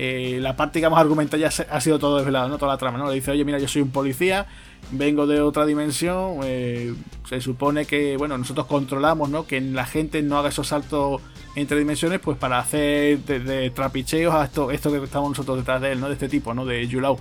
eh, 0.00 0.38
la 0.40 0.54
parte, 0.54 0.78
digamos, 0.78 0.96
argumental 0.96 1.40
ya 1.40 1.48
ha 1.48 1.80
sido 1.80 1.98
todo 1.98 2.18
desvelado, 2.18 2.48
¿no? 2.48 2.56
Toda 2.56 2.74
la 2.74 2.78
trama, 2.78 2.98
¿no? 2.98 3.08
Le 3.08 3.16
dice, 3.16 3.32
oye, 3.32 3.44
mira, 3.44 3.58
yo 3.58 3.66
soy 3.66 3.82
un 3.82 3.90
policía, 3.90 4.46
vengo 4.92 5.26
de 5.26 5.40
otra 5.40 5.66
dimensión, 5.66 6.38
eh, 6.44 6.94
se 7.28 7.40
supone 7.40 7.84
que, 7.84 8.16
bueno, 8.16 8.38
nosotros 8.38 8.66
controlamos, 8.66 9.28
¿no? 9.28 9.44
Que 9.44 9.60
la 9.60 9.86
gente 9.86 10.22
no 10.22 10.38
haga 10.38 10.50
esos 10.50 10.68
saltos 10.68 11.20
entre 11.56 11.80
dimensiones, 11.80 12.20
pues 12.20 12.38
para 12.38 12.60
hacer 12.60 13.18
de, 13.18 13.70
trapicheos 13.70 14.32
a 14.32 14.44
esto, 14.44 14.70
esto 14.70 14.92
que 14.92 15.02
estamos 15.02 15.30
nosotros 15.30 15.58
detrás 15.58 15.82
de 15.82 15.90
él, 15.90 15.98
¿no? 15.98 16.06
De 16.06 16.12
este 16.12 16.28
tipo, 16.28 16.54
¿no? 16.54 16.64
De 16.64 16.86
Yulau. 16.86 17.18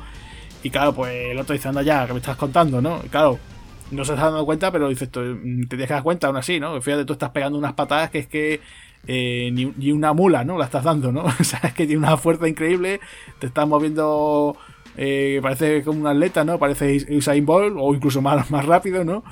Y 0.61 0.69
claro, 0.69 0.93
pues 0.93 1.31
el 1.31 1.39
otro 1.39 1.53
dice, 1.53 1.69
anda 1.69 1.81
ya, 1.81 2.05
que 2.05 2.13
me 2.13 2.19
estás 2.19 2.37
contando, 2.37 2.79
¿no? 2.79 3.01
Y 3.03 3.09
claro, 3.09 3.39
no 3.89 4.05
se 4.05 4.13
está 4.13 4.25
dando 4.25 4.45
cuenta, 4.45 4.71
pero 4.71 4.87
dices, 4.87 5.09
te 5.09 5.77
que 5.77 5.87
dar 5.87 6.03
cuenta 6.03 6.27
aún 6.27 6.37
así, 6.37 6.59
¿no? 6.59 6.79
Fíjate, 6.79 7.05
tú 7.05 7.13
estás 7.13 7.31
pegando 7.31 7.57
unas 7.57 7.73
patadas 7.73 8.11
que 8.11 8.19
es 8.19 8.27
que 8.27 8.61
eh, 9.07 9.49
ni, 9.51 9.91
una 9.91 10.13
mula, 10.13 10.43
¿no? 10.43 10.57
La 10.57 10.65
estás 10.65 10.83
dando, 10.83 11.11
¿no? 11.11 11.23
o 11.39 11.43
sea, 11.43 11.59
es 11.63 11.73
que 11.73 11.87
tiene 11.87 11.99
una 11.99 12.17
fuerza 12.17 12.47
increíble, 12.47 12.99
te 13.39 13.47
estás 13.47 13.67
moviendo, 13.67 14.57
eh, 14.97 15.39
parece 15.41 15.83
como 15.83 16.01
un 16.01 16.07
atleta, 16.07 16.43
¿no? 16.43 16.59
Parece 16.59 17.05
Usain 17.15 17.45
Bolt 17.45 17.75
o 17.79 17.93
incluso 17.93 18.21
más, 18.21 18.51
más 18.51 18.65
rápido, 18.65 19.03
¿no? 19.03 19.23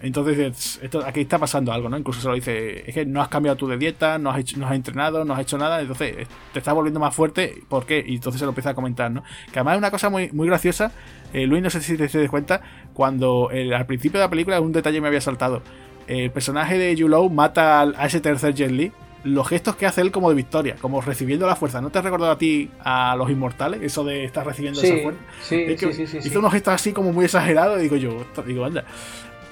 Entonces, 0.00 0.80
esto, 0.82 1.06
aquí 1.06 1.20
está 1.20 1.38
pasando 1.38 1.72
algo, 1.72 1.88
¿no? 1.88 1.96
Incluso 1.96 2.20
se 2.20 2.26
lo 2.26 2.34
dice, 2.34 2.90
es 2.90 2.92
que 2.92 3.06
no 3.06 3.22
has 3.22 3.28
cambiado 3.28 3.56
tú 3.56 3.68
de 3.68 3.76
dieta, 3.76 4.18
no 4.18 4.32
has, 4.32 4.56
no 4.56 4.66
has 4.66 4.74
entrenado, 4.74 5.24
no 5.24 5.34
has 5.34 5.40
hecho 5.40 5.56
nada, 5.56 5.80
entonces 5.80 6.26
te 6.52 6.58
estás 6.58 6.74
volviendo 6.74 6.98
más 6.98 7.14
fuerte, 7.14 7.62
¿por 7.68 7.86
qué? 7.86 8.04
Y 8.04 8.16
entonces 8.16 8.40
se 8.40 8.44
lo 8.44 8.50
empieza 8.50 8.70
a 8.70 8.74
comentar, 8.74 9.12
¿no? 9.12 9.22
Que 9.52 9.60
además 9.60 9.74
es 9.74 9.78
una 9.78 9.92
cosa 9.92 10.10
muy, 10.10 10.32
muy 10.32 10.48
graciosa, 10.48 10.90
eh, 11.32 11.46
Luis, 11.46 11.62
no 11.62 11.70
sé 11.70 11.80
si 11.80 11.96
te, 11.96 12.08
das 12.08 12.30
cuenta, 12.30 12.62
cuando 12.94 13.48
al 13.52 13.86
principio 13.86 14.18
de 14.18 14.26
la 14.26 14.30
película 14.30 14.60
un 14.60 14.72
detalle 14.72 15.00
me 15.00 15.06
había 15.06 15.20
saltado. 15.20 15.62
El 16.08 16.32
personaje 16.32 16.78
de 16.78 16.96
Yulou 16.96 17.30
mata 17.30 17.82
a 17.82 18.06
ese 18.06 18.20
tercer 18.20 18.54
Jet 18.54 18.72
Li 18.72 18.92
los 19.24 19.48
gestos 19.48 19.76
que 19.76 19.86
hace 19.86 20.00
él 20.00 20.10
como 20.10 20.28
de 20.28 20.34
victoria, 20.34 20.76
como 20.80 21.00
recibiendo 21.00 21.46
la 21.46 21.56
fuerza. 21.56 21.80
¿No 21.80 21.90
te 21.90 21.98
has 21.98 22.04
recordado 22.04 22.32
a 22.32 22.38
ti 22.38 22.70
a 22.80 23.14
los 23.16 23.30
inmortales? 23.30 23.80
Eso 23.82 24.04
de 24.04 24.24
estar 24.24 24.44
recibiendo 24.46 24.82
esa 24.82 24.96
fuerza. 25.02 25.20
Sí, 25.42 25.76
sí, 25.78 26.06
sí, 26.06 26.18
Hizo 26.18 26.38
unos 26.38 26.52
gestos 26.52 26.74
así 26.74 26.92
como 26.92 27.12
muy 27.12 27.24
exagerados 27.24 27.78
y 27.78 27.82
digo 27.82 27.96
yo, 27.96 28.24
digo, 28.46 28.64
anda. 28.64 28.84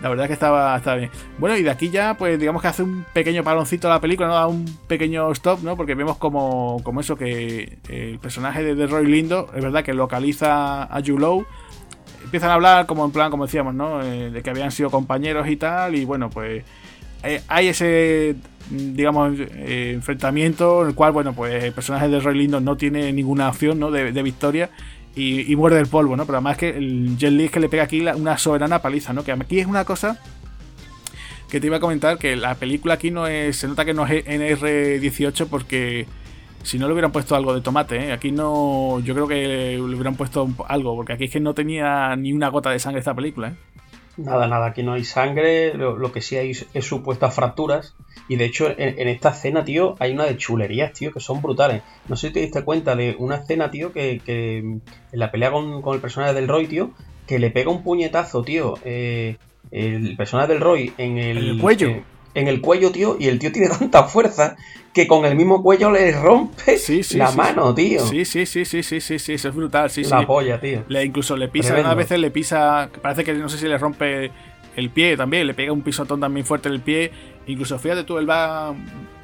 La 0.03 0.09
verdad 0.09 0.25
es 0.25 0.29
que 0.29 0.35
estaba, 0.35 0.77
estaba 0.77 0.97
bien. 0.97 1.11
Bueno, 1.39 1.57
y 1.59 1.63
de 1.63 1.71
aquí 1.71 1.91
ya, 1.91 2.15
pues 2.15 2.39
digamos 2.39 2.63
que 2.63 2.69
hace 2.69 2.83
un 2.83 3.05
pequeño 3.13 3.45
paloncito 3.45 3.87
a 3.89 3.95
la 3.95 4.01
película, 4.01 4.29
¿no? 4.29 4.35
Da 4.35 4.47
un 4.47 4.65
pequeño 4.87 5.31
stop, 5.33 5.63
¿no? 5.63 5.77
Porque 5.77 5.95
vemos 5.95 6.17
como, 6.17 6.81
como 6.83 7.01
eso, 7.01 7.17
que 7.17 7.79
el 7.89 8.19
personaje 8.19 8.75
de, 8.75 8.87
Roy 8.87 9.07
Lindo, 9.07 9.51
es 9.55 9.63
verdad 9.63 9.85
que 9.85 9.93
localiza 9.93 10.85
a 10.85 11.03
Julow. 11.05 11.45
Empiezan 12.25 12.51
a 12.51 12.55
hablar 12.55 12.87
como 12.87 13.05
en 13.05 13.11
plan, 13.11 13.31
como 13.31 13.45
decíamos, 13.45 13.75
¿no? 13.75 14.03
Eh, 14.03 14.31
de 14.31 14.43
que 14.43 14.49
habían 14.49 14.73
sido 14.73 14.91
compañeros 14.91 15.49
y 15.49 15.57
tal. 15.57 15.95
Y 15.95 16.07
bueno, 16.07 16.31
pues 16.31 16.65
eh, 17.23 17.43
hay 17.49 17.69
ese 17.69 18.37
digamos, 18.71 19.39
eh, 19.39 19.93
enfrentamiento 19.95 20.83
en 20.83 20.89
el 20.89 20.95
cual, 20.95 21.13
bueno, 21.13 21.33
pues 21.33 21.65
el 21.65 21.73
personaje 21.73 22.09
de 22.09 22.21
Roy 22.21 22.39
Lindo 22.39 22.61
no 22.61 22.77
tiene 22.77 23.13
ninguna 23.13 23.49
opción 23.49 23.79
¿no? 23.81 23.91
de, 23.91 24.23
victoria 24.23 24.71
y, 25.15 25.55
muerde 25.57 25.81
el 25.81 25.89
polvo, 25.89 26.17
¿no? 26.17 26.25
Pero 26.25 26.39
además 26.39 26.57
que 26.57 26.71
el 26.71 27.17
Jet 27.19 27.33
Li 27.33 27.45
es 27.47 27.51
que 27.51 27.61
le 27.61 27.69
pega 27.69 27.83
aquí 27.83 28.01
una 28.01 28.39
soberana 28.39 28.81
paliza, 28.81 29.13
¿no? 29.13 29.25
Que 29.25 29.33
aquí 29.33 29.59
es 29.59 29.67
una 29.67 29.85
cosa 29.85 30.21
que 31.51 31.61
te 31.61 31.67
iba 31.67 31.79
a 31.79 31.81
comentar, 31.81 32.17
que 32.17 32.37
la 32.37 32.55
película 32.55 32.95
aquí 32.95 33.11
no 33.11 33.27
es, 33.27 33.57
se 33.57 33.67
nota 33.67 33.85
que 33.85 33.93
no 33.93 34.07
es 34.07 34.25
NR18 34.25 35.49
porque 35.49 36.07
si 36.63 36.79
no 36.79 36.87
le 36.87 36.93
hubieran 36.93 37.11
puesto 37.11 37.35
algo 37.35 37.53
de 37.55 37.61
tomate, 37.61 37.97
¿eh? 37.97 38.13
aquí 38.13 38.31
no, 38.31 39.01
yo 39.01 39.15
creo 39.15 39.27
que 39.27 39.75
le 39.77 39.81
hubieran 39.81 40.15
puesto 40.15 40.49
algo, 40.69 40.95
porque 40.95 41.15
aquí 41.15 41.25
es 41.25 41.31
que 41.31 41.41
no 41.41 41.55
tenía 41.55 42.15
ni 42.15 42.33
una 42.33 42.49
gota 42.49 42.71
de 42.71 42.79
sangre 42.79 43.01
esta 43.01 43.15
película, 43.15 43.49
¿eh? 43.49 43.55
Nada, 44.25 44.47
nada, 44.47 44.67
aquí 44.67 44.83
no 44.83 44.93
hay 44.93 45.05
sangre, 45.05 45.75
lo, 45.75 46.13
que 46.13 46.21
sí 46.21 46.37
hay 46.37 46.51
es 46.51 46.85
supuestas 46.85 47.35
fracturas. 47.35 47.95
Y 48.29 48.37
de 48.37 48.45
hecho, 48.45 48.69
en, 48.77 49.09
esta 49.09 49.31
escena, 49.31 49.65
tío, 49.65 49.97
hay 49.99 50.13
una 50.13 50.25
de 50.25 50.37
chulerías, 50.37 50.93
tío, 50.93 51.13
que 51.13 51.21
son 51.21 51.41
brutales. 51.41 51.83
No 52.09 52.17
sé 52.17 52.29
si 52.29 52.35
te 52.35 52.41
diste 52.41 52.63
cuenta 52.63 52.95
de 52.95 53.17
una 53.19 53.37
escena, 53.37 53.71
tío, 53.71 53.93
que, 53.93 54.21
en 54.27 54.83
la 55.13 55.31
pelea 55.31 55.51
con, 55.51 55.83
el 55.95 56.01
personaje 56.01 56.35
del 56.35 56.49
Roy, 56.49 56.67
tío, 56.67 56.91
que 57.27 57.39
le 57.39 57.51
pega 57.51 57.71
un 57.71 57.83
puñetazo, 57.83 58.43
tío, 58.43 58.75
eh, 58.85 59.37
el 59.71 60.17
personaje 60.17 60.53
del 60.53 60.61
Roy 60.61 60.93
en 60.99 61.19
el, 61.19 61.59
cuello. 61.59 61.89
Eh, 61.89 62.05
en 62.35 62.49
el 62.49 62.61
cuello, 62.61 62.91
tío, 62.91 63.17
y 63.19 63.29
el 63.29 63.39
tío 63.39 63.53
tiene 63.53 63.69
tanta 63.79 64.05
fuerza 64.05 64.57
que 64.93 65.07
con 65.07 65.25
el 65.25 65.37
mismo 65.37 65.63
cuello 65.63 65.91
le 65.91 66.11
rompe 66.13 66.79
la 67.15 67.31
mano, 67.33 67.75
tío. 67.75 68.05
Sí, 68.07 68.25
sí, 68.25 68.45
sí, 68.47 68.65
sí, 68.65 68.83
sí, 68.83 69.01
sí, 69.01 69.19
sí, 69.19 69.33
eso 69.35 69.49
es 69.49 69.55
brutal, 69.55 69.89
sí, 69.91 70.03
la 70.05 70.27
polla, 70.27 70.61
tío. 70.61 70.83
Le, 70.89 71.05
incluso 71.05 71.37
le 71.37 71.49
pisa, 71.49 71.77
a 71.77 71.95
veces 71.95 72.19
le 72.19 72.31
pisa, 72.31 72.91
parece 73.01 73.25
que 73.25 73.35
no 73.35 73.49
sé 73.49 73.59
si 73.59 73.69
le 73.69 73.79
rompe 73.79 74.33
el 74.77 74.91
pie 74.91 75.17
también, 75.17 75.47
le 75.47 75.55
pega 75.55 75.73
un 75.73 75.83
pisotón 75.83 76.21
también 76.21 76.45
fuerte 76.45 76.69
en 76.69 76.75
el 76.75 76.81
pie. 76.81 77.13
Incluso 77.47 77.79
fíjate 77.79 78.05
tú, 78.05 78.19
él 78.19 78.29
va, 78.29 78.75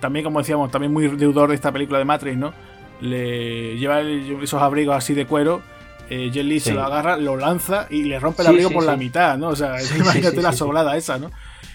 también 0.00 0.24
como 0.24 0.38
decíamos, 0.38 0.70
también 0.70 0.92
muy 0.92 1.08
deudor 1.08 1.48
de 1.48 1.56
esta 1.56 1.72
película 1.72 1.98
de 1.98 2.04
Matrix, 2.04 2.36
¿no? 2.36 2.52
Le 3.00 3.76
lleva 3.76 4.00
esos 4.00 4.62
abrigos 4.62 4.96
así 4.96 5.14
de 5.14 5.26
cuero. 5.26 5.62
Eh, 6.08 6.30
Jet 6.32 6.60
se 6.60 6.72
lo 6.72 6.82
agarra, 6.82 7.16
lo 7.16 7.36
lanza 7.36 7.86
y 7.90 8.04
le 8.04 8.18
rompe 8.18 8.42
el 8.42 8.48
abrigo 8.48 8.70
por 8.70 8.84
la 8.84 8.96
mitad, 8.96 9.36
¿no? 9.36 9.48
O 9.48 9.56
sea, 9.56 9.76
imagínate 9.96 10.40
la 10.40 10.52
soblada 10.52 10.96
esa, 10.96 11.18
¿no? 11.18 11.30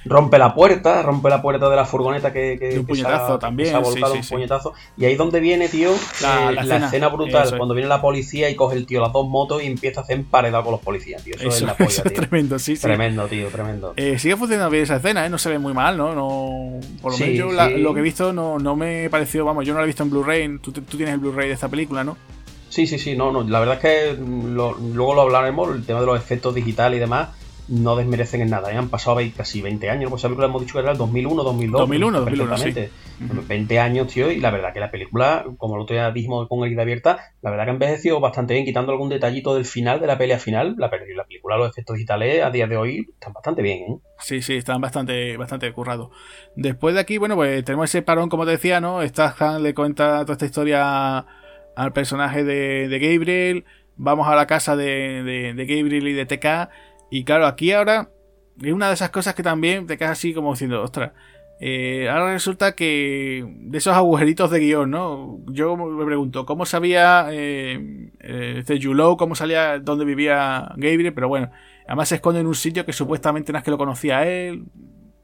rompe 0.05 0.37
la 0.37 0.53
puerta, 0.53 1.01
rompe 1.03 1.29
la 1.29 1.41
puerta 1.41 1.69
de 1.69 1.75
la 1.75 1.85
furgoneta 1.85 2.33
que, 2.33 2.57
que, 2.59 2.79
un 2.79 2.85
puñetazo 2.85 3.37
también, 3.37 3.69
se 3.69 3.75
ha 3.75 3.79
volcado 3.79 4.13
un 4.13 4.21
puñetazo. 4.21 4.73
Y 4.97 5.05
ahí 5.05 5.13
es 5.13 5.17
donde 5.17 5.39
viene, 5.39 5.69
tío, 5.69 5.91
la, 6.21 6.51
eh, 6.51 6.85
escena, 6.85 7.07
brutal, 7.09 7.55
cuando 7.57 7.73
viene 7.75 7.87
la 7.87 8.01
policía 8.01 8.49
y 8.49 8.55
coge 8.55 8.77
el 8.77 8.85
tío 8.85 9.01
las 9.01 9.13
dos 9.13 9.27
motos 9.27 9.63
y 9.63 9.67
empieza 9.67 10.01
a 10.01 10.03
hacer 10.03 10.17
emparedado 10.17 10.63
con 10.63 10.71
los 10.73 10.81
policías, 10.81 11.23
tío. 11.23 11.35
Eso, 11.35 11.47
es 11.49 11.61
la 11.61 11.73
polla, 11.77 12.03
tío. 12.03 12.13
tremendo, 12.13 12.59
sí, 12.59 12.75
sí. 12.75 12.81
Tremendo, 12.81 13.27
tío, 13.27 13.47
tremendo. 13.49 13.93
Eh, 13.95 14.17
sigue 14.17 14.35
funcionando 14.35 14.71
bien 14.71 14.83
esa 14.83 14.97
escena, 14.97 15.25
¿eh? 15.25 15.29
No 15.29 15.37
se 15.37 15.49
ve 15.49 15.59
muy 15.59 15.73
mal, 15.73 15.97
¿no? 15.97 16.15
no 16.15 16.79
por 17.01 17.11
lo 17.11 17.17
menos 17.17 17.37
yo 17.37 17.51
lo 17.51 17.93
que 17.93 17.99
he 17.99 18.03
visto 18.03 18.33
no, 18.33 18.59
no 18.59 18.75
me 18.75 19.09
pareció, 19.09 19.45
vamos, 19.45 19.65
yo 19.65 19.73
no 19.73 19.79
lo 19.79 19.83
he 19.83 19.87
visto 19.87 20.03
en 20.03 20.09
Blu-ray. 20.09 20.57
Tú, 20.59 20.71
tú 20.71 20.81
tienes 20.81 21.13
el 21.13 21.19
Blu-ray 21.19 21.47
de 21.47 21.53
esta 21.53 21.69
película, 21.69 22.03
¿no? 22.03 22.17
Sí, 22.71 22.87
sí, 22.87 22.97
sí, 22.97 23.17
no, 23.17 23.33
no, 23.33 23.43
la 23.43 23.59
verdad 23.59 23.75
es 23.75 23.81
que 23.81 24.17
luego 24.17 25.13
lo 25.13 25.21
hablaremos, 25.21 25.75
el 25.75 25.85
tema 25.85 25.99
de 25.99 26.05
los 26.05 26.17
efectos 26.17 26.55
digitales 26.55 26.97
y 26.97 26.99
demás, 27.01 27.29
no 27.67 27.97
desmerecen 27.97 28.41
en 28.41 28.49
nada. 28.49 28.71
¿eh? 28.71 28.77
Han 28.77 28.87
pasado 28.87 29.17
casi 29.35 29.61
20 29.61 29.89
años, 29.89 30.09
pues 30.09 30.21
esa 30.21 30.29
película 30.29 30.47
hemos 30.47 30.61
dicho 30.61 30.73
que 30.73 30.79
era 30.79 30.91
el 30.91 30.97
2001, 30.97 31.43
2002. 31.43 31.81
2001, 31.81 32.19
2001, 32.21 32.57
sí. 32.57 32.73
20 33.19 33.79
años, 33.79 34.07
tío, 34.07 34.31
y 34.31 34.39
la 34.39 34.51
verdad 34.51 34.71
que 34.71 34.79
la 34.79 34.89
película, 34.89 35.45
como 35.57 35.75
lo 35.75 35.83
otro 35.83 36.13
dijimos 36.13 36.47
con 36.47 36.63
herida 36.65 36.83
abierta, 36.83 37.33
la 37.41 37.51
verdad 37.51 37.65
que 37.65 37.71
ha 37.71 37.73
envejecido 37.73 38.21
bastante 38.21 38.53
bien, 38.53 38.65
quitando 38.65 38.93
algún 38.93 39.09
detallito 39.09 39.53
del 39.53 39.65
final, 39.65 39.99
de 39.99 40.07
la 40.07 40.17
pelea 40.17 40.39
final. 40.39 40.75
La, 40.77 40.89
la 40.89 41.25
película, 41.25 41.57
los 41.57 41.69
efectos 41.71 41.97
digitales 41.97 42.41
a 42.41 42.51
día 42.51 42.67
de 42.67 42.77
hoy 42.77 43.05
están 43.13 43.33
bastante 43.33 43.61
bien, 43.61 43.79
¿eh? 43.79 43.97
Sí, 44.19 44.41
sí, 44.41 44.55
están 44.55 44.79
bastante, 44.79 45.35
bastante 45.35 45.69
currados. 45.73 46.09
Después 46.55 46.95
de 46.95 47.01
aquí, 47.01 47.17
bueno, 47.17 47.35
pues 47.35 47.65
tenemos 47.65 47.89
ese 47.89 48.01
parón, 48.01 48.29
como 48.29 48.45
te 48.45 48.51
decía, 48.51 48.79
¿no? 48.79 49.05
Statham 49.05 49.61
le 49.61 49.73
cuenta 49.73 50.21
toda 50.21 50.33
esta 50.33 50.45
historia 50.45 51.25
al 51.75 51.93
personaje 51.93 52.43
de, 52.43 52.87
Gabriel. 52.99 53.65
Vamos 53.97 54.27
a 54.27 54.35
la 54.35 54.47
casa 54.47 54.75
de, 54.75 55.53
de 55.55 55.65
Gabriel 55.65 56.07
y 56.07 56.13
de 56.13 56.25
TK 56.25 56.69
y 57.11 57.25
claro, 57.25 57.45
aquí 57.45 57.73
ahora 57.73 58.09
es 58.61 58.73
una 58.73 58.87
de 58.87 58.93
esas 58.93 59.09
cosas 59.09 59.35
que 59.35 59.43
también 59.43 59.85
te 59.85 59.97
quedas 59.97 60.11
así 60.11 60.33
como 60.33 60.51
diciendo, 60.51 60.81
ostras, 60.81 61.11
eh, 61.59 62.09
ahora 62.09 62.33
resulta 62.33 62.73
que 62.73 63.45
de 63.45 63.77
esos 63.77 63.93
agujeritos 63.93 64.49
de 64.49 64.59
guion, 64.59 64.89
¿no? 64.89 65.39
Yo 65.47 65.75
me 65.75 66.05
pregunto, 66.05 66.45
¿cómo 66.45 66.65
sabía 66.65 67.27
eh, 67.31 68.09
eh, 68.21 68.55
este 68.59 68.79
Yulo, 68.79 69.17
cómo 69.17 69.35
salía, 69.35 69.77
dónde 69.77 70.05
vivía 70.05 70.71
Gabriel? 70.77 71.13
Pero 71.13 71.27
bueno, 71.27 71.51
además 71.85 72.09
se 72.09 72.15
esconde 72.15 72.39
en 72.39 72.47
un 72.47 72.55
sitio 72.55 72.85
que 72.85 72.93
supuestamente 72.93 73.51
no 73.51 73.59
es 73.59 73.63
que 73.63 73.71
lo 73.71 73.77
conocía 73.77 74.25
él. 74.25 74.65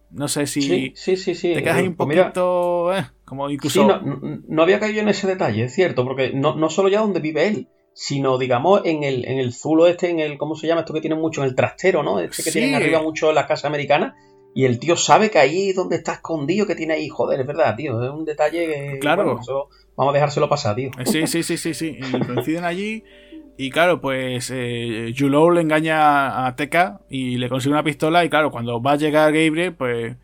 No 0.10 0.28
sé 0.28 0.48
si 0.48 0.62
sí, 0.62 0.94
sí, 0.96 1.36
sí, 1.36 1.54
te 1.54 1.62
quedas 1.62 1.78
ahí 1.78 1.88
un 1.88 1.96
pues 1.96 2.18
poquito, 2.18 2.92
como 3.26 3.50
incluso... 3.50 3.82
Sí, 3.82 3.88
no, 3.88 4.42
no, 4.48 4.64
había 4.64 4.80
caído 4.80 5.02
en 5.02 5.10
ese 5.10 5.28
detalle, 5.28 5.66
es 5.66 5.74
cierto, 5.74 6.06
porque 6.06 6.32
no, 6.34 6.56
no 6.56 6.70
solo 6.70 6.88
ya 6.88 7.02
dónde 7.02 7.20
vive 7.20 7.48
él, 7.48 7.68
sino 7.94 8.38
digamos 8.38 8.82
en 8.86 9.04
el, 9.04 9.26
en 9.26 9.40
el 9.40 9.54
zulo 9.54 9.88
este, 9.88 10.10
en 10.10 10.20
el, 10.20 10.38
¿cómo 10.38 10.56
se 10.56 10.68
llama? 10.68 10.82
Esto 10.82 10.94
que 10.94 11.02
tiene 11.02 11.16
mucho 11.16 11.42
en 11.42 11.50
el 11.50 11.56
trastero, 11.56 12.04
¿no? 12.04 12.20
Este 12.20 12.44
que 12.44 12.52
tienen 12.52 12.76
arriba 12.76 13.02
mucho 13.02 13.30
en 13.30 13.36
las 13.36 13.48
casas 13.48 13.66
americanas. 13.66 14.14
Y 14.54 14.66
el 14.66 14.80
tío 14.80 14.96
sabe 14.96 15.30
que 15.30 15.40
ahí 15.40 15.74
donde 15.74 15.98
está 15.98 16.14
escondido, 16.14 16.66
que 16.66 16.76
tiene 16.76 16.94
ahí, 16.94 17.10
joder, 17.10 17.40
es 17.40 17.48
verdad, 17.48 17.76
tío. 17.76 18.04
Es 18.04 18.10
un 18.12 18.24
detalle 18.24 18.66
que. 18.66 19.00
Claro. 19.00 19.40
vamos 19.96 20.12
a 20.12 20.14
dejárselo 20.14 20.48
pasar, 20.48 20.76
tío. 20.76 20.90
Eh, 20.98 21.06
sí, 21.06 21.28
sí, 21.28 21.44
sí, 21.44 21.58
sí, 21.58 21.74
sí. 21.74 21.98
Y 22.00 22.20
coinciden 22.20 22.66
allí. 22.66 23.04
Y 23.58 23.72
claro, 23.72 24.00
pues 24.00 24.52
eh, 24.54 25.14
le 25.18 25.62
engaña 25.62 26.46
a 26.46 26.56
Teca 26.56 27.02
y 27.10 27.38
le 27.38 27.50
consigue 27.50 27.74
una 27.74 27.84
pistola. 27.84 28.24
Y 28.24 28.30
claro, 28.30 28.52
cuando 28.52 28.82
va 28.82 28.92
a 28.94 28.96
llegar 28.98 29.34
Gabriel, 29.34 29.74
pues 29.74 30.16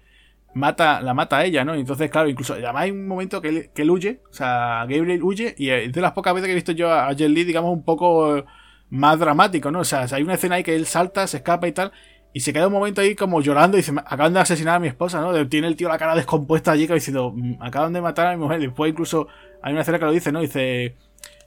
mata, 0.54 1.02
la 1.02 1.14
mata 1.14 1.38
a 1.38 1.46
ella, 1.46 1.66
¿no? 1.66 1.74
Entonces, 1.74 2.12
claro, 2.12 2.30
incluso 2.30 2.54
además 2.54 2.84
hay 2.84 2.92
un 2.92 3.08
momento 3.08 3.42
que 3.42 3.50
él, 3.50 3.70
que 3.74 3.82
él 3.82 3.90
huye, 3.90 4.22
o 4.30 4.34
sea, 4.34 4.86
Gabriel 4.88 5.24
huye, 5.24 5.56
y 5.58 5.70
es 5.70 5.92
de 5.92 6.02
las 6.02 6.12
pocas 6.12 6.34
veces 6.34 6.48
que 6.48 6.52
he 6.52 6.56
visto 6.56 6.72
yo 6.74 6.92
a 6.92 7.12
Jet 7.14 7.30
Li, 7.30 7.44
digamos, 7.44 7.72
un 7.74 7.84
poco 7.84 8.46
más 8.90 9.20
dramático, 9.20 9.72
¿no? 9.72 9.80
O 9.80 9.84
sea, 9.84 10.06
hay 10.12 10.24
una 10.24 10.36
escena 10.36 10.56
ahí 10.56 10.64
que 10.64 10.76
él 10.76 10.86
salta, 10.86 11.26
se 11.28 11.38
escapa 11.38 11.68
y 11.68 11.72
tal, 11.72 11.92
y 12.34 12.42
se 12.42 12.54
queda 12.54 12.68
un 12.68 12.74
momento 12.74 13.02
ahí 13.02 13.16
como 13.16 13.42
llorando 13.42 13.78
y 13.78 13.82
dice, 13.82 13.94
acaban 14.06 14.34
de 14.34 14.40
asesinar 14.40 14.76
a 14.76 14.80
mi 14.80 14.88
esposa, 14.88 15.22
¿no? 15.22 15.48
Tiene 15.48 15.68
el 15.68 15.76
tío 15.76 15.88
la 15.90 15.98
cara 15.98 16.16
descompuesta 16.16 16.72
allí, 16.72 16.88
que 16.88 16.94
diciendo, 16.96 17.32
mm, 17.36 17.62
acaban 17.62 17.94
de 17.94 18.02
matar 18.02 18.28
a 18.28 18.32
mi 18.36 18.44
mujer. 18.44 18.60
Después 18.60 18.92
incluso 18.92 19.28
hay 19.62 19.74
una 19.74 19.82
escena 19.82 20.00
que 20.00 20.06
lo 20.06 20.12
dice, 20.12 20.32
¿no? 20.32 20.42
Dice, 20.42 20.96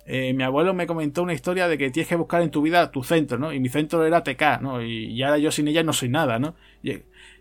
eh, 0.07 0.33
mi 0.33 0.45
abuelo 0.45 0.73
me 0.73 0.87
comentó 0.87 1.23
una 1.23 1.35
historia 1.35 1.67
de 1.67 1.77
que 1.77 1.91
tienes 1.91 2.09
que 2.09 2.15
buscar 2.15 2.41
en 2.41 2.51
tu 2.51 2.63
vida 2.63 2.91
tu 2.93 3.03
centro, 3.03 3.39
¿no? 3.39 3.53
Y 3.53 3.59
mi 3.59 3.69
centro 3.69 4.05
era 4.07 4.23
TK, 4.23 4.61
¿no? 4.63 4.81
Y, 4.83 5.07
y 5.07 5.23
ahora 5.23 5.39
yo 5.39 5.51
sin 5.51 5.67
ella 5.67 5.83
no 5.83 5.93
soy 5.93 6.09
nada, 6.09 6.39
¿no? 6.39 6.55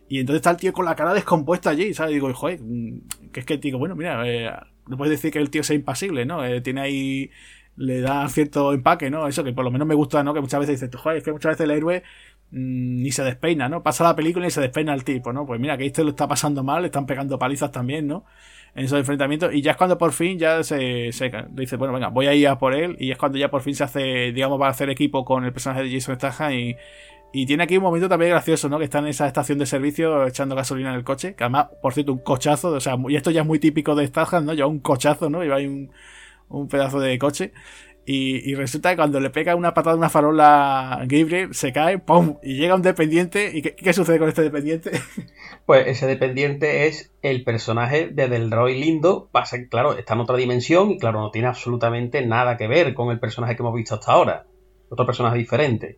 Y, 0.09 0.19
entonces 0.19 0.37
está 0.37 0.51
el 0.51 0.57
tío 0.57 0.73
con 0.73 0.85
la 0.85 0.95
cara 0.95 1.13
descompuesta 1.13 1.69
allí, 1.71 1.93
¿sabes? 1.93 2.11
Y 2.11 2.15
digo, 2.15 2.33
joder, 2.33 2.59
mm, 2.61 3.31
que 3.31 3.39
es 3.41 3.45
que 3.45 3.57
digo, 3.57 3.77
bueno, 3.79 3.95
mira, 3.95 4.21
eh, 4.27 4.51
no 4.87 4.97
puedes 4.97 5.11
decir 5.11 5.31
que 5.31 5.39
el 5.39 5.49
tío 5.49 5.63
sea 5.63 5.75
impasible, 5.75 6.25
¿no? 6.25 6.43
Eh, 6.45 6.61
tiene 6.61 6.81
ahí, 6.81 7.31
le 7.75 8.01
da 8.01 8.27
cierto 8.29 8.73
empaque, 8.73 9.09
¿no? 9.09 9.27
Eso 9.27 9.43
que 9.43 9.53
por 9.53 9.63
lo 9.63 9.71
menos 9.71 9.87
me 9.87 9.95
gusta, 9.95 10.23
¿no? 10.23 10.33
Que 10.33 10.41
muchas 10.41 10.59
veces 10.59 10.81
dices, 10.81 10.95
joder, 10.95 11.17
es 11.19 11.23
que 11.23 11.31
muchas 11.31 11.51
veces 11.51 11.65
el 11.65 11.71
héroe 11.71 12.03
mm, 12.51 13.01
ni 13.03 13.11
se 13.11 13.23
despeina, 13.23 13.69
¿no? 13.69 13.83
Pasa 13.83 14.03
la 14.03 14.15
película 14.15 14.47
y 14.47 14.51
se 14.51 14.61
despeina 14.61 14.93
el 14.93 15.03
tipo, 15.03 15.33
¿no? 15.33 15.45
Pues 15.45 15.59
mira, 15.59 15.77
que 15.77 15.85
este 15.85 16.03
lo 16.03 16.11
está 16.11 16.27
pasando 16.27 16.63
mal, 16.63 16.81
le 16.81 16.87
están 16.87 17.05
pegando 17.05 17.37
palizas 17.39 17.71
también, 17.71 18.07
¿no? 18.07 18.25
En 18.75 18.85
esos 18.85 18.99
enfrentamientos. 18.99 19.53
Y 19.53 19.61
ya 19.61 19.71
es 19.71 19.77
cuando 19.77 19.97
por 19.97 20.11
fin 20.11 20.37
ya 20.37 20.61
se, 20.63 21.11
se 21.13 21.31
dice, 21.51 21.77
bueno, 21.77 21.93
venga, 21.93 22.09
voy 22.09 22.27
a 22.27 22.33
ir 22.33 22.47
a 22.47 22.57
por 22.59 22.75
él. 22.75 22.97
Y 22.99 23.11
es 23.11 23.17
cuando 23.17 23.37
ya 23.37 23.49
por 23.49 23.61
fin 23.61 23.73
se 23.73 23.85
hace, 23.85 24.31
digamos, 24.33 24.59
va 24.61 24.67
a 24.67 24.71
hacer 24.71 24.89
equipo 24.89 25.23
con 25.23 25.45
el 25.45 25.53
personaje 25.53 25.83
de 25.83 25.91
Jason 25.91 26.15
Statham 26.15 26.51
y 26.53 26.75
y 27.37 27.45
tiene 27.45 27.63
aquí 27.63 27.75
un 27.75 27.83
momento 27.83 28.07
también 28.07 28.31
gracioso, 28.31 28.69
¿no? 28.69 28.77
Que 28.77 28.85
está 28.85 28.99
en 28.99 29.07
esa 29.07 29.27
estación 29.27 29.59
de 29.59 29.65
servicio 29.65 30.25
echando 30.25 30.55
gasolina 30.55 30.91
en 30.91 30.95
el 30.95 31.03
coche. 31.03 31.35
Que 31.35 31.43
además, 31.43 31.67
por 31.81 31.93
cierto, 31.93 32.13
un 32.13 32.19
cochazo. 32.19 32.69
O 32.69 32.79
sea, 32.79 32.95
y 33.09 33.15
esto 33.17 33.29
ya 33.29 33.41
es 33.41 33.47
muy 33.47 33.59
típico 33.59 33.93
de 33.93 34.07
Statham, 34.07 34.45
¿no? 34.45 34.53
Lleva 34.53 34.69
un 34.69 34.79
cochazo, 34.79 35.29
¿no? 35.29 35.43
Lleva 35.43 35.57
ahí 35.57 35.67
un, 35.67 35.91
un 36.47 36.69
pedazo 36.69 36.97
de 37.01 37.19
coche. 37.19 37.51
Y, 38.07 38.53
resulta 38.53 38.91
que 38.91 38.97
cuando 38.97 39.19
le 39.19 39.31
pega 39.31 39.55
una 39.55 39.73
patada 39.73 39.95
a 39.95 39.97
una 39.97 40.09
farola 40.09 40.93
a 40.93 41.05
Gabriel, 41.05 41.55
se 41.55 41.73
cae, 41.73 41.97
¡pum! 41.97 42.37
Y 42.43 42.55
llega 42.57 42.75
un 42.75 42.83
dependiente. 42.83 43.49
¿Y 43.51 43.63
qué, 43.63 43.93
sucede 43.93 44.19
con 44.19 44.29
este 44.29 44.43
dependiente? 44.43 44.91
Pues 45.65 45.87
ese 45.87 46.05
dependiente 46.05 46.85
es 46.85 47.11
el 47.23 47.43
personaje 47.43 48.09
de 48.09 48.27
Delroy 48.27 48.79
Lindo. 48.79 49.29
Pasa 49.31 49.57
que, 49.57 49.67
claro, 49.67 49.97
está 49.97 50.13
en 50.13 50.19
otra 50.19 50.37
dimensión 50.37 50.91
y, 50.91 50.99
claro, 50.99 51.19
no 51.21 51.31
tiene 51.31 51.47
absolutamente 51.47 52.23
nada 52.23 52.55
que 52.55 52.67
ver 52.67 52.93
con 52.93 53.09
el 53.09 53.19
personaje 53.19 53.55
que 53.55 53.63
hemos 53.63 53.73
visto 53.73 53.95
hasta 53.95 54.11
ahora. 54.11 54.45
Otro 54.89 55.07
personaje 55.07 55.39
diferente. 55.39 55.97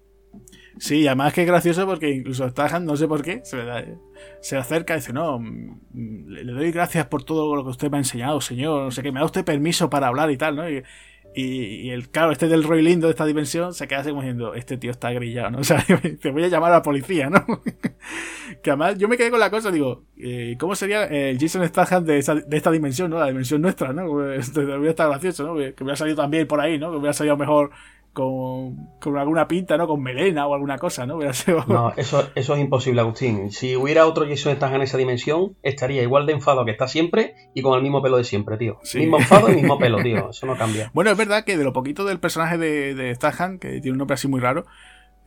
Sí, 0.80 1.08
además 1.08 1.34
que 1.34 1.42
es 1.42 1.48
gracioso 1.48 1.86
porque 1.86 2.12
incluso 2.12 2.48
Stahan, 2.48 2.86
no 2.86 2.96
sé 2.96 3.08
por 3.08 3.24
qué, 3.24 3.42
se, 4.42 4.58
acerca 4.58 4.94
y 4.94 4.98
dice, 4.98 5.12
no, 5.12 5.40
mm, 5.40 6.28
le 6.28 6.54
doy 6.54 6.72
gracias 6.72 7.08
por 7.08 7.24
todo 7.24 7.56
lo 7.56 7.64
que 7.64 7.72
usted 7.72 7.90
me 7.90 7.98
ha 7.98 8.00
enseñado, 8.00 8.40
señor, 8.42 8.84
no 8.84 8.92
sé 8.92 9.02
qué, 9.02 9.12
me 9.12 9.20
da 9.20 9.26
usted 9.26 9.44
permiso 9.44 9.90
para 9.90 10.08
hablar 10.08 10.30
y 10.30 10.38
tal, 10.38 10.56
¿no? 10.56 10.70
Y, 10.70 10.84
y, 11.40 11.92
el, 11.92 12.10
claro, 12.10 12.32
este 12.32 12.48
del 12.48 12.64
Roy 12.64 12.82
Lindo 12.82 13.06
de 13.06 13.12
esta 13.12 13.26
dimensión 13.26 13.72
se 13.74 13.88
queda 13.88 14.00
así 14.00 14.10
como 14.10 14.22
diciendo, 14.22 14.56
este 14.56 14.76
tío 14.78 14.90
está 14.90 15.12
grillado, 15.12 15.52
¿no? 15.52 15.60
O 15.60 15.64
sea, 15.64 15.86
te 16.20 16.32
voy 16.32 16.44
a 16.44 16.48
llamar 16.48 16.72
a 16.72 16.76
la 16.76 16.82
policía, 16.82 17.30
¿no? 17.30 17.46
que 18.64 18.72
además 18.72 18.98
yo 18.98 19.08
me 19.08 19.18
quedé 19.18 19.30
con 19.30 19.40
la 19.40 19.52
cosa, 19.52 19.70
digo, 19.70 20.04
eh, 20.18 20.56
¿cómo 20.60 20.76
sería 20.76 21.04
el 21.04 21.38
Jason 21.40 21.68
Statham 21.68 22.06
de, 22.06 22.24
de 22.48 22.58
esta 22.58 22.72
dimensión, 22.72 23.12
¿no? 23.12 23.20
La 23.20 23.28
dimensión 23.28 23.62
nuestra, 23.62 23.94
¿no? 23.94 24.08
Pues, 24.18 24.50
hubiera 24.58 24.90
estado 24.90 25.12
gracioso, 25.12 25.46
¿no? 25.46 25.56
Que 25.56 25.84
hubiera 25.84 25.96
salido 25.96 26.18
también 26.18 26.48
por 26.48 26.60
ahí, 26.60 26.80
¿no? 26.80 26.90
Que 26.90 26.98
hubiera 26.98 27.14
salido 27.14 27.38
mejor 27.38 27.70
con, 28.18 29.18
alguna 29.18 29.48
pinta, 29.48 29.78
¿no? 29.78 29.88
Con 29.88 30.02
melena 30.02 30.48
o 30.48 30.56
alguna 30.56 30.80
cosa, 30.80 31.06
¿no? 31.06 31.20
No, 31.68 31.94
eso, 31.96 32.30
eso 32.34 32.56
es 32.56 32.60
imposible, 32.60 33.02
Agustín. 33.02 33.52
Si 33.52 33.76
hubiera 33.76 34.08
otro 34.08 34.26
Jason 34.28 34.56
Statham 34.56 34.78
en 34.78 34.82
esa 34.82 34.98
dimensión, 34.98 35.56
estaría 35.62 36.02
igual 36.02 36.26
de 36.26 36.34
enfado 36.34 36.66
que 36.66 36.72
está 36.72 36.88
siempre 36.88 37.36
y 37.54 37.62
con 37.62 37.76
el 37.76 37.84
mismo 37.84 38.02
pelo 38.02 38.18
de 38.18 38.24
siempre, 38.24 38.58
tío. 38.58 38.80
Mismo 38.96 39.20
enfado 39.20 39.52
y 39.52 39.56
mismo 39.56 39.78
pelo, 39.78 40.02
tío. 40.02 40.32
Eso 40.32 40.48
no 40.48 40.58
cambia. 40.58 40.92
Bueno, 40.98 41.12
es 41.12 41.18
verdad 41.18 41.44
que 41.44 41.58
de 41.58 41.64
lo 41.64 41.74
poquito 41.74 42.06
del 42.06 42.20
personaje 42.20 42.58
de, 42.58 42.96
de 42.96 43.14
Statham, 43.14 43.60
que 43.60 43.82
tiene 43.82 43.92
un 43.92 43.98
nombre 44.00 44.16
así 44.16 44.28
muy 44.28 44.40
raro, 44.40 44.66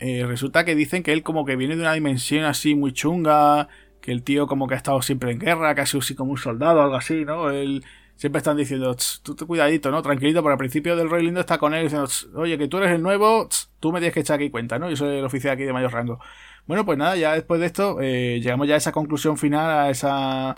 eh, 0.00 0.24
resulta 0.26 0.64
que 0.64 0.74
dicen 0.74 1.04
que 1.04 1.12
él 1.12 1.22
como 1.22 1.44
que 1.44 1.54
viene 1.54 1.76
de 1.76 1.82
una 1.82 1.92
dimensión 1.92 2.44
así 2.44 2.74
muy 2.74 2.92
chunga, 2.92 3.68
que 4.00 4.10
el 4.10 4.24
tío 4.24 4.48
como 4.48 4.66
que 4.66 4.74
ha 4.74 4.78
estado 4.78 5.00
siempre 5.02 5.30
en 5.30 5.38
guerra, 5.38 5.74
casi 5.76 5.98
así 5.98 6.16
como 6.16 6.32
un 6.32 6.38
soldado 6.38 6.80
o 6.80 6.82
algo 6.82 6.96
así, 6.96 7.24
¿no? 7.24 7.50
Él 7.50 7.84
siempre 8.20 8.36
están 8.36 8.58
diciendo, 8.58 8.94
tú 9.22 9.34
te 9.34 9.46
cuidadito, 9.46 9.90
¿no? 9.90 10.02
Tranquilito, 10.02 10.42
pero 10.42 10.52
al 10.52 10.58
principio 10.58 10.94
del 10.94 11.08
Roy 11.08 11.22
Lindo 11.22 11.40
está 11.40 11.56
con 11.56 11.72
él 11.72 11.84
diciendo, 11.84 12.06
oye, 12.34 12.58
que 12.58 12.68
tú 12.68 12.76
eres 12.76 12.90
el 12.90 13.02
nuevo, 13.02 13.48
tú 13.80 13.92
me 13.92 13.98
tienes 13.98 14.12
que 14.12 14.20
echar 14.20 14.36
aquí 14.36 14.50
cuenta, 14.50 14.78
¿no? 14.78 14.90
Yo 14.90 14.96
soy 14.96 15.16
el 15.16 15.24
oficial 15.24 15.54
aquí 15.54 15.62
de 15.62 15.72
mayor 15.72 15.90
rango. 15.90 16.20
Bueno, 16.66 16.84
pues 16.84 16.98
nada, 16.98 17.16
ya 17.16 17.32
después 17.32 17.60
de 17.60 17.66
esto, 17.66 17.96
eh, 18.02 18.38
llegamos 18.42 18.68
ya 18.68 18.74
a 18.74 18.76
esa 18.76 18.92
conclusión 18.92 19.38
final, 19.38 19.70
a 19.70 19.88
esa... 19.88 20.54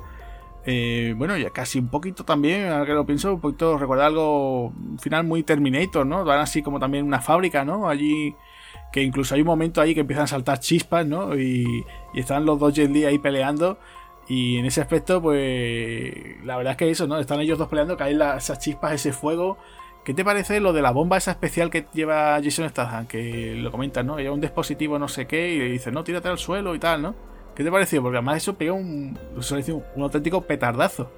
Eh, 0.67 1.15
bueno, 1.17 1.37
ya 1.37 1.51
casi 1.51 1.79
un 1.79 1.89
poquito 1.89 2.25
también, 2.25 2.67
ahora 2.67 2.85
que 2.85 2.95
lo 2.95 3.07
pienso, 3.07 3.33
un 3.33 3.41
poquito 3.41 3.79
recordar 3.79 4.07
algo, 4.07 4.73
final 4.99 5.23
muy 5.23 5.45
Terminator, 5.45 6.05
¿no? 6.05 6.25
Van 6.25 6.41
así 6.41 6.63
como 6.63 6.81
también 6.81 7.05
una 7.07 7.21
fábrica, 7.21 7.65
¿no? 7.65 7.89
Allí, 7.89 8.35
que 8.93 9.03
incluso 9.03 9.37
hay 9.37 9.43
un 9.43 9.47
momento 9.47 9.81
ahí 9.81 9.95
que 9.95 10.01
empiezan 10.01 10.25
a 10.25 10.27
saltar 10.27 10.59
chispas, 10.59 11.07
¿no? 11.07 11.39
Y, 11.39 11.85
y 12.13 12.19
están 12.19 12.45
los 12.45 12.59
dos 12.59 12.75
Jet 12.75 12.91
Li 12.91 13.05
ahí 13.05 13.21
peleando. 13.21 13.79
Y 14.29 14.59
en 14.59 14.67
ese 14.67 14.81
aspecto, 14.81 15.21
pues 15.21 16.15
la 16.45 16.57
verdad 16.57 16.73
es 16.73 16.77
que 16.77 16.91
eso, 16.91 17.07
¿no? 17.07 17.19
Están 17.19 17.41
ellos 17.41 17.59
dos 17.59 17.69
peleando, 17.69 17.97
caen 17.97 18.21
esas 18.21 18.59
chispas, 18.59 18.93
ese 18.93 19.13
fuego. 19.13 19.59
¿Qué 20.05 20.15
te 20.15 20.25
parece 20.25 20.59
lo 20.61 20.73
de 20.73 20.83
la 20.83 20.91
bomba 20.91 21.17
esa 21.17 21.31
especial 21.33 21.71
que 21.71 21.87
lleva 21.93 22.41
Jason 22.43 22.69
Statham? 22.69 23.07
Que 23.07 23.55
lo 23.55 23.71
comentan, 23.71 24.07
¿no? 24.07 24.17
Que 24.17 24.23
lleva 24.23 24.35
un 24.35 24.41
dispositivo 24.41 24.99
no 24.99 25.07
sé 25.07 25.27
qué 25.27 25.51
y 25.51 25.59
le 25.59 25.65
dice, 25.67 25.93
no, 25.93 26.03
tírate 26.03 26.29
al 26.29 26.39
suelo 26.39 26.75
y 26.75 26.79
tal, 26.79 27.03
¿no? 27.03 27.15
¿Qué 27.55 27.63
te 27.63 27.71
pareció? 27.71 28.03
Porque 28.03 28.17
además 28.17 28.39
eso 28.39 28.55
pega 28.55 28.73
un, 28.73 29.19
un 29.35 30.03
auténtico 30.03 30.41
petardazo. 30.41 31.09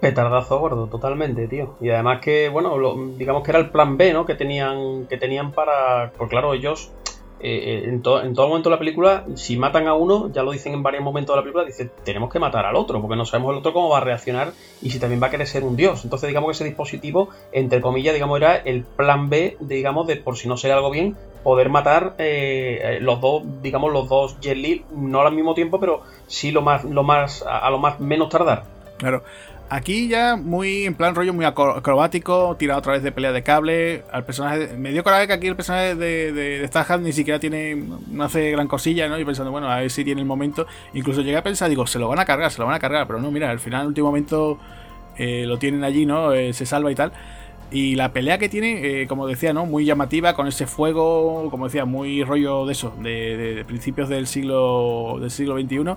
Petardazo 0.00 0.58
gordo, 0.58 0.88
totalmente, 0.88 1.46
tío. 1.48 1.76
Y 1.80 1.90
además 1.90 2.20
que, 2.20 2.48
bueno, 2.48 2.76
digamos 3.16 3.42
que 3.42 3.50
era 3.50 3.60
el 3.60 3.70
plan 3.70 3.96
B, 3.96 4.12
¿no? 4.12 4.26
Que 4.26 4.34
tenían, 4.34 5.06
que 5.06 5.18
tenían 5.18 5.52
para... 5.52 6.12
Pues 6.16 6.28
claro, 6.28 6.52
ellos 6.54 6.92
eh, 7.38 7.82
en, 7.84 8.02
todo 8.02 8.48
momento 8.48 8.70
de 8.70 8.74
la 8.74 8.78
película, 8.78 9.24
si 9.34 9.56
matan 9.56 9.86
a 9.86 9.94
uno, 9.94 10.30
ya 10.32 10.42
lo 10.42 10.52
dicen 10.52 10.72
en 10.72 10.82
varios 10.82 11.04
momentos 11.04 11.34
de 11.34 11.36
la 11.38 11.42
película, 11.42 11.64
dice, 11.64 11.90
tenemos 12.04 12.32
que 12.32 12.38
matar 12.38 12.64
al 12.64 12.76
otro, 12.76 13.00
porque 13.00 13.16
no 13.16 13.26
sabemos 13.26 13.52
el 13.52 13.58
otro 13.58 13.72
cómo 13.72 13.90
va 13.90 13.98
a 13.98 14.00
reaccionar 14.00 14.52
y 14.80 14.90
si 14.90 14.98
también 14.98 15.22
va 15.22 15.26
a 15.26 15.30
querer 15.30 15.46
ser 15.46 15.64
un 15.64 15.76
dios. 15.76 16.04
Entonces, 16.04 16.28
digamos 16.28 16.48
que 16.48 16.52
ese 16.52 16.64
dispositivo, 16.64 17.28
entre 17.52 17.80
comillas, 17.80 18.14
digamos, 18.14 18.38
era 18.38 18.56
el 18.56 18.84
plan 18.84 19.28
B, 19.28 19.56
digamos, 19.60 20.06
de 20.06 20.16
por 20.16 20.36
si 20.36 20.48
no 20.48 20.56
sale 20.56 20.74
algo 20.74 20.90
bien, 20.90 21.16
poder 21.42 21.68
matar 21.68 22.14
eh, 22.18 22.98
los 23.00 23.20
dos, 23.20 23.42
digamos, 23.62 23.92
los 23.92 24.08
dos 24.08 24.40
Jet 24.40 24.56
Li, 24.56 24.84
no 24.94 25.20
al 25.20 25.32
mismo 25.34 25.54
tiempo, 25.54 25.78
pero 25.78 26.02
sí 26.26 26.50
lo 26.50 26.62
más, 26.62 26.84
lo 26.84 27.04
más, 27.04 27.44
a, 27.48 27.70
lo 27.70 27.78
más 27.78 28.00
menos 28.00 28.30
tardar. 28.30 28.64
Claro. 28.96 29.22
Aquí 29.68 30.06
ya 30.06 30.36
muy 30.36 30.84
en 30.84 30.94
plan 30.94 31.16
rollo 31.16 31.34
muy 31.34 31.44
acrobático, 31.44 32.54
tirado 32.56 32.78
otra 32.78 32.92
vez 32.92 33.02
de 33.02 33.10
pelea 33.10 33.32
de 33.32 33.42
cable. 33.42 34.04
Al 34.12 34.24
personaje. 34.24 34.76
Me 34.76 34.92
dio 34.92 35.02
coraje 35.02 35.26
que 35.26 35.32
aquí 35.32 35.48
el 35.48 35.56
personaje 35.56 35.96
de, 35.96 36.32
de, 36.32 36.68
de 36.68 36.98
ni 37.00 37.12
siquiera 37.12 37.40
tiene. 37.40 37.74
no 38.10 38.24
hace 38.24 38.52
gran 38.52 38.68
cosilla, 38.68 39.08
¿no? 39.08 39.18
Y 39.18 39.24
pensando, 39.24 39.50
bueno, 39.50 39.68
a 39.68 39.80
ver 39.80 39.90
si 39.90 40.04
tiene 40.04 40.20
el 40.20 40.26
momento. 40.26 40.66
Incluso 40.94 41.22
llegué 41.22 41.36
a 41.36 41.42
pensar, 41.42 41.68
digo, 41.68 41.84
se 41.86 41.98
lo 41.98 42.08
van 42.08 42.20
a 42.20 42.24
cargar, 42.24 42.52
se 42.52 42.60
lo 42.60 42.66
van 42.66 42.76
a 42.76 42.78
cargar. 42.78 43.08
Pero 43.08 43.20
no, 43.20 43.32
mira, 43.32 43.50
al 43.50 43.58
final, 43.58 43.82
en 43.82 43.86
último 43.88 44.06
momento. 44.06 44.58
Eh, 45.18 45.46
lo 45.46 45.58
tienen 45.58 45.82
allí, 45.82 46.06
¿no? 46.06 46.32
Eh, 46.32 46.52
se 46.52 46.66
salva 46.66 46.92
y 46.92 46.94
tal. 46.94 47.12
Y 47.70 47.96
la 47.96 48.12
pelea 48.12 48.38
que 48.38 48.48
tiene, 48.48 49.02
eh, 49.02 49.06
como 49.08 49.26
decía, 49.26 49.52
¿no? 49.52 49.66
Muy 49.66 49.84
llamativa, 49.84 50.34
con 50.34 50.46
ese 50.46 50.66
fuego, 50.66 51.48
como 51.50 51.66
decía, 51.66 51.84
muy 51.84 52.22
rollo 52.22 52.66
de 52.66 52.72
eso, 52.72 52.94
de, 53.00 53.54
de 53.54 53.64
principios 53.64 54.08
del 54.08 54.26
siglo, 54.26 55.18
del 55.20 55.30
siglo 55.30 55.58
XXI. 55.58 55.96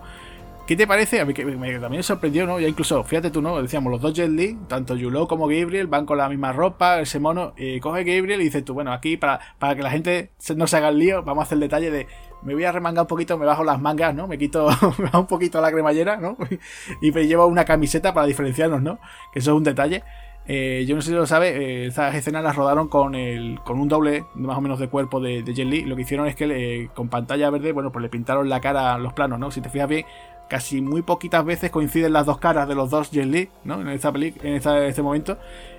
¿Qué 0.70 0.76
te 0.76 0.86
parece? 0.86 1.20
A 1.20 1.26
mí 1.26 1.34
que 1.34 1.44
me, 1.44 1.80
también 1.80 1.98
me 1.98 2.04
sorprendió, 2.04 2.46
¿no? 2.46 2.60
Ya 2.60 2.68
incluso, 2.68 3.04
fíjate 3.04 3.32
tú, 3.32 3.42
¿no? 3.42 3.60
Decíamos, 3.60 3.92
los 3.92 4.02
dos 4.02 4.14
Jet 4.14 4.30
Li, 4.30 4.56
tanto 4.68 4.96
Yulo 4.96 5.28
como 5.28 5.48
Gabriel, 5.48 5.88
van 5.88 6.06
con 6.06 6.20
la 6.20 6.30
misma 6.30 6.52
ropa, 6.54 7.00
ese 7.00 7.20
mono, 7.20 7.56
coge 7.82 8.04
Gabriel 8.04 8.40
y 8.40 8.44
dices 8.44 8.64
tú, 8.64 8.76
bueno, 8.76 8.94
aquí 8.94 9.18
para, 9.18 9.40
para 9.58 9.74
que 9.74 9.82
la 9.82 9.90
gente 9.90 10.30
no 10.56 10.68
se 10.68 10.78
haga 10.78 10.90
el 10.90 11.00
lío, 11.00 11.24
vamos 11.24 11.42
a 11.42 11.46
hacer 11.46 11.56
el 11.56 11.62
detalle 11.62 11.90
de, 11.90 12.06
me 12.44 12.54
voy 12.54 12.66
a 12.66 12.72
remangar 12.72 13.06
un 13.06 13.08
poquito, 13.08 13.36
me 13.40 13.48
bajo 13.48 13.64
las 13.64 13.82
mangas, 13.82 14.14
¿no? 14.14 14.28
Me 14.28 14.38
quito, 14.38 14.68
me 15.00 15.06
bajo 15.06 15.22
un 15.22 15.26
poquito 15.26 15.60
la 15.60 15.72
cremallera, 15.72 16.18
¿no? 16.18 16.38
y 17.02 17.12
me 17.12 17.26
llevo 17.26 17.48
una 17.48 17.66
camiseta 17.66 18.14
para 18.14 18.28
diferenciarnos, 18.28 18.84
¿no? 18.84 19.00
Que 19.34 19.40
eso 19.40 19.50
es 19.50 19.58
un 19.58 19.64
detalle. 19.64 20.04
Eh, 20.46 20.86
yo 20.88 20.96
no 20.96 21.02
sé 21.02 21.10
si 21.10 21.16
lo 21.16 21.26
sabe, 21.26 21.50
eh, 21.50 21.86
esas 21.88 22.14
escenas 22.14 22.44
las 22.44 22.56
rodaron 22.56 22.90
con 22.90 23.16
el, 23.16 23.60
con 23.64 23.80
un 23.80 23.88
doble 23.88 24.26
más 24.36 24.56
o 24.56 24.62
menos 24.62 24.80
de 24.80 24.88
cuerpo 24.88 25.20
de, 25.20 25.42
de 25.42 25.54
Jet 25.56 25.68
Li. 25.68 25.82
Lo 25.86 25.96
que 25.96 26.04
hicieron 26.04 26.28
es 26.28 26.36
que 26.36 26.90
con 26.94 27.10
pantalla 27.10 27.50
verde, 27.50 27.72
bueno, 27.72 27.92
pues 27.92 28.04
le 28.04 28.10
pintaron 28.10 28.50
la 28.50 28.62
cara 28.62 28.94
a 28.94 29.00
los 29.00 29.14
planos, 29.14 29.40
¿no? 29.40 29.50
Si 29.50 29.62
te 29.62 29.70
fijas 29.70 29.90
bien, 29.90 30.06
casi 30.50 30.82
muy 30.82 31.02
poquitas 31.04 31.46
veces 31.46 31.72
coinciden 31.72 32.12
las 32.12 32.26
dos 32.26 32.40
caras 32.40 32.68
de 32.68 32.76
los 32.76 32.90
dos 32.90 33.12
Jet 33.12 33.50
¿no? 33.64 33.80
En 33.80 33.88
esta 33.90 34.12
película, 34.12 34.50
en 34.50 34.56
este 34.56 35.02
momento. 35.02 35.38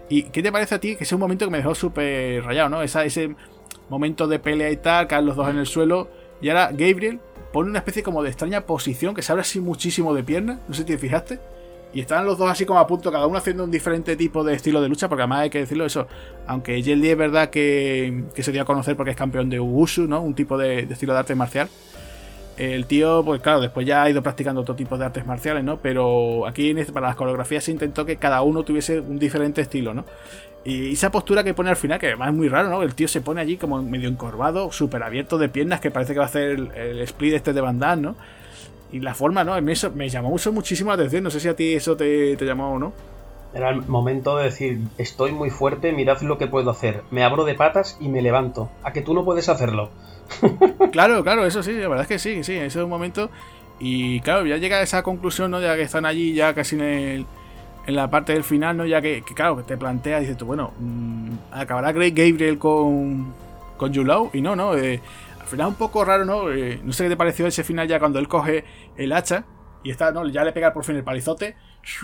¿Y 0.09 0.25
qué 0.25 0.43
te 0.43 0.51
parece 0.51 0.77
a 0.77 0.81
ti? 0.81 0.97
Que 0.97 1.05
es 1.05 1.13
un 1.13 1.21
momento 1.21 1.45
que 1.45 1.51
me 1.51 1.59
dejó 1.59 1.75
súper 1.75 2.43
rayado, 2.45 2.71
¿no? 2.71 2.83
ese 2.83 3.35
momento 3.89 4.27
de 4.27 4.39
pelea 4.39 4.71
y 4.71 4.77
tal, 4.77 5.07
caen 5.09 5.27
los 5.27 5.37
dos 5.37 5.49
en 5.51 5.59
el 5.59 5.67
suelo. 5.67 6.09
Y 6.41 6.49
ahora 6.49 6.71
Gabriel 6.73 7.21
pone 7.53 7.69
una 7.69 7.81
especie 7.81 8.03
como 8.03 8.23
de 8.23 8.31
extraña 8.31 8.63
posición 8.63 9.15
que 9.15 9.23
se 9.23 9.33
abre 9.33 9.43
así 9.43 9.61
muchísimo 9.61 10.15
de 10.15 10.23
piernas. 10.23 10.59
No 10.69 10.75
sé 10.75 10.83
si 10.83 10.87
te 10.87 10.99
fijaste. 10.99 11.39
Y 11.93 12.01
están 12.01 12.25
los 12.25 12.39
dos 12.39 12.49
así 12.49 12.65
como 12.65 12.79
a 12.79 12.87
punto, 12.87 13.11
cada 13.11 13.27
uno 13.27 13.37
haciendo 13.37 13.65
un 13.65 13.71
diferente 13.73 14.15
tipo 14.15 14.45
de 14.45 14.55
estilo 14.55 14.81
de 14.81 14.89
lucha, 14.89 15.09
porque 15.09 15.23
además 15.23 15.41
hay 15.41 15.51
que 15.51 15.59
decirlo 15.59 15.85
eso. 15.85 16.07
Aunque 16.47 16.81
Jet 16.83 16.97
Li 16.97 17.09
es 17.09 17.17
verdad 17.17 17.51
que, 17.51 18.25
que 18.33 18.45
se 18.45 18.53
dio 18.53 18.63
a 18.63 18.65
conocer 18.65 18.97
porque 18.97 19.11
es 19.11 19.17
campeón 19.17 19.51
de 19.51 19.59
Wushu, 19.59 20.07
¿no? 20.07 20.21
Un 20.21 20.35
tipo 20.35 20.57
de 20.57 20.81
estilo 20.81 21.13
de 21.15 21.19
arte 21.19 21.35
marcial 21.35 21.69
el 22.61 22.85
tío, 22.85 23.25
pues 23.25 23.41
claro, 23.41 23.61
después 23.61 23.87
ya 23.87 24.03
ha 24.03 24.11
ido 24.11 24.23
practicando 24.23 24.61
otro 24.61 24.75
tipo 24.75 24.99
de 24.99 25.07
artes 25.07 25.27
marciales, 25.27 25.65
¿no? 25.65 25.79
Pero 25.79 26.47
aquí 26.47 26.71
este, 26.71 26.93
para 26.93 27.09
las 27.09 27.17
coreografías 27.17 27.65
se 27.65 27.73
intentó 27.73 28.05
que 28.05 28.17
cada 28.17 28.43
uno 28.43 28.63
tuviese 28.65 29.01
un 29.01 29.19
diferente 29.19 29.63
estilo, 29.63 29.95
¿no? 29.95 30.05
Y 30.63 30.93
esa 30.93 31.11
postura 31.11 31.43
que 31.43 31.55
pone 31.55 31.71
al 31.71 31.77
final, 31.77 31.99
que 31.99 32.09
además 32.09 32.29
es 32.29 32.35
muy 32.35 32.49
raro, 32.49 32.69
¿no? 32.69 32.83
El 32.83 32.95
tío 32.95 33.09
se 33.09 33.23
pone 33.23 33.41
allí 33.41 33.57
como 33.57 33.83
medio 33.83 34.11
encorvado, 34.11 34.71
súper 34.73 35.03
abierto 35.03 35.39
de 35.39 35.49
piernas, 35.49 35.81
que 35.81 35.91
parece 35.91 36.13
que 36.13 36.19
va 36.19 36.27
a 36.27 36.29
hacer 36.29 36.51
el, 36.75 37.01
split 37.01 37.33
este 37.33 37.55
de 37.55 37.63
Van 37.63 37.79
¿no? 38.03 38.15
Y 38.93 39.01
la 39.01 39.15
forma, 39.15 39.43
¿no? 39.43 39.61
Me, 39.63 39.73
me 39.95 40.09
llamó 40.11 40.37
muchísimo 40.53 40.91
la 40.91 40.97
atención, 40.97 41.25
no 41.25 41.31
sé 41.31 41.41
si 41.41 41.49
a 41.49 41.57
ti 41.57 41.73
eso 41.73 41.97
te, 41.97 42.37
te 42.37 42.45
llamó 42.45 42.75
o 42.75 42.79
no. 42.79 42.93
Era 43.55 43.71
el 43.71 43.83
momento 43.87 44.37
de 44.37 44.45
decir, 44.45 44.81
estoy 44.99 45.33
muy 45.33 45.51
fuerte, 45.51 45.93
mirad 45.93 46.21
lo 46.21 46.37
que 46.37 46.47
puedo 46.47 46.71
hacer. 46.71 47.03
Me 47.11 47.25
abro 47.25 47.45
de 47.45 47.55
patas 47.55 47.97
y 47.99 48.09
me 48.09 48.21
levanto. 48.23 48.69
A 48.83 48.93
que 48.93 49.01
tú 49.01 49.15
no 49.15 49.25
puedes 49.25 49.49
hacerlo. 49.49 49.91
claro, 50.93 51.23
claro, 51.23 51.45
eso 51.45 51.63
sí, 51.63 51.73
la 51.73 51.89
verdad 51.89 52.03
es 52.03 52.09
que 52.09 52.19
sí, 52.19 52.45
sí, 52.45 52.55
ese 52.55 52.67
es 52.67 52.77
un 52.77 52.91
momento. 52.91 53.31
Y 53.79 54.21
claro, 54.21 54.47
ya 54.47 54.59
llega 54.59 54.77
a 54.77 54.83
esa 54.83 55.03
conclusión, 55.03 55.51
¿no? 55.51 55.61
Ya 55.61 55.75
que 55.75 55.83
están 55.83 56.05
allí, 56.05 56.35
ya 56.35 56.55
casi 56.55 56.77
en, 56.77 56.83
el, 56.83 57.27
en 57.87 57.97
la 57.97 58.11
parte 58.11 58.35
del 58.35 58.45
final, 58.45 58.77
¿no? 58.77 58.87
Ya 58.87 59.01
que, 59.01 59.23
claro, 59.23 59.57
que 59.57 59.63
te 59.63 59.77
plantea, 59.77 60.21
dices 60.21 60.37
tú, 60.37 60.47
bueno, 60.47 60.73
mm, 60.79 61.31
acabará 61.53 61.93
Greg 61.93 62.15
Gabriel 62.15 62.59
con, 62.59 63.33
con 63.77 63.95
Julau. 63.95 64.31
Y 64.35 64.43
no, 64.43 64.55
no, 64.55 64.77
eh, 64.77 65.01
al 65.41 65.47
final 65.47 65.69
un 65.69 65.75
poco 65.75 66.05
raro, 66.05 66.25
¿no? 66.25 66.51
Eh, 66.51 66.81
no 66.85 66.93
sé 66.93 67.05
qué 67.05 67.11
te 67.11 67.17
pareció 67.17 67.47
ese 67.47 67.65
final 67.65 67.89
ya 67.89 67.99
cuando 67.99 68.19
él 68.19 68.29
coge 68.29 68.65
el 68.97 69.13
hacha 69.13 69.45
y 69.83 69.91
está, 69.91 70.13
¿no? 70.13 70.27
Ya 70.29 70.45
le 70.45 70.53
pega 70.53 70.73
por 70.73 70.85
fin 70.85 70.97
el 70.97 71.05
palizote. 71.05 71.57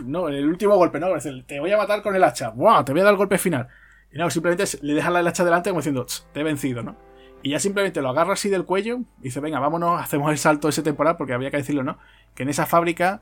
No, 0.05 0.29
el 0.29 0.49
último 0.49 0.77
golpe, 0.77 0.99
¿no? 0.99 1.09
Te 1.47 1.61
voy 1.61 1.71
a 1.73 1.77
matar 1.77 2.03
con 2.03 2.17
el 2.17 2.25
hacha. 2.25 2.51
¡Buah! 2.51 2.85
Te 2.85 2.93
voy 2.93 3.03
a 3.03 3.05
dar 3.05 3.13
el 3.13 3.19
golpe 3.19 3.37
final. 3.37 3.69
Y 4.11 4.17
no, 4.17 4.31
simplemente 4.31 4.65
le 4.81 4.95
deja 4.95 5.09
el 5.09 5.27
hacha 5.27 5.45
delante 5.45 5.69
como 5.69 5.81
diciendo, 5.81 6.07
te 6.33 6.41
he 6.41 6.43
vencido, 6.43 6.83
¿no? 6.83 6.97
Y 7.43 7.51
ya 7.51 7.61
simplemente 7.61 8.03
lo 8.03 8.09
agarra 8.09 8.33
así 8.33 8.49
del 8.49 8.65
cuello 8.65 9.01
y 9.21 9.25
dice, 9.25 9.41
venga, 9.41 9.61
vámonos, 9.61 10.01
hacemos 10.01 10.31
el 10.31 10.39
salto 10.39 10.69
ese 10.69 10.83
temporal, 10.83 11.17
porque 11.17 11.33
había 11.33 11.51
que 11.51 11.59
decirlo, 11.59 11.85
¿no? 11.85 11.99
Que 12.35 12.43
en 12.43 12.49
esa 12.49 12.67
fábrica 12.67 13.21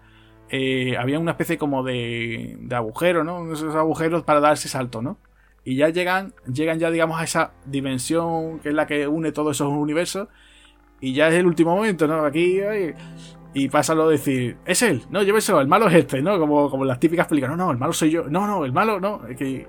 eh, 0.48 0.96
había 0.96 1.18
una 1.18 1.32
especie 1.32 1.58
como 1.58 1.82
de, 1.82 2.56
de 2.60 2.74
agujero, 2.74 3.24
¿no? 3.24 3.52
Esos 3.52 3.74
agujeros 3.74 4.22
para 4.22 4.40
dar 4.40 4.54
ese 4.54 4.68
salto, 4.68 5.02
¿no? 5.02 5.18
Y 5.64 5.76
ya 5.76 5.88
llegan, 5.88 6.34
llegan 6.52 6.78
ya, 6.78 6.90
digamos, 6.90 7.20
a 7.20 7.24
esa 7.24 7.52
dimensión 7.66 8.60
que 8.60 8.70
es 8.70 8.74
la 8.74 8.86
que 8.86 9.08
une 9.08 9.32
todos 9.32 9.56
esos 9.56 9.68
universos. 9.68 10.28
Y 11.00 11.12
ya 11.14 11.28
es 11.28 11.34
el 11.34 11.46
último 11.46 11.74
momento, 11.74 12.06
¿no? 12.06 12.24
Aquí, 12.24 12.60
y 13.54 13.68
pasa 13.68 13.94
lo 13.94 14.08
de 14.08 14.16
decir, 14.16 14.56
es 14.66 14.82
él, 14.82 15.04
no, 15.10 15.22
lléveselo, 15.22 15.60
el 15.60 15.68
malo 15.68 15.88
es 15.88 15.94
este, 15.94 16.20
¿no? 16.20 16.38
Como, 16.38 16.68
como 16.68 16.84
las 16.84 16.98
típicas 16.98 17.28
películas, 17.28 17.56
no, 17.56 17.66
no, 17.66 17.70
el 17.70 17.78
malo 17.78 17.92
soy 17.92 18.10
yo, 18.10 18.24
no, 18.28 18.48
no, 18.48 18.64
el 18.64 18.72
malo, 18.72 18.98
no, 18.98 19.22
que, 19.38 19.66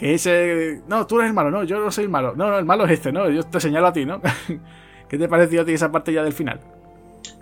que 0.00 0.14
ese, 0.14 0.80
no, 0.88 1.06
tú 1.06 1.18
eres 1.18 1.28
el 1.28 1.34
malo, 1.34 1.50
no, 1.50 1.62
yo 1.62 1.78
no 1.78 1.90
soy 1.90 2.04
el 2.04 2.10
malo, 2.10 2.32
no, 2.34 2.48
no, 2.48 2.58
el 2.58 2.64
malo 2.64 2.86
es 2.86 2.92
este, 2.92 3.12
no, 3.12 3.28
yo 3.28 3.42
te 3.42 3.60
señalo 3.60 3.86
a 3.86 3.92
ti, 3.92 4.06
¿no? 4.06 4.18
¿Qué 5.10 5.18
te 5.18 5.28
pareció 5.28 5.60
a 5.60 5.64
ti 5.66 5.72
esa 5.72 5.92
parte 5.92 6.10
ya 6.10 6.22
del 6.22 6.32
final? 6.32 6.58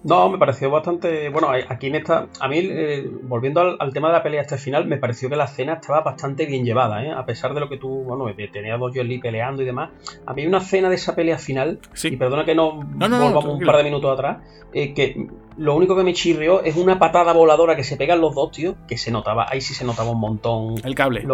No, 0.02 0.28
me 0.28 0.38
pareció 0.38 0.68
bastante. 0.68 1.28
Bueno, 1.28 1.50
aquí 1.50 1.86
en 1.86 1.96
esta. 1.96 2.26
A 2.40 2.48
mí, 2.48 2.58
eh, 2.60 3.08
volviendo 3.22 3.76
al, 3.78 3.92
tema 3.92 4.08
de 4.08 4.14
la 4.14 4.22
pelea 4.22 4.40
hasta 4.40 4.56
el 4.56 4.60
final, 4.60 4.86
me 4.86 4.96
pareció 4.96 5.28
que 5.28 5.36
la 5.36 5.44
escena 5.44 5.74
estaba 5.74 6.00
bastante 6.00 6.46
bien 6.46 6.64
llevada, 6.64 7.04
¿eh? 7.04 7.12
A 7.12 7.26
pesar 7.26 7.52
de 7.52 7.60
lo 7.60 7.68
que 7.68 7.78
tú. 7.78 7.88
Bueno, 8.04 8.26
tenías 8.52 8.78
dos 8.78 8.92
Jolie 8.94 9.20
peleando 9.20 9.62
y 9.62 9.64
demás. 9.64 9.90
A 10.24 10.34
mí, 10.34 10.46
una 10.46 10.58
escena 10.58 10.88
de 10.88 10.94
esa 10.94 11.14
pelea 11.14 11.38
final. 11.38 11.80
Y 12.02 12.16
perdona 12.16 12.44
que 12.44 12.54
no, 12.54 12.72
volvamos 12.74 13.44
un 13.44 13.60
par 13.60 13.76
de 13.76 13.84
minutos 13.84 14.12
atrás. 14.12 14.38
Eh, 14.72 14.94
que 14.94 15.28
lo 15.56 15.74
único 15.74 15.96
que 15.96 16.04
me 16.04 16.12
chirrió 16.12 16.62
es 16.62 16.76
una 16.76 16.98
patada 16.98 17.32
voladora 17.32 17.74
que 17.76 17.84
se 17.84 17.96
pegan 17.96 18.20
los 18.20 18.34
dos, 18.34 18.52
tío. 18.52 18.76
Que 18.86 18.96
se 18.96 19.10
notaba. 19.10 19.46
Ahí 19.50 19.60
sí 19.60 19.74
se 19.74 19.84
notaba 19.84 20.10
un 20.10 20.20
montón. 20.20 20.74
El 20.84 20.94
cable. 20.94 21.24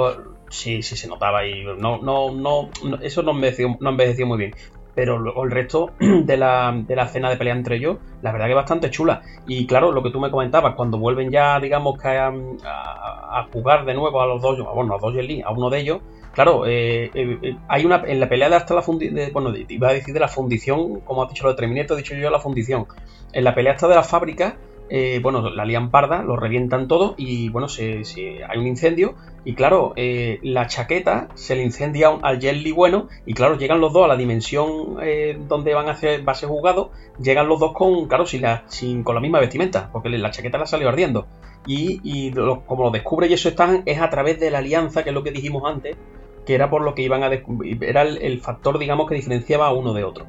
Sí, 0.49 0.83
sí 0.83 0.97
se 0.97 1.09
notaba 1.09 1.47
y 1.47 1.65
no, 1.65 1.99
no, 1.99 2.33
no, 2.33 2.71
eso 3.03 3.23
no 3.23 3.33
envejeció, 3.33 3.77
no 3.81 3.91
envejeció 3.91 4.27
muy 4.27 4.39
bien 4.39 4.55
pero 4.95 5.43
el 5.43 5.51
resto 5.51 5.91
de 5.99 6.37
la, 6.37 6.73
de 6.75 6.97
la 6.97 7.05
escena 7.05 7.29
de 7.29 7.37
pelea 7.37 7.55
entre 7.55 7.77
ellos, 7.77 7.99
la 8.23 8.33
verdad 8.33 8.47
que 8.47 8.53
es 8.53 8.57
bastante 8.57 8.91
chula. 8.91 9.23
Y 9.47 9.67
claro, 9.67 9.93
lo 9.93 10.03
que 10.03 10.11
tú 10.11 10.21
me 10.21 10.31
comentabas, 10.31 10.75
cuando 10.75 10.99
vuelven 10.99 11.31
ya, 11.31 11.59
digamos, 11.61 12.01
que 12.01 12.09
a, 12.09 12.29
a, 12.29 13.49
jugar 13.53 13.85
de 13.85 13.95
nuevo 13.95 14.21
a 14.21 14.27
los 14.27 14.41
dos, 14.41 14.59
bueno, 14.75 14.95
a 14.95 14.99
dos 14.99 15.15
a 15.45 15.51
uno 15.51 15.71
de 15.71 15.81
ellos, 15.81 16.01
claro, 16.33 16.67
eh, 16.67 17.11
eh, 17.15 17.39
eh, 17.43 17.57
hay 17.69 17.85
una, 17.85 18.03
en 18.07 18.21
la 18.21 18.29
pelea 18.29 18.55
hasta 18.57 18.75
la 18.75 18.83
fundición, 18.83 19.33
bueno, 19.33 19.53
iba 19.69 19.89
a 19.89 19.93
decir 19.93 20.15
de 20.15 20.21
la 20.21 20.29
fundición, 20.29 21.01
como 21.01 21.23
has 21.23 21.29
dicho 21.29 21.45
lo 21.45 21.51
de 21.51 21.57
Terminator, 21.57 21.99
he 21.99 22.03
dicho 22.03 22.15
yo 22.15 22.31
la 22.31 22.41
fundición. 22.41 22.87
En 23.33 23.45
la 23.45 23.55
pelea 23.55 23.73
hasta 23.73 23.89
de 23.89 23.97
la 23.97 24.05
fábrica, 24.05 24.57
eh, 24.91 25.19
bueno, 25.23 25.49
la 25.51 25.65
lían 25.65 25.91
parda, 25.91 26.23
lo 26.23 26.37
revientan 26.37 26.89
todo 26.89 27.15
y 27.17 27.49
bueno, 27.49 27.69
se, 27.69 28.03
hay 28.47 28.59
un 28.59 28.67
incendio 28.67 29.15
y 29.45 29.55
claro, 29.55 29.93
eh, 29.97 30.39
la 30.43 30.67
chaqueta 30.67 31.29
se 31.35 31.55
le 31.55 31.63
incendia 31.63 32.09
al 32.23 32.41
Jelly 32.41 32.73
bueno 32.73 33.09
y 33.27 33.35
claro, 33.35 33.59
llegan 33.59 33.81
los 33.81 33.93
dos 33.93 34.05
a 34.05 34.09
la 34.09 34.17
dimensión 34.17 34.97
eh, 35.03 35.39
donde 35.49 35.75
van 35.75 35.89
a 35.89 35.93
hacer 35.93 36.23
base 36.23 36.47
jugado, 36.47 36.93
llegan 37.21 37.47
los 37.47 37.61
dos 37.61 37.73
con, 37.73 38.09
claro, 38.09 38.25
sin 38.25 38.43
la, 38.43 38.65
sin, 38.69 39.03
con 39.03 39.15
la 39.15 39.21
misma 39.21 39.41
vestimenta, 39.41 39.91
porque 39.93 40.09
la 40.09 40.31
chaqueta 40.31 40.57
la 40.57 40.67
salió 40.67 40.89
ardiendo. 40.89 41.27
Y, 41.67 42.31
como 42.67 42.85
lo 42.85 42.91
descubre 42.91 43.27
y 43.27 43.33
eso 43.33 43.49
están, 43.49 43.83
es 43.87 44.01
a 44.01 44.11
través 44.11 44.39
de 44.39 44.51
la 44.51 44.59
alianza, 44.59 45.03
que 45.03 45.11
es 45.11 45.15
lo 45.15 45.23
que 45.23 45.31
dijimos 45.31 45.63
antes, 45.67 45.97
que 46.45 46.55
era 46.55 46.69
por 46.69 46.83
lo 46.83 46.95
que 46.95 47.03
iban 47.03 47.23
a 47.23 47.31
era 47.81 48.03
el 48.03 48.41
factor, 48.41 48.79
digamos, 48.79 49.09
que 49.09 49.15
diferenciaba 49.15 49.69
a 49.69 49.73
uno 49.73 49.95
de 49.95 50.05
otro. 50.05 50.27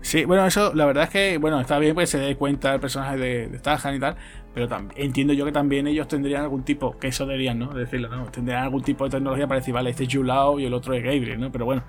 Sí, 0.00 0.24
bueno, 0.24 0.46
eso 0.46 0.72
la 0.74 0.86
verdad 0.86 1.04
es 1.04 1.10
que, 1.10 1.38
bueno, 1.38 1.60
está 1.60 1.78
bien 1.78 1.96
que 1.96 2.06
se 2.06 2.18
dé 2.18 2.36
cuenta 2.36 2.72
el 2.72 2.80
personaje 2.80 3.16
de, 3.16 3.48
de 3.48 3.58
Stahan 3.58 3.96
y 3.96 3.98
tal, 3.98 4.16
pero 4.66 4.88
entiendo 4.96 5.32
yo 5.32 5.44
que 5.44 5.52
también 5.52 5.86
ellos 5.86 6.08
tendrían 6.08 6.42
algún 6.42 6.64
tipo, 6.64 6.98
que 6.98 7.08
eso 7.08 7.26
deberían, 7.26 7.58
¿no? 7.58 7.72
Decirlo, 7.72 8.08
¿no? 8.08 8.24
Tendrían 8.26 8.64
algún 8.64 8.82
tipo 8.82 9.04
de 9.04 9.10
tecnología 9.10 9.46
para 9.46 9.60
decir, 9.60 9.74
vale, 9.74 9.90
este 9.90 10.04
es 10.04 10.08
Yulao 10.08 10.58
y 10.58 10.64
el 10.64 10.74
otro 10.74 10.94
es 10.94 11.02
Gabriel, 11.02 11.38
¿no? 11.38 11.52
Pero 11.52 11.64
bueno, 11.64 11.82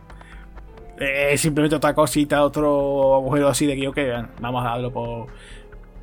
es 0.99 1.41
simplemente 1.41 1.75
otra 1.75 1.93
cosita, 1.95 2.43
otro 2.43 3.15
agujero 3.15 3.47
así 3.47 3.65
de 3.65 3.75
que, 3.75 3.87
ok, 3.87 3.97
vamos 4.41 4.65
a 4.65 4.69
darlo 4.69 4.91
por... 4.91 5.27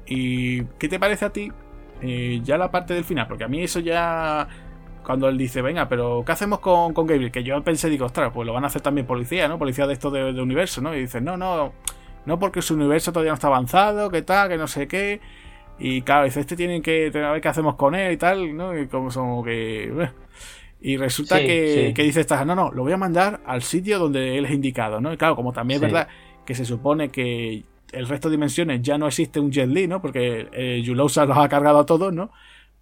¿Y 0.07 0.65
qué 0.79 0.89
te 0.89 0.99
parece 0.99 1.25
a 1.25 1.31
ti 1.31 1.53
eh, 2.01 2.41
ya 2.43 2.57
la 2.57 2.71
parte 2.71 2.95
del 2.95 3.05
final? 3.05 3.27
Porque 3.27 3.45
a 3.45 3.49
mí 3.49 3.63
eso 3.63 3.81
ya 3.81 4.49
cuando 5.05 5.29
él 5.29 5.37
dice, 5.39 5.63
venga, 5.63 5.89
pero 5.89 6.25
¿qué 6.25 6.33
hacemos 6.33 6.61
con, 6.61 6.93
Gabriel? 6.95 7.31
Que 7.31 7.45
yo 7.45 7.63
pensé, 7.63 7.89
digo, 7.91 8.07
ostras, 8.07 8.33
pues 8.35 8.47
lo 8.47 8.53
van 8.53 8.65
a 8.65 8.67
hacer 8.69 8.83
también 8.83 9.07
policía, 9.07 9.47
¿no? 9.49 9.59
Policía 9.59 9.87
de 9.87 9.93
esto 9.93 10.11
de, 10.11 10.41
universo, 10.41 10.81
¿no? 10.81 10.95
Y 10.95 11.01
dice, 11.01 11.21
no, 11.21 11.37
no, 11.37 11.73
no 12.25 12.39
porque 12.39 12.63
su 12.63 12.75
universo 12.75 13.13
todavía 13.13 13.31
no 13.31 13.35
está 13.35 13.47
avanzado, 13.47 14.11
que 14.11 14.23
tal, 14.23 14.49
que 14.49 14.57
no 14.57 14.67
sé 14.67 14.89
qué. 14.89 15.21
Y 15.79 16.03
claro, 16.03 16.25
dice, 16.25 16.41
este 16.41 16.57
tienen 16.57 16.83
que 16.83 17.11
a 17.15 17.33
ver 17.33 17.41
qué 17.41 17.49
hacemos 17.49 17.75
con 17.77 17.95
él 17.95 18.13
y 18.13 18.17
tal, 18.17 18.57
¿no? 18.57 18.79
Y 18.79 18.87
como 18.87 19.11
son 19.11 19.45
que... 19.45 19.85
Eh. 19.85 20.11
Y 20.81 20.97
resulta 20.99 21.39
que, 21.41 21.93
dice 21.97 22.21
esta, 22.21 22.45
no, 22.45 22.55
no, 22.55 22.71
lo 22.71 22.83
voy 22.83 22.93
a 22.93 22.97
mandar 22.97 23.41
al 23.47 23.63
sitio 23.63 23.99
donde 23.99 24.39
él 24.39 24.45
es 24.45 24.53
indicado, 24.53 25.01
¿no? 25.01 25.13
Y 25.13 25.17
claro, 25.17 25.35
como 25.35 25.53
también 25.53 25.77
es 25.79 25.83
verdad 25.83 26.09
que 26.45 26.55
se 26.55 26.65
supone 26.65 27.09
que 27.09 27.65
el 27.93 28.07
resto 28.07 28.29
de 28.29 28.37
dimensiones 28.37 28.83
ya 28.83 28.97
no 28.99 29.07
existe 29.07 29.41
un 29.41 29.51
Jet 29.51 29.69
Li, 29.69 29.89
¿no? 29.89 30.01
Porque 30.01 30.49
eh, 30.53 30.83
Yulousa 30.85 31.25
los 31.25 31.37
ha 31.39 31.49
cargado 31.49 31.79
a 31.79 31.87
todos, 31.87 32.13
¿no? 32.13 32.31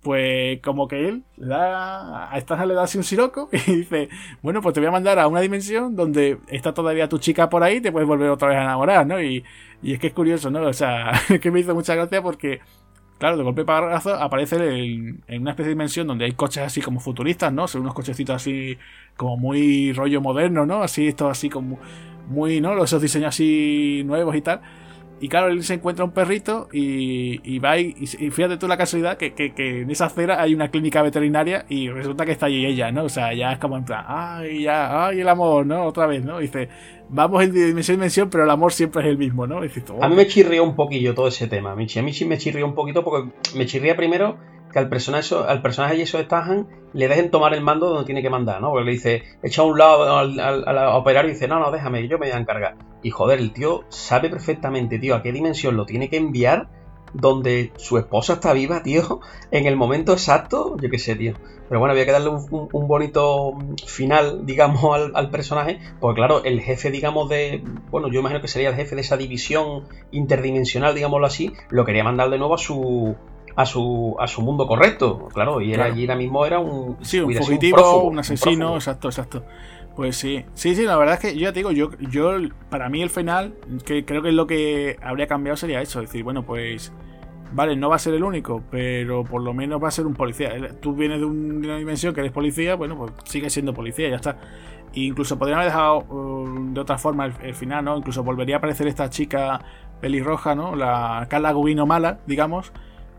pues 0.04 0.60
como 0.60 0.86
que 0.86 1.08
él 1.08 1.24
le 1.38 1.46
da, 1.46 2.30
a 2.30 2.36
esta 2.36 2.64
le 2.66 2.74
da 2.74 2.82
así 2.82 2.98
un 2.98 3.04
siroco 3.04 3.48
y 3.66 3.76
dice, 3.76 4.10
bueno, 4.42 4.60
pues 4.60 4.74
te 4.74 4.80
voy 4.80 4.88
a 4.88 4.92
mandar 4.92 5.18
a 5.18 5.26
una 5.26 5.40
dimensión 5.40 5.96
donde 5.96 6.38
está 6.48 6.74
todavía 6.74 7.08
tu 7.08 7.18
chica 7.18 7.48
por 7.48 7.64
ahí, 7.64 7.80
te 7.80 7.90
puedes 7.90 8.06
volver 8.06 8.28
otra 8.28 8.48
vez 8.48 8.58
a 8.58 8.62
enamorar, 8.64 9.06
¿no? 9.06 9.20
Y, 9.20 9.42
y 9.82 9.94
es 9.94 9.98
que 9.98 10.08
es 10.08 10.12
curioso, 10.12 10.50
¿no? 10.50 10.60
O 10.62 10.72
sea, 10.74 11.12
que 11.40 11.50
me 11.50 11.60
hizo 11.60 11.74
mucha 11.74 11.94
gracia 11.94 12.22
porque, 12.22 12.60
claro, 13.18 13.36
de 13.36 13.42
golpe 13.42 13.64
para 13.64 13.96
aparece 13.96 14.56
en, 14.56 15.22
una 15.40 15.50
especie 15.50 15.68
de 15.68 15.74
dimensión 15.74 16.06
donde 16.06 16.24
hay 16.24 16.32
coches 16.32 16.62
así 16.62 16.80
como 16.80 17.00
futuristas, 17.00 17.52
¿no? 17.52 17.68
Son 17.68 17.82
unos 17.82 17.94
cochecitos 17.94 18.36
así 18.36 18.78
como 19.16 19.36
muy 19.36 19.92
rollo 19.92 20.20
moderno, 20.20 20.66
¿no? 20.66 20.82
Así, 20.82 21.08
esto 21.08 21.28
así 21.28 21.48
como 21.48 21.78
muy, 22.28 22.60
¿no? 22.60 22.82
Esos 22.82 23.00
diseños 23.00 23.28
así 23.28 24.02
nuevos 24.04 24.34
y 24.36 24.42
tal. 24.42 24.60
Y 25.24 25.28
claro, 25.30 25.48
él 25.48 25.64
se 25.64 25.72
encuentra 25.72 26.04
un 26.04 26.10
perrito 26.10 26.68
y, 26.70 27.58
va 27.58 27.78
y, 27.78 27.94
fíjate 28.04 28.58
tú 28.58 28.68
la 28.68 28.76
casualidad 28.76 29.16
que, 29.16 29.32
en 29.56 29.90
esa 29.90 30.04
acera 30.04 30.42
hay 30.42 30.54
una 30.54 30.68
clínica 30.68 31.00
veterinaria 31.00 31.64
y 31.66 31.88
resulta 31.88 32.26
que 32.26 32.32
está 32.32 32.44
allí 32.44 32.66
ella, 32.66 32.92
¿no? 32.92 33.04
O 33.04 33.08
sea, 33.08 33.32
ya 33.32 33.52
es 33.52 33.58
como 33.58 33.78
en 33.78 33.86
plan, 33.86 34.04
ay, 34.06 34.64
ya, 34.64 35.06
ay, 35.06 35.20
el 35.20 35.28
amor, 35.30 35.64
¿no? 35.64 35.86
Otra 35.86 36.06
vez, 36.06 36.22
¿no? 36.22 36.40
dice, 36.40 36.68
vamos 37.08 37.42
en 37.42 37.54
dimensión 37.54 37.94
en 37.94 38.00
dimensión, 38.00 38.28
pero 38.28 38.44
el 38.44 38.50
amor 38.50 38.74
siempre 38.74 39.00
es 39.00 39.08
el 39.08 39.16
mismo, 39.16 39.46
¿no? 39.46 39.62
A 40.02 40.08
mí 40.10 40.14
me 40.14 40.26
chirrió 40.26 40.62
un 40.62 40.76
poquillo 40.76 41.14
todo 41.14 41.28
ese 41.28 41.48
tema, 41.48 41.74
Michi. 41.74 42.00
A 42.00 42.02
mí 42.02 42.12
sí 42.12 42.26
me 42.26 42.36
chirrió 42.36 42.66
un 42.66 42.74
poquito 42.74 43.02
porque 43.02 43.32
me 43.56 43.64
chirría 43.64 43.96
primero 43.96 44.36
que 44.74 44.80
al 44.80 44.88
personaje, 44.88 45.36
al 45.36 45.62
personaje 45.62 46.02
eso 46.02 46.20
Stahan 46.20 46.66
le 46.92 47.06
dejen 47.06 47.30
tomar 47.30 47.54
el 47.54 47.60
mando 47.60 47.90
donde 47.90 48.06
tiene 48.06 48.22
que 48.22 48.28
mandar, 48.28 48.60
¿no? 48.60 48.70
Porque 48.70 48.86
le 48.86 48.90
dice, 48.90 49.22
echa 49.40 49.62
a 49.62 49.64
un 49.64 49.78
lado 49.78 50.18
al, 50.18 50.40
al, 50.40 50.78
operario 50.96 51.30
y 51.30 51.34
dice, 51.34 51.46
no, 51.46 51.60
no, 51.60 51.70
déjame, 51.70 52.08
yo 52.08 52.18
me 52.18 52.26
voy 52.26 52.34
a 52.34 52.40
encargar. 52.40 52.74
Y 53.00 53.10
joder, 53.10 53.38
el 53.38 53.52
tío 53.52 53.84
sabe 53.88 54.30
perfectamente, 54.30 54.98
tío, 54.98 55.14
a 55.14 55.22
qué 55.22 55.30
dimensión 55.30 55.76
lo 55.76 55.86
tiene 55.86 56.10
que 56.10 56.16
enviar 56.16 56.68
donde 57.12 57.70
su 57.76 57.98
esposa 57.98 58.32
está 58.32 58.52
viva, 58.52 58.82
tío, 58.82 59.20
en 59.52 59.66
el 59.66 59.76
momento 59.76 60.12
exacto, 60.12 60.76
yo 60.82 60.90
qué 60.90 60.98
sé, 60.98 61.14
tío. 61.14 61.34
Pero 61.68 61.78
bueno, 61.78 61.92
había 61.92 62.04
que 62.04 62.12
darle 62.12 62.30
un, 62.30 62.68
bonito 62.88 63.56
final, 63.86 64.44
digamos, 64.44 64.84
al, 64.92 65.12
al, 65.14 65.30
personaje, 65.30 65.78
porque 66.00 66.18
claro, 66.18 66.42
el 66.42 66.60
jefe, 66.60 66.90
digamos, 66.90 67.28
de, 67.28 67.62
bueno, 67.92 68.08
yo 68.08 68.18
imagino 68.18 68.40
que 68.40 68.48
sería 68.48 68.70
el 68.70 68.74
jefe 68.74 68.96
de 68.96 69.02
esa 69.02 69.16
división 69.16 69.84
interdimensional, 70.10 70.96
digámoslo 70.96 71.28
así, 71.28 71.52
lo 71.70 71.84
quería 71.84 72.02
mandar 72.02 72.28
de 72.28 72.38
nuevo 72.38 72.54
a 72.54 72.58
su, 72.58 73.16
a 73.56 73.66
su, 73.66 74.16
a 74.18 74.26
su 74.26 74.42
mundo 74.42 74.66
correcto, 74.66 75.28
claro, 75.32 75.60
y 75.60 75.72
era, 75.72 75.84
allí 75.84 76.02
ahora 76.02 76.16
mismo 76.16 76.44
era 76.44 76.58
un, 76.58 76.96
sí, 77.02 77.20
un 77.20 77.32
fugitivo, 77.34 78.04
un, 78.04 78.18
asesino, 78.18 78.74
exacto, 78.74 79.08
exacto. 79.08 79.44
Pues 79.94 80.16
sí, 80.16 80.44
sí, 80.54 80.74
sí, 80.74 80.82
la 80.82 80.96
verdad 80.96 81.14
es 81.14 81.20
que 81.20 81.34
yo 81.34 81.42
ya 81.42 81.52
te 81.52 81.60
digo, 81.60 81.70
yo, 81.70 81.90
yo 82.10 82.32
para 82.68 82.88
mí 82.88 83.00
el 83.00 83.10
final, 83.10 83.54
que 83.84 84.04
creo 84.04 84.22
que 84.22 84.30
es 84.30 84.34
lo 84.34 84.48
que 84.48 84.96
habría 85.00 85.28
cambiado 85.28 85.56
sería 85.56 85.80
eso, 85.80 86.00
decir, 86.00 86.24
bueno, 86.24 86.42
pues 86.42 86.92
vale, 87.52 87.76
no 87.76 87.88
va 87.88 87.96
a 87.96 88.00
ser 88.00 88.14
el 88.14 88.24
único, 88.24 88.64
pero 88.72 89.22
por 89.22 89.40
lo 89.40 89.54
menos 89.54 89.80
va 89.80 89.86
a 89.86 89.92
ser 89.92 90.06
un 90.06 90.14
policía. 90.14 90.50
Tú 90.80 90.94
vienes 90.94 91.20
de 91.20 91.26
una 91.26 91.76
dimensión 91.76 92.12
que 92.12 92.20
eres 92.20 92.32
policía, 92.32 92.74
bueno, 92.74 92.96
pues 92.96 93.12
sigue 93.24 93.48
siendo 93.50 93.72
policía, 93.72 94.08
ya 94.08 94.16
está. 94.16 94.36
E 94.92 95.00
incluso 95.02 95.38
podrían 95.38 95.60
haber 95.60 95.70
dejado 95.70 95.98
uh, 95.98 96.72
de 96.72 96.80
otra 96.80 96.98
forma 96.98 97.26
el, 97.26 97.54
final, 97.54 97.84
¿no? 97.84 97.96
Incluso 97.96 98.24
volvería 98.24 98.56
a 98.56 98.58
aparecer 98.58 98.88
esta 98.88 99.08
chica 99.10 99.60
pelirroja, 100.00 100.56
¿no? 100.56 100.74
La 100.74 101.26
Carla 101.30 101.52
Gubino 101.52 101.86
mala, 101.86 102.18
digamos 102.26 102.72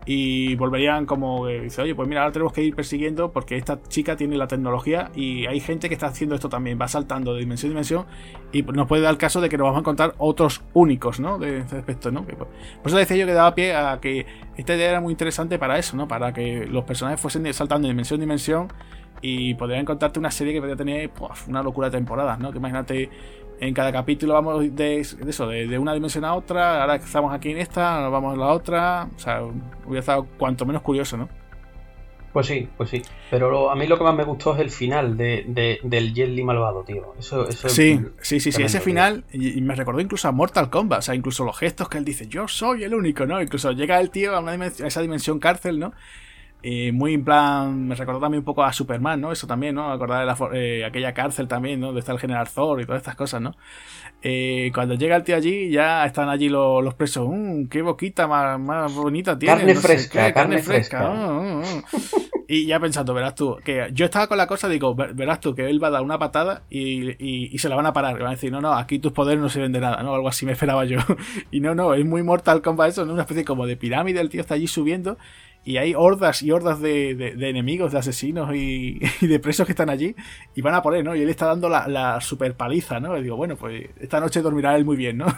y 0.08 0.54
volverían 0.54 1.04
como 1.04 1.48
dice, 1.48 1.82
oye, 1.82 1.94
pues 1.94 2.08
mira, 2.08 2.22
ahora 2.22 2.32
tenemos 2.32 2.52
que 2.52 2.62
ir 2.62 2.76
persiguiendo 2.76 3.32
porque 3.32 3.56
esta 3.56 3.82
chica 3.82 4.16
tiene 4.16 4.36
la 4.36 4.46
tecnología 4.46 5.10
y 5.16 5.46
hay 5.46 5.58
gente 5.58 5.88
que 5.88 5.94
está 5.94 6.06
haciendo 6.06 6.36
esto 6.36 6.48
también, 6.48 6.78
va 6.80 6.86
saltando 6.86 7.34
de 7.34 7.40
dimensión 7.40 7.70
a 7.70 7.72
dimensión 7.72 8.06
y 8.52 8.62
nos 8.62 8.86
puede 8.86 9.02
dar 9.02 9.10
el 9.10 9.18
caso 9.18 9.40
de 9.40 9.48
que 9.48 9.58
nos 9.58 9.64
vamos 9.64 9.78
a 9.78 9.80
encontrar 9.80 10.14
otros 10.18 10.62
únicos, 10.74 11.18
¿no? 11.18 11.38
De 11.38 11.58
ese 11.58 11.78
aspecto, 11.78 12.12
¿no? 12.12 12.22
Pues, 12.22 12.36
por 12.36 12.86
eso 12.86 12.96
decía 12.96 13.16
yo 13.16 13.26
que 13.26 13.32
daba 13.32 13.54
pie 13.56 13.74
a 13.74 13.98
que 14.00 14.26
esta 14.56 14.76
idea 14.76 14.90
era 14.90 15.00
muy 15.00 15.10
interesante 15.10 15.58
para 15.58 15.76
eso, 15.76 15.96
¿no? 15.96 16.06
Para 16.06 16.32
que 16.32 16.66
los 16.66 16.84
personajes 16.84 17.20
fuesen 17.20 17.52
saltando 17.52 17.88
de 17.88 17.92
dimensión 17.92 18.20
a 18.20 18.22
dimensión 18.22 18.68
y 19.20 19.54
podrían 19.54 19.80
encontrarte 19.80 20.20
una 20.20 20.30
serie 20.30 20.52
que 20.52 20.60
podría 20.60 20.76
tener 20.76 21.10
una 21.48 21.62
locura 21.62 21.90
de 21.90 21.96
temporadas, 21.96 22.38
¿no? 22.38 22.52
Que 22.52 22.58
imagínate 22.58 23.10
en 23.60 23.74
cada 23.74 23.92
capítulo 23.92 24.34
vamos 24.34 24.74
de, 24.74 25.00
eso, 25.00 25.46
de, 25.48 25.78
una 25.78 25.94
dimensión 25.94 26.24
a 26.24 26.34
otra, 26.34 26.82
ahora 26.82 26.96
estamos 26.96 27.32
aquí 27.32 27.50
en 27.50 27.58
esta, 27.58 28.00
nos 28.00 28.12
vamos 28.12 28.34
a 28.34 28.36
la 28.36 28.48
otra, 28.48 29.08
o 29.14 29.18
sea, 29.18 29.42
hubiera 29.84 30.00
estado 30.00 30.26
cuanto 30.36 30.66
menos 30.66 30.82
curioso, 30.82 31.16
¿no? 31.16 31.28
Pues 32.32 32.48
sí, 32.48 32.68
pues 32.76 32.90
sí. 32.90 33.00
Pero 33.30 33.70
a 33.70 33.76
mí 33.76 33.86
lo 33.86 33.96
que 33.96 34.04
más 34.04 34.14
me 34.14 34.24
gustó 34.24 34.54
es 34.54 34.60
el 34.60 34.70
final 34.70 35.16
de, 35.16 35.80
del 35.82 36.12
Jelly 36.14 36.44
malvado, 36.44 36.82
tío. 36.82 37.14
Eso, 37.18 37.48
eso 37.48 37.70
sí, 37.70 37.98
sí, 38.20 38.40
sí, 38.40 38.52
sí. 38.52 38.62
Ese 38.62 38.80
final, 38.80 39.24
y, 39.32 39.58
me 39.62 39.74
recordó 39.74 40.00
incluso 40.00 40.28
a 40.28 40.32
Mortal 40.32 40.68
Kombat, 40.68 40.98
o 40.98 41.02
sea, 41.02 41.14
incluso 41.14 41.46
los 41.46 41.56
gestos 41.56 41.88
que 41.88 41.96
él 41.96 42.04
dice, 42.04 42.26
yo 42.28 42.46
soy 42.46 42.84
el 42.84 42.92
único, 42.92 43.24
¿no? 43.24 43.40
Incluso 43.40 43.72
llega 43.72 43.98
el 44.00 44.10
tío 44.10 44.36
a, 44.36 44.40
una 44.40 44.52
a 44.52 44.66
esa 44.66 45.00
dimensión 45.00 45.38
cárcel, 45.38 45.78
¿no? 45.78 45.94
Muy 46.92 47.14
en 47.14 47.24
plan, 47.24 47.86
me 47.86 47.94
recordó 47.94 48.18
también 48.18 48.40
un 48.40 48.44
poco 48.44 48.64
a 48.64 48.72
Superman, 48.72 49.20
¿no? 49.20 49.30
Eso 49.30 49.46
también, 49.46 49.74
¿no? 49.74 49.92
Acordar 49.92 50.20
de 50.20 50.26
la, 50.26 50.36
eh, 50.52 50.84
aquella 50.84 51.14
cárcel 51.14 51.46
también, 51.46 51.78
¿no? 51.78 51.86
Donde 51.86 52.00
está 52.00 52.12
el 52.12 52.18
general 52.18 52.48
Thor 52.48 52.80
y 52.80 52.86
todas 52.86 53.00
estas 53.00 53.14
cosas, 53.14 53.40
¿no? 53.40 53.54
Eh, 54.22 54.72
cuando 54.74 54.94
llega 54.94 55.14
el 55.14 55.22
tío 55.22 55.36
allí, 55.36 55.70
ya 55.70 56.04
están 56.04 56.28
allí 56.28 56.48
los, 56.48 56.94
presos. 56.94 57.28
Mmm, 57.30 57.66
qué 57.66 57.82
boquita 57.82 58.26
más, 58.26 58.58
más 58.58 58.92
bonita 58.92 59.38
tiene. 59.38 59.58
Carne 59.58 59.74
fresca, 59.76 60.32
carne, 60.32 60.58
fresca. 60.58 61.08
Mm, 61.08 61.58
mm, 61.58 61.60
mm. 61.60 61.82
y 62.48 62.66
ya 62.66 62.80
pensando, 62.80 63.14
verás 63.14 63.34
tú, 63.34 63.56
que 63.64 63.88
yo 63.92 64.06
estaba 64.06 64.26
con 64.26 64.38
la 64.38 64.48
cosa, 64.48 64.68
digo, 64.68 64.96
verás 64.96 65.38
tú, 65.38 65.54
que 65.54 65.68
él 65.68 65.82
va 65.82 65.88
a 65.88 65.92
dar 65.92 66.02
una 66.02 66.18
patada 66.18 66.62
y, 66.68 67.54
y, 67.54 67.58
se 67.58 67.68
la 67.68 67.76
van 67.76 67.86
a 67.86 67.92
parar. 67.92 68.16
Y 68.16 68.22
van 68.22 68.28
a 68.28 68.34
decir, 68.34 68.50
no, 68.50 68.60
no, 68.60 68.72
aquí 68.72 68.98
tus 68.98 69.12
poderes 69.12 69.40
no 69.40 69.48
sirven 69.48 69.72
de 69.72 69.80
nada, 69.80 70.02
¿no? 70.02 70.14
Algo 70.14 70.28
así 70.28 70.44
me 70.44 70.52
esperaba 70.52 70.84
yo. 70.86 70.98
y 71.52 71.60
no, 71.60 71.74
no, 71.74 71.94
es 71.94 72.04
muy 72.04 72.24
Mortal 72.24 72.62
Kombat 72.62 72.88
eso, 72.88 73.04
¿no? 73.04 73.12
Una 73.12 73.22
especie 73.22 73.44
como 73.44 73.66
de 73.66 73.76
pirámide, 73.76 74.20
el 74.20 74.30
tío 74.30 74.40
está 74.40 74.54
allí 74.54 74.66
subiendo 74.66 75.18
y 75.66 75.78
hay 75.78 75.94
hordas 75.96 76.42
y 76.42 76.52
hordas 76.52 76.80
de, 76.80 77.10
enemigos, 77.40 77.90
de 77.90 77.98
asesinos 77.98 78.48
y, 78.54 79.00
de 79.20 79.40
presos 79.40 79.66
que 79.66 79.72
están 79.72 79.90
allí 79.90 80.14
y 80.54 80.62
van 80.62 80.74
a 80.74 80.80
por 80.80 80.94
él, 80.94 81.04
¿no? 81.04 81.14
Y 81.16 81.22
él 81.22 81.28
está 81.28 81.46
dando 81.46 81.68
la, 81.68 82.18
super 82.20 82.54
paliza, 82.54 83.00
¿no? 83.00 83.18
Y 83.18 83.22
digo, 83.22 83.36
bueno, 83.36 83.56
pues 83.56 83.90
esta 84.00 84.20
noche 84.20 84.42
dormirá 84.42 84.76
él 84.76 84.84
muy 84.84 84.96
bien, 84.96 85.18
¿no? 85.18 85.26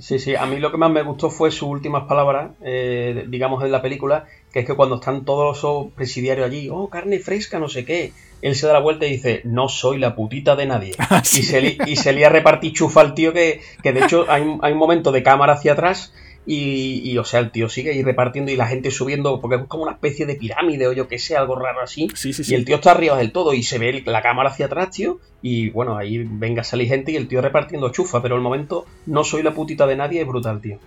Sí, 0.00 0.18
sí, 0.18 0.34
a 0.34 0.46
mí 0.46 0.58
lo 0.58 0.72
que 0.72 0.78
más 0.78 0.90
me 0.90 1.02
gustó 1.02 1.30
fue 1.30 1.50
sus 1.50 1.68
últimas 1.68 2.04
palabras, 2.04 2.52
eh, 2.64 3.26
digamos, 3.28 3.62
en 3.62 3.70
la 3.70 3.82
película, 3.82 4.24
que 4.50 4.60
es 4.60 4.66
que 4.66 4.74
cuando 4.74 4.96
están 4.96 5.26
todos 5.26 5.62
los 5.62 5.92
presidiarios 5.92 6.46
allí, 6.46 6.68
oh, 6.70 6.88
carne 6.88 7.18
fresca, 7.18 7.58
no 7.58 7.68
sé 7.68 7.84
qué, 7.84 8.12
él 8.40 8.56
se 8.56 8.66
da 8.66 8.72
la 8.72 8.80
vuelta 8.80 9.06
y 9.06 9.10
dice, 9.10 9.42
no 9.44 9.68
soy 9.68 9.98
la 9.98 10.16
putita 10.16 10.56
de 10.56 10.66
nadie. 10.66 10.94
Ah, 11.10 11.22
y, 11.22 11.42
se 11.42 11.76
y 11.86 11.96
se 11.96 12.12
le 12.12 12.24
a 12.24 12.28
repartir 12.28 12.72
chufa 12.72 13.00
al 13.00 13.14
tío 13.14 13.32
que, 13.32 13.60
que 13.82 13.92
de 13.92 14.00
hecho 14.00 14.26
hay, 14.28 14.42
hay 14.62 14.72
un 14.72 14.78
momento 14.78 15.12
de 15.12 15.22
cámara 15.22 15.54
hacia 15.54 15.72
atrás 15.72 16.12
y, 16.46 17.16
o 17.18 17.24
sea, 17.24 17.40
el 17.40 17.50
tío 17.50 17.68
sigue 17.68 17.90
ahí 17.90 18.02
repartiendo 18.02 18.50
y 18.50 18.56
la 18.56 18.66
gente 18.66 18.90
subiendo, 18.90 19.40
porque 19.40 19.56
es 19.56 19.62
como 19.68 19.84
una 19.84 19.92
especie 19.92 20.26
de 20.26 20.34
pirámide 20.34 20.88
o 20.88 20.92
yo 20.92 21.06
que 21.06 21.18
sé, 21.18 21.36
algo 21.36 21.54
raro 21.54 21.80
así. 21.80 22.08
Y 22.24 22.54
el 22.54 22.64
tío 22.64 22.76
está 22.76 22.92
arriba 22.92 23.16
del 23.18 23.30
todo 23.30 23.54
y 23.54 23.62
se 23.62 23.78
ve 23.78 24.02
la 24.04 24.22
cámara 24.22 24.50
hacia 24.50 24.66
atrás, 24.66 24.90
tío. 24.90 25.18
Y 25.42 25.70
bueno, 25.70 25.96
ahí 25.96 26.18
venga 26.18 26.62
a 26.62 26.64
salir 26.64 26.88
gente 26.88 27.12
y 27.12 27.16
el 27.16 27.28
tío 27.28 27.40
repartiendo 27.40 27.90
chufa, 27.90 28.20
pero 28.22 28.36
el 28.36 28.42
momento 28.42 28.86
no 29.06 29.22
soy 29.22 29.42
la 29.42 29.52
putita 29.52 29.86
de 29.86 29.96
nadie, 29.96 30.22
es 30.22 30.26
brutal, 30.26 30.60
tío. 30.60 30.78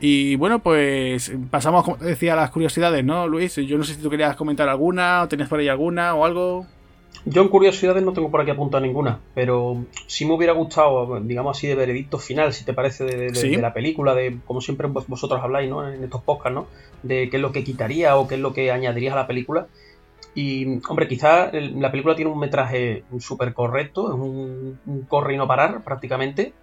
Y 0.00 0.36
bueno, 0.36 0.60
pues 0.60 1.32
pasamos, 1.50 1.84
como 1.84 1.96
decía, 1.98 2.32
a 2.32 2.36
las 2.36 2.50
curiosidades, 2.50 3.04
¿no, 3.04 3.28
Luis? 3.28 3.56
Yo 3.56 3.76
no 3.78 3.84
sé 3.84 3.94
si 3.94 4.02
tú 4.02 4.10
querías 4.10 4.34
comentar 4.34 4.68
alguna, 4.68 5.22
o 5.22 5.28
tenías 5.28 5.48
por 5.48 5.60
ahí 5.60 5.68
alguna 5.68 6.14
o 6.14 6.24
algo. 6.24 6.66
Yo 7.26 7.42
en 7.42 7.48
curiosidades 7.48 8.02
no 8.02 8.12
tengo 8.12 8.30
por 8.30 8.40
aquí 8.40 8.50
apuntada 8.50 8.82
ninguna, 8.82 9.20
pero 9.34 9.84
sí 10.06 10.24
me 10.24 10.32
hubiera 10.32 10.54
gustado, 10.54 11.20
digamos 11.20 11.56
así, 11.56 11.66
de 11.66 11.74
veredicto 11.74 12.18
final, 12.18 12.54
si 12.54 12.64
te 12.64 12.72
parece, 12.72 13.04
de, 13.04 13.58
la 13.58 13.74
película, 13.74 14.14
de 14.14 14.38
como 14.46 14.62
siempre 14.62 14.88
vosotros 14.88 15.40
habláis, 15.42 15.68
¿no? 15.68 15.86
En 15.86 16.02
estos 16.02 16.22
podcasts, 16.22 16.54
¿no? 16.54 16.66
De 17.02 17.28
qué 17.28 17.36
es 17.36 17.42
lo 17.42 17.52
que 17.52 17.62
quitaría 17.62 18.16
o 18.16 18.26
qué 18.26 18.36
es 18.36 18.40
lo 18.40 18.54
que 18.54 18.70
añadirías 18.70 19.12
a 19.12 19.16
la 19.16 19.26
película. 19.26 19.66
Y, 20.34 20.80
hombre, 20.88 21.08
quizás 21.08 21.52
la 21.52 21.90
película 21.90 22.14
tiene 22.14 22.30
un 22.30 22.38
metraje 22.38 23.04
súper 23.18 23.52
correcto, 23.52 24.08
es 24.08 24.14
un, 24.14 25.06
corre 25.08 25.34
y 25.34 25.36
no 25.36 25.46
parar 25.46 25.82
prácticamente, 25.82 26.54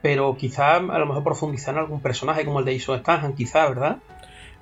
pero 0.00 0.36
quizás 0.36 0.82
a 0.90 0.98
lo 0.98 1.06
mejor 1.06 1.22
profundizar 1.22 1.74
en 1.74 1.80
algún 1.80 2.00
personaje 2.00 2.44
como 2.44 2.58
el 2.58 2.64
de 2.64 2.78
Jason 2.78 2.98
Statham, 2.98 3.34
quizás, 3.34 3.68
¿verdad? 3.68 3.98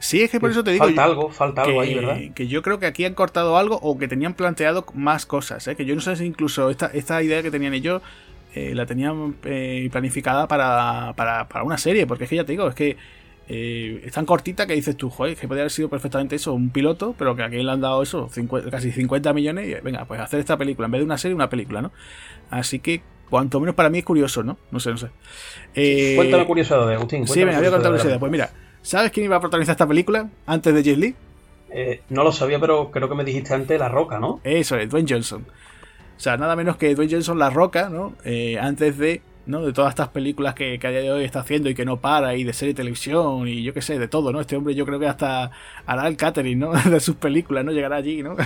Sí, 0.00 0.22
es 0.22 0.30
que 0.30 0.40
por 0.40 0.50
eso 0.50 0.64
te 0.64 0.72
digo. 0.72 0.84
Falta 0.84 1.04
algo, 1.04 1.30
falta 1.30 1.62
algo 1.62 1.82
ahí, 1.82 1.94
¿verdad? 1.94 2.18
Que 2.34 2.48
yo 2.48 2.62
creo 2.62 2.78
que 2.78 2.86
aquí 2.86 3.04
han 3.04 3.14
cortado 3.14 3.58
algo 3.58 3.78
o 3.82 3.98
que 3.98 4.08
tenían 4.08 4.32
planteado 4.32 4.86
más 4.94 5.26
cosas. 5.26 5.68
¿eh? 5.68 5.76
Que 5.76 5.84
yo 5.84 5.94
no 5.94 6.00
sé 6.00 6.16
si 6.16 6.24
incluso 6.24 6.70
esta, 6.70 6.86
esta 6.86 7.22
idea 7.22 7.42
que 7.42 7.50
tenían 7.50 7.74
ellos 7.74 8.00
eh, 8.54 8.74
la 8.74 8.84
tenían 8.84 9.36
eh, 9.44 9.88
planificada 9.92 10.48
para, 10.48 11.12
para, 11.16 11.46
para, 11.48 11.64
una 11.64 11.78
serie. 11.78 12.06
Porque 12.06 12.24
es 12.24 12.30
que 12.30 12.36
ya 12.36 12.44
te 12.44 12.52
digo, 12.52 12.66
es 12.68 12.74
que 12.74 12.96
eh, 13.48 14.00
es 14.04 14.12
tan 14.12 14.26
cortita 14.26 14.66
que 14.66 14.74
dices 14.74 14.96
tú, 14.96 15.10
joder, 15.10 15.36
que 15.36 15.46
podría 15.46 15.62
haber 15.62 15.70
sido 15.70 15.88
perfectamente 15.88 16.36
eso, 16.36 16.54
un 16.54 16.70
piloto, 16.70 17.14
pero 17.16 17.36
que 17.36 17.42
aquí 17.42 17.62
le 17.62 17.70
han 17.70 17.80
dado 17.80 18.02
eso, 18.02 18.28
casi 18.70 18.90
50 18.92 19.32
millones. 19.34 19.68
Y 19.68 19.74
venga, 19.82 20.06
pues 20.06 20.20
hacer 20.20 20.40
esta 20.40 20.56
película. 20.56 20.86
En 20.86 20.92
vez 20.92 21.00
de 21.00 21.04
una 21.04 21.18
serie, 21.18 21.34
una 21.34 21.50
película, 21.50 21.82
¿no? 21.82 21.92
Así 22.50 22.80
que 22.80 23.02
cuanto 23.28 23.60
menos 23.60 23.74
para 23.74 23.90
mí 23.90 23.98
es 23.98 24.04
curioso, 24.04 24.42
¿no? 24.42 24.56
No 24.70 24.80
sé, 24.80 24.90
no 24.90 24.96
sé. 24.96 25.10
cuéntame 26.16 26.46
curiosidad, 26.46 26.90
Agustín. 26.90 27.28
Sí, 27.28 27.44
me 27.44 27.54
había 27.54 27.70
contado 27.70 27.94
curiosidad. 27.94 28.18
Pues 28.18 28.32
mira. 28.32 28.50
¿Sabes 28.82 29.10
quién 29.10 29.26
iba 29.26 29.36
a 29.36 29.40
protagonizar 29.40 29.74
esta 29.74 29.86
película 29.86 30.28
antes 30.46 30.74
de 30.74 30.82
Jet 30.82 30.98
Li? 30.98 31.14
Eh, 31.70 32.02
no 32.08 32.24
lo 32.24 32.32
sabía, 32.32 32.58
pero 32.58 32.90
creo 32.90 33.08
que 33.08 33.14
me 33.14 33.24
dijiste 33.24 33.54
antes 33.54 33.78
La 33.78 33.88
Roca, 33.88 34.18
¿no? 34.18 34.40
Eso 34.42 34.76
es, 34.76 34.88
Dwayne 34.90 35.08
Johnson. 35.08 35.46
O 36.16 36.20
sea, 36.20 36.36
nada 36.36 36.56
menos 36.56 36.76
que 36.76 36.94
Dwayne 36.94 37.12
Johnson 37.12 37.38
La 37.38 37.50
Roca, 37.50 37.88
¿no? 37.88 38.14
Eh, 38.24 38.58
antes 38.58 38.98
de 38.98 39.22
¿no? 39.46 39.62
De 39.62 39.72
todas 39.72 39.90
estas 39.90 40.08
películas 40.08 40.54
que, 40.54 40.78
que, 40.78 40.86
a 40.86 40.90
día 40.90 41.00
de 41.00 41.10
hoy 41.10 41.24
está 41.24 41.40
haciendo 41.40 41.68
y 41.68 41.74
que 41.74 41.84
no 41.84 42.00
para, 42.00 42.36
y 42.36 42.44
de 42.44 42.52
serie 42.52 42.72
de 42.72 42.78
televisión, 42.78 43.48
y 43.48 43.62
yo 43.62 43.74
qué 43.74 43.82
sé, 43.82 43.98
de 43.98 44.08
todo, 44.08 44.32
¿no? 44.32 44.40
Este 44.40 44.56
hombre 44.56 44.74
yo 44.74 44.86
creo 44.86 44.98
que 44.98 45.06
hasta 45.06 45.50
hará 45.86 46.06
el 46.06 46.16
catering, 46.16 46.58
¿no? 46.58 46.72
De 46.90 47.00
sus 47.00 47.16
películas, 47.16 47.64
¿no? 47.64 47.72
Llegará 47.72 47.96
allí, 47.96 48.22
¿no? 48.22 48.36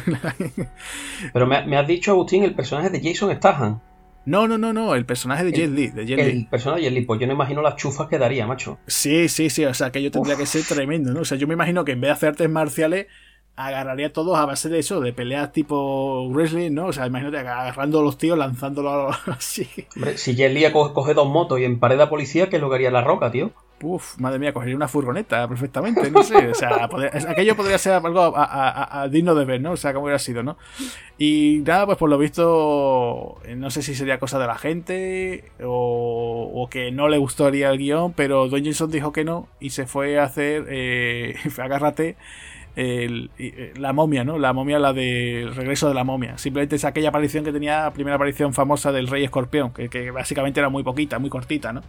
Pero 1.33 1.47
me, 1.47 1.65
me 1.67 1.77
has 1.77 1.87
dicho, 1.87 2.13
Agustín, 2.13 2.45
el 2.45 2.55
personaje 2.55 2.91
de 2.91 3.01
Jason 3.03 3.35
Statham. 3.37 3.81
No, 4.27 4.49
no, 4.49 4.59
no, 4.59 4.73
no, 4.73 4.95
el 4.95 5.05
personaje 5.05 5.45
de 5.45 5.53
Jet 5.53 5.71
Li. 5.71 5.89
De 5.89 6.07
Jet 6.07 6.19
el 6.19 6.47
personaje 6.47 6.83
de 6.83 6.89
Jet 6.89 6.99
Li, 6.99 7.05
pues 7.05 7.21
yo 7.21 7.27
no 7.27 7.35
imagino 7.35 7.63
las 7.63 7.77
chufas 7.77 8.09
que 8.09 8.19
daría, 8.19 8.47
macho. 8.47 8.79
Sí, 8.87 9.29
sí, 9.29 9.51
sí, 9.51 9.65
o 9.65 9.75
sea, 9.75 9.91
que 9.91 10.03
yo 10.03 10.11
tendría 10.11 10.37
que 10.37 10.47
ser 10.47 10.63
tremendo, 10.65 11.13
¿no? 11.13 11.21
O 11.21 11.25
sea, 11.25 11.37
yo 11.37 11.47
me 11.47 11.55
imagino 11.55 11.85
que 11.85 11.93
en 11.93 12.01
vez 12.01 12.09
de 12.09 12.13
hacer 12.13 12.29
artes 12.31 12.49
marciales, 12.49 13.07
agarraría 13.57 14.09
a 14.09 14.13
todos 14.13 14.37
a 14.37 14.47
base 14.47 14.69
de 14.69 14.81
eso, 14.81 15.01
de 15.01 15.13
peleas 15.13 15.53
tipo 15.53 16.29
wrestling, 16.29 16.73
¿no? 16.73 16.87
O 16.87 16.93
sea, 16.93 17.07
imagínate 17.07 17.39
agarrando 17.39 18.01
a 18.01 18.03
los 18.03 18.19
tíos, 18.19 18.37
lanzándolo 18.37 19.11
así. 19.27 19.69
Hombre, 19.95 20.17
si 20.19 20.35
Jet 20.35 20.53
Li 20.53 20.71
coge, 20.73 21.15
dos 21.15 21.29
motos 21.29 21.61
y 21.61 21.65
en 21.65 21.79
pared 21.79 22.01
a 22.01 22.09
policía, 22.09 22.49
¿qué 22.49 22.57
es 22.57 22.63
lo 22.63 22.69
que 22.69 22.77
haría 22.77 22.91
la 22.91 23.03
roca, 23.03 23.31
tío? 23.31 23.53
Uf, 23.85 24.19
madre 24.19 24.39
mía, 24.39 24.55
cogería 24.55 24.75
una 24.75 24.89
furgoneta 24.89 25.47
perfectamente, 25.47 26.11
no 26.11 26.23
sé. 26.23 26.49
O 26.49 26.55
sea, 26.55 26.89
aquello 27.29 27.55
podría 27.55 27.77
ser 27.77 27.93
algo 27.93 28.33
a, 28.35 29.07
digno 29.11 29.35
de 29.35 29.45
ver, 29.45 29.61
¿no? 29.61 29.73
O 29.73 29.77
sea, 29.77 29.93
como 29.93 30.05
hubiera 30.05 30.19
sido, 30.19 30.43
¿no? 30.43 30.57
Y 31.19 31.63
nada, 31.67 31.85
pues 31.85 31.99
por 31.99 32.09
lo 32.09 32.17
visto, 32.17 33.41
no 33.57 33.71
sé 33.71 33.83
si 33.83 33.95
sería 33.95 34.19
cosa 34.19 34.39
de 34.39 34.47
la 34.47 34.57
gente 34.57 35.45
o, 35.63 36.67
que 36.71 36.91
no 36.91 37.09
le 37.09 37.19
gustaría 37.19 37.71
el 37.71 37.79
guion, 37.79 38.15
pero 38.15 38.49
Dwayne 38.49 38.69
Johnson 38.69 38.91
dijo 38.91 39.13
que 39.13 39.25
no 39.25 39.49
y 39.61 39.71
se 39.71 39.87
fue 39.87 40.19
a 40.19 40.25
hacer, 40.25 40.65
eh, 40.69 41.37
agárrate, 41.59 42.17
eh, 42.77 43.73
la 43.77 43.93
momia, 43.93 44.25
¿no? 44.25 44.39
La 44.39 44.55
momia, 44.55 44.79
la 44.79 44.95
del 44.95 45.55
regreso 45.55 45.89
de 45.89 45.95
la 45.95 46.05
momia. 46.05 46.39
Simplemente 46.39 46.77
es 46.77 46.85
aquella 46.85 47.11
aparición 47.11 47.45
que 47.45 47.53
tenía, 47.53 47.91
primera 47.95 48.17
aparición 48.17 48.55
famosa 48.55 48.93
del 48.93 49.09
Rey 49.09 49.25
Escorpión, 49.25 49.73
que 49.73 50.11
básicamente 50.11 50.61
era 50.61 50.71
muy 50.71 50.83
poquita, 50.83 51.19
muy 51.19 51.29
cortita, 51.29 51.73
¿no? 51.73 51.83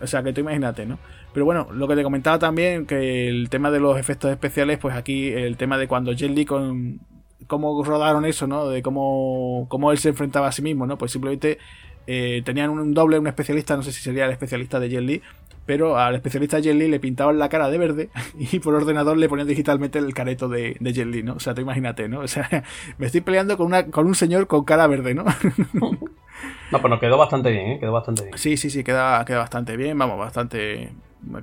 O 0.00 0.06
sea, 0.06 0.22
que 0.22 0.32
tú 0.32 0.40
imagínate, 0.40 0.86
¿no? 0.86 0.98
Pero 1.32 1.44
bueno, 1.44 1.68
lo 1.72 1.88
que 1.88 1.96
te 1.96 2.02
comentaba 2.02 2.38
también, 2.38 2.86
que 2.86 3.28
el 3.28 3.48
tema 3.50 3.70
de 3.70 3.80
los 3.80 3.98
efectos 3.98 4.30
especiales, 4.30 4.78
pues 4.78 4.94
aquí 4.94 5.28
el 5.28 5.56
tema 5.56 5.78
de 5.78 5.88
cuando 5.88 6.12
Jet 6.12 6.30
Li 6.30 6.44
con 6.44 7.00
cómo 7.46 7.82
rodaron 7.84 8.24
eso, 8.24 8.46
¿no? 8.46 8.68
De 8.68 8.82
cómo, 8.82 9.66
cómo 9.68 9.92
él 9.92 9.98
se 9.98 10.10
enfrentaba 10.10 10.48
a 10.48 10.52
sí 10.52 10.62
mismo, 10.62 10.86
¿no? 10.86 10.98
Pues 10.98 11.12
simplemente 11.12 11.58
eh, 12.06 12.42
tenían 12.44 12.70
un 12.70 12.94
doble, 12.94 13.18
un 13.18 13.26
especialista, 13.26 13.76
no 13.76 13.82
sé 13.82 13.92
si 13.92 14.02
sería 14.02 14.26
el 14.26 14.32
especialista 14.32 14.80
de 14.80 14.88
Jet 14.88 15.02
Li, 15.02 15.22
pero 15.66 15.96
al 15.96 16.14
especialista 16.14 16.58
Jet 16.58 16.74
Li 16.74 16.88
le 16.88 17.00
pintaban 17.00 17.38
la 17.38 17.48
cara 17.48 17.68
de 17.68 17.78
verde 17.78 18.10
y 18.38 18.58
por 18.58 18.74
ordenador 18.74 19.16
le 19.16 19.28
ponían 19.28 19.48
digitalmente 19.48 19.98
el 19.98 20.14
careto 20.14 20.48
de, 20.48 20.76
de 20.78 20.92
Jet 20.92 21.08
¿no? 21.24 21.34
O 21.34 21.40
sea, 21.40 21.54
tú 21.54 21.60
imagínate, 21.60 22.08
¿no? 22.08 22.20
O 22.20 22.28
sea, 22.28 22.64
me 22.98 23.06
estoy 23.06 23.20
peleando 23.20 23.56
con, 23.56 23.66
una, 23.66 23.86
con 23.86 24.06
un 24.06 24.14
señor 24.14 24.46
con 24.46 24.64
cara 24.64 24.86
verde, 24.86 25.14
¿no? 25.14 25.24
No, 26.70 26.80
pero 26.80 26.98
quedó 26.98 27.18
bastante 27.18 27.50
bien, 27.50 27.72
¿eh? 27.72 27.78
Quedó 27.78 27.92
bastante 27.92 28.22
bien. 28.22 28.38
Sí, 28.38 28.56
sí, 28.56 28.70
sí, 28.70 28.82
queda, 28.82 29.24
queda 29.24 29.38
bastante 29.38 29.76
bien, 29.76 29.98
vamos, 29.98 30.18
bastante... 30.18 30.92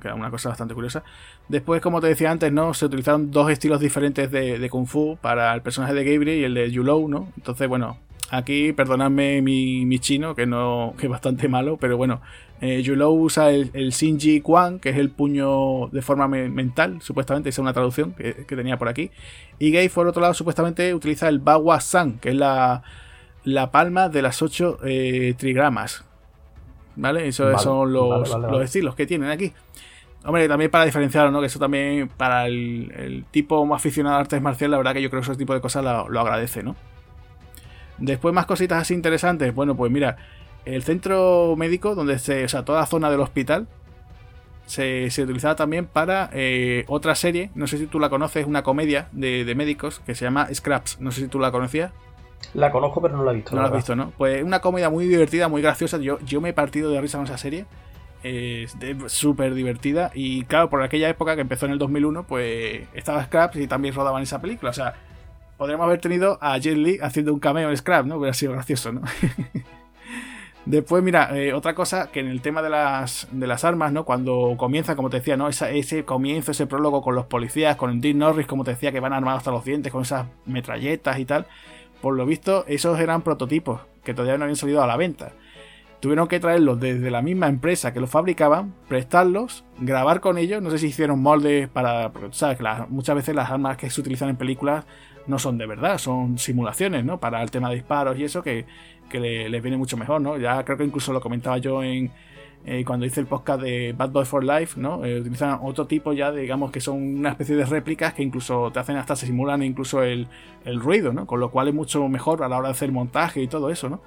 Queda 0.02 0.14
una 0.14 0.30
cosa 0.30 0.50
bastante 0.50 0.74
curiosa. 0.74 1.02
Después, 1.48 1.80
como 1.80 2.02
te 2.02 2.06
decía 2.06 2.30
antes, 2.30 2.52
¿no? 2.52 2.74
Se 2.74 2.84
utilizaron 2.84 3.30
dos 3.30 3.50
estilos 3.50 3.80
diferentes 3.80 4.30
de, 4.30 4.68
Kung 4.68 4.86
Fu 4.86 5.16
para 5.20 5.54
el 5.54 5.62
personaje 5.62 5.94
de 5.94 6.04
Gabriel 6.04 6.38
y 6.38 6.44
el 6.44 6.54
de 6.54 6.70
Yulou, 6.70 7.08
¿no? 7.08 7.28
Entonces, 7.36 7.66
bueno, 7.66 7.96
aquí, 8.30 8.72
perdonadme 8.72 9.42
mi, 9.42 9.98
chino, 10.00 10.34
que 10.34 10.46
no 10.46 10.94
que 10.98 11.06
es 11.06 11.10
bastante 11.10 11.48
malo, 11.48 11.76
pero 11.78 11.96
bueno, 11.96 12.20
eh, 12.60 12.82
Yulou 12.82 13.14
usa 13.22 13.50
el, 13.50 13.70
el 13.72 13.90
Shinji 13.90 14.42
Quan, 14.42 14.80
que 14.80 14.90
es 14.90 14.96
el 14.96 15.10
puño 15.10 15.88
de 15.88 16.02
forma 16.02 16.28
mental, 16.28 17.00
supuestamente, 17.00 17.48
esa 17.48 17.56
es 17.56 17.64
una 17.64 17.72
traducción 17.72 18.12
que, 18.12 18.32
tenía 18.44 18.78
por 18.78 18.88
aquí. 18.88 19.10
Y 19.58 19.70
Gabe, 19.70 19.90
por 19.90 20.06
otro 20.06 20.20
lado, 20.20 20.34
supuestamente 20.34 20.94
utiliza 20.94 21.28
el 21.28 21.38
Bawa 21.38 21.80
San, 21.80 22.18
que 22.18 22.30
es 22.30 22.34
la, 22.36 22.82
la 23.52 23.70
palma 23.70 24.08
de 24.08 24.22
las 24.22 24.42
8 24.42 24.78
eh, 24.84 25.34
trigramas. 25.36 26.04
¿Vale? 26.96 27.28
Esos 27.28 27.62
son 27.62 27.92
los, 27.92 28.28
estilos 28.62 28.94
que 28.94 29.06
tienen 29.06 29.30
aquí. 29.30 29.52
Hombre, 30.24 30.48
también 30.48 30.70
para 30.70 30.84
diferenciarlo, 30.84 31.30
¿no? 31.30 31.40
Que 31.40 31.46
eso 31.46 31.58
también 31.58 32.08
para 32.08 32.46
el, 32.46 33.24
tipo 33.30 33.64
más 33.64 33.80
aficionado 33.80 34.16
a 34.16 34.20
artes 34.20 34.42
marciales, 34.42 34.72
la 34.72 34.76
verdad 34.76 34.92
que 34.92 35.02
yo 35.02 35.08
creo 35.08 35.22
que 35.22 35.30
ese 35.30 35.38
tipo 35.38 35.54
de 35.54 35.60
cosas 35.60 35.82
lo, 35.82 36.20
agradece, 36.20 36.62
¿no? 36.62 36.76
Después 37.98 38.34
más 38.34 38.46
cositas 38.46 38.82
así 38.82 38.92
interesantes. 38.94 39.54
Bueno, 39.54 39.76
pues 39.76 39.90
mira, 39.90 40.16
el 40.64 40.82
centro 40.82 41.54
médico, 41.56 41.94
donde 41.94 42.18
se, 42.18 42.44
o 42.44 42.48
sea, 42.48 42.64
toda 42.64 42.80
la 42.80 42.86
zona 42.86 43.10
del 43.10 43.20
hospital, 43.20 43.66
se, 44.66 45.06
utilizaba 45.22 45.56
también 45.56 45.86
para 45.86 46.28
eh, 46.32 46.84
otra 46.86 47.14
serie, 47.14 47.50
no 47.54 47.66
sé 47.66 47.78
si 47.78 47.86
tú 47.86 47.98
la 47.98 48.10
conoces, 48.10 48.46
una 48.46 48.62
comedia 48.62 49.08
de, 49.12 49.44
de 49.44 49.54
médicos 49.54 50.00
que 50.04 50.14
se 50.14 50.24
llama 50.26 50.48
Scraps, 50.52 51.00
no 51.00 51.10
sé 51.12 51.22
si 51.22 51.28
tú 51.28 51.38
la 51.38 51.50
conocías. 51.50 51.92
La 52.54 52.70
conozco, 52.70 53.00
pero 53.00 53.16
no 53.16 53.24
la 53.24 53.32
he 53.32 53.36
visto. 53.36 53.54
No 53.54 53.62
la, 53.62 53.68
has 53.68 53.74
visto, 53.74 53.94
¿no? 53.94 54.12
Pues 54.16 54.42
una 54.42 54.60
comedia 54.60 54.90
muy 54.90 55.06
divertida, 55.06 55.48
muy 55.48 55.62
graciosa. 55.62 55.98
Yo, 55.98 56.18
yo 56.20 56.40
me 56.40 56.50
he 56.50 56.52
partido 56.52 56.90
de 56.90 57.00
risa 57.00 57.18
con 57.18 57.26
esa 57.26 57.38
serie. 57.38 57.66
Es 58.22 58.76
súper 59.06 59.54
divertida. 59.54 60.10
Y 60.14 60.44
claro, 60.44 60.68
por 60.68 60.82
aquella 60.82 61.08
época 61.08 61.34
que 61.34 61.42
empezó 61.42 61.66
en 61.66 61.72
el 61.72 61.78
2001, 61.78 62.26
pues 62.26 62.88
estaba 62.94 63.24
Scraps 63.24 63.56
y 63.56 63.66
también 63.66 63.94
rodaban 63.94 64.22
esa 64.22 64.40
película. 64.40 64.70
O 64.70 64.74
sea, 64.74 64.94
podríamos 65.56 65.84
haber 65.84 66.00
tenido 66.00 66.38
a 66.40 66.58
Jet 66.58 66.76
Li 66.76 66.98
haciendo 67.00 67.32
un 67.32 67.40
cameo 67.40 67.70
en 67.70 67.76
Scraps, 67.76 68.06
¿no? 68.06 68.16
Hubiera 68.16 68.34
sido 68.34 68.52
gracioso, 68.52 68.92
¿no? 68.92 69.02
Después, 70.66 71.02
mira, 71.02 71.36
eh, 71.36 71.54
otra 71.54 71.74
cosa 71.74 72.10
que 72.12 72.20
en 72.20 72.28
el 72.28 72.42
tema 72.42 72.60
de 72.60 72.68
las, 72.68 73.26
de 73.30 73.46
las 73.46 73.64
armas, 73.64 73.92
¿no? 73.92 74.04
Cuando 74.04 74.54
comienza, 74.58 74.94
como 74.94 75.08
te 75.08 75.16
decía, 75.16 75.36
¿no? 75.36 75.48
ese 75.48 76.04
comienzo, 76.04 76.50
ese 76.50 76.66
prólogo 76.66 77.02
con 77.02 77.14
los 77.14 77.26
policías, 77.26 77.76
con 77.76 78.00
Dean 78.00 78.18
Norris, 78.18 78.46
como 78.46 78.62
te 78.62 78.72
decía, 78.72 78.92
que 78.92 79.00
van 79.00 79.14
armados 79.14 79.38
hasta 79.38 79.50
los 79.50 79.64
dientes, 79.64 79.90
con 79.90 80.02
esas 80.02 80.26
metralletas 80.44 81.18
y 81.18 81.24
tal. 81.24 81.46
Por 82.00 82.16
lo 82.16 82.26
visto, 82.26 82.64
esos 82.66 82.98
eran 82.98 83.22
prototipos 83.22 83.80
que 84.04 84.14
todavía 84.14 84.38
no 84.38 84.44
habían 84.44 84.56
salido 84.56 84.82
a 84.82 84.86
la 84.86 84.96
venta. 84.96 85.32
Tuvieron 86.00 86.28
que 86.28 86.40
traerlos 86.40 86.80
desde 86.80 87.10
la 87.10 87.20
misma 87.20 87.48
empresa 87.48 87.92
que 87.92 88.00
los 88.00 88.08
fabricaban, 88.08 88.74
prestarlos, 88.88 89.64
grabar 89.78 90.20
con 90.20 90.38
ellos. 90.38 90.62
No 90.62 90.70
sé 90.70 90.78
si 90.78 90.86
hicieron 90.86 91.20
moldes 91.20 91.68
para. 91.68 92.10
Sabes 92.30 92.56
que 92.56 92.64
muchas 92.88 93.16
veces 93.16 93.34
las 93.34 93.50
armas 93.50 93.76
que 93.76 93.90
se 93.90 94.00
utilizan 94.00 94.30
en 94.30 94.36
películas 94.36 94.86
no 95.26 95.38
son 95.38 95.58
de 95.58 95.66
verdad, 95.66 95.98
son 95.98 96.38
simulaciones, 96.38 97.04
¿no? 97.04 97.20
Para 97.20 97.42
el 97.42 97.50
tema 97.50 97.68
de 97.68 97.74
disparos 97.74 98.18
y 98.18 98.24
eso, 98.24 98.42
que, 98.42 98.64
les 99.12 99.62
viene 99.62 99.76
mucho 99.76 99.98
mejor, 99.98 100.22
¿no? 100.22 100.38
Ya 100.38 100.64
creo 100.64 100.78
que 100.78 100.84
incluso 100.84 101.12
lo 101.12 101.20
comentaba 101.20 101.58
yo 101.58 101.82
en, 101.82 102.10
eh, 102.66 102.84
cuando 102.84 103.06
hice 103.06 103.20
el 103.20 103.26
podcast 103.26 103.62
de 103.62 103.94
Bad 103.96 104.10
Boy 104.10 104.26
for 104.26 104.44
Life, 104.44 104.78
¿no? 104.78 105.02
Eh, 105.04 105.20
utilizan 105.20 105.60
otro 105.62 105.86
tipo 105.86 106.12
ya, 106.12 106.30
digamos 106.30 106.70
que 106.70 106.80
son 106.80 107.18
una 107.18 107.30
especie 107.30 107.56
de 107.56 107.64
réplicas 107.64 108.12
que 108.12 108.22
incluso 108.22 108.70
te 108.70 108.78
hacen 108.78 108.96
hasta 108.96 109.16
se 109.16 109.24
simulan 109.26 109.62
incluso 109.62 110.02
el, 110.02 110.28
ruido, 110.64 111.14
¿no? 111.14 111.26
Con 111.26 111.40
lo 111.40 111.50
cual 111.50 111.68
es 111.68 111.74
mucho 111.74 112.06
mejor 112.08 112.42
a 112.42 112.48
la 112.48 112.58
hora 112.58 112.68
de 112.68 112.72
hacer 112.72 112.92
montaje 112.92 113.42
y 113.42 113.48
todo 113.48 113.70
eso, 113.70 113.88
¿no? 113.88 114.02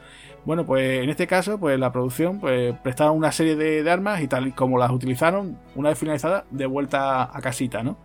Bueno, 0.46 0.66
pues 0.68 1.02
en 1.04 1.10
este 1.10 1.26
caso, 1.26 1.60
pues 1.60 1.80
la 1.80 1.92
producción, 1.92 2.40
pues 2.40 2.76
prestaron 2.84 3.18
una 3.18 3.32
serie 3.32 3.56
de, 3.56 3.90
armas 3.90 4.22
y 4.22 4.28
tal 4.28 4.54
como 4.54 4.78
las 4.78 4.92
utilizaron, 4.92 5.58
una 5.76 5.90
vez 5.90 5.98
finalizada, 5.98 6.46
de 6.52 6.68
vuelta 6.68 7.24
a 7.24 7.42
casita, 7.42 7.82
¿no? 7.82 7.98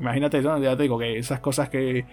Imagínate, 0.00 0.40
¿no? 0.40 0.58
Ya 0.58 0.74
te 0.74 0.84
digo 0.84 0.98
que 0.98 1.18
esas 1.18 1.40
cosas 1.40 1.68
que 1.68 2.06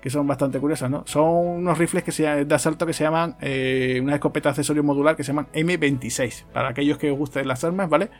que 0.00 0.10
son 0.10 0.26
bastante 0.26 0.58
curiosas, 0.60 0.90
¿no? 0.90 1.02
Son 1.06 1.24
unos 1.24 1.78
rifles 1.78 2.04
que 2.04 2.12
se, 2.12 2.44
de 2.44 2.54
asalto 2.54 2.86
que 2.86 2.92
se 2.92 3.04
llaman, 3.04 3.36
eh, 3.40 3.98
una 4.02 4.14
escopeta 4.14 4.50
accesorio 4.50 4.82
modular 4.82 5.16
que 5.16 5.24
se 5.24 5.28
llaman 5.28 5.48
M26. 5.52 6.44
Para 6.52 6.68
aquellos 6.68 6.98
que 6.98 7.10
os 7.10 7.18
gusten 7.18 7.48
las 7.48 7.64
armas, 7.64 7.88
¿vale? 7.88 8.10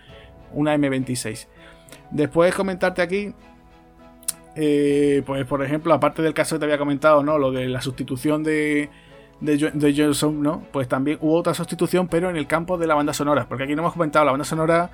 Una 0.52 0.74
M26. 0.76 1.46
Después 2.10 2.54
comentarte 2.54 3.02
aquí, 3.02 3.34
eh, 4.54 5.22
pues 5.26 5.44
por 5.46 5.62
ejemplo, 5.62 5.92
aparte 5.92 6.22
del 6.22 6.34
caso 6.34 6.56
que 6.56 6.60
te 6.60 6.64
había 6.64 6.78
comentado, 6.78 7.22
¿no? 7.22 7.38
Lo 7.38 7.52
de 7.52 7.68
la 7.68 7.80
sustitución 7.80 8.42
de, 8.42 8.88
de, 9.40 9.94
Johnson, 9.96 10.42
¿no? 10.42 10.62
Pues 10.72 10.88
también 10.88 11.18
hubo 11.20 11.36
otra 11.36 11.54
sustitución, 11.54 12.08
pero 12.08 12.30
en 12.30 12.36
el 12.36 12.46
campo 12.46 12.78
de 12.78 12.86
la 12.86 12.94
banda 12.94 13.12
sonora. 13.12 13.46
Porque 13.48 13.64
aquí 13.64 13.74
no 13.74 13.82
hemos 13.82 13.92
comentado, 13.92 14.24
la 14.24 14.32
banda 14.32 14.44
sonora 14.44 14.90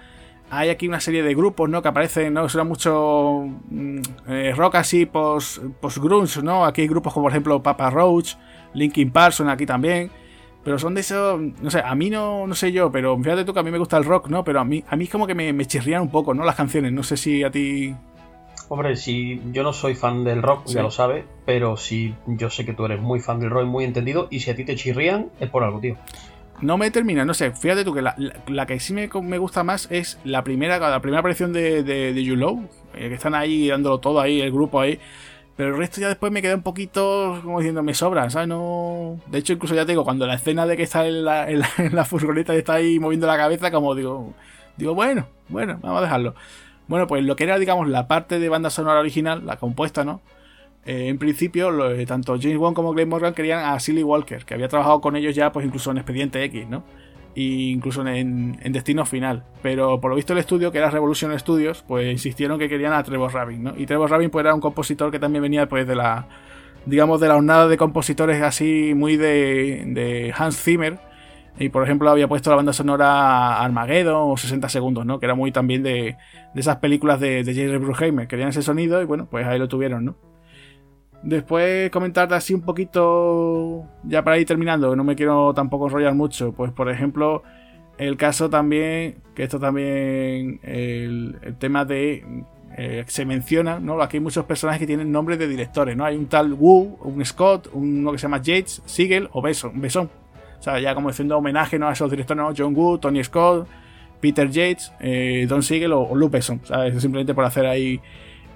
hay 0.54 0.68
aquí 0.68 0.86
una 0.86 1.00
serie 1.00 1.22
de 1.22 1.34
grupos, 1.34 1.70
¿no? 1.70 1.80
Que 1.80 1.88
aparecen, 1.88 2.34
¿no? 2.34 2.46
Suena 2.46 2.68
mucho 2.68 3.46
mm, 3.70 4.00
eh, 4.28 4.52
rock 4.54 4.74
así, 4.74 5.06
post, 5.06 5.60
post 5.80 5.96
grunge, 5.96 6.42
¿no? 6.42 6.66
Aquí 6.66 6.82
hay 6.82 6.88
grupos 6.88 7.14
como 7.14 7.24
por 7.24 7.32
ejemplo 7.32 7.62
Papa 7.62 7.88
Roach, 7.88 8.34
Linkin 8.74 9.10
Park 9.10 9.32
son 9.32 9.48
aquí 9.48 9.64
también. 9.64 10.10
Pero 10.62 10.78
son 10.78 10.94
de 10.94 11.00
esos, 11.00 11.40
no 11.40 11.70
sé, 11.70 11.80
a 11.80 11.94
mí 11.94 12.10
no, 12.10 12.46
no 12.46 12.54
sé 12.54 12.70
yo, 12.70 12.92
pero 12.92 13.16
fíjate 13.16 13.46
tú 13.46 13.54
que 13.54 13.60
a 13.60 13.62
mí 13.62 13.70
me 13.70 13.78
gusta 13.78 13.96
el 13.96 14.04
rock, 14.04 14.28
¿no? 14.28 14.44
Pero 14.44 14.60
a 14.60 14.64
mí, 14.64 14.84
a 14.86 14.94
mí 14.94 15.04
es 15.04 15.10
como 15.10 15.26
que 15.26 15.34
me, 15.34 15.54
me 15.54 15.64
chirrían 15.64 16.02
un 16.02 16.10
poco, 16.10 16.34
¿no? 16.34 16.44
Las 16.44 16.54
canciones, 16.54 16.92
no 16.92 17.02
sé 17.02 17.16
si 17.16 17.42
a 17.42 17.50
ti... 17.50 17.94
Hombre, 18.68 18.96
si 18.96 19.40
yo 19.52 19.62
no 19.62 19.72
soy 19.72 19.94
fan 19.94 20.22
del 20.22 20.42
rock, 20.42 20.66
ya 20.66 20.82
lo 20.82 20.90
sabes, 20.90 21.24
pero 21.46 21.76
sí 21.76 22.14
yo 22.26 22.48
sé 22.50 22.64
que 22.64 22.74
tú 22.74 22.84
eres 22.84 23.00
muy 23.00 23.20
fan 23.20 23.40
del 23.40 23.50
rock, 23.50 23.66
muy 23.66 23.84
entendido, 23.84 24.28
y 24.30 24.40
si 24.40 24.50
a 24.50 24.54
ti 24.54 24.64
te 24.64 24.76
chirrían, 24.76 25.30
es 25.40 25.48
por 25.48 25.64
algo, 25.64 25.80
tío 25.80 25.96
no 26.62 26.78
me 26.78 26.90
termina, 26.90 27.24
no 27.24 27.34
sé, 27.34 27.50
fíjate 27.50 27.84
tú 27.84 27.92
que 27.92 28.02
la, 28.02 28.66
que 28.66 28.80
sí 28.80 28.94
me, 28.94 29.08
gusta 29.08 29.64
más 29.64 29.88
es 29.90 30.18
la 30.24 30.44
primera, 30.44 30.78
la 30.78 31.00
primera 31.00 31.20
aparición 31.20 31.52
de, 31.52 31.82
de, 31.82 32.14
de 32.14 32.22
Low, 32.22 32.68
eh, 32.94 33.08
que 33.08 33.14
están 33.14 33.34
ahí 33.34 33.68
dándolo 33.68 33.98
todo 33.98 34.20
ahí, 34.20 34.40
el 34.40 34.52
grupo 34.52 34.80
ahí. 34.80 34.98
Pero 35.56 35.70
el 35.70 35.76
resto 35.76 36.00
ya 36.00 36.08
después 36.08 36.32
me 36.32 36.40
queda 36.40 36.54
un 36.54 36.62
poquito 36.62 37.40
como 37.42 37.58
diciendo, 37.58 37.82
me 37.82 37.94
sobra, 37.94 38.30
¿sabes? 38.30 38.48
No... 38.48 39.20
De 39.26 39.38
hecho, 39.38 39.52
incluso 39.52 39.74
ya 39.74 39.84
te 39.84 39.92
digo, 39.92 40.04
cuando 40.04 40.26
la 40.26 40.34
escena 40.34 40.64
de 40.66 40.76
que 40.76 40.84
está 40.84 41.06
en 41.06 41.24
la, 41.24 41.50
en 41.50 41.60
la, 41.94 42.04
furgoneta 42.06 42.54
y 42.54 42.58
está 42.58 42.74
ahí 42.74 42.98
moviendo 42.98 43.26
la 43.26 43.36
cabeza, 43.36 43.70
como 43.70 43.94
digo, 43.94 44.32
digo, 44.76 44.94
bueno, 44.94 45.26
bueno, 45.48 45.78
vamos 45.82 45.98
a 45.98 46.02
dejarlo. 46.02 46.34
Bueno, 46.88 47.06
pues 47.06 47.24
lo 47.24 47.36
que 47.36 47.44
era, 47.44 47.58
digamos, 47.58 47.88
la 47.88 48.08
parte 48.08 48.38
de 48.38 48.48
banda 48.48 48.70
sonora 48.70 49.00
original, 49.00 49.44
la 49.44 49.56
compuesta, 49.56 50.04
¿no? 50.04 50.20
Eh, 50.84 51.08
en 51.08 51.18
principio, 51.18 51.90
eh, 51.90 52.06
tanto 52.06 52.36
James 52.40 52.58
Wan 52.58 52.74
como 52.74 52.92
Glenn 52.92 53.08
Morgan 53.08 53.34
querían 53.34 53.64
a 53.64 53.78
Silly 53.78 54.02
Walker, 54.02 54.44
que 54.44 54.54
había 54.54 54.68
trabajado 54.68 55.00
con 55.00 55.16
ellos 55.16 55.34
ya, 55.34 55.52
pues 55.52 55.64
incluso 55.64 55.90
en 55.90 55.98
Expediente 55.98 56.42
X, 56.44 56.68
¿no? 56.68 56.84
e 57.34 57.70
incluso 57.70 58.06
en, 58.06 58.58
Destino 58.72 59.04
Final. 59.06 59.44
Pero 59.62 60.00
por 60.00 60.10
lo 60.10 60.16
visto 60.16 60.32
el 60.32 60.38
estudio, 60.38 60.72
que 60.72 60.78
era 60.78 60.90
Revolution 60.90 61.36
Studios, 61.38 61.84
pues 61.86 62.10
insistieron 62.10 62.58
que 62.58 62.68
querían 62.68 62.92
a 62.92 63.02
Trevor 63.02 63.32
Rabin, 63.32 63.62
¿no? 63.62 63.74
Y 63.76 63.86
Trevor 63.86 64.10
Rabin 64.10 64.30
pues 64.30 64.44
era 64.44 64.54
un 64.54 64.60
compositor 64.60 65.10
que 65.10 65.18
también 65.18 65.42
venía 65.42 65.68
pues 65.68 65.86
de 65.86 65.94
la, 65.96 66.26
digamos, 66.86 67.20
de 67.20 67.28
la 67.28 67.34
jornada 67.34 67.68
de 67.68 67.76
compositores 67.76 68.42
así 68.42 68.92
muy 68.94 69.16
de, 69.16 69.84
de 69.86 70.34
Hans 70.36 70.60
Zimmer. 70.62 70.98
Y 71.58 71.68
por 71.68 71.84
ejemplo 71.84 72.10
había 72.10 72.28
puesto 72.28 72.48
la 72.50 72.56
banda 72.56 72.72
sonora 72.72 73.60
Armageddon 73.60 74.32
o 74.32 74.36
60 74.36 74.68
segundos, 74.68 75.04
¿no? 75.06 75.18
Que 75.18 75.26
era 75.26 75.34
muy 75.34 75.52
también 75.52 75.82
de, 75.82 76.16
de 76.54 76.60
esas 76.60 76.76
películas 76.76 77.20
de, 77.20 77.44
de 77.44 77.54
Jerry 77.54 77.78
Bruckheimer. 77.78 78.26
Querían 78.26 78.48
ese 78.48 78.62
sonido 78.62 79.02
y 79.02 79.04
bueno, 79.04 79.26
pues 79.30 79.46
ahí 79.46 79.58
lo 79.58 79.68
tuvieron, 79.68 80.04
¿no? 80.04 80.31
Después 81.22 81.90
comentarte 81.90 82.34
así 82.34 82.52
un 82.52 82.62
poquito, 82.62 83.84
ya 84.02 84.24
para 84.24 84.38
ir 84.38 84.46
terminando, 84.46 84.96
no 84.96 85.04
me 85.04 85.14
quiero 85.14 85.54
tampoco 85.54 85.86
enrollar 85.86 86.14
mucho, 86.14 86.52
pues 86.52 86.72
por 86.72 86.90
ejemplo, 86.90 87.44
el 87.96 88.16
caso 88.16 88.50
también, 88.50 89.18
que 89.34 89.44
esto 89.44 89.60
también, 89.60 90.58
el, 90.64 91.56
tema 91.60 91.84
de, 91.84 92.24
eh, 92.76 93.04
se 93.06 93.24
menciona, 93.24 93.78
¿no? 93.78 94.02
Aquí 94.02 94.16
hay 94.16 94.20
muchos 94.22 94.44
personajes 94.46 94.80
que 94.80 94.86
tienen 94.86 95.12
nombres 95.12 95.38
de 95.38 95.46
directores, 95.46 95.96
¿no? 95.96 96.04
Hay 96.04 96.16
un 96.16 96.26
tal 96.26 96.54
Wu, 96.54 96.98
un 97.02 97.24
Scott, 97.24 97.68
uno 97.72 98.10
que 98.10 98.18
se 98.18 98.22
llama 98.22 98.42
Yates, 98.42 98.82
Siegel 98.84 99.28
o 99.32 99.40
Besson, 99.40 99.80
Besson. 99.80 100.10
O 100.58 100.62
sea, 100.62 100.80
ya 100.80 100.92
como 100.94 101.08
diciendo 101.08 101.38
homenaje 101.38 101.78
¿no? 101.78 101.88
a 101.88 101.92
esos 101.92 102.10
directores, 102.10 102.42
¿no? 102.42 102.52
John 102.56 102.74
Woo, 102.74 102.98
Tony 102.98 103.22
Scott, 103.22 103.68
Peter 104.20 104.48
Yates, 104.48 104.92
eh, 105.00 105.46
Don 105.48 105.62
Siegel 105.62 105.92
o, 105.92 106.02
o 106.02 106.16
Luke 106.16 106.36
Besson. 106.36 106.60
¿sabes? 106.64 107.00
Simplemente 107.00 107.34
por 107.34 107.44
hacer 107.44 107.66
ahí 107.66 108.00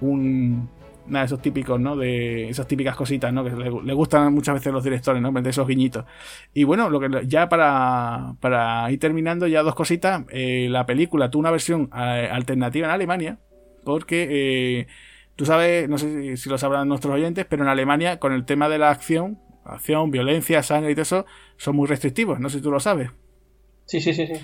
un, 0.00 0.68
nada, 1.08 1.24
esos 1.24 1.40
típicos, 1.40 1.80
¿no? 1.80 1.96
De 1.96 2.48
esas 2.48 2.66
típicas 2.66 2.96
cositas, 2.96 3.32
¿no? 3.32 3.44
Que 3.44 3.50
le, 3.50 3.94
gustan 3.94 4.32
muchas 4.32 4.54
veces 4.54 4.72
los 4.72 4.84
directores, 4.84 5.22
¿no? 5.22 5.32
De 5.32 5.50
esos 5.50 5.66
guiñitos. 5.66 6.04
Y 6.54 6.64
bueno, 6.64 6.90
lo 6.90 7.00
que 7.00 7.26
ya 7.26 7.48
para, 7.48 8.34
para 8.40 8.90
ir 8.90 8.98
terminando, 8.98 9.46
ya 9.46 9.62
dos 9.62 9.74
cositas. 9.74 10.24
Eh, 10.30 10.68
la 10.70 10.86
película 10.86 11.30
tuvo 11.30 11.40
una 11.40 11.50
versión 11.50 11.90
eh, 11.96 12.28
alternativa 12.30 12.86
en 12.86 12.92
Alemania, 12.92 13.38
porque 13.84 14.28
eh, 14.30 14.86
tú 15.36 15.46
sabes, 15.46 15.88
no 15.88 15.98
sé 15.98 16.36
si, 16.36 16.48
lo 16.48 16.58
sabrán 16.58 16.88
nuestros 16.88 17.14
oyentes, 17.14 17.46
pero 17.48 17.62
en 17.62 17.68
Alemania, 17.68 18.18
con 18.18 18.32
el 18.32 18.44
tema 18.44 18.68
de 18.68 18.78
la 18.78 18.90
acción, 18.90 19.38
acción, 19.64 20.10
violencia, 20.10 20.62
sangre 20.62 20.92
y 20.92 20.94
todo 20.94 21.02
eso, 21.02 21.26
son 21.56 21.76
muy 21.76 21.86
restrictivos. 21.86 22.40
No 22.40 22.48
sé 22.48 22.58
si 22.58 22.62
tú 22.62 22.70
lo 22.70 22.80
sabes. 22.80 23.10
Sí, 23.84 24.00
sí, 24.00 24.12
sí, 24.12 24.26
sí. 24.26 24.34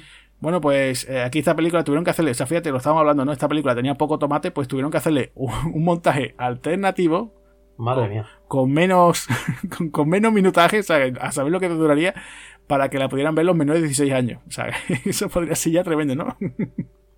Bueno, 0.42 0.60
pues 0.60 1.08
eh, 1.08 1.22
aquí 1.22 1.38
esta 1.38 1.54
película 1.54 1.84
tuvieron 1.84 2.02
que 2.02 2.10
hacerle, 2.10 2.32
o 2.32 2.34
sea, 2.34 2.46
fíjate, 2.46 2.72
lo 2.72 2.78
estábamos 2.78 3.02
hablando, 3.02 3.24
¿no? 3.24 3.30
Esta 3.30 3.46
película 3.46 3.76
tenía 3.76 3.94
poco 3.94 4.18
tomate, 4.18 4.50
pues 4.50 4.66
tuvieron 4.66 4.90
que 4.90 4.96
hacerle 4.96 5.30
un, 5.36 5.84
montaje 5.84 6.34
alternativo. 6.36 7.32
Madre 7.76 8.08
mía. 8.08 8.26
Con 8.48 8.72
menos, 8.72 9.28
con, 9.92 10.08
menos 10.08 10.32
minutaje, 10.32 10.80
o 10.80 10.82
sea, 10.82 10.98
a 11.20 11.30
saber 11.30 11.52
lo 11.52 11.60
que 11.60 11.68
duraría 11.68 12.12
para 12.66 12.90
que 12.90 12.98
la 12.98 13.08
pudieran 13.08 13.36
ver 13.36 13.46
los 13.46 13.54
menores 13.54 13.82
de 13.82 13.86
16 13.86 14.12
años. 14.12 14.42
O 14.48 14.50
sea, 14.50 14.66
eso 15.04 15.28
podría 15.28 15.54
ser 15.54 15.74
ya 15.74 15.84
tremendo, 15.84 16.16
¿no? 16.16 16.36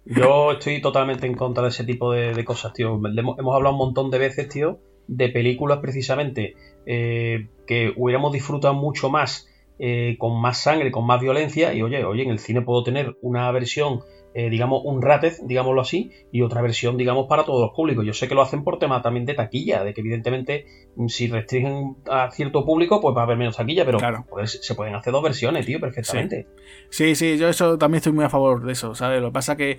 Yo 0.04 0.52
estoy 0.52 0.82
totalmente 0.82 1.26
en 1.26 1.34
contra 1.34 1.62
de 1.62 1.70
ese 1.70 1.84
tipo 1.84 2.12
de, 2.12 2.44
cosas, 2.44 2.74
tío. 2.74 3.00
Hemos, 3.16 3.56
hablado 3.56 3.72
un 3.72 3.78
montón 3.78 4.10
de 4.10 4.18
veces, 4.18 4.50
tío, 4.50 4.80
de 5.08 5.30
películas 5.30 5.78
precisamente 5.78 6.56
eh, 6.84 7.48
que 7.66 7.94
hubiéramos 7.96 8.34
disfrutado 8.34 8.74
mucho 8.74 9.08
más 9.08 9.48
eh, 9.78 10.16
con 10.18 10.40
más 10.40 10.62
sangre, 10.62 10.90
con 10.90 11.06
más 11.06 11.20
violencia, 11.20 11.74
y 11.74 11.82
oye, 11.82 12.04
oye, 12.04 12.22
en 12.22 12.30
el 12.30 12.38
cine 12.38 12.62
puedo 12.62 12.84
tener 12.84 13.16
una 13.22 13.50
versión, 13.50 14.00
eh, 14.34 14.48
digamos, 14.50 14.82
un 14.84 15.02
ratez, 15.02 15.40
digámoslo 15.46 15.80
así, 15.80 16.12
y 16.30 16.42
otra 16.42 16.62
versión, 16.62 16.96
digamos, 16.96 17.26
para 17.28 17.44
todos 17.44 17.60
los 17.60 17.74
públicos. 17.74 18.04
Yo 18.04 18.12
sé 18.12 18.28
que 18.28 18.34
lo 18.34 18.42
hacen 18.42 18.64
por 18.64 18.78
tema 18.78 19.02
también 19.02 19.26
de 19.26 19.34
taquilla, 19.34 19.82
de 19.82 19.92
que 19.92 20.00
evidentemente 20.00 20.66
mm, 20.96 21.08
si 21.08 21.26
restringen 21.28 21.96
a 22.08 22.30
cierto 22.30 22.64
público, 22.64 23.00
pues 23.00 23.16
va 23.16 23.22
a 23.22 23.24
haber 23.24 23.36
menos 23.36 23.56
taquilla, 23.56 23.84
pero 23.84 23.98
se 24.44 24.74
pueden 24.74 24.94
hacer 24.94 25.12
dos 25.12 25.22
versiones, 25.22 25.66
tío, 25.66 25.80
perfectamente. 25.80 26.46
Sí. 26.90 27.14
sí, 27.14 27.36
yo 27.36 27.48
eso 27.48 27.76
también 27.78 27.98
estoy 27.98 28.12
muy 28.12 28.24
a 28.24 28.30
favor 28.30 28.64
de 28.64 28.72
eso, 28.72 28.94
¿sabes? 28.94 29.20
Lo 29.20 29.28
que 29.28 29.34
pasa 29.34 29.56
que 29.56 29.78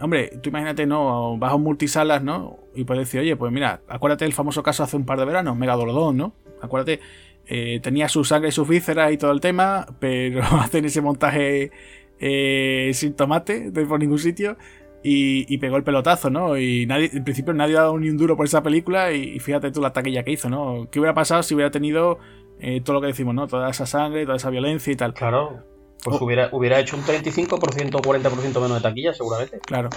Hombre, 0.00 0.38
tú 0.40 0.50
imagínate, 0.50 0.86
¿no? 0.86 1.36
Vas 1.36 1.52
a 1.52 1.56
un 1.56 1.64
multisalas, 1.64 2.22
¿no? 2.22 2.58
Y 2.74 2.84
puedes 2.84 3.06
decir, 3.06 3.20
oye, 3.20 3.36
pues 3.36 3.52
mira, 3.52 3.82
acuérdate 3.88 4.24
del 4.24 4.32
famoso 4.32 4.62
caso 4.62 4.82
hace 4.82 4.96
un 4.96 5.04
par 5.04 5.18
de 5.18 5.24
veranos, 5.24 5.56
Megalodon, 5.56 6.16
¿no? 6.16 6.34
Acuérdate, 6.62 7.00
eh, 7.46 7.80
tenía 7.82 8.08
su 8.08 8.24
sangre 8.24 8.50
y 8.50 8.52
sus 8.52 8.68
vísceras 8.68 9.12
y 9.12 9.18
todo 9.18 9.32
el 9.32 9.40
tema, 9.40 9.86
pero 9.98 10.42
hacen 10.60 10.84
ese 10.84 11.00
montaje 11.00 11.70
eh, 12.18 12.90
sin 12.94 13.14
tomate 13.14 13.72
por 13.72 13.98
ningún 13.98 14.18
sitio 14.18 14.56
y, 15.02 15.58
pegó 15.58 15.76
el 15.76 15.82
pelotazo, 15.82 16.30
¿no? 16.30 16.58
Y 16.58 16.86
nadie, 16.86 17.10
en 17.12 17.24
principio 17.24 17.54
nadie 17.54 17.76
ha 17.76 17.82
dado 17.82 17.98
ni 17.98 18.10
un 18.10 18.18
duro 18.18 18.36
por 18.36 18.46
esa 18.46 18.62
película 18.62 19.12
y, 19.12 19.38
fíjate 19.40 19.70
tú 19.70 19.80
la 19.80 19.92
taquilla 19.92 20.22
que 20.22 20.32
hizo, 20.32 20.50
¿no? 20.50 20.88
¿Qué 20.90 20.98
hubiera 20.98 21.14
pasado 21.14 21.42
si 21.42 21.54
hubiera 21.54 21.70
tenido 21.70 22.18
eh, 22.60 22.80
todo 22.82 22.94
lo 22.94 23.00
que 23.00 23.08
decimos, 23.08 23.34
¿no? 23.34 23.46
Toda 23.46 23.70
esa 23.70 23.86
sangre, 23.86 24.24
toda 24.24 24.36
esa 24.36 24.50
violencia 24.50 24.92
y 24.92 24.96
tal. 24.96 25.14
Claro. 25.14 25.64
Pues 26.04 26.16
oh. 26.20 26.24
hubiera, 26.24 26.48
hubiera 26.52 26.78
hecho 26.78 26.96
un 26.96 27.02
35% 27.02 27.94
o 27.94 28.02
40% 28.02 28.60
menos 28.60 28.74
de 28.74 28.80
taquilla, 28.80 29.14
seguramente. 29.14 29.58
Claro. 29.60 29.90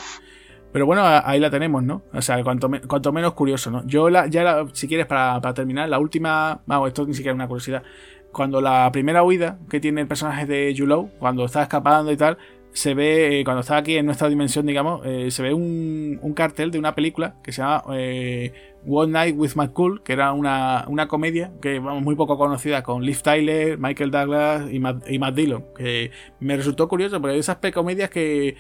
Pero 0.74 0.88
bueno, 0.88 1.04
ahí 1.06 1.40
la 1.40 1.52
tenemos, 1.52 1.84
¿no? 1.84 2.02
O 2.14 2.22
sea, 2.24 2.44
cuanto, 2.44 2.68
cuanto 2.88 3.14
menos 3.14 3.34
curioso, 3.34 3.70
¿no? 3.70 3.86
Yo, 3.86 4.10
la, 4.10 4.26
ya 4.26 4.66
si 4.74 4.88
quieres, 4.88 5.06
para, 5.06 5.54
terminar, 5.54 5.88
la 5.88 6.00
última. 6.00 6.62
Vamos, 6.66 6.88
esto 6.88 7.06
ni 7.06 7.14
siquiera 7.14 7.34
es 7.34 7.36
una 7.36 7.48
curiosidad. 7.48 7.84
Cuando 8.32 8.60
la 8.60 8.92
primera 8.92 9.22
huida 9.22 9.60
que 9.70 9.80
tiene 9.80 10.02
el 10.02 10.08
personaje 10.08 10.48
de 10.48 10.74
Yulou, 10.74 11.12
cuando 11.20 11.46
está 11.46 11.62
escapando 11.62 12.12
y 12.12 12.18
tal, 12.18 12.40
se 12.72 12.96
ve, 12.96 13.40
eh, 13.40 13.44
cuando 13.44 13.62
está 13.62 13.78
aquí 13.78 13.98
en 13.98 14.08
nuestra 14.08 14.28
dimensión, 14.30 14.66
digamos, 14.66 15.06
eh, 15.06 15.30
se 15.30 15.44
ve 15.44 15.54
un, 15.54 16.18
un, 16.20 16.34
cartel 16.34 16.72
de 16.72 16.80
una 16.80 16.96
película 16.96 17.36
que 17.44 17.52
se 17.52 17.62
llama 17.62 17.84
eh, 17.94 18.52
One 18.88 19.12
Night 19.12 19.36
with 19.38 19.52
McCool, 19.54 20.02
que 20.02 20.14
era 20.14 20.34
una, 20.34 20.86
una, 20.88 21.08
comedia 21.08 21.52
que 21.62 21.78
vamos 21.78 22.02
muy 22.02 22.16
poco 22.16 22.36
conocida 22.36 22.82
con 22.82 23.06
Liv 23.06 23.22
Tyler, 23.22 23.78
Michael 23.78 24.10
Douglas 24.10 24.72
y 24.72 24.80
Matt, 24.80 25.08
y 25.08 25.20
Matt 25.20 25.36
Dillon, 25.36 25.66
que 25.78 26.10
me 26.40 26.58
resultó 26.58 26.88
curioso 26.88 27.22
porque 27.22 27.36
hay 27.36 27.40
esas 27.42 27.60
comedias 27.72 28.10
que 28.10 28.56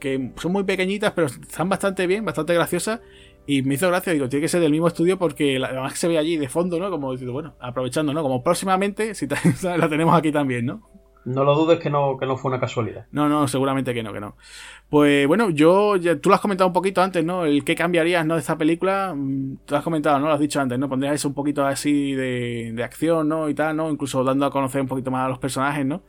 que 0.00 0.32
son 0.36 0.52
muy 0.52 0.64
pequeñitas, 0.64 1.12
pero 1.12 1.26
están 1.26 1.68
bastante 1.68 2.06
bien, 2.06 2.24
bastante 2.24 2.54
graciosas. 2.54 3.00
Y 3.46 3.62
me 3.62 3.74
hizo 3.74 3.86
gracia, 3.88 4.12
digo, 4.12 4.28
tiene 4.28 4.42
que 4.42 4.48
ser 4.48 4.60
del 4.60 4.72
mismo 4.72 4.88
estudio 4.88 5.18
porque 5.18 5.56
además 5.62 5.92
que 5.92 5.98
se 5.98 6.08
ve 6.08 6.18
allí 6.18 6.36
de 6.36 6.48
fondo, 6.48 6.80
¿no? 6.80 6.90
Como 6.90 7.12
diciendo, 7.12 7.32
bueno, 7.32 7.54
aprovechando, 7.60 8.12
¿no? 8.12 8.22
Como 8.22 8.42
próximamente, 8.42 9.14
si 9.14 9.28
la 9.62 9.88
tenemos 9.88 10.16
aquí 10.18 10.32
también, 10.32 10.66
¿no? 10.66 10.82
No 11.26 11.42
lo 11.42 11.56
dudes 11.56 11.80
que 11.80 11.90
no, 11.90 12.16
que 12.18 12.24
no 12.24 12.36
fue 12.36 12.52
una 12.52 12.60
casualidad. 12.60 13.06
No, 13.10 13.28
no, 13.28 13.48
seguramente 13.48 13.92
que 13.92 14.02
no, 14.04 14.12
que 14.12 14.20
no. 14.20 14.36
Pues 14.88 15.26
bueno, 15.26 15.50
yo, 15.50 15.96
ya, 15.96 16.20
tú 16.20 16.28
lo 16.28 16.36
has 16.36 16.40
comentado 16.40 16.68
un 16.68 16.72
poquito 16.72 17.02
antes, 17.02 17.24
¿no? 17.24 17.44
El 17.44 17.64
qué 17.64 17.74
cambiarías, 17.74 18.24
¿no? 18.24 18.34
De 18.34 18.40
esta 18.40 18.56
película, 18.56 19.12
mm, 19.14 19.56
tú 19.64 19.74
lo 19.74 19.78
has 19.78 19.82
comentado, 19.82 20.20
¿no? 20.20 20.26
Lo 20.28 20.34
has 20.34 20.40
dicho 20.40 20.60
antes, 20.60 20.78
¿no? 20.78 20.88
Pondrías 20.88 21.16
eso 21.16 21.26
un 21.26 21.34
poquito 21.34 21.66
así 21.66 22.12
de, 22.12 22.70
de 22.72 22.84
acción, 22.84 23.28
¿no? 23.28 23.48
Y 23.48 23.54
tal, 23.54 23.76
¿no? 23.76 23.90
Incluso 23.90 24.22
dando 24.22 24.46
a 24.46 24.52
conocer 24.52 24.80
un 24.80 24.86
poquito 24.86 25.10
más 25.10 25.26
a 25.26 25.28
los 25.28 25.40
personajes, 25.40 25.84
¿no? 25.84 26.02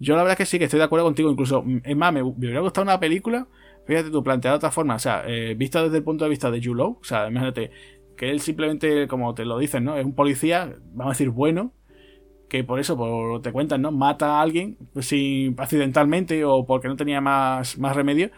Yo 0.00 0.16
la 0.16 0.22
verdad 0.22 0.36
que 0.36 0.46
sí, 0.46 0.58
que 0.58 0.64
estoy 0.64 0.78
de 0.78 0.84
acuerdo 0.84 1.04
contigo. 1.04 1.30
Incluso, 1.30 1.64
es 1.84 1.96
más, 1.96 2.12
me, 2.12 2.22
hubiera 2.22 2.60
gustado 2.60 2.84
una 2.84 2.98
película, 2.98 3.46
fíjate 3.86 4.10
tú, 4.10 4.24
planteada 4.24 4.54
de 4.54 4.56
otra 4.56 4.70
forma. 4.70 4.96
O 4.96 4.98
sea, 4.98 5.22
eh, 5.26 5.54
vista 5.54 5.82
desde 5.82 5.98
el 5.98 6.02
punto 6.02 6.24
de 6.24 6.30
vista 6.30 6.50
de 6.50 6.62
Julo. 6.64 6.98
O 7.00 7.04
sea, 7.04 7.28
imagínate 7.28 7.70
que 8.16 8.30
él 8.30 8.40
simplemente, 8.40 9.06
como 9.06 9.34
te 9.34 9.44
lo 9.44 9.58
dicen, 9.58 9.84
¿no? 9.84 9.96
Es 9.96 10.04
un 10.04 10.14
policía, 10.14 10.74
vamos 10.92 11.12
a 11.12 11.14
decir, 11.14 11.30
bueno. 11.30 11.74
Que 12.48 12.64
por 12.64 12.80
eso, 12.80 12.96
por 12.96 13.42
te 13.42 13.52
cuentan, 13.52 13.82
¿no? 13.82 13.92
Mata 13.92 14.38
a 14.38 14.42
alguien 14.42 14.76
sin, 15.00 15.54
accidentalmente 15.60 16.44
o 16.44 16.66
porque 16.66 16.88
no 16.88 16.96
tenía 16.96 17.20
más, 17.20 17.78
más 17.78 17.94
remedio 17.94 18.30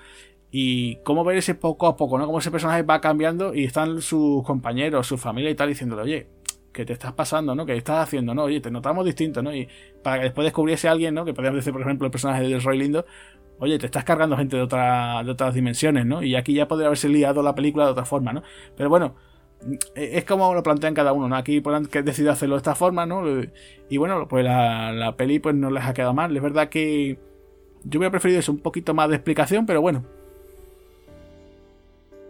y 0.55 0.97
cómo 0.97 1.25
ver 1.25 1.39
ese 1.39 1.55
poco 1.55 1.87
a 1.87 1.97
poco, 1.97 2.19
¿no? 2.19 2.27
Cómo 2.27 2.39
ese 2.39 2.51
personaje 2.51 2.83
va 2.83 3.01
cambiando 3.01 3.55
y 3.55 3.65
están 3.65 4.03
sus 4.03 4.45
compañeros, 4.45 5.07
su 5.07 5.17
familia 5.17 5.51
y 5.51 5.55
tal 5.55 5.71
diciéndole, 5.71 6.03
oye, 6.03 6.27
que 6.73 6.85
te 6.85 6.93
estás 6.93 7.13
pasando, 7.13 7.55
¿no? 7.55 7.67
Que 7.67 7.77
estás 7.77 8.03
haciendo, 8.03 8.35
¿no? 8.35 8.45
Oye, 8.45 8.61
te 8.61 8.71
notamos 8.71 9.05
distinto, 9.05 9.43
¿no? 9.43 9.55
Y 9.55 9.69
para 10.03 10.19
que 10.19 10.25
después 10.25 10.45
descubriese 10.45 10.89
alguien, 10.89 11.15
¿no? 11.15 11.25
Que 11.25 11.35
podríamos 11.35 11.59
decir, 11.59 11.73
por 11.73 11.83
ejemplo, 11.83 12.07
el 12.07 12.11
personaje 12.11 12.43
de 12.43 12.59
Roy 12.59 12.79
Lindo, 12.79 13.05
oye, 13.59 13.79
te 13.79 13.87
estás 13.87 14.05
cargando 14.05 14.37
gente 14.37 14.57
de, 14.57 14.63
otra, 14.63 15.23
de 15.25 15.31
otras 15.31 15.55
dimensiones, 15.55 16.07
¿no? 16.07 16.23
Y 16.23 16.35
aquí 16.35 16.55
ya 16.55 16.67
podría 16.69 16.87
haberse 16.87 17.09
liado 17.09 17.43
la 17.43 17.55
película 17.55 17.85
de 17.85 17.93
otra 17.93 18.05
forma, 18.05 18.33
¿no? 18.33 18.43
Pero 18.77 18.89
bueno, 18.89 19.15
e-, 19.95 20.19
es 20.19 20.25
como 20.25 20.55
lo 20.55 20.63
plantean 20.63 20.95
cada 20.95 21.13
uno, 21.13 21.29
¿no? 21.29 21.37
Aquí 21.37 21.63
que 21.91 22.03
decidido 22.03 22.33
hacerlo 22.33 22.57
de 22.57 22.59
esta 22.59 22.75
forma, 22.75 23.07
¿no? 23.07 23.23
Y 23.89 23.97
bueno, 23.97 24.27
pues 24.29 24.45
la, 24.45 24.93
la 24.93 25.17
peli 25.17 25.39
pues 25.39 25.55
no 25.55 25.71
les 25.71 25.85
ha 25.85 25.95
quedado 25.95 26.15
mal. 26.15 26.37
Es 26.37 26.43
verdad 26.43 26.69
que 26.69 27.19
yo 27.85 27.99
hubiera 27.99 28.11
preferido 28.11 28.41
eso, 28.41 28.53
un 28.53 28.59
poquito 28.59 28.95
más 28.95 29.09
de 29.09 29.17
explicación, 29.17 29.67
pero 29.67 29.81
bueno. 29.81 30.05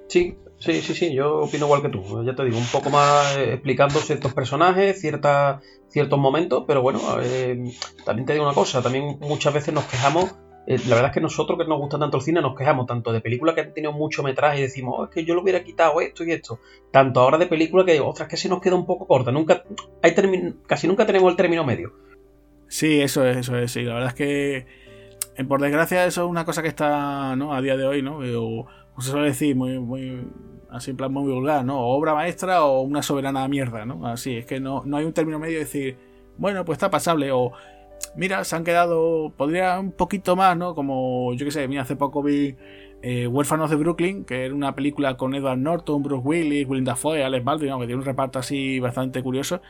Sí, 0.09 0.36
Sí, 0.63 0.81
sí, 0.81 0.95
sí, 0.95 1.13
yo 1.13 1.41
opino 1.41 1.67
igual 1.67 1.83
que 1.83 1.89
tú. 1.89 2.25
Ya 2.25 2.37
te 2.37 2.45
digo, 2.45 2.57
un 2.57 2.67
poco 2.67 2.89
más 2.89 3.37
eh, 3.37 3.55
explicando 3.55 3.99
ciertos 3.99 4.33
personajes, 4.33 5.01
cierta, 5.01 5.61
ciertos 5.89 6.21
momentos, 6.21 6.63
pero 6.69 6.83
bueno, 6.83 7.01
eh, 7.21 7.65
también 8.05 8.27
te 8.27 8.35
digo 8.35 8.45
una 8.45 8.55
cosa, 8.55 8.81
también 8.81 9.19
muchas 9.19 9.53
veces 9.53 9.75
nos 9.75 9.87
quejamos, 9.87 10.37
eh, 10.69 10.79
la 10.87 10.95
verdad 10.95 11.11
es 11.11 11.15
que 11.15 11.21
nosotros 11.21 11.59
que 11.59 11.69
nos 11.69 11.81
gusta 11.81 11.99
tanto 11.99 12.19
el 12.19 12.23
cine 12.23 12.41
nos 12.41 12.57
quejamos 12.57 12.87
tanto 12.87 13.13
de 13.13 13.21
películas 13.21 13.57
que 13.57 13.63
han 13.63 13.75
tenido 13.75 13.93
mucho 13.93 14.23
metraje 14.23 14.61
y 14.61 14.63
decimos, 14.63 14.95
oh, 14.97 15.05
es 15.07 15.11
que 15.11 15.25
yo 15.25 15.35
lo 15.35 15.43
hubiera 15.43 15.65
quitado 15.65 16.01
esto 16.01 16.23
y 16.23 16.31
esto, 16.31 16.61
tanto 16.93 17.19
ahora 17.19 17.39
de 17.39 17.47
películas 17.47 17.85
que, 17.85 17.99
otras 17.99 18.29
que 18.29 18.37
se 18.37 18.49
nos 18.49 18.61
queda 18.61 18.77
un 18.77 18.87
poco 18.87 19.09
corta, 19.09 19.33
nunca, 19.33 19.65
hay 20.01 20.15
casi 20.69 20.87
nunca 20.87 21.07
tenemos 21.07 21.29
el 21.29 21.37
término 21.37 21.65
medio. 21.65 21.93
Sí, 22.69 23.01
eso 23.01 23.27
es, 23.27 23.39
eso 23.39 23.59
es, 23.59 23.73
sí, 23.73 23.83
la 23.83 23.95
verdad 23.95 24.11
es 24.11 24.15
que, 24.15 24.67
por 25.49 25.61
desgracia, 25.61 26.07
eso 26.07 26.23
es 26.23 26.31
una 26.31 26.45
cosa 26.45 26.63
que 26.63 26.69
está, 26.69 27.35
¿no? 27.35 27.53
A 27.53 27.61
día 27.61 27.77
de 27.77 27.85
hoy, 27.85 28.01
¿no? 28.01 28.19
O, 28.19 28.69
se 29.01 29.11
suele 29.11 29.29
decir 29.29 29.57
muy, 29.57 29.79
muy 29.79 30.25
así 30.73 30.90
en 30.90 30.97
plan 30.97 31.12
muy 31.12 31.31
vulgar, 31.31 31.65
¿no? 31.65 31.81
obra 31.81 32.15
maestra 32.15 32.65
o 32.65 32.81
una 32.81 33.03
soberana 33.03 33.47
mierda, 33.49 33.85
¿no? 33.85 34.07
Así, 34.07 34.39
es 34.39 34.47
que 34.47 34.61
no, 34.61 34.82
no 34.85 34.97
hay 34.97 35.05
un 35.05 35.12
término 35.12 35.39
medio 35.39 35.55
de 35.55 35.65
decir, 35.65 35.97
bueno, 36.39 36.65
pues 36.65 36.77
está 36.77 36.90
pasable, 36.90 37.31
o 37.32 37.53
mira, 38.16 38.44
se 38.44 38.57
han 38.57 38.65
quedado, 38.65 39.32
podría 39.36 39.78
un 39.78 39.93
poquito 39.93 40.36
más, 40.36 40.57
¿no? 40.57 40.74
Como, 40.74 41.35
yo 41.35 41.44
qué 41.44 41.53
sé, 41.53 41.69
mira, 41.69 41.82
hace 41.82 41.97
poco 41.97 42.23
vi 42.23 42.57
eh, 43.03 43.27
Huérfanos 43.27 43.69
de 43.70 43.77
Brooklyn, 43.77 44.24
que 44.24 44.47
era 44.47 44.55
una 44.55 44.74
película 44.74 45.16
con 45.16 45.35
Edward 45.35 45.59
Norton, 45.59 46.03
Bruce 46.03 46.23
Willis, 46.27 46.69
Willem 46.69 46.85
Dafoe, 46.85 47.24
Alex 47.24 47.44
Baldwin, 47.44 47.73
que 47.81 47.86
tiene 47.86 47.97
un 47.97 48.05
reparto 48.05 48.39
así 48.39 48.78
bastante 48.81 49.23
curioso. 49.23 49.61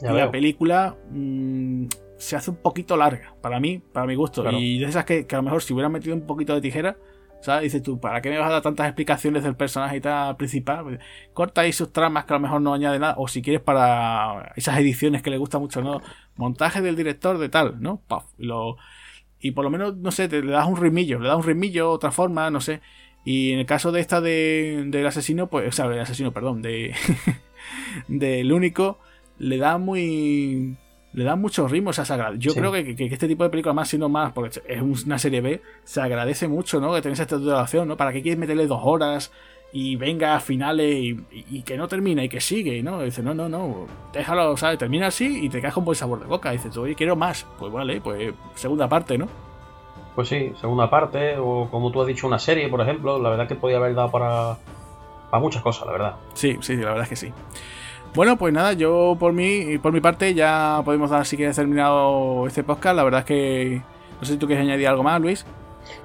y 0.00 0.06
la 0.06 0.30
película 0.30 0.96
mm, 1.10 1.86
se 2.16 2.36
hace 2.36 2.50
un 2.50 2.56
poquito 2.56 2.96
larga, 2.96 3.34
para 3.40 3.58
mí, 3.60 3.80
para 3.92 4.06
mi 4.06 4.14
gusto. 4.14 4.48
Y 4.52 4.78
de 4.78 4.86
esas 4.86 5.04
que, 5.04 5.26
a 5.30 5.36
lo 5.36 5.42
mejor 5.42 5.62
si 5.62 5.72
hubieran 5.72 5.92
metido 5.92 6.14
un 6.14 6.26
poquito 6.26 6.54
de 6.54 6.60
tijera, 6.60 6.96
¿sabes? 7.42 7.64
Dices 7.64 7.82
tú, 7.82 8.00
¿para 8.00 8.22
qué 8.22 8.30
me 8.30 8.38
vas 8.38 8.48
a 8.48 8.54
dar 8.54 8.62
tantas 8.62 8.86
explicaciones 8.86 9.42
del 9.42 9.56
personaje 9.56 9.96
y 9.96 10.00
tal 10.00 10.36
principal? 10.36 10.84
Pues, 10.84 11.00
corta 11.32 11.62
ahí 11.62 11.72
sus 11.72 11.92
tramas 11.92 12.24
que 12.24 12.32
a 12.32 12.36
lo 12.36 12.40
mejor 12.40 12.62
no 12.62 12.72
añade 12.72 12.98
nada. 12.98 13.14
O 13.18 13.28
si 13.28 13.42
quieres 13.42 13.62
para 13.62 14.52
esas 14.56 14.78
ediciones 14.78 15.22
que 15.22 15.30
le 15.30 15.38
gusta 15.38 15.58
mucho, 15.58 15.82
¿no? 15.82 16.00
Montaje 16.36 16.80
del 16.80 16.96
director 16.96 17.38
de 17.38 17.48
tal, 17.48 17.80
¿no? 17.80 18.02
y 18.38 18.46
lo 18.46 18.76
y 19.42 19.50
por 19.50 19.64
lo 19.64 19.70
menos, 19.70 19.96
no 19.96 20.12
sé, 20.12 20.28
te, 20.28 20.40
le 20.40 20.52
das 20.52 20.68
un 20.68 20.76
rimillo, 20.76 21.18
le 21.18 21.28
das 21.28 21.36
un 21.36 21.42
rimillo, 21.42 21.90
otra 21.90 22.12
forma, 22.12 22.48
no 22.50 22.60
sé. 22.60 22.80
Y 23.24 23.52
en 23.52 23.58
el 23.58 23.66
caso 23.66 23.90
de 23.90 24.00
esta 24.00 24.20
de, 24.20 24.84
del 24.86 25.06
asesino, 25.06 25.48
pues, 25.50 25.68
o 25.68 25.72
sea, 25.72 25.88
del 25.88 26.00
asesino, 26.00 26.32
perdón, 26.32 26.62
de 26.62 26.94
del 28.08 28.52
único, 28.52 29.00
le 29.38 29.58
da 29.58 29.78
muy 29.78 30.76
le 31.12 31.24
da 31.24 31.36
mucho 31.36 31.68
ritmo, 31.68 31.90
o 31.90 31.92
sea, 31.92 32.04
se 32.04 32.16
Yo 32.38 32.54
creo 32.54 32.72
que, 32.72 32.96
que, 32.96 33.06
este 33.06 33.28
tipo 33.28 33.44
de 33.44 33.50
películas, 33.50 33.74
más 33.74 33.88
siendo 33.88 34.08
más, 34.08 34.32
porque 34.32 34.60
es 34.66 34.82
una 34.82 35.18
serie 35.18 35.40
B, 35.40 35.60
se 35.84 36.00
agradece 36.00 36.48
mucho, 36.48 36.80
¿no? 36.80 36.94
Que 36.94 37.02
tenés 37.02 37.20
esta 37.20 37.36
duración, 37.36 37.88
¿no? 37.88 37.96
¿Para 37.96 38.12
qué 38.12 38.22
quieres 38.22 38.38
meterle 38.38 38.66
dos 38.66 38.80
horas? 38.82 39.30
y 39.74 39.96
venga 39.96 40.36
a 40.36 40.40
finales 40.40 41.16
y, 41.30 41.62
que 41.62 41.78
no 41.78 41.88
termina 41.88 42.22
y 42.22 42.28
que 42.28 42.40
sigue, 42.40 42.82
¿no? 42.82 43.02
dice, 43.02 43.22
no, 43.22 43.32
no, 43.32 43.48
no, 43.48 43.86
déjalo, 44.12 44.54
¿sabes? 44.56 44.78
Termina 44.78 45.06
así 45.06 45.46
y 45.46 45.48
te 45.48 45.60
quedas 45.60 45.72
con 45.72 45.84
buen 45.84 45.96
sabor 45.96 46.20
de 46.20 46.26
boca. 46.26 46.50
dice 46.50 46.68
dices, 46.68 46.76
oye, 46.76 46.94
quiero 46.94 47.16
más. 47.16 47.46
Pues 47.58 47.72
vale, 47.72 48.00
pues 48.00 48.34
segunda 48.54 48.86
parte, 48.86 49.16
¿no? 49.16 49.28
Pues 50.14 50.28
sí, 50.28 50.52
segunda 50.60 50.90
parte, 50.90 51.38
o 51.38 51.68
como 51.70 51.90
tú 51.90 52.02
has 52.02 52.06
dicho, 52.06 52.26
una 52.26 52.38
serie, 52.38 52.68
por 52.68 52.82
ejemplo. 52.82 53.18
La 53.18 53.30
verdad 53.30 53.48
que 53.48 53.54
podía 53.54 53.78
haber 53.78 53.94
dado 53.94 54.10
para, 54.10 54.58
para 55.30 55.40
muchas 55.40 55.62
cosas, 55.62 55.86
la 55.86 55.92
verdad. 55.92 56.16
Sí, 56.34 56.58
sí, 56.60 56.76
la 56.76 56.90
verdad 56.90 57.04
es 57.04 57.08
que 57.08 57.16
sí. 57.16 57.32
Bueno, 58.14 58.36
pues 58.36 58.52
nada, 58.52 58.74
yo 58.74 59.16
por 59.18 59.32
mí, 59.32 59.78
por 59.78 59.90
mi 59.92 60.02
parte 60.02 60.34
ya 60.34 60.82
podemos 60.84 61.08
dar 61.10 61.24
si 61.24 61.36
quieres 61.36 61.56
terminado 61.56 62.46
este 62.46 62.62
podcast. 62.62 62.94
La 62.94 63.04
verdad 63.04 63.20
es 63.20 63.26
que 63.26 63.82
no 64.20 64.26
sé 64.26 64.34
si 64.34 64.38
tú 64.38 64.46
quieres 64.46 64.66
añadir 64.66 64.86
algo 64.86 65.02
más, 65.02 65.18
Luis. 65.18 65.46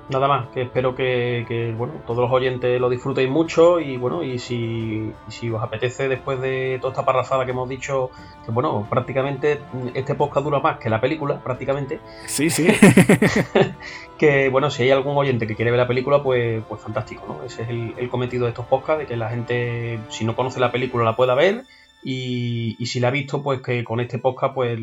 Nada 0.09 0.29
más, 0.29 0.47
que 0.53 0.61
espero 0.61 0.95
que, 0.95 1.75
bueno, 1.77 1.95
todos 2.05 2.21
los 2.21 2.31
oyentes 2.31 2.79
lo 2.79 2.89
disfrutéis 2.89 3.29
mucho 3.29 3.81
y 3.81 3.97
bueno, 3.97 4.23
y 4.23 4.39
si, 4.39 5.11
si 5.27 5.49
os 5.49 5.61
apetece 5.61 6.07
después 6.07 6.39
de 6.39 6.77
toda 6.79 6.93
esta 6.93 7.03
parrafada 7.05 7.43
que 7.43 7.51
hemos 7.51 7.67
dicho, 7.67 8.09
que 8.45 8.51
bueno, 8.51 8.87
prácticamente 8.89 9.59
este 9.93 10.15
podcast 10.15 10.45
dura 10.45 10.61
más 10.61 10.79
que 10.79 10.89
la 10.89 11.01
película, 11.01 11.41
prácticamente. 11.43 11.99
Sí, 12.25 12.49
sí. 12.49 12.67
que 14.17 14.47
bueno, 14.47 14.71
si 14.71 14.83
hay 14.83 14.91
algún 14.91 15.17
oyente 15.17 15.45
que 15.45 15.55
quiere 15.55 15.71
ver 15.71 15.79
la 15.81 15.87
película, 15.87 16.23
pues, 16.23 16.63
pues 16.69 16.79
fantástico, 16.79 17.25
¿no? 17.27 17.43
Ese 17.43 17.63
es 17.63 17.69
el, 17.69 18.09
cometido 18.09 18.45
de 18.45 18.51
estos 18.51 18.65
podcasts, 18.65 19.01
de 19.01 19.07
que 19.07 19.17
la 19.17 19.29
gente, 19.29 19.99
si 20.07 20.23
no 20.23 20.37
conoce 20.37 20.61
la 20.61 20.71
película, 20.71 21.03
la 21.03 21.17
pueda 21.17 21.35
ver 21.35 21.65
y, 22.03 22.77
si 22.85 22.99
la 22.99 23.09
ha 23.09 23.11
visto, 23.11 23.43
pues 23.43 23.61
que 23.61 23.83
con 23.83 23.99
este 23.99 24.19
podcast 24.19 24.53
pues 24.53 24.79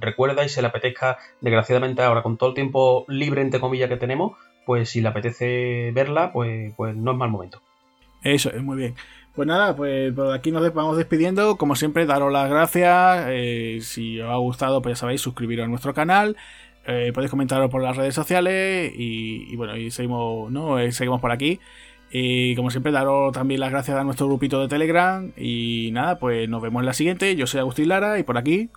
recuerda 0.00 0.44
y 0.44 0.48
se 0.48 0.62
le 0.62 0.68
apetezca, 0.68 1.18
desgraciadamente 1.40 2.02
ahora 2.02 2.22
con 2.22 2.36
todo 2.36 2.50
el 2.50 2.54
tiempo 2.54 3.04
libre 3.08 3.42
entre 3.42 3.60
comillas 3.60 3.88
que 3.88 3.96
tenemos, 3.96 4.32
pues 4.66 4.90
si 4.90 5.00
le 5.00 5.08
apetece 5.08 5.90
verla, 5.92 6.32
pues, 6.32 6.72
pues 6.76 6.94
no 6.94 7.12
es 7.12 7.16
mal 7.16 7.30
momento. 7.30 7.60
Eso 8.22 8.50
es 8.50 8.62
muy 8.62 8.76
bien. 8.76 8.94
Pues 9.34 9.46
nada, 9.46 9.76
pues 9.76 10.12
por 10.14 10.34
aquí 10.34 10.50
nos 10.50 10.74
vamos 10.74 10.96
despidiendo. 10.96 11.56
Como 11.56 11.76
siempre, 11.76 12.06
daros 12.06 12.32
las 12.32 12.50
gracias. 12.50 13.26
Eh, 13.28 13.78
si 13.82 14.20
os 14.20 14.28
ha 14.28 14.36
gustado, 14.36 14.82
pues 14.82 14.96
ya 14.96 15.00
sabéis, 15.00 15.20
suscribiros 15.20 15.64
a 15.64 15.68
nuestro 15.68 15.94
canal. 15.94 16.36
Eh, 16.86 17.12
podéis 17.14 17.30
comentaros 17.30 17.70
por 17.70 17.80
las 17.80 17.96
redes 17.96 18.16
sociales. 18.16 18.92
Y, 18.96 19.54
bueno, 19.54 19.76
y 19.76 19.92
seguimos, 19.92 20.50
¿no? 20.50 20.78
Eh, 20.80 20.90
seguimos 20.90 21.20
por 21.20 21.30
aquí. 21.30 21.60
Y 22.10 22.54
como 22.56 22.70
siempre, 22.70 22.92
daros 22.92 23.32
también 23.32 23.60
las 23.60 23.70
gracias 23.70 23.96
a 23.96 24.04
nuestro 24.04 24.26
grupito 24.26 24.60
de 24.60 24.68
Telegram. 24.68 25.30
Y 25.36 25.90
nada, 25.92 26.18
pues 26.18 26.48
nos 26.48 26.62
vemos 26.62 26.80
en 26.80 26.86
la 26.86 26.94
siguiente. 26.94 27.36
Yo 27.36 27.46
soy 27.46 27.60
Agustín 27.60 27.88
Lara 27.88 28.18
y 28.18 28.22
por 28.22 28.38
aquí. 28.38 28.70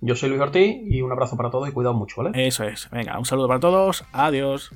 Yo 0.00 0.14
soy 0.14 0.28
Luis 0.28 0.40
Ortiz 0.40 0.76
y 0.88 1.02
un 1.02 1.10
abrazo 1.10 1.36
para 1.36 1.50
todos 1.50 1.68
y 1.68 1.72
cuidado 1.72 1.94
mucho, 1.94 2.22
¿vale? 2.22 2.46
Eso 2.46 2.64
es. 2.64 2.88
Venga, 2.90 3.18
un 3.18 3.24
saludo 3.24 3.48
para 3.48 3.60
todos. 3.60 4.04
Adiós. 4.12 4.70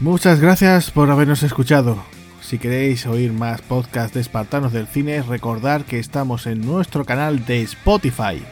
Muchas 0.00 0.40
gracias 0.40 0.90
por 0.90 1.10
habernos 1.10 1.42
escuchado. 1.42 1.98
Si 2.40 2.58
queréis 2.58 3.06
oír 3.06 3.32
más 3.32 3.60
podcasts 3.60 4.14
de 4.14 4.20
Espartanos 4.20 4.72
del 4.72 4.86
Cine, 4.86 5.22
recordad 5.22 5.82
que 5.82 5.98
estamos 5.98 6.46
en 6.46 6.64
nuestro 6.64 7.04
canal 7.04 7.44
de 7.44 7.62
Spotify. 7.62 8.42